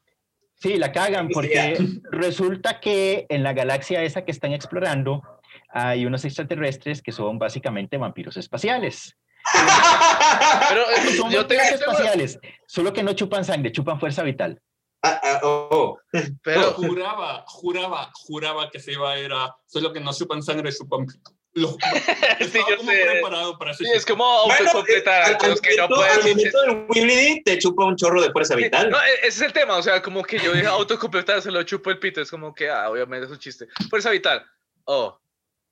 Sí, 0.54 0.78
la 0.78 0.92
cagan 0.92 1.30
porque 1.30 1.80
resulta 2.12 2.80
que 2.80 3.26
en 3.30 3.42
la 3.42 3.54
galaxia 3.54 4.04
esa 4.04 4.24
que 4.24 4.30
están 4.30 4.54
explorando 4.54 5.24
hay 5.70 6.06
unos 6.06 6.26
extraterrestres 6.26 7.02
que 7.02 7.12
son 7.12 7.40
básicamente 7.40 7.98
vampiros 7.98 8.38
espaciales. 8.38 9.18
pero 10.70 10.84
eh, 10.92 11.16
son 11.18 11.32
yo 11.32 11.40
vampiros 11.40 11.72
espaciales, 11.72 12.40
solo 12.68 12.94
que 12.94 13.02
no 13.02 13.14
chupan 13.14 13.44
sangre, 13.44 13.72
chupan 13.72 14.00
fuerza 14.00 14.22
vital. 14.22 14.62
Ah, 15.04 15.20
ah, 15.24 15.40
oh. 15.44 15.98
Pero 16.44 16.74
juraba, 16.74 17.44
juraba, 17.48 18.12
juraba 18.14 18.70
que 18.70 18.80
se 18.80 18.94
iba 18.94 19.12
a 19.12 19.20
ir 19.20 19.32
a 19.34 19.56
solo 19.66 19.92
que 19.92 20.00
no 20.00 20.14
chupan 20.14 20.44
sangre, 20.44 20.72
chupan 20.72 21.08
lo, 21.54 21.68
sí, 22.40 22.60
yo 22.70 22.78
como 22.78 22.92
sé. 22.92 23.06
preparado 23.06 23.58
para 23.58 23.74
sí, 23.74 23.84
es 23.94 24.06
como 24.06 24.24
autocompletar 24.24 25.38
bueno, 25.38 25.56
que 25.62 25.76
no 25.76 26.88
pueden. 26.88 27.44
te 27.44 27.60
chupa 27.60 27.86
un 27.86 27.98
chorro 27.98 28.22
de 28.22 28.32
fuerza 28.32 28.56
vital. 28.56 28.90
No, 28.90 28.98
e-, 28.98 29.16
ese 29.16 29.28
es 29.28 29.42
el 29.42 29.54
tema, 29.54 29.76
o 29.76 29.84
sea, 29.84 30.02
como 30.02 30.24
que 30.24 30.40
yo 30.40 30.54
dije 30.54 30.68
autocompletar, 30.68 31.42
se 31.42 31.52
lo 31.52 31.62
chupo 31.64 31.90
el 31.90 32.00
pito, 32.00 32.22
es 32.22 32.32
como 32.32 32.54
que, 32.54 32.70
ah, 32.70 32.90
obviamente 32.90 33.26
es 33.26 33.32
un 33.32 33.40
chiste. 33.40 33.68
Fuerza 33.90 34.12
vital, 34.12 34.46
oh. 34.86 35.20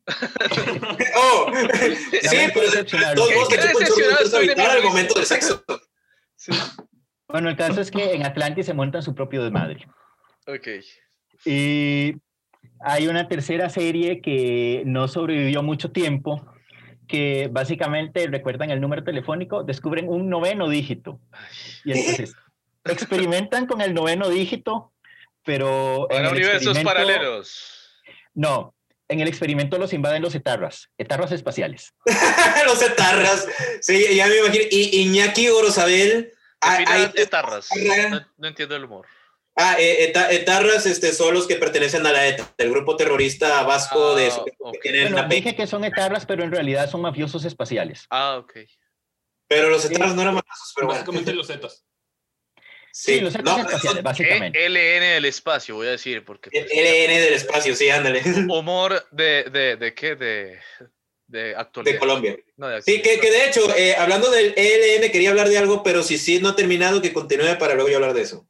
oh, 1.16 1.52
sí, 2.24 2.38
pero 2.54 3.16
todos 3.16 3.34
vos 3.36 3.48
te 3.48 3.58
chupan 3.60 3.76
un 3.78 3.86
chorro 3.86 4.08
de 4.08 4.16
fuerza 4.16 4.40
vital 4.40 4.72
al 4.72 4.84
momento 4.84 5.14
del 5.14 5.26
sexo. 5.26 5.64
Sí. 6.36 6.52
Bueno, 7.30 7.50
el 7.50 7.56
caso 7.56 7.80
es 7.80 7.92
que 7.92 8.14
en 8.14 8.26
Atlantis 8.26 8.66
se 8.66 8.74
montan 8.74 9.04
su 9.04 9.14
propio 9.14 9.44
desmadre. 9.44 9.88
Ok. 10.48 10.68
Y 11.46 12.16
hay 12.82 13.08
una 13.08 13.28
tercera 13.28 13.70
serie 13.70 14.20
que 14.20 14.82
no 14.86 15.08
sobrevivió 15.08 15.62
mucho 15.62 15.92
tiempo, 15.92 16.44
que 17.08 17.48
básicamente 17.52 18.26
recuerdan 18.28 18.72
el 18.72 18.82
número 18.82 19.04
telefónico, 19.04 19.64
descubren 19.64 20.10
un 20.10 20.28
noveno 20.28 20.70
dígito. 20.70 21.20
Y 21.86 21.92
entonces 21.92 22.36
experimentan 22.84 23.68
con 23.68 23.82
el 23.82 23.94
noveno 23.94 24.28
dígito, 24.30 24.92
pero... 25.46 26.08
Para 26.10 26.32
universos 26.32 26.80
paralelos. 26.80 28.02
No, 28.34 28.74
en 29.08 29.20
el 29.20 29.28
experimento 29.28 29.78
los 29.78 29.94
invaden 29.94 30.24
los 30.24 30.34
etarras, 30.34 30.90
etarras 30.98 31.32
espaciales. 31.32 31.94
los 32.66 32.82
etarras, 32.82 33.48
sí, 33.82 34.16
ya 34.16 34.28
me 34.28 34.38
imagino. 34.38 34.64
Y 34.72 35.02
Iñaki 35.02 35.50
Orozabel 35.50 36.34
hay, 36.62 37.12
etarras. 37.16 37.70
No, 38.38 38.48
entiendo 38.48 38.76
el 38.76 38.86
humor. 38.86 39.08
Ah, 39.56 39.76
eh, 39.78 40.14
etarras 40.32 40.86
este, 40.86 41.12
son 41.12 41.34
los 41.34 41.46
que 41.46 41.56
pertenecen 41.56 42.06
a 42.08 42.14
la 42.14 42.28
ETA, 42.28 42.54
el 42.58 42.70
grupo 42.70 42.96
terrorista 42.96 43.64
vasco 43.64 44.16
de... 44.16 44.28
Ah, 44.32 44.46
bueno, 45.10 45.28
dije 45.28 45.54
que 45.54 45.68
son 45.68 45.84
etarras, 45.84 46.26
pero 46.26 46.44
en 46.44 46.52
realidad 46.52 46.90
son 46.90 47.02
mafiosos 47.02 47.44
espaciales. 47.44 48.06
Ah, 48.10 48.38
ok. 48.38 48.54
Pero 49.50 49.70
los 49.70 49.84
etarras 49.84 50.16
no 50.16 50.22
eran 50.22 50.36
mafiosos, 50.36 50.74
pero 50.76 50.88
Básicamente 50.88 51.34
los 51.34 51.48
zetas. 51.48 51.86
Sí, 52.94 53.20
los 53.20 53.34
zetas 53.34 53.60
espaciales, 53.60 54.04
básicamente. 54.04 54.66
E 54.66 54.70
LN 54.70 55.16
del 55.16 55.26
espacio, 55.26 55.76
voy 55.76 55.88
a 55.88 55.92
decir, 55.92 56.24
porque... 56.24 56.52
Pues, 56.52 56.66
LN 56.66 57.22
del 57.22 57.34
espacio, 57.34 57.76
sí, 57.76 57.90
ándale. 57.90 58.22
Humor 58.50 59.08
de, 59.12 59.44
de, 59.52 59.76
de 59.76 59.94
qué, 59.94 60.16
de 60.16 60.60
de 61.30 61.56
actualidad. 61.56 61.94
De 61.94 62.00
Colombia. 62.00 62.38
sí, 62.82 63.02
que, 63.02 63.20
que, 63.20 63.32
de 63.32 63.48
hecho, 63.48 63.62
eh, 63.76 63.96
hablando 63.96 64.30
del 64.30 64.54
ELN, 64.58 65.12
quería 65.12 65.30
hablar 65.30 65.48
de 65.48 65.58
algo, 65.58 65.84
pero 65.84 66.04
si 66.04 66.18
sí 66.18 66.40
no 66.42 66.50
ha 66.50 66.56
terminado, 66.56 67.02
que 67.02 67.14
continúe 67.14 67.58
para 67.58 67.76
luego 67.76 67.90
yo 67.90 67.96
hablar 67.96 68.14
de 68.14 68.24
eso. 68.24 68.46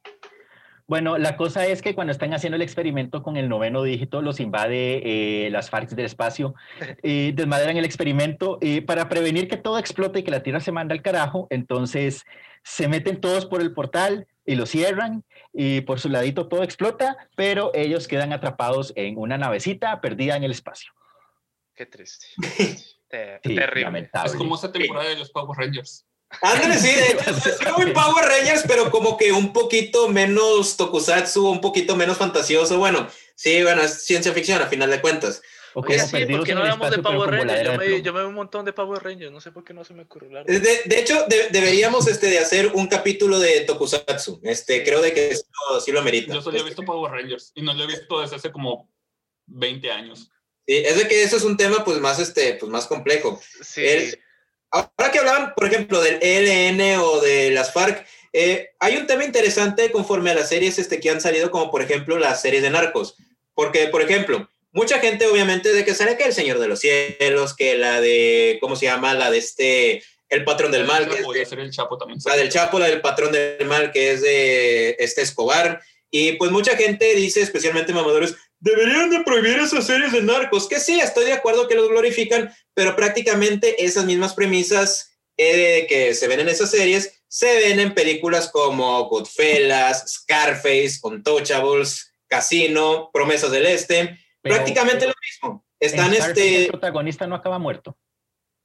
Bueno, 0.86 1.18
la 1.18 1.36
cosa 1.36 1.66
es 1.66 1.82
que 1.82 1.94
cuando 1.94 2.10
están 2.10 2.34
haciendo 2.34 2.56
el 2.56 2.62
experimento 2.62 3.22
con 3.22 3.36
el 3.36 3.48
noveno 3.48 3.84
dígito, 3.84 4.22
los 4.22 4.40
invade 4.40 5.02
eh, 5.04 5.50
las 5.50 5.70
FARC 5.70 5.90
del 5.90 6.06
espacio 6.06 6.54
y 7.04 7.30
desmadran 7.30 7.76
el 7.76 7.84
experimento 7.84 8.58
y 8.60 8.80
para 8.80 9.08
prevenir 9.08 9.46
que 9.46 9.56
todo 9.56 9.78
explote 9.78 10.18
y 10.18 10.22
que 10.24 10.32
la 10.32 10.42
Tierra 10.42 10.58
se 10.58 10.72
manda 10.72 10.92
al 10.92 11.02
carajo, 11.02 11.46
entonces 11.50 12.24
se 12.64 12.88
meten 12.88 13.20
todos 13.20 13.46
por 13.46 13.60
el 13.60 13.72
portal 13.72 14.26
y 14.44 14.56
lo 14.56 14.66
cierran 14.66 15.22
y 15.52 15.82
por 15.82 16.00
su 16.00 16.08
ladito 16.08 16.48
todo 16.48 16.64
explota, 16.64 17.16
pero 17.36 17.70
ellos 17.72 18.08
quedan 18.08 18.32
atrapados 18.32 18.92
en 18.96 19.16
una 19.16 19.38
navecita 19.38 20.00
perdida 20.00 20.36
en 20.36 20.42
el 20.42 20.50
espacio. 20.50 20.92
Qué 21.80 21.86
triste. 21.86 22.26
terrible. 23.08 24.10
Es 24.22 24.32
como 24.34 24.54
esa 24.54 24.70
temporada 24.70 25.08
de 25.08 25.16
los 25.16 25.30
Power 25.30 25.58
Rangers. 25.58 26.06
Ándale, 26.42 26.76
sí, 26.78 26.94
de 26.94 27.12
hecho, 27.12 27.30
es 27.48 27.72
muy 27.74 27.90
Power 27.92 28.26
Rangers, 28.26 28.64
pero 28.68 28.90
como 28.90 29.16
que 29.16 29.32
un 29.32 29.54
poquito 29.54 30.06
menos 30.10 30.76
tokusatsu, 30.76 31.48
un 31.48 31.62
poquito 31.62 31.96
menos 31.96 32.18
fantasioso. 32.18 32.76
Bueno, 32.76 33.08
sí, 33.34 33.62
bueno, 33.62 33.80
es 33.80 34.04
ciencia 34.04 34.34
ficción 34.34 34.60
a 34.60 34.66
final 34.66 34.90
de 34.90 35.00
cuentas. 35.00 35.40
Oye, 35.72 35.98
sí, 36.00 36.26
¿por 36.26 36.44
qué 36.44 36.54
no 36.54 36.60
hablamos 36.60 36.90
de 36.90 36.98
Power 36.98 37.30
Rangers? 37.30 37.64
Yo 37.64 37.78
me, 37.78 38.02
yo 38.02 38.12
me, 38.12 38.18
veo 38.18 38.28
un 38.28 38.34
montón 38.34 38.66
de 38.66 38.74
Power 38.74 39.02
Rangers, 39.02 39.32
no 39.32 39.40
sé 39.40 39.50
por 39.50 39.64
qué 39.64 39.72
no 39.72 39.82
se 39.82 39.94
me 39.94 40.02
ocurrió. 40.02 40.44
De, 40.44 40.60
de 40.60 40.98
hecho, 40.98 41.24
de, 41.28 41.48
deberíamos 41.48 42.08
este, 42.08 42.26
de 42.26 42.40
hacer 42.40 42.72
un 42.74 42.88
capítulo 42.88 43.38
de 43.38 43.62
Tokusatsu. 43.62 44.38
Este, 44.42 44.84
creo 44.84 45.00
de 45.00 45.14
que 45.14 45.30
eso 45.30 45.46
sí 45.82 45.92
lo 45.92 46.02
merita. 46.02 46.34
Yo 46.34 46.42
solo 46.42 46.58
he 46.58 46.62
visto 46.62 46.82
Power 46.82 47.10
Rangers 47.10 47.52
y 47.54 47.62
no 47.62 47.72
lo 47.72 47.84
he 47.84 47.86
visto 47.86 48.20
desde 48.20 48.36
hace 48.36 48.52
como 48.52 48.92
20 49.46 49.90
años. 49.90 50.30
Sí, 50.70 50.76
es 50.86 50.96
de 50.96 51.08
que 51.08 51.24
eso 51.24 51.36
es 51.36 51.42
un 51.42 51.56
tema 51.56 51.84
pues 51.84 51.98
más, 51.98 52.20
este, 52.20 52.54
pues, 52.54 52.70
más 52.70 52.86
complejo. 52.86 53.42
Sí. 53.60 53.82
ahora 54.70 55.10
que 55.10 55.18
hablaban, 55.18 55.52
por 55.56 55.66
ejemplo, 55.66 56.00
del 56.00 56.20
ELN 56.22 57.00
o 57.00 57.20
de 57.20 57.50
las 57.50 57.72
FARC, 57.72 58.06
eh, 58.32 58.68
hay 58.78 58.96
un 58.96 59.08
tema 59.08 59.24
interesante 59.24 59.90
conforme 59.90 60.30
a 60.30 60.34
las 60.34 60.48
series 60.48 60.78
este, 60.78 61.00
que 61.00 61.10
han 61.10 61.20
salido, 61.20 61.50
como 61.50 61.72
por 61.72 61.82
ejemplo 61.82 62.20
las 62.20 62.40
series 62.40 62.62
de 62.62 62.70
narcos. 62.70 63.16
Porque, 63.52 63.88
por 63.88 64.00
ejemplo, 64.00 64.48
mucha 64.70 65.00
gente 65.00 65.26
obviamente 65.26 65.72
de 65.72 65.84
que 65.84 65.92
sale 65.92 66.16
que 66.16 66.22
El 66.22 66.34
Señor 66.34 66.60
de 66.60 66.68
los 66.68 66.78
Cielos, 66.78 67.56
que 67.56 67.76
la 67.76 68.00
de, 68.00 68.58
¿cómo 68.60 68.76
se 68.76 68.86
llama? 68.86 69.12
La 69.14 69.28
de 69.28 69.38
este, 69.38 70.04
El 70.28 70.44
Patrón 70.44 70.70
del 70.70 70.84
Mal. 70.84 71.08
Que 71.08 71.16
el 71.16 71.70
Chapo 71.72 71.98
también. 71.98 72.20
La 72.24 72.36
del 72.36 72.48
Chapo, 72.48 72.78
la 72.78 72.86
del 72.86 73.00
Patrón 73.00 73.32
del 73.32 73.66
Mal, 73.66 73.90
que 73.90 74.12
es 74.12 74.22
de 74.22 74.94
este 75.00 75.22
Escobar. 75.22 75.82
Y 76.12 76.34
pues 76.34 76.52
mucha 76.52 76.76
gente 76.76 77.12
dice, 77.16 77.40
especialmente 77.40 77.92
mamadores, 77.92 78.36
deberían 78.60 79.10
de 79.10 79.22
prohibir 79.24 79.58
esas 79.58 79.86
series 79.86 80.12
de 80.12 80.22
narcos, 80.22 80.68
que 80.68 80.78
sí, 80.78 81.00
estoy 81.00 81.24
de 81.24 81.32
acuerdo 81.32 81.66
que 81.66 81.74
los 81.74 81.88
glorifican, 81.88 82.54
pero 82.74 82.94
prácticamente 82.94 83.84
esas 83.84 84.04
mismas 84.04 84.34
premisas 84.34 85.18
eh, 85.36 85.86
que 85.88 86.14
se 86.14 86.28
ven 86.28 86.40
en 86.40 86.48
esas 86.48 86.70
series 86.70 87.20
se 87.26 87.46
ven 87.60 87.78
en 87.78 87.94
películas 87.94 88.50
como 88.50 89.04
Goodfellas, 89.04 90.04
Scarface, 90.12 90.98
Untouchables, 91.02 92.12
Casino, 92.26 93.10
Promesas 93.12 93.52
del 93.52 93.66
Este, 93.66 94.18
prácticamente 94.42 95.06
lo 95.06 95.14
mismo. 95.22 95.64
Están 95.78 96.12
este... 96.12 96.64
El 96.64 96.68
protagonista 96.68 97.26
no 97.28 97.36
acaba 97.36 97.58
muerto. 97.58 97.96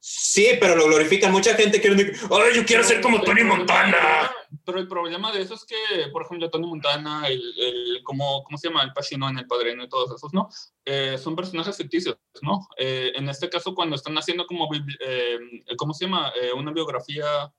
Sí, 0.08 0.50
pero 0.60 0.76
lo 0.76 0.86
glorifican. 0.86 1.32
Mucha 1.32 1.56
gente 1.56 1.80
quiere 1.80 1.96
decir, 1.96 2.28
¡ay, 2.30 2.54
yo 2.54 2.64
quiero 2.64 2.84
ser 2.84 3.00
como 3.00 3.20
Tony 3.22 3.42
Montana! 3.42 4.30
Pero 4.64 4.78
el 4.78 4.86
problema 4.86 5.32
de 5.32 5.42
eso 5.42 5.54
es 5.54 5.64
que, 5.64 5.74
por 6.12 6.22
ejemplo, 6.22 6.48
Tony 6.48 6.68
Montana, 6.68 7.26
el, 7.26 7.42
el 7.58 8.02
¿cómo, 8.04 8.44
¿cómo 8.44 8.56
se 8.56 8.68
llama? 8.68 8.84
El 8.84 8.92
Pacino 8.92 9.28
en 9.28 9.38
El 9.38 9.48
Padrino 9.48 9.82
y 9.82 9.88
todos 9.88 10.12
esos, 10.14 10.32
¿no? 10.32 10.48
Eh, 10.84 11.18
son 11.18 11.34
personajes 11.34 11.76
ficticios, 11.76 12.16
¿no? 12.40 12.68
Eh, 12.78 13.14
en 13.16 13.28
este 13.28 13.50
caso, 13.50 13.74
cuando 13.74 13.96
están 13.96 14.16
haciendo 14.16 14.46
como, 14.46 14.68
eh, 15.00 15.38
¿cómo 15.76 15.92
se 15.92 16.04
llama? 16.04 16.32
una 16.54 16.70
biografía 16.70 17.52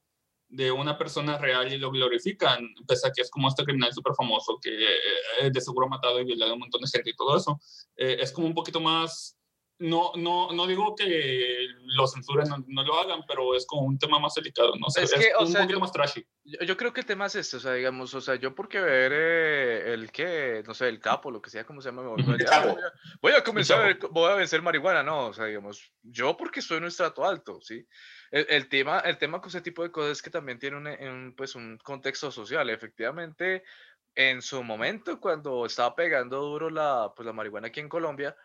de 0.48 0.72
una 0.72 0.98
persona 0.98 1.38
real 1.38 1.74
y 1.74 1.78
lo 1.78 1.92
glorifican, 1.92 2.66
pese 2.88 3.10
a 3.10 3.12
que 3.12 3.24
es 3.24 3.30
como 3.30 3.50
este 3.50 3.66
criminal 3.66 3.92
súper 3.92 4.14
famoso 4.16 4.58
que 4.62 4.72
de 5.52 5.62
seguro 5.62 5.88
ha 5.88 5.90
matado 5.90 6.22
y 6.22 6.24
violado 6.24 6.52
a 6.52 6.54
un 6.54 6.62
montón 6.62 6.80
de 6.80 6.88
gente 6.88 7.10
y 7.10 7.16
todo 7.16 7.36
eso. 7.36 7.60
es 7.98 8.32
como 8.32 8.48
un 8.48 8.54
poquito 8.54 8.80
más 8.80 9.37
no, 9.80 10.12
no, 10.16 10.52
no 10.52 10.66
digo 10.66 10.96
que 10.96 11.68
lo 11.84 12.08
censuren, 12.08 12.48
no, 12.68 12.84
lo 12.84 13.00
hagan, 13.00 13.22
pero 13.28 13.56
es 13.56 13.66
como 13.66 13.84
un 13.84 14.00
tema 14.00 14.20
más 14.20 14.34
delicado, 14.34 14.74
¿no? 14.76 14.88
es, 14.88 15.14
que, 15.14 15.32
un 15.40 15.48
sea, 15.48 15.62
poquito 15.62 15.80
más 15.80 15.92
trashy. 15.92 16.26
Yo, 16.44 16.76
creo 16.76 16.94
que 16.94 17.02
el 17.02 17.06
tema 17.06 17.28
es 17.28 17.36
este, 17.36 17.58
o 17.58 17.60
sea, 17.60 17.74
digamos, 17.74 18.14
o 18.14 18.22
sea, 18.22 18.36
yo 18.36 18.56
porque 18.56 18.80
ver 18.80 19.12
eh, 19.14 19.94
el 19.94 20.12
que, 20.12 20.64
no 20.66 20.74
sé, 20.74 20.90
el 20.90 21.00
capo, 21.00 21.30
lo 21.30 21.42
que 21.42 21.52
sea, 21.52 21.64
como 21.64 21.82
se 21.82 21.90
llama, 21.90 22.02
voy, 22.04 22.22
a, 22.22 22.76
voy 23.22 23.34
a 23.34 23.44
comenzar, 23.44 24.00
voy 24.10 24.32
a 24.32 24.36
vencer 24.36 24.64
marihuana, 24.64 25.04
no, 25.04 25.28
o 25.28 25.34
sea, 25.34 25.46
digamos, 25.46 25.92
yo 26.02 26.36
porque 26.36 26.62
estoy 26.62 26.78
en 26.78 26.84
un 26.84 26.90
estrato 26.90 27.24
alto, 27.24 27.60
¿sí? 27.62 27.86
El, 28.32 28.48
el, 28.50 28.70
tema, 28.70 29.00
el 29.00 29.18
tema 29.18 29.40
con 29.40 29.50
ese 29.50 29.62
tipo 29.62 29.84
de 29.84 29.92
cosas 29.92 30.14
es 30.14 30.22
que 30.24 30.32
también 30.32 30.58
tiene 30.58 30.78
un, 30.78 30.88
un, 30.88 31.36
pues, 31.36 31.54
un 31.54 31.78
contexto 31.84 32.32
social, 32.32 32.68
efectivamente, 32.72 33.64
en 34.16 34.42
su 34.42 34.64
momento, 34.64 35.20
cuando 35.20 35.68
estaba 35.68 35.94
pegando 35.94 36.42
duro 36.42 36.72
la, 36.72 37.14
pues, 37.16 37.28
la 37.28 37.34
marihuana 37.34 37.68
aquí 37.68 37.80
en 37.80 37.90
Colombia, 37.90 38.36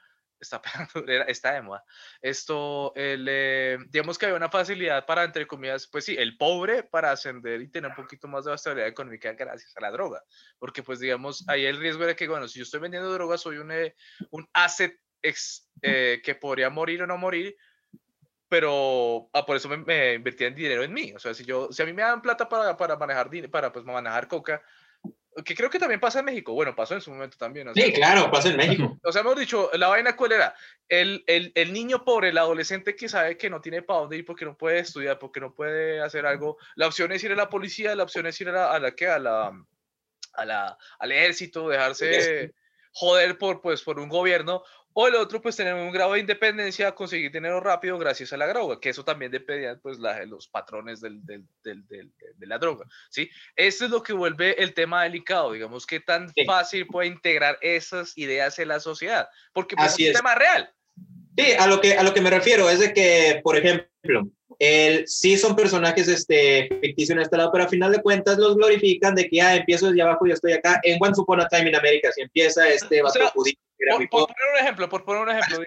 está 0.43 0.61
está 1.29 1.53
de 1.53 1.63
moda. 1.63 1.85
Esto, 2.21 2.93
el, 2.95 3.27
eh, 3.29 3.79
digamos 3.89 4.19
que 4.19 4.27
hay 4.27 4.33
una 4.33 4.51
facilidad 4.51 5.07
para, 5.07 5.25
entre 5.25 5.47
comillas, 5.47 5.87
pues 5.87 6.05
sí, 6.05 6.17
el 6.19 6.37
pobre 6.37 6.83
para 6.83 7.13
ascender 7.13 7.63
y 7.63 7.69
tener 7.69 7.91
un 7.91 7.97
poquito 7.97 8.29
más 8.29 8.45
de 8.45 8.55
estabilidad 8.55 8.89
económica 8.89 9.33
gracias 9.33 9.75
a 9.77 9.81
la 9.81 9.91
droga. 9.91 10.23
Porque, 10.59 10.83
pues, 10.83 11.01
digamos, 11.01 11.49
hay 11.49 11.65
el 11.65 11.79
riesgo 11.79 12.05
de 12.05 12.17
que, 12.17 12.29
bueno, 12.29 12.49
si 12.49 12.59
yo 12.59 12.65
estoy 12.65 12.81
vendiendo 12.81 13.13
droga, 13.13 13.39
soy 13.39 13.59
un, 13.59 13.73
eh, 13.73 13.95
un 14.31 14.49
asset 14.53 14.99
eh, 15.23 16.21
que 16.23 16.35
podría 16.35 16.69
morir 16.69 17.03
o 17.03 17.07
no 17.07 17.17
morir, 17.17 17.57
pero 18.49 19.31
ah, 19.33 19.47
por 19.47 19.57
eso 19.57 19.69
me, 19.69 19.79
me 19.79 20.15
invertían 20.15 20.55
dinero 20.55 20.83
en 20.83 20.93
mí. 20.93 21.13
O 21.15 21.19
sea, 21.19 21.33
si, 21.33 21.45
yo, 21.45 21.73
si 21.73 21.83
a 21.83 21.87
mí 21.87 21.93
me 21.93 22.03
dan 22.03 22.21
plata 22.21 22.49
para, 22.49 22.77
para 22.77 22.97
manejar, 22.97 23.31
para 23.51 23.73
pues, 23.73 23.85
manejar 23.85 24.29
coca, 24.29 24.63
que 25.45 25.55
creo 25.55 25.71
que 25.71 25.79
también 25.79 26.01
pasa 26.01 26.19
en 26.19 26.27
México. 26.27 26.53
Bueno, 26.53 26.75
pasó 26.75 26.95
en 26.95 27.01
su 27.01 27.11
momento 27.11 27.37
también. 27.39 27.69
sí, 27.75 27.93
claro, 27.93 28.31
pasa 28.31 28.51
en 28.51 28.57
México. 28.57 28.99
O 29.03 29.13
sea, 29.13 29.23
hemos 29.23 29.39
dicho, 29.39 29.71
la 29.75 29.89
vaina 29.89 30.17
cuál 30.17 30.33
era. 30.33 30.55
El, 30.89 31.25
el, 31.27 31.53
el, 31.55 31.73
niño 31.73 32.05
pobre, 32.05 32.29
el 32.29 32.39
adolescente 32.39 32.95
que 32.95 33.09
sabe 33.09 33.39
que 33.39 33.49
no 33.49 33.61
tiene 33.61 33.83
para 33.83 34.01
dónde 34.01 34.19
ir 34.19 34.25
porque 34.27 34.45
no 34.45 34.57
puede 34.57 34.81
estudiar, 34.81 35.19
porque 35.19 35.41
no 35.41 35.55
puede 35.55 36.01
hacer 36.01 36.27
algo. 36.27 36.59
La 36.75 36.87
opción 36.87 37.13
es 37.13 37.25
ir 37.25 37.33
a 37.33 37.37
la 37.37 37.49
policía, 37.49 37.95
la 37.95 38.03
opción 38.03 38.27
es 38.27 38.41
ir 38.41 38.51
a 38.51 38.53
la, 38.53 38.73
a 38.73 38.79
la 38.79 38.95
que 38.95 39.09
a 39.09 39.19
la, 39.19 39.53
a 40.35 40.45
la, 40.45 40.79
al 40.99 41.13
ejército, 41.13 41.69
dejarse 41.69 42.53
joder 42.93 43.39
por, 43.39 43.61
pues, 43.61 43.83
por 43.83 43.99
un 43.99 44.09
gobierno, 44.09 44.63
o 44.95 45.09
el 45.09 45.15
otro, 45.15 45.41
pues 45.41 45.57
tener 45.57 45.75
un 45.75 45.93
grado 45.93 46.13
de 46.13 46.21
independencia, 46.21 46.95
conseguir 46.95 47.31
dinero 47.31 47.61
rápido 47.61 47.99
gracias 47.99 48.33
a 48.33 48.37
la 48.37 48.47
droga, 48.49 48.81
que 48.81 48.91
eso 48.91 49.05
también 49.05 49.31
dependía 49.31 49.77
pues 49.77 49.99
la, 49.99 50.25
los 50.27 50.49
patrones 50.49 51.01
del, 51.01 51.25
del, 51.25 51.47
del, 51.63 51.87
de 52.37 52.47
la 52.47 52.59
droga, 52.59 52.87
¿sí? 53.11 53.31
Eso 53.57 53.85
es 53.85 53.91
lo 53.91 54.03
que 54.03 54.13
vuelve 54.13 54.63
el 54.63 54.75
tema 54.75 55.05
delicado, 55.05 55.53
digamos, 55.53 55.87
qué 55.87 56.01
tan 56.01 56.33
fácil 56.47 56.87
puede 56.87 57.09
integrar 57.09 57.59
esas 57.61 58.17
ideas 58.17 58.59
en 58.59 58.69
la 58.69 58.81
sociedad, 58.81 59.29
porque 59.53 59.77
pues, 59.77 59.99
es 59.99 60.09
un 60.09 60.15
tema 60.15 60.35
real. 60.35 60.73
Sí, 61.37 61.53
a 61.59 61.67
lo, 61.67 61.81
que, 61.81 61.95
a 61.95 62.03
lo 62.03 62.13
que 62.13 62.21
me 62.21 62.29
refiero 62.31 62.69
es 62.69 62.81
de 62.81 62.93
que, 62.93 63.41
por 63.43 63.57
ejemplo, 63.57 64.29
el, 64.63 65.09
sí 65.09 65.37
son 65.37 65.57
personajes 65.57 66.07
este, 66.07 66.69
ficticios 66.81 67.17
en 67.17 67.23
este 67.23 67.37
lado, 67.37 67.51
pero 67.51 67.65
a 67.65 67.69
final 67.69 67.91
de 67.91 68.01
cuentas 68.01 68.39
los 68.39 68.55
glorifican 68.55 69.13
de 69.17 69.29
que 69.29 69.37
ya 69.37 69.49
ah, 69.49 69.57
empiezo 69.57 69.89
desde 69.89 70.03
abajo 70.03 70.25
y 70.25 70.31
estoy 70.31 70.53
acá. 70.53 70.79
En 70.85 71.03
One 71.03 71.15
Upon 71.17 71.41
a 71.41 71.49
Time 71.49 71.71
in 71.71 71.75
America, 71.75 72.13
si 72.13 72.21
empieza 72.21 72.69
este 72.69 73.03
vato 73.03 73.19
judío. 73.35 73.55
Por, 73.91 74.09
por, 74.09 74.27
poner 74.29 74.53
un 74.53 74.61
ejemplo, 74.61 74.89
por 74.89 75.05
poner 75.05 75.23
un 75.23 75.31
ejemplo. 75.31 75.67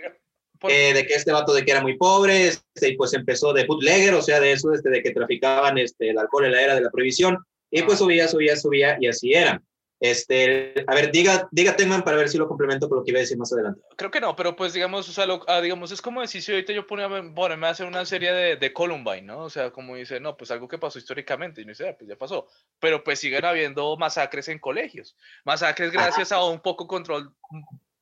Eh, 0.70 0.94
de 0.94 1.06
que 1.06 1.14
este 1.14 1.34
vato 1.34 1.54
de 1.54 1.66
que 1.66 1.72
era 1.72 1.82
muy 1.82 1.98
pobre, 1.98 2.48
este, 2.48 2.88
y 2.88 2.96
pues 2.96 3.14
empezó 3.14 3.52
de 3.52 3.66
bootlegger, 3.66 4.14
o 4.14 4.22
sea, 4.22 4.40
de 4.40 4.54
eso, 4.54 4.74
este, 4.74 4.90
de 4.90 5.04
que 5.04 5.12
traficaban 5.12 5.78
este, 5.78 6.12
el 6.12 6.18
alcohol 6.18 6.46
en 6.46 6.54
la 6.54 6.62
era 6.62 6.76
de 6.76 6.82
la 6.82 6.90
prohibición, 6.90 7.38
y 7.70 7.82
pues 7.82 8.00
subía, 8.00 8.30
subía, 8.30 8.56
subía, 8.56 8.98
y 9.02 9.08
así 9.08 9.34
era. 9.34 9.62
Este, 10.00 10.84
a 10.88 10.94
ver, 10.94 11.12
diga, 11.12 11.48
diga 11.52 11.76
Tenman 11.76 12.04
para 12.04 12.18
ver 12.18 12.28
si 12.28 12.38
lo 12.38 12.48
complemento 12.48 12.90
con 12.90 12.98
lo 12.98 13.04
que 13.04 13.12
iba 13.12 13.20
a 13.20 13.22
decir 13.22 13.38
más 13.38 13.52
adelante. 13.54 13.82
Creo 13.96 14.12
que 14.12 14.20
no, 14.20 14.36
pero 14.36 14.56
pues 14.56 14.74
digamos, 14.74 15.08
o 15.08 15.12
sea, 15.12 15.26
lo, 15.26 15.44
ah, 15.48 15.62
digamos, 15.62 15.92
es 15.92 16.02
como 16.02 16.22
decir 16.22 16.42
si 16.42 16.52
ahorita 16.52 16.74
yo 16.74 16.86
ponía, 16.86 17.08
bueno, 17.08 17.58
me 17.58 17.68
hace 17.68 17.86
una 17.86 18.06
serie 18.06 18.34
de, 18.34 18.56
de, 18.58 18.74
Columbine, 18.74 19.22
¿no? 19.22 19.44
O 19.44 19.50
sea, 19.50 19.72
como 19.72 19.96
dice, 19.96 20.20
no, 20.20 20.36
pues 20.36 20.52
algo 20.52 20.68
que 20.68 20.78
pasó 20.78 21.00
históricamente, 21.00 21.62
y 21.62 21.66
no 21.66 21.74
sé, 21.74 21.90
ah, 21.90 21.96
pues 21.98 22.10
ya 22.10 22.18
pasó. 22.18 22.48
Pero 22.80 23.04
pues 23.04 23.20
siguen 23.20 23.46
habiendo 23.46 23.96
masacres 23.96 24.50
en 24.50 24.60
colegios, 24.60 25.16
masacres 25.46 25.92
gracias 25.92 26.32
a 26.34 26.44
un 26.44 26.60
poco 26.60 26.88
control, 26.88 27.34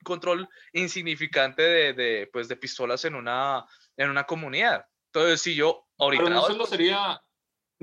control 0.03 0.49
insignificante 0.73 1.61
de, 1.61 1.93
de, 1.93 2.29
pues, 2.33 2.47
de 2.47 2.55
pistolas 2.55 3.05
en 3.05 3.15
una, 3.15 3.65
en 3.97 4.09
una 4.09 4.23
comunidad. 4.23 4.87
Entonces, 5.07 5.41
si 5.41 5.53
yo 5.53 5.85
ahorita... 5.99 6.23
Pero 6.23 6.35
no 6.35 6.41
solo 6.41 6.65
sería 6.65 7.21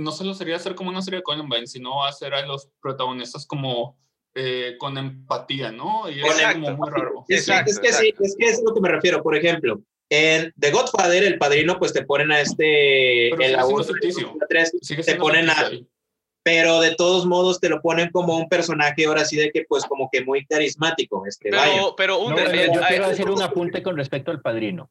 no 0.00 0.12
solo 0.12 0.34
sería 0.34 0.56
hacer 0.56 0.74
como 0.74 0.90
una 0.90 1.02
serie 1.02 1.18
de 1.18 1.22
Columbine, 1.22 1.66
sino 1.66 2.04
hacer 2.04 2.34
a 2.34 2.44
los 2.46 2.68
protagonistas 2.80 3.46
como 3.46 3.98
eh, 4.34 4.76
con 4.78 4.96
empatía, 4.96 5.70
¿no? 5.70 6.08
Y 6.08 6.20
es 6.20 6.42
como 6.52 6.70
muy 6.72 6.90
raro. 6.90 7.24
Exacto, 7.28 7.70
es 7.70 7.78
que 7.78 7.92
sí, 7.92 8.14
es 8.18 8.36
que 8.38 8.46
es 8.46 8.58
a 8.58 8.62
lo 8.62 8.74
que 8.74 8.80
me 8.80 8.88
refiero. 8.88 9.22
Por 9.22 9.36
ejemplo, 9.36 9.80
en 10.08 10.52
The 10.58 10.70
Godfather, 10.70 11.24
el 11.24 11.38
padrino, 11.38 11.78
pues 11.78 11.92
te 11.92 12.04
ponen 12.04 12.32
a 12.32 12.40
este. 12.40 13.28
el 13.28 13.56
abuso, 13.56 13.92
te 14.00 15.14
ponen 15.16 15.50
a. 15.50 15.70
Pero 16.42 16.80
de 16.80 16.94
todos 16.94 17.26
modos 17.26 17.60
te 17.60 17.68
lo 17.68 17.82
ponen 17.82 18.10
como 18.10 18.38
un 18.38 18.48
personaje 18.48 19.04
ahora 19.04 19.26
sí 19.26 19.36
de 19.36 19.50
que 19.50 19.64
pues 19.68 19.84
como 19.84 20.08
que 20.10 20.24
muy 20.24 20.46
carismático. 20.46 21.26
Este, 21.26 21.50
pero, 21.50 21.94
pero 21.96 22.18
un, 22.20 22.34
yo 22.34 22.80
quiero 22.88 23.04
hacer 23.04 23.28
un 23.28 23.42
apunte 23.42 23.82
con 23.82 23.96
respecto 23.96 24.30
al 24.30 24.40
padrino. 24.40 24.90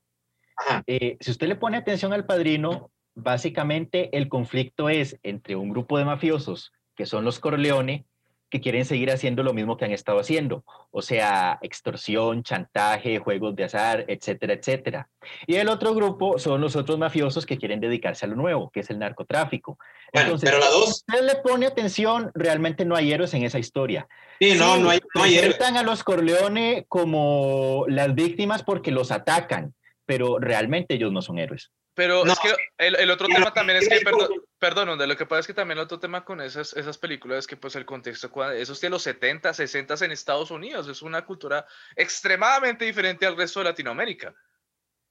Eh, 0.85 1.17
si 1.19 1.31
usted 1.31 1.47
le 1.47 1.55
pone 1.55 1.77
atención 1.77 2.13
al 2.13 2.25
padrino, 2.25 2.91
básicamente 3.21 4.15
el 4.17 4.29
conflicto 4.29 4.89
es 4.89 5.19
entre 5.23 5.55
un 5.55 5.69
grupo 5.69 5.97
de 5.97 6.05
mafiosos, 6.05 6.71
que 6.95 7.05
son 7.05 7.25
los 7.25 7.39
Corleone, 7.39 8.05
que 8.49 8.61
quieren 8.61 8.83
seguir 8.83 9.11
haciendo 9.11 9.43
lo 9.43 9.53
mismo 9.53 9.77
que 9.77 9.85
han 9.85 9.91
estado 9.91 10.19
haciendo, 10.19 10.63
o 10.91 11.01
sea, 11.01 11.59
extorsión, 11.61 12.41
chantaje, 12.43 13.19
juegos 13.19 13.55
de 13.55 13.65
azar, 13.65 14.05
etcétera, 14.07 14.53
etcétera. 14.53 15.09
Y 15.45 15.55
el 15.55 15.69
otro 15.69 15.93
grupo 15.93 16.39
son 16.39 16.59
los 16.59 16.75
otros 16.75 16.97
mafiosos 16.97 17.45
que 17.45 17.57
quieren 17.57 17.79
dedicarse 17.79 18.25
a 18.25 18.29
lo 18.29 18.35
nuevo, 18.35 18.71
que 18.71 18.79
es 18.79 18.89
el 18.89 18.97
narcotráfico. 18.97 19.77
Entonces, 20.11 20.49
pero 20.49 20.59
la 20.59 20.69
dos... 20.71 20.85
si 20.85 20.91
usted 20.91 21.25
le 21.25 21.35
pone 21.35 21.67
atención, 21.67 22.31
realmente 22.33 22.85
no 22.85 22.95
hay 22.95 23.13
héroes 23.13 23.33
en 23.35 23.43
esa 23.43 23.59
historia. 23.59 24.07
Sí, 24.39 24.55
no, 24.55 24.77
no 24.77 24.89
hay, 24.89 24.99
no 25.13 25.23
hay 25.23 25.35
héroes. 25.35 25.59
a 25.61 25.83
los 25.83 26.03
Corleone 26.03 26.85
como 26.87 27.85
las 27.87 28.15
víctimas 28.15 28.63
porque 28.63 28.91
los 28.91 29.11
atacan, 29.11 29.75
pero 30.09 30.39
realmente 30.39 30.95
ellos 30.95 31.11
no 31.11 31.21
son 31.21 31.37
héroes. 31.37 31.69
Pero 31.93 32.25
No. 32.25 32.33
es 32.33 32.39
que 32.39 32.51
el, 32.79 32.95
el 32.95 33.11
otro 33.11 33.27
tema 33.27 33.53
también 33.53 33.77
es 33.77 33.87
que, 33.87 33.99
perdón, 33.99 34.29
perdón, 34.57 34.89
Onda, 34.89 35.05
lo 35.05 35.15
que 35.15 35.27
pasa 35.27 35.41
es 35.41 35.45
que 35.45 35.53
también 35.53 35.77
el 35.77 35.83
otro 35.83 35.99
tema 35.99 36.25
con 36.25 36.41
esas, 36.41 36.73
esas 36.73 36.97
películas 36.97 37.37
es 37.37 37.47
que 37.47 37.57
pues 37.57 37.75
el 37.75 37.85
contexto, 37.85 38.31
eso 38.51 38.73
es 38.73 38.81
de 38.81 38.89
los 38.89 39.03
70, 39.03 39.53
60 39.53 40.03
en 40.03 40.11
Estados 40.11 40.49
Unidos, 40.49 40.87
es 40.87 41.03
una 41.03 41.23
cultura 41.25 41.67
extremadamente 41.95 42.85
diferente 42.85 43.27
al 43.27 43.37
resto 43.37 43.59
de 43.59 43.65
Latinoamérica. 43.65 44.33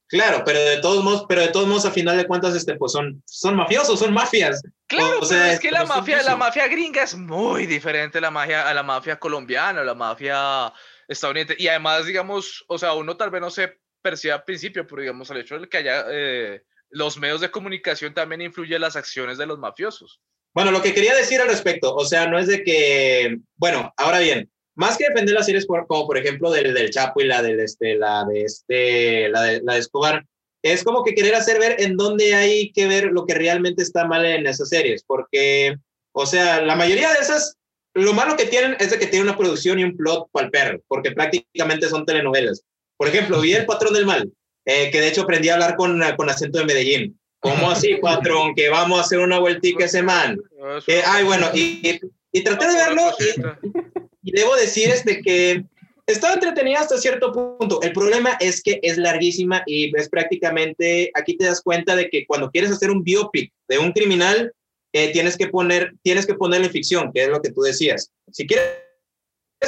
Claro, 0.09 0.43
pero 0.43 0.59
de 0.59 0.81
todos 0.81 1.01
modos, 1.01 1.25
pero 1.29 1.43
de 1.43 1.47
todos 1.47 1.65
modos, 1.65 1.85
a 1.85 1.91
final 1.91 2.17
de 2.17 2.27
cuentas, 2.27 2.53
este, 2.53 2.75
pues 2.75 2.91
son, 2.91 3.23
son 3.25 3.55
mafiosos, 3.55 3.99
son 3.99 4.11
mafias. 4.13 4.61
Claro, 4.85 5.19
O 5.21 5.25
sea, 5.25 5.43
pero 5.43 5.53
es 5.53 5.59
que 5.61 5.71
la 5.71 5.85
mafia, 5.85 6.21
la 6.23 6.35
mafia 6.35 6.67
gringa 6.67 7.03
es 7.03 7.15
muy 7.15 7.67
diferente 7.67 8.17
a 8.17 8.21
la 8.21 8.31
mafia, 8.31 8.67
a 8.67 8.73
la 8.73 8.83
mafia 8.83 9.17
colombiana, 9.17 9.79
a 9.79 9.85
la 9.85 9.95
mafia 9.95 10.73
estadounidense. 11.07 11.55
Y 11.57 11.69
además, 11.69 12.05
digamos, 12.05 12.65
o 12.67 12.77
sea, 12.77 12.95
uno 12.95 13.15
tal 13.15 13.29
vez 13.29 13.39
no 13.39 13.49
se 13.49 13.79
percibe 14.01 14.33
al 14.33 14.43
principio, 14.43 14.85
pero 14.87 15.01
digamos, 15.01 15.29
el 15.29 15.37
hecho 15.37 15.59
de 15.59 15.67
que 15.67 15.77
haya 15.77 16.05
eh, 16.09 16.61
los 16.89 17.17
medios 17.17 17.41
de 17.41 17.51
comunicación 17.51 18.13
también 18.13 18.41
influye 18.41 18.75
en 18.75 18.81
las 18.81 18.95
acciones 18.95 19.37
de 19.37 19.45
los 19.45 19.59
mafiosos. 19.59 20.19
Bueno, 20.53 20.71
lo 20.71 20.81
que 20.81 20.93
quería 20.93 21.15
decir 21.15 21.39
al 21.41 21.47
respecto, 21.47 21.93
o 21.93 22.05
sea, 22.05 22.27
no 22.27 22.39
es 22.39 22.47
de 22.47 22.63
que, 22.63 23.37
bueno, 23.55 23.93
ahora 23.97 24.19
bien, 24.19 24.49
más 24.75 24.97
que 24.97 25.07
defender 25.07 25.35
las 25.35 25.45
series 25.45 25.65
por- 25.65 25.85
como 25.87 26.07
por 26.07 26.17
ejemplo 26.17 26.49
del, 26.51 26.73
del 26.73 26.89
Chapo 26.89 27.21
y 27.21 27.25
la 27.25 27.41
del 27.41 27.59
este, 27.59 27.95
la 27.95 28.25
de 28.25 28.43
este, 28.43 29.29
la 29.29 29.41
de, 29.43 29.61
la 29.63 29.77
Escobar, 29.77 30.25
es 30.63 30.83
como 30.83 31.03
que 31.03 31.13
querer 31.13 31.35
hacer 31.35 31.59
ver 31.59 31.75
en 31.79 31.95
dónde 31.95 32.33
hay 32.35 32.71
que 32.71 32.87
ver 32.87 33.05
lo 33.11 33.25
que 33.25 33.33
realmente 33.33 33.83
está 33.83 34.05
mal 34.05 34.25
en 34.25 34.47
esas 34.47 34.69
series, 34.69 35.03
porque, 35.03 35.77
o 36.13 36.25
sea, 36.25 36.61
la 36.61 36.75
mayoría 36.75 37.13
de 37.13 37.19
esas, 37.19 37.57
lo 37.93 38.13
malo 38.13 38.35
que 38.35 38.45
tienen 38.45 38.75
es 38.79 38.91
de 38.91 38.99
que 38.99 39.07
tienen 39.07 39.29
una 39.29 39.37
producción 39.37 39.79
y 39.79 39.83
un 39.83 39.95
plot 39.95 40.29
para 40.31 40.45
el 40.47 40.51
perro, 40.51 40.79
porque 40.87 41.11
prácticamente 41.11 41.87
son 41.87 42.05
telenovelas. 42.05 42.63
Por 42.99 43.07
ejemplo, 43.07 43.39
vi 43.39 43.53
El 43.53 43.65
Patrón 43.65 43.93
del 43.93 44.05
Mal, 44.05 44.29
eh, 44.65 44.91
que 44.91 44.99
de 44.99 45.07
hecho 45.07 45.21
aprendí 45.21 45.47
a 45.47 45.53
hablar 45.53 45.77
con, 45.77 46.01
con 46.17 46.29
acento 46.29 46.59
de 46.59 46.65
Medellín. 46.65 47.17
¿Cómo 47.39 47.71
así, 47.71 47.95
patrón? 48.01 48.53
Que 48.53 48.67
vamos 48.67 48.99
a 48.99 49.03
hacer 49.03 49.19
una 49.19 49.39
vueltica 49.39 49.85
ese 49.85 50.03
man. 50.03 50.37
Eh, 50.85 51.01
ay, 51.05 51.23
bueno, 51.23 51.47
y, 51.53 51.97
y, 52.33 52.43
traté 52.43 52.67
de 52.67 52.73
verlo 52.73 53.03
y, 53.17 54.29
y 54.29 54.31
debo 54.33 54.53
decir 54.57 54.89
este 54.89 55.21
que 55.21 55.63
estaba 56.07 56.33
entretenida 56.33 56.81
hasta 56.81 56.97
cierto 56.97 57.31
punto. 57.31 57.81
El 57.81 57.93
problema 57.93 58.35
es 58.41 58.61
que 58.61 58.81
es 58.83 58.97
larguísima 58.97 59.63
y 59.65 59.97
es 59.97 60.09
prácticamente, 60.09 61.09
aquí 61.15 61.37
te 61.37 61.45
das 61.45 61.61
cuenta 61.61 61.95
de 61.95 62.09
que 62.09 62.25
cuando 62.25 62.51
quieres 62.51 62.71
hacer 62.71 62.91
un 62.91 63.05
biopic 63.05 63.53
de 63.69 63.79
un 63.79 63.93
criminal, 63.93 64.51
eh, 64.91 65.13
tienes, 65.13 65.37
que 65.37 65.47
poner, 65.47 65.93
tienes 66.03 66.25
que 66.25 66.33
ponerle 66.33 66.67
ficción, 66.67 67.13
que 67.13 67.23
es 67.23 67.29
lo 67.29 67.41
que 67.41 67.51
tú 67.51 67.61
decías. 67.61 68.11
Si 68.29 68.45
quieres 68.45 68.67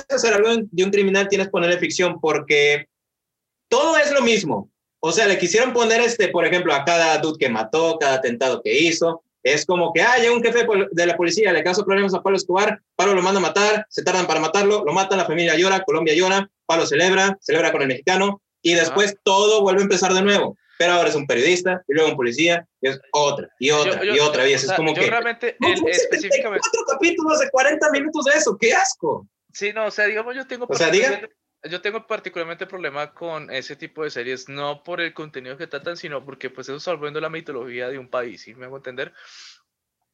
hacer 0.09 0.33
algo 0.33 0.49
de 0.69 0.83
un 0.83 0.91
criminal, 0.91 1.29
tienes 1.29 1.47
que 1.47 1.51
ponerle 1.51 1.77
ficción 1.77 2.19
porque 2.19 2.87
todo 3.71 3.97
es 3.97 4.11
lo 4.11 4.21
mismo. 4.21 4.69
O 4.99 5.11
sea, 5.11 5.25
le 5.27 5.39
quisieron 5.39 5.73
poner, 5.73 6.01
este, 6.01 6.27
por 6.27 6.45
ejemplo, 6.45 6.73
a 6.73 6.83
cada 6.85 7.17
dude 7.17 7.39
que 7.39 7.49
mató, 7.49 7.97
cada 7.99 8.15
atentado 8.15 8.61
que 8.61 8.77
hizo. 8.77 9.23
Es 9.43 9.65
como 9.65 9.91
que, 9.91 10.01
ah, 10.03 10.17
llega 10.17 10.33
un 10.35 10.43
jefe 10.43 10.67
de 10.91 11.05
la 11.07 11.17
policía, 11.17 11.51
le 11.51 11.63
causa 11.63 11.83
problemas 11.83 12.13
a 12.13 12.21
Pablo 12.21 12.37
Escobar, 12.37 12.79
Pablo 12.95 13.15
lo 13.15 13.23
manda 13.23 13.39
a 13.39 13.41
matar, 13.41 13.85
se 13.89 14.03
tardan 14.03 14.27
para 14.27 14.39
matarlo, 14.39 14.83
lo 14.85 14.93
matan, 14.93 15.17
la 15.17 15.25
familia 15.25 15.55
llora, 15.55 15.81
Colombia 15.83 16.13
llora, 16.13 16.47
Pablo 16.67 16.85
celebra, 16.85 17.35
celebra 17.41 17.71
con 17.71 17.81
el 17.81 17.87
mexicano, 17.87 18.39
y 18.61 18.75
después 18.75 19.15
todo 19.23 19.61
vuelve 19.63 19.81
a 19.81 19.83
empezar 19.85 20.13
de 20.13 20.21
nuevo. 20.21 20.55
Pero 20.77 20.93
ahora 20.93 21.09
es 21.09 21.15
un 21.15 21.25
periodista, 21.25 21.81
y 21.87 21.93
luego 21.95 22.11
un 22.11 22.15
policía, 22.17 22.67
y 22.81 22.89
es 22.89 22.99
otra, 23.13 23.47
y 23.59 23.71
otra, 23.71 24.03
Yo- 24.03 24.13
y 24.13 24.17
yo- 24.17 24.27
otra 24.27 24.43
yo- 24.43 24.51
vez. 24.51 24.63
o 24.63 24.65
sea, 24.67 24.73
es 24.75 24.77
como 24.77 24.93
yo 24.93 25.01
que... 25.01 25.09
realmente, 25.09 25.55
No, 25.59 25.67
el- 25.69 25.87
específicamente, 25.89 26.63
74 26.69 26.81
capítulos 26.93 27.39
de 27.39 27.49
40 27.49 27.89
minutos 27.91 28.25
de 28.25 28.33
eso, 28.33 28.55
qué 28.59 28.73
asco. 28.73 29.27
sí, 29.51 29.73
no, 29.73 29.87
o 29.87 29.91
sea, 29.91 30.05
digamos, 30.05 30.35
yo 30.35 30.45
tengo 30.45 30.67
O 30.69 30.75
sea, 30.75 30.91
diga. 30.91 31.19
Yo 31.63 31.81
tengo 31.81 32.07
particularmente 32.07 32.65
problema 32.65 33.13
con 33.13 33.51
ese 33.51 33.75
tipo 33.75 34.03
de 34.03 34.09
series, 34.09 34.49
no 34.49 34.83
por 34.83 35.01
el 35.01 35.13
contenido 35.13 35.57
que 35.57 35.67
tratan, 35.67 35.97
sino 35.97 36.25
porque 36.25 36.49
pues 36.49 36.67
eso 36.67 36.77
está 36.77 36.93
volviendo 36.93 37.21
la 37.21 37.29
mitología 37.29 37.89
de 37.89 37.99
un 37.99 38.09
país, 38.09 38.41
¿sí 38.41 38.55
me 38.55 38.65
hago 38.65 38.77
entender? 38.77 39.13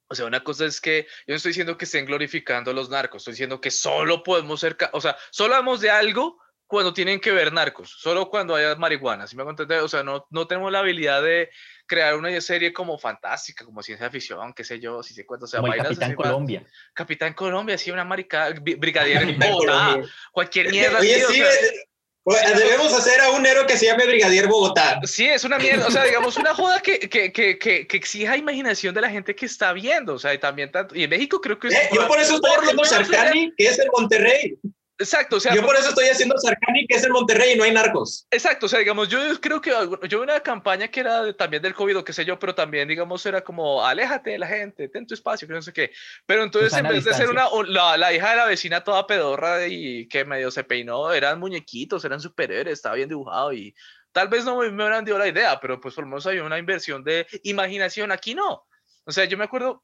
O 0.10 0.16
sea, 0.16 0.26
una 0.26 0.44
cosa 0.44 0.66
es 0.66 0.80
que 0.80 1.04
yo 1.26 1.34
no 1.34 1.36
estoy 1.36 1.50
diciendo 1.50 1.78
que 1.78 1.86
estén 1.86 2.06
glorificando 2.06 2.72
a 2.72 2.74
los 2.74 2.90
narcos, 2.90 3.22
estoy 3.22 3.34
diciendo 3.34 3.62
que 3.62 3.72
solo 3.72 4.24
podemos 4.24 4.60
ser, 4.60 4.78
o 4.94 5.02
sea, 5.02 5.18
solo 5.32 5.56
hablamos 5.56 5.82
de 5.82 5.90
algo 5.90 6.40
cuando 6.68 6.94
tienen 6.94 7.20
que 7.22 7.32
ver 7.32 7.52
narcos, 7.54 7.90
solo 7.98 8.30
cuando 8.30 8.54
haya 8.54 8.76
marihuana, 8.76 9.26
¿sí 9.26 9.36
me 9.38 9.44
entender? 9.44 9.80
O 9.80 9.88
sea, 9.88 10.04
no, 10.04 10.28
no 10.30 10.46
tenemos 10.48 10.70
la 10.72 10.80
habilidad 10.80 11.24
de 11.24 11.50
crear 11.86 12.16
una 12.16 12.40
serie 12.42 12.74
como 12.74 13.00
fantástica, 13.00 13.64
como 13.64 13.82
ciencia 13.82 14.10
ficción, 14.10 14.54
qué 14.54 14.66
sé 14.66 14.80
yo, 14.80 15.02
si 15.02 15.14
sé 15.14 15.26
cuánto, 15.26 15.46
o 15.46 15.48
sea, 15.48 15.62
Como 15.62 15.72
el 15.74 15.82
Capitán 15.82 16.12
va- 16.12 16.16
Colombia. 16.16 16.66
Capitán 16.94 17.34
Colombia, 17.34 17.78
sí, 17.78 17.90
una 17.90 18.04
marica, 18.04 18.50
bi- 18.62 18.76
brigadier 18.76 19.24
en 19.24 19.40
Bogotá, 19.40 19.72
Colombia. 19.72 20.12
cualquier 20.34 20.70
mierda. 20.70 21.00
Oye, 21.00 21.16
así, 21.16 21.24
o 21.24 21.28
sí, 21.30 21.36
sea, 21.36 21.50
eh, 21.54 21.86
oye, 22.24 22.56
debemos 22.56 22.92
hacer 22.94 23.22
a 23.22 23.30
un 23.32 23.46
héroe 23.46 23.66
que 23.66 23.78
se 23.78 23.86
llame 23.86 24.06
Brigadier 24.06 24.48
Bogotá. 24.48 25.00
Sí, 25.04 25.26
es 25.26 25.46
una 25.46 25.58
mierda, 25.60 25.88
o 25.88 25.92
sea, 25.92 26.04
digamos, 26.04 26.36
una 26.36 26.54
joda 26.54 26.82
que, 26.82 27.00
que, 27.00 27.32
que, 27.32 27.58
que, 27.58 27.88
que 27.88 27.96
exija 27.98 28.36
imaginación 28.36 28.94
de 28.94 29.00
la 29.00 29.10
gente 29.10 29.34
que 29.34 29.46
está 29.46 29.72
viendo, 29.72 30.16
o 30.16 30.20
sea, 30.20 30.34
y 30.34 30.38
también 30.38 30.70
tanto, 30.70 30.94
y 30.94 31.04
en 31.06 31.10
México 31.10 31.40
creo 31.40 31.58
que 31.58 31.70
es... 31.70 31.74
Eh, 31.76 31.90
yo 31.94 32.06
por 32.10 32.20
eso 32.20 32.36
estoy 32.36 32.52
por 32.52 32.60
lo 32.66 32.72
haciendo 32.84 32.84
menos 32.84 32.92
era- 32.92 33.06
Sarcani, 33.24 33.54
que 33.56 33.68
es 33.68 33.80
el 33.80 33.88
Monterrey. 33.98 34.58
Exacto, 35.00 35.36
o 35.36 35.40
sea, 35.40 35.54
Yo 35.54 35.64
por 35.64 35.76
eso 35.76 35.90
estoy 35.90 36.06
haciendo 36.08 36.36
Sarcani, 36.40 36.88
que 36.88 36.96
es 36.96 37.04
el 37.04 37.12
Monterrey 37.12 37.54
y 37.54 37.56
no 37.56 37.64
hay 37.64 37.72
narcos. 37.72 38.26
exacto, 38.32 38.66
o 38.66 38.70
sea, 38.70 38.80
digamos, 38.80 39.08
yo 39.10 39.20
creo 39.40 39.62
que 39.62 39.70
yo 40.10 40.18
vi 40.20 40.24
una 40.24 40.40
campaña 40.40 40.88
que 40.88 41.02
era 41.02 41.22
de- 41.22 41.34
también 41.36 41.62
del 41.62 41.76
COVID 41.76 42.00
o 42.00 42.04
qué 42.04 42.14
sé 42.14 42.26
yo, 42.26 42.40
pero 42.40 42.56
también, 42.56 42.88
digamos, 42.88 43.24
era 43.28 43.42
como, 43.44 43.86
aléjate 43.86 44.32
de 44.32 44.40
la 44.40 44.48
gente, 44.48 44.90
ten 44.90 45.06
tu 45.06 45.14
espacio, 45.14 45.48
que 45.48 45.54
no 45.54 45.62
sé 45.62 45.72
qué, 45.72 45.92
pero 46.26 46.42
entonces 46.44 46.74
en 46.74 46.80
Susana 46.80 46.90
vez 46.90 47.04
de 47.06 47.14
ser 47.14 47.30
una, 47.30 47.48
la, 47.68 47.96
la 47.98 48.12
hija 48.14 48.32
de 48.32 48.36
la 48.38 48.46
vecina 48.46 48.84
toda 48.84 49.06
pedorra 49.06 49.68
y 49.68 50.08
que 50.08 50.26
medio 50.26 50.50
se 50.50 50.64
peinó, 50.64 51.12
eran 51.14 51.40
muñequitos, 51.40 52.04
eran 52.04 52.20
superhéroes, 52.20 52.74
estaba 52.74 52.96
bien 52.96 53.10
dibujado 53.10 53.54
y 53.54 53.76
tal 54.12 54.30
vez 54.30 54.46
no 54.46 54.58
me, 54.58 54.70
me 54.72 54.84
hubieran 54.84 55.06
dio 55.06 55.18
la 55.20 55.28
idea, 55.28 55.60
pero 55.60 55.80
pues 55.80 55.94
por 55.94 56.06
lo 56.06 56.10
menos 56.10 56.26
había 56.26 56.44
una 56.44 56.58
inversión 56.58 57.04
de 57.04 57.28
imaginación, 57.44 58.12
aquí 58.12 58.34
no. 58.34 58.66
O 59.06 59.12
sea, 59.12 59.26
yo 59.26 59.38
me 59.38 59.44
acuerdo 59.46 59.84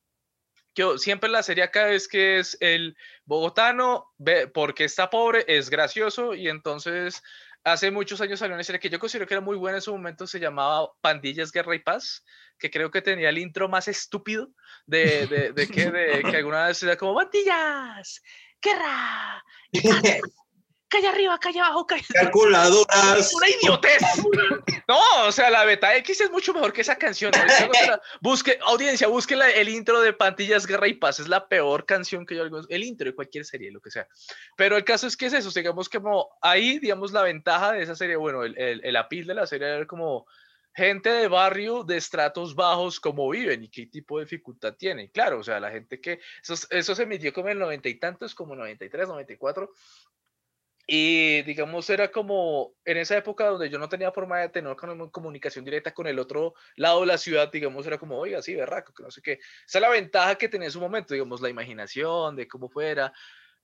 yo 0.75 0.97
siempre 0.97 1.29
la 1.29 1.43
serie 1.43 1.63
acá 1.63 1.91
es 1.91 2.07
que 2.07 2.39
es 2.39 2.57
el 2.59 2.97
bogotano, 3.25 4.11
ve, 4.17 4.47
porque 4.47 4.85
está 4.85 5.09
pobre, 5.09 5.45
es 5.47 5.69
gracioso 5.69 6.33
y 6.33 6.49
entonces 6.49 7.21
hace 7.63 7.91
muchos 7.91 8.19
años 8.21 8.39
salió 8.39 8.55
una 8.55 8.63
serie 8.63 8.79
que 8.79 8.89
yo 8.89 8.99
considero 8.99 9.27
que 9.27 9.35
era 9.35 9.41
muy 9.41 9.55
buena 9.55 9.77
en 9.77 9.81
su 9.81 9.91
momento, 9.91 10.27
se 10.27 10.39
llamaba 10.39 10.91
Pandillas, 11.01 11.51
Guerra 11.51 11.75
y 11.75 11.79
Paz, 11.79 12.23
que 12.57 12.69
creo 12.69 12.91
que 12.91 13.01
tenía 13.01 13.29
el 13.29 13.37
intro 13.37 13.69
más 13.69 13.87
estúpido 13.87 14.49
de, 14.85 15.27
de, 15.27 15.51
de 15.53 15.67
que, 15.67 15.91
de, 15.91 16.23
que 16.23 16.37
alguna 16.37 16.67
vez 16.67 16.81
era 16.83 16.97
como 16.97 17.15
Pandillas, 17.15 18.21
Guerra, 18.61 19.43
y 19.71 19.81
paz, 19.87 20.21
calle 20.93 21.07
arriba, 21.07 21.39
calle 21.39 21.59
abajo, 21.59 21.87
calle... 21.87 22.05
Calculadoras. 22.13 23.33
Una 23.33 23.49
idiotez. 23.49 24.01
No, 24.87 24.99
o 25.25 25.31
sea, 25.31 25.49
la 25.49 25.65
beta 25.65 25.95
X 25.97 26.21
es 26.21 26.31
mucho 26.31 26.53
mejor 26.53 26.71
que 26.71 26.81
esa 26.81 26.97
canción. 26.97 27.31
Busque, 28.21 28.59
audiencia, 28.65 29.07
busque 29.07 29.35
la- 29.35 29.49
el 29.49 29.69
intro 29.69 30.01
de 30.01 30.13
Pantillas 30.13 30.67
Guerra 30.67 30.87
y 30.87 30.93
Paz. 30.93 31.19
Es 31.19 31.27
la 31.27 31.47
peor 31.47 31.85
canción 31.85 32.25
que 32.25 32.35
yo. 32.35 32.43
El 32.69 32.83
intro 32.83 33.07
de 33.07 33.15
cualquier 33.15 33.45
serie, 33.45 33.71
lo 33.71 33.81
que 33.81 33.89
sea. 33.91 34.07
Pero 34.55 34.77
el 34.77 34.83
caso 34.83 35.07
es 35.07 35.17
que 35.17 35.25
es 35.25 35.33
eso. 35.33 35.49
Digamos 35.53 35.89
que 35.89 35.99
como 35.99 36.29
ahí, 36.41 36.79
digamos, 36.79 37.11
la 37.11 37.23
ventaja 37.23 37.71
de 37.71 37.81
esa 37.83 37.95
serie, 37.95 38.15
bueno, 38.15 38.43
el, 38.43 38.57
el, 38.57 38.81
el 38.85 38.95
appeal 38.95 39.25
de 39.25 39.33
la 39.33 39.47
serie 39.47 39.67
era 39.67 39.87
como 39.87 40.25
gente 40.75 41.09
de 41.09 41.27
barrio 41.27 41.83
de 41.83 41.97
estratos 41.97 42.55
bajos, 42.55 42.99
cómo 42.99 43.29
viven 43.29 43.63
y 43.63 43.69
qué 43.69 43.85
tipo 43.87 44.17
de 44.17 44.25
dificultad 44.25 44.73
tienen. 44.73 45.07
Claro, 45.09 45.39
o 45.39 45.43
sea, 45.43 45.59
la 45.59 45.71
gente 45.71 46.01
que. 46.01 46.19
Eso, 46.41 46.55
eso 46.69 46.95
se 46.95 47.03
emitió 47.03 47.31
como 47.33 47.47
en 47.47 47.53
el 47.53 47.59
noventa 47.59 47.89
y 47.89 47.95
tantos, 47.99 48.35
como 48.35 48.55
93, 48.55 49.07
94. 49.07 49.71
Y 50.85 51.43
digamos, 51.43 51.89
era 51.89 52.11
como 52.11 52.75
en 52.83 52.97
esa 52.97 53.15
época 53.17 53.47
donde 53.47 53.69
yo 53.69 53.79
no 53.79 53.87
tenía 53.87 54.11
forma 54.11 54.39
de 54.39 54.49
tener 54.49 54.73
comu- 54.75 55.09
comunicación 55.11 55.63
directa 55.63 55.93
con 55.93 56.07
el 56.07 56.19
otro 56.19 56.55
lado 56.75 57.01
de 57.01 57.07
la 57.07 57.17
ciudad, 57.17 57.49
digamos, 57.51 57.87
era 57.87 57.97
como, 57.97 58.17
oiga, 58.17 58.41
sí, 58.41 58.53
berraco, 58.55 58.93
que 58.93 59.03
no 59.03 59.11
sé 59.11 59.21
qué. 59.21 59.33
Esa 59.33 59.77
es 59.77 59.81
la 59.81 59.89
ventaja 59.89 60.35
que 60.35 60.49
tenía 60.49 60.67
en 60.67 60.71
su 60.73 60.81
momento, 60.81 61.13
digamos, 61.13 61.39
la 61.41 61.49
imaginación 61.49 62.35
de 62.35 62.47
cómo 62.47 62.69
fuera. 62.69 63.13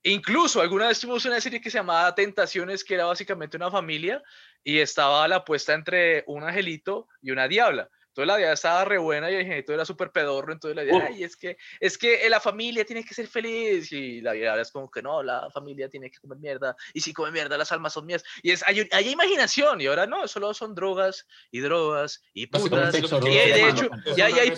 Incluso 0.02 0.62
alguna 0.62 0.88
vez 0.88 0.98
tuvimos 0.98 1.24
una 1.26 1.40
serie 1.42 1.60
que 1.60 1.70
se 1.70 1.76
llamaba 1.78 2.14
Tentaciones, 2.14 2.84
que 2.84 2.94
era 2.94 3.04
básicamente 3.04 3.58
una 3.58 3.70
familia 3.70 4.22
y 4.64 4.78
estaba 4.78 5.28
la 5.28 5.44
puesta 5.44 5.74
entre 5.74 6.24
un 6.26 6.42
angelito 6.42 7.06
y 7.20 7.32
una 7.32 7.48
diabla. 7.48 7.90
Entonces 8.22 8.26
la 8.26 8.36
diabla 8.36 8.54
estaba 8.54 8.84
re 8.84 8.98
buena 8.98 9.30
y 9.30 9.34
el 9.36 9.64
era 9.68 9.84
súper 9.84 10.10
pedorro, 10.10 10.52
entonces 10.52 10.76
la 10.76 10.82
diabla, 10.82 11.04
Uf. 11.04 11.10
ay, 11.10 11.24
es 11.24 11.36
que, 11.36 11.56
es 11.78 11.96
que 11.96 12.28
la 12.28 12.40
familia 12.40 12.84
tiene 12.84 13.04
que 13.04 13.14
ser 13.14 13.26
feliz 13.26 13.90
y 13.92 14.20
la 14.20 14.32
diabla 14.32 14.62
es 14.62 14.70
como 14.70 14.90
que 14.90 15.00
no, 15.02 15.22
la 15.22 15.50
familia 15.50 15.88
tiene 15.88 16.10
que 16.10 16.18
comer 16.18 16.38
mierda 16.38 16.76
y 16.92 17.00
si 17.00 17.12
come 17.12 17.30
mierda 17.30 17.56
las 17.56 17.72
almas 17.72 17.92
son 17.92 18.06
mías. 18.06 18.22
Y 18.42 18.50
es, 18.50 18.62
hay, 18.66 18.88
hay 18.92 19.10
imaginación 19.10 19.80
y 19.80 19.86
ahora 19.86 20.06
no, 20.06 20.26
solo 20.28 20.52
son 20.54 20.74
drogas 20.74 21.26
y 21.50 21.60
drogas 21.60 22.22
y 22.34 22.46
putas. 22.46 22.94
Y 22.94 23.50
de 23.52 23.68
hecho, 23.68 23.88
ya- 24.16 24.26
hay. 24.26 24.54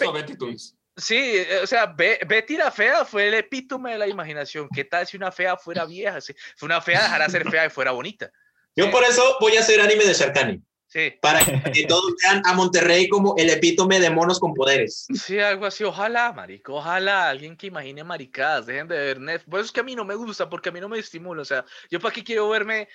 Sí, 0.97 1.17
eh, 1.17 1.61
o 1.63 1.67
sea, 1.67 1.87
Be- 1.87 2.21
Betty 2.27 2.57
la 2.57 2.71
fea 2.71 3.05
fue 3.07 3.29
el 3.29 3.35
epítome 3.35 3.93
de 3.93 3.99
la 3.99 4.07
imaginación. 4.07 4.69
¿Qué 4.69 4.85
tal 4.85 5.07
si 5.07 5.17
una 5.17 5.33
fea 5.33 5.57
fuera 5.57 5.87
vieja? 5.87 6.21
Si 6.21 6.35
fue 6.57 6.67
una 6.67 6.83
fea 6.83 7.03
dejara 7.03 7.29
ser 7.31 7.49
fea 7.49 7.67
y 7.67 7.71
fuera 7.71 7.93
bonita. 7.93 8.31
Yo 8.77 8.91
por 8.91 9.03
eso 9.05 9.37
voy 9.41 9.57
a 9.57 9.61
hacer 9.61 9.81
anime 9.81 10.05
de 10.05 10.15
Sarkani, 10.15 10.63
Sí, 10.93 11.15
para 11.23 11.41
que 11.73 11.87
todos 11.87 12.13
vean 12.23 12.43
a 12.45 12.53
Monterrey 12.53 13.09
como 13.09 13.35
el 13.39 13.49
epítome 13.49 13.99
de 13.99 14.11
monos 14.11 14.39
con 14.39 14.53
poderes. 14.53 15.07
sí, 15.15 15.39
algo 15.39 15.65
así. 15.65 15.85
Ojalá, 15.85 16.33
marico, 16.35 16.75
ojalá 16.75 17.31
alguien 17.31 17.57
que 17.57 17.69
imagine 17.69 18.05
maricadas, 18.05 18.67
dejen 18.67 18.89
de 18.89 18.99
ver 18.99 19.19
Netflix. 19.19 19.51
Por 19.51 19.61
eso 19.61 19.67
es 19.67 19.73
que 19.73 19.81
a 19.81 19.85
mí 19.85 19.97
no 19.97 20.05
me 20.05 20.15
gusta, 20.15 20.51
porque 20.51 20.69
a 20.69 20.73
mí 20.73 20.81
no 20.81 20.91
me 20.91 20.99
estimula. 20.99 21.41
O 21.41 21.47
sea, 21.47 21.65
yo 21.91 21.99
para 21.99 22.15
qué 22.15 22.23
quiero 22.23 22.51
verme 22.51 22.89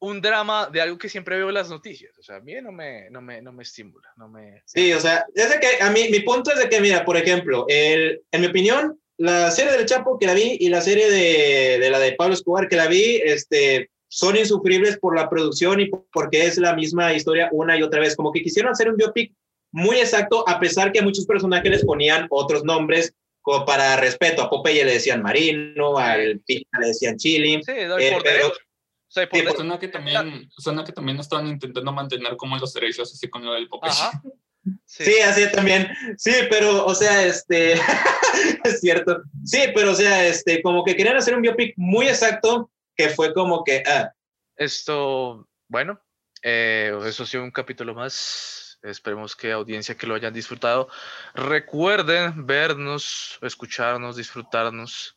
un 0.00 0.20
drama 0.20 0.68
de 0.72 0.80
algo 0.80 0.98
que 0.98 1.08
siempre 1.08 1.36
veo 1.36 1.48
en 1.48 1.54
las 1.54 1.70
noticias. 1.70 2.18
O 2.18 2.24
sea, 2.24 2.36
a 2.36 2.40
mí 2.40 2.54
no 2.60 2.72
me, 2.72 3.08
no 3.10 3.22
me, 3.22 3.40
no 3.40 3.52
me 3.52 3.62
estimula, 3.62 4.08
no 4.16 4.28
me... 4.28 4.62
Sí, 4.66 4.92
o 4.92 4.98
sea, 4.98 5.24
sé 5.32 5.60
que 5.60 5.80
a 5.80 5.90
mí, 5.90 6.08
mi 6.10 6.20
punto 6.20 6.50
es 6.50 6.58
de 6.58 6.68
que, 6.68 6.80
mira, 6.80 7.04
por 7.04 7.16
ejemplo, 7.16 7.66
el, 7.68 8.20
en 8.32 8.40
mi 8.40 8.48
opinión, 8.48 9.00
la 9.16 9.52
serie 9.52 9.72
del 9.72 9.86
Chapo 9.86 10.18
que 10.18 10.26
la 10.26 10.34
vi 10.34 10.56
y 10.58 10.68
la 10.70 10.80
serie 10.80 11.08
de, 11.08 11.78
de 11.78 11.90
la 11.90 12.00
de 12.00 12.14
Pablo 12.14 12.34
Escobar 12.34 12.68
que 12.68 12.74
la 12.74 12.88
vi, 12.88 13.22
este, 13.24 13.90
son 14.14 14.36
insufribles 14.36 14.96
por 14.96 15.16
la 15.16 15.28
producción 15.28 15.80
y 15.80 15.90
porque 16.12 16.46
es 16.46 16.56
la 16.58 16.72
misma 16.76 17.12
historia 17.12 17.48
una 17.50 17.76
y 17.76 17.82
otra 17.82 17.98
vez. 17.98 18.14
Como 18.14 18.30
que 18.30 18.42
quisieron 18.44 18.70
hacer 18.70 18.88
un 18.88 18.96
biopic 18.96 19.34
muy 19.72 19.96
exacto, 19.96 20.48
a 20.48 20.60
pesar 20.60 20.92
que 20.92 21.00
a 21.00 21.02
muchos 21.02 21.26
personajes 21.26 21.68
les 21.68 21.84
ponían 21.84 22.28
otros 22.30 22.62
nombres, 22.62 23.12
como 23.42 23.66
para 23.66 23.96
respeto. 23.96 24.40
A 24.42 24.48
Popeye 24.48 24.84
le 24.84 24.92
decían 24.92 25.20
Marino, 25.20 25.98
al 25.98 26.38
Pita 26.46 26.78
le 26.78 26.86
decían 26.86 27.16
Chili. 27.16 27.60
Sí, 27.64 27.72
no, 27.88 27.98
eh, 27.98 28.16
pero- 28.22 28.52
Sí. 29.08 29.20
Suena 29.56 29.78
que 29.78 29.88
también, 29.88 30.48
suena 30.58 30.84
que 30.84 30.92
también 30.92 31.18
están 31.18 31.46
intentando 31.46 31.92
mantener 31.92 32.36
como 32.36 32.56
los 32.56 32.72
derechos 32.72 33.12
así 33.12 33.28
con 33.28 33.44
lo 33.44 33.52
del 33.54 33.68
Popeye. 33.68 33.92
Ajá. 33.92 34.22
Sí. 34.84 35.04
Sí, 35.04 35.20
así 35.20 35.50
también. 35.52 35.88
Sí, 36.16 36.32
pero, 36.48 36.86
o 36.86 36.94
sea, 36.94 37.24
este, 37.26 37.72
es 38.64 38.80
cierto. 38.80 39.22
Sí, 39.44 39.58
pero, 39.74 39.90
o 39.90 39.94
sea, 39.94 40.24
este, 40.26 40.62
como 40.62 40.82
que 40.84 40.96
querían 40.96 41.16
hacer 41.16 41.34
un 41.34 41.42
biopic 41.42 41.74
muy 41.76 42.06
exacto, 42.06 42.70
que 42.96 43.10
fue 43.10 43.32
como 43.34 43.64
que, 43.64 43.82
ah, 43.86 44.12
Esto, 44.56 45.48
bueno, 45.68 46.00
eh, 46.42 46.96
eso 47.06 47.22
ha 47.22 47.26
sido 47.26 47.42
un 47.42 47.50
capítulo 47.50 47.94
más. 47.94 48.78
Esperemos 48.82 49.34
que 49.34 49.50
audiencia 49.50 49.96
que 49.96 50.06
lo 50.06 50.14
hayan 50.14 50.34
disfrutado. 50.34 50.88
Recuerden 51.34 52.46
vernos, 52.46 53.38
escucharnos, 53.40 54.16
disfrutarnos 54.16 55.16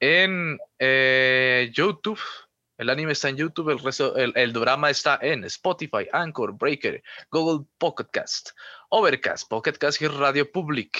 en 0.00 0.58
eh, 0.78 1.70
YouTube. 1.74 2.20
El 2.78 2.90
anime 2.90 3.12
está 3.12 3.28
en 3.28 3.36
YouTube, 3.36 3.70
el 3.70 3.78
resto, 3.78 4.16
el, 4.16 4.32
el 4.34 4.52
drama 4.52 4.90
está 4.90 5.18
en 5.20 5.44
Spotify, 5.44 6.08
Anchor, 6.12 6.52
Breaker, 6.54 7.02
Google 7.30 7.66
Podcast, 7.78 8.50
Overcast, 8.90 9.48
Pocket 9.48 9.72
Cast 9.74 10.00
y 10.00 10.08
Radio 10.08 10.50
Public. 10.50 10.98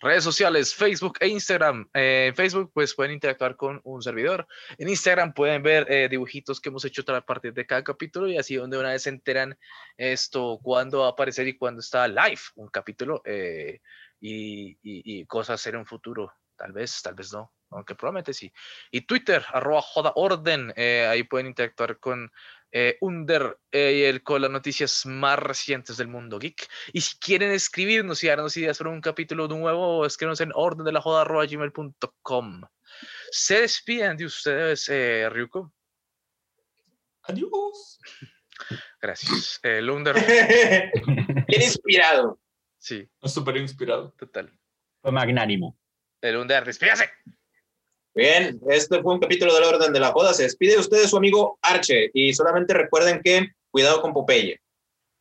Redes 0.00 0.24
sociales, 0.24 0.74
Facebook 0.74 1.18
e 1.20 1.28
Instagram. 1.28 1.88
Eh, 1.92 2.26
en 2.28 2.34
Facebook, 2.34 2.70
pues 2.72 2.94
pueden 2.94 3.12
interactuar 3.12 3.56
con 3.56 3.80
un 3.84 4.00
servidor. 4.02 4.46
En 4.78 4.88
Instagram 4.88 5.34
pueden 5.34 5.62
ver 5.62 5.86
eh, 5.92 6.08
dibujitos 6.08 6.58
que 6.58 6.70
hemos 6.70 6.84
hecho 6.86 7.02
a 7.14 7.20
partir 7.20 7.52
de 7.52 7.66
cada 7.66 7.84
capítulo 7.84 8.26
y 8.26 8.38
así 8.38 8.56
donde 8.56 8.78
una 8.78 8.90
vez 8.92 9.02
se 9.02 9.10
enteran 9.10 9.58
esto, 9.98 10.58
cuándo 10.62 11.00
va 11.00 11.06
a 11.06 11.10
aparecer 11.10 11.46
y 11.48 11.58
cuándo 11.58 11.80
está 11.80 12.08
live 12.08 12.40
un 12.54 12.68
capítulo 12.68 13.20
eh, 13.26 13.80
y, 14.20 14.78
y- 14.82 15.26
cosas 15.26 15.66
en 15.66 15.76
un 15.76 15.86
futuro. 15.86 16.32
Tal 16.56 16.72
vez, 16.72 17.00
tal 17.02 17.14
vez 17.14 17.32
no, 17.32 17.52
aunque 17.70 17.94
probablemente 17.94 18.34
sí. 18.34 18.52
Y 18.90 19.02
Twitter, 19.02 19.44
arroba 19.48 19.80
joda 19.80 20.12
orden, 20.14 20.72
eh, 20.76 21.06
ahí 21.08 21.22
pueden 21.24 21.46
interactuar 21.46 21.98
con 21.98 22.30
eh, 22.72 22.96
Under 23.00 23.58
eh, 23.72 23.92
y 23.98 24.02
el, 24.04 24.22
con 24.22 24.42
las 24.42 24.50
noticias 24.50 25.04
más 25.06 25.38
recientes 25.38 25.96
del 25.96 26.08
mundo 26.08 26.38
geek. 26.38 26.68
Y 26.92 27.00
si 27.00 27.18
quieren 27.18 27.50
escribirnos 27.52 28.22
y 28.22 28.28
darnos 28.28 28.56
ideas 28.56 28.76
sobre 28.76 28.90
un 28.90 29.00
capítulo 29.00 29.48
nuevo, 29.48 30.06
escríbanos 30.06 30.40
en 30.40 30.52
orden 30.54 30.84
de 30.84 30.92
la 30.92 31.00
joda 31.00 31.22
arroba 31.22 31.46
gmail.com. 31.46 32.62
Se 33.30 33.60
despiden 33.62 34.16
de 34.16 34.26
ustedes, 34.26 34.88
eh, 34.88 35.28
Ryuko. 35.30 35.72
Adiós. 37.22 37.98
Gracias. 39.00 39.58
El 39.62 39.88
Under, 39.90 40.14
bien 41.46 41.62
inspirado. 41.62 42.40
sí, 42.78 43.08
Súper 43.22 43.56
inspirado. 43.56 44.12
total. 44.18 44.52
Fue 45.00 45.12
magnánimo. 45.12 45.78
El 46.20 46.36
Under, 46.36 46.64
despídase. 46.64 47.10
Bien, 48.20 48.60
este 48.68 49.00
fue 49.00 49.14
un 49.14 49.18
capítulo 49.18 49.54
del 49.54 49.64
orden 49.64 49.94
de 49.94 49.98
la 49.98 50.12
joda. 50.12 50.34
Se 50.34 50.42
despide 50.42 50.72
de 50.72 50.80
ustedes 50.80 51.08
su 51.08 51.16
amigo 51.16 51.58
Arche 51.62 52.10
y 52.12 52.34
solamente 52.34 52.74
recuerden 52.74 53.22
que 53.24 53.48
cuidado 53.70 54.02
con 54.02 54.12
Popeye, 54.12 54.60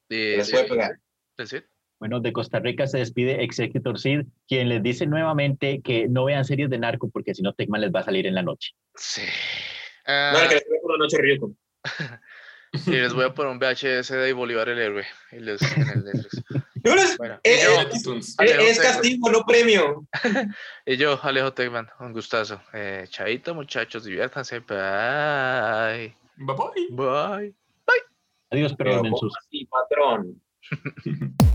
que 0.10 0.34
Eh, 0.34 0.38
les 0.38 0.52
puede 0.52 0.66
pegar. 0.66 1.00
¿el 1.38 1.48
Cid? 1.48 1.62
Bueno, 1.98 2.20
de 2.20 2.34
Costa 2.34 2.60
Rica 2.60 2.88
se 2.88 2.98
despide 2.98 3.42
Executor 3.42 3.98
Sid, 3.98 4.24
quien 4.50 4.68
les 4.68 4.84
dice 4.84 5.06
nuevamente 5.06 5.80
que 5.82 6.10
no 6.10 6.26
vean 6.26 6.44
series 6.44 6.70
de 6.70 6.78
narco 6.78 7.10
porque 7.10 7.34
si 7.34 7.42
no 7.42 7.54
Tecman 7.54 7.80
les 7.80 7.92
va 7.92 8.02
a 8.02 8.04
salir 8.04 8.28
en 8.28 8.36
la 8.36 8.44
noche. 8.44 8.72
Sí. 8.96 9.22
No, 10.06 10.14
Ah, 10.14 10.46
que 10.50 10.56
les 10.56 10.64
por 10.82 10.92
la 10.92 10.98
noche 10.98 11.18
Ryuko. 11.20 11.56
y 12.86 12.92
les 12.92 13.14
voy 13.14 13.24
a 13.24 13.34
poner 13.34 13.54
un 13.54 13.60
VHS 13.60 14.10
de 14.10 14.34
Bolívar 14.34 14.68
el 14.68 14.80
héroe. 14.80 15.06
Y 15.32 15.40
les, 15.40 15.62
en 15.62 15.90
el 15.90 16.04
Netflix. 16.04 16.44
No 16.90 16.95
les- 16.95 17.18
Bueno, 17.18 17.40
Eh, 17.44 17.60
yo, 17.64 17.82
eh. 17.82 18.20
Alejo 18.38 18.61
es 18.61 18.80
castigo, 18.80 19.30
no 19.30 19.45
premio. 19.45 20.07
y 20.88 20.98
yo, 20.98 21.20
Alejo 21.22 21.53
Tecman, 21.53 21.88
un 21.99 22.14
gustazo. 22.14 22.60
Eh, 22.74 23.06
chaito, 23.10 23.53
muchachos, 23.53 24.03
diviértanse. 24.06 24.60
Bye. 24.61 26.16
Bye 26.38 26.56
bye. 26.56 26.88
Bye. 26.90 27.56
Adiós, 28.52 28.74
pero 28.76 28.90
Pero, 28.91 29.06
en 29.06 29.11
¿cómo 29.11 29.18
sus 29.18 29.38
así, 29.38 29.66
patrón? 29.66 30.41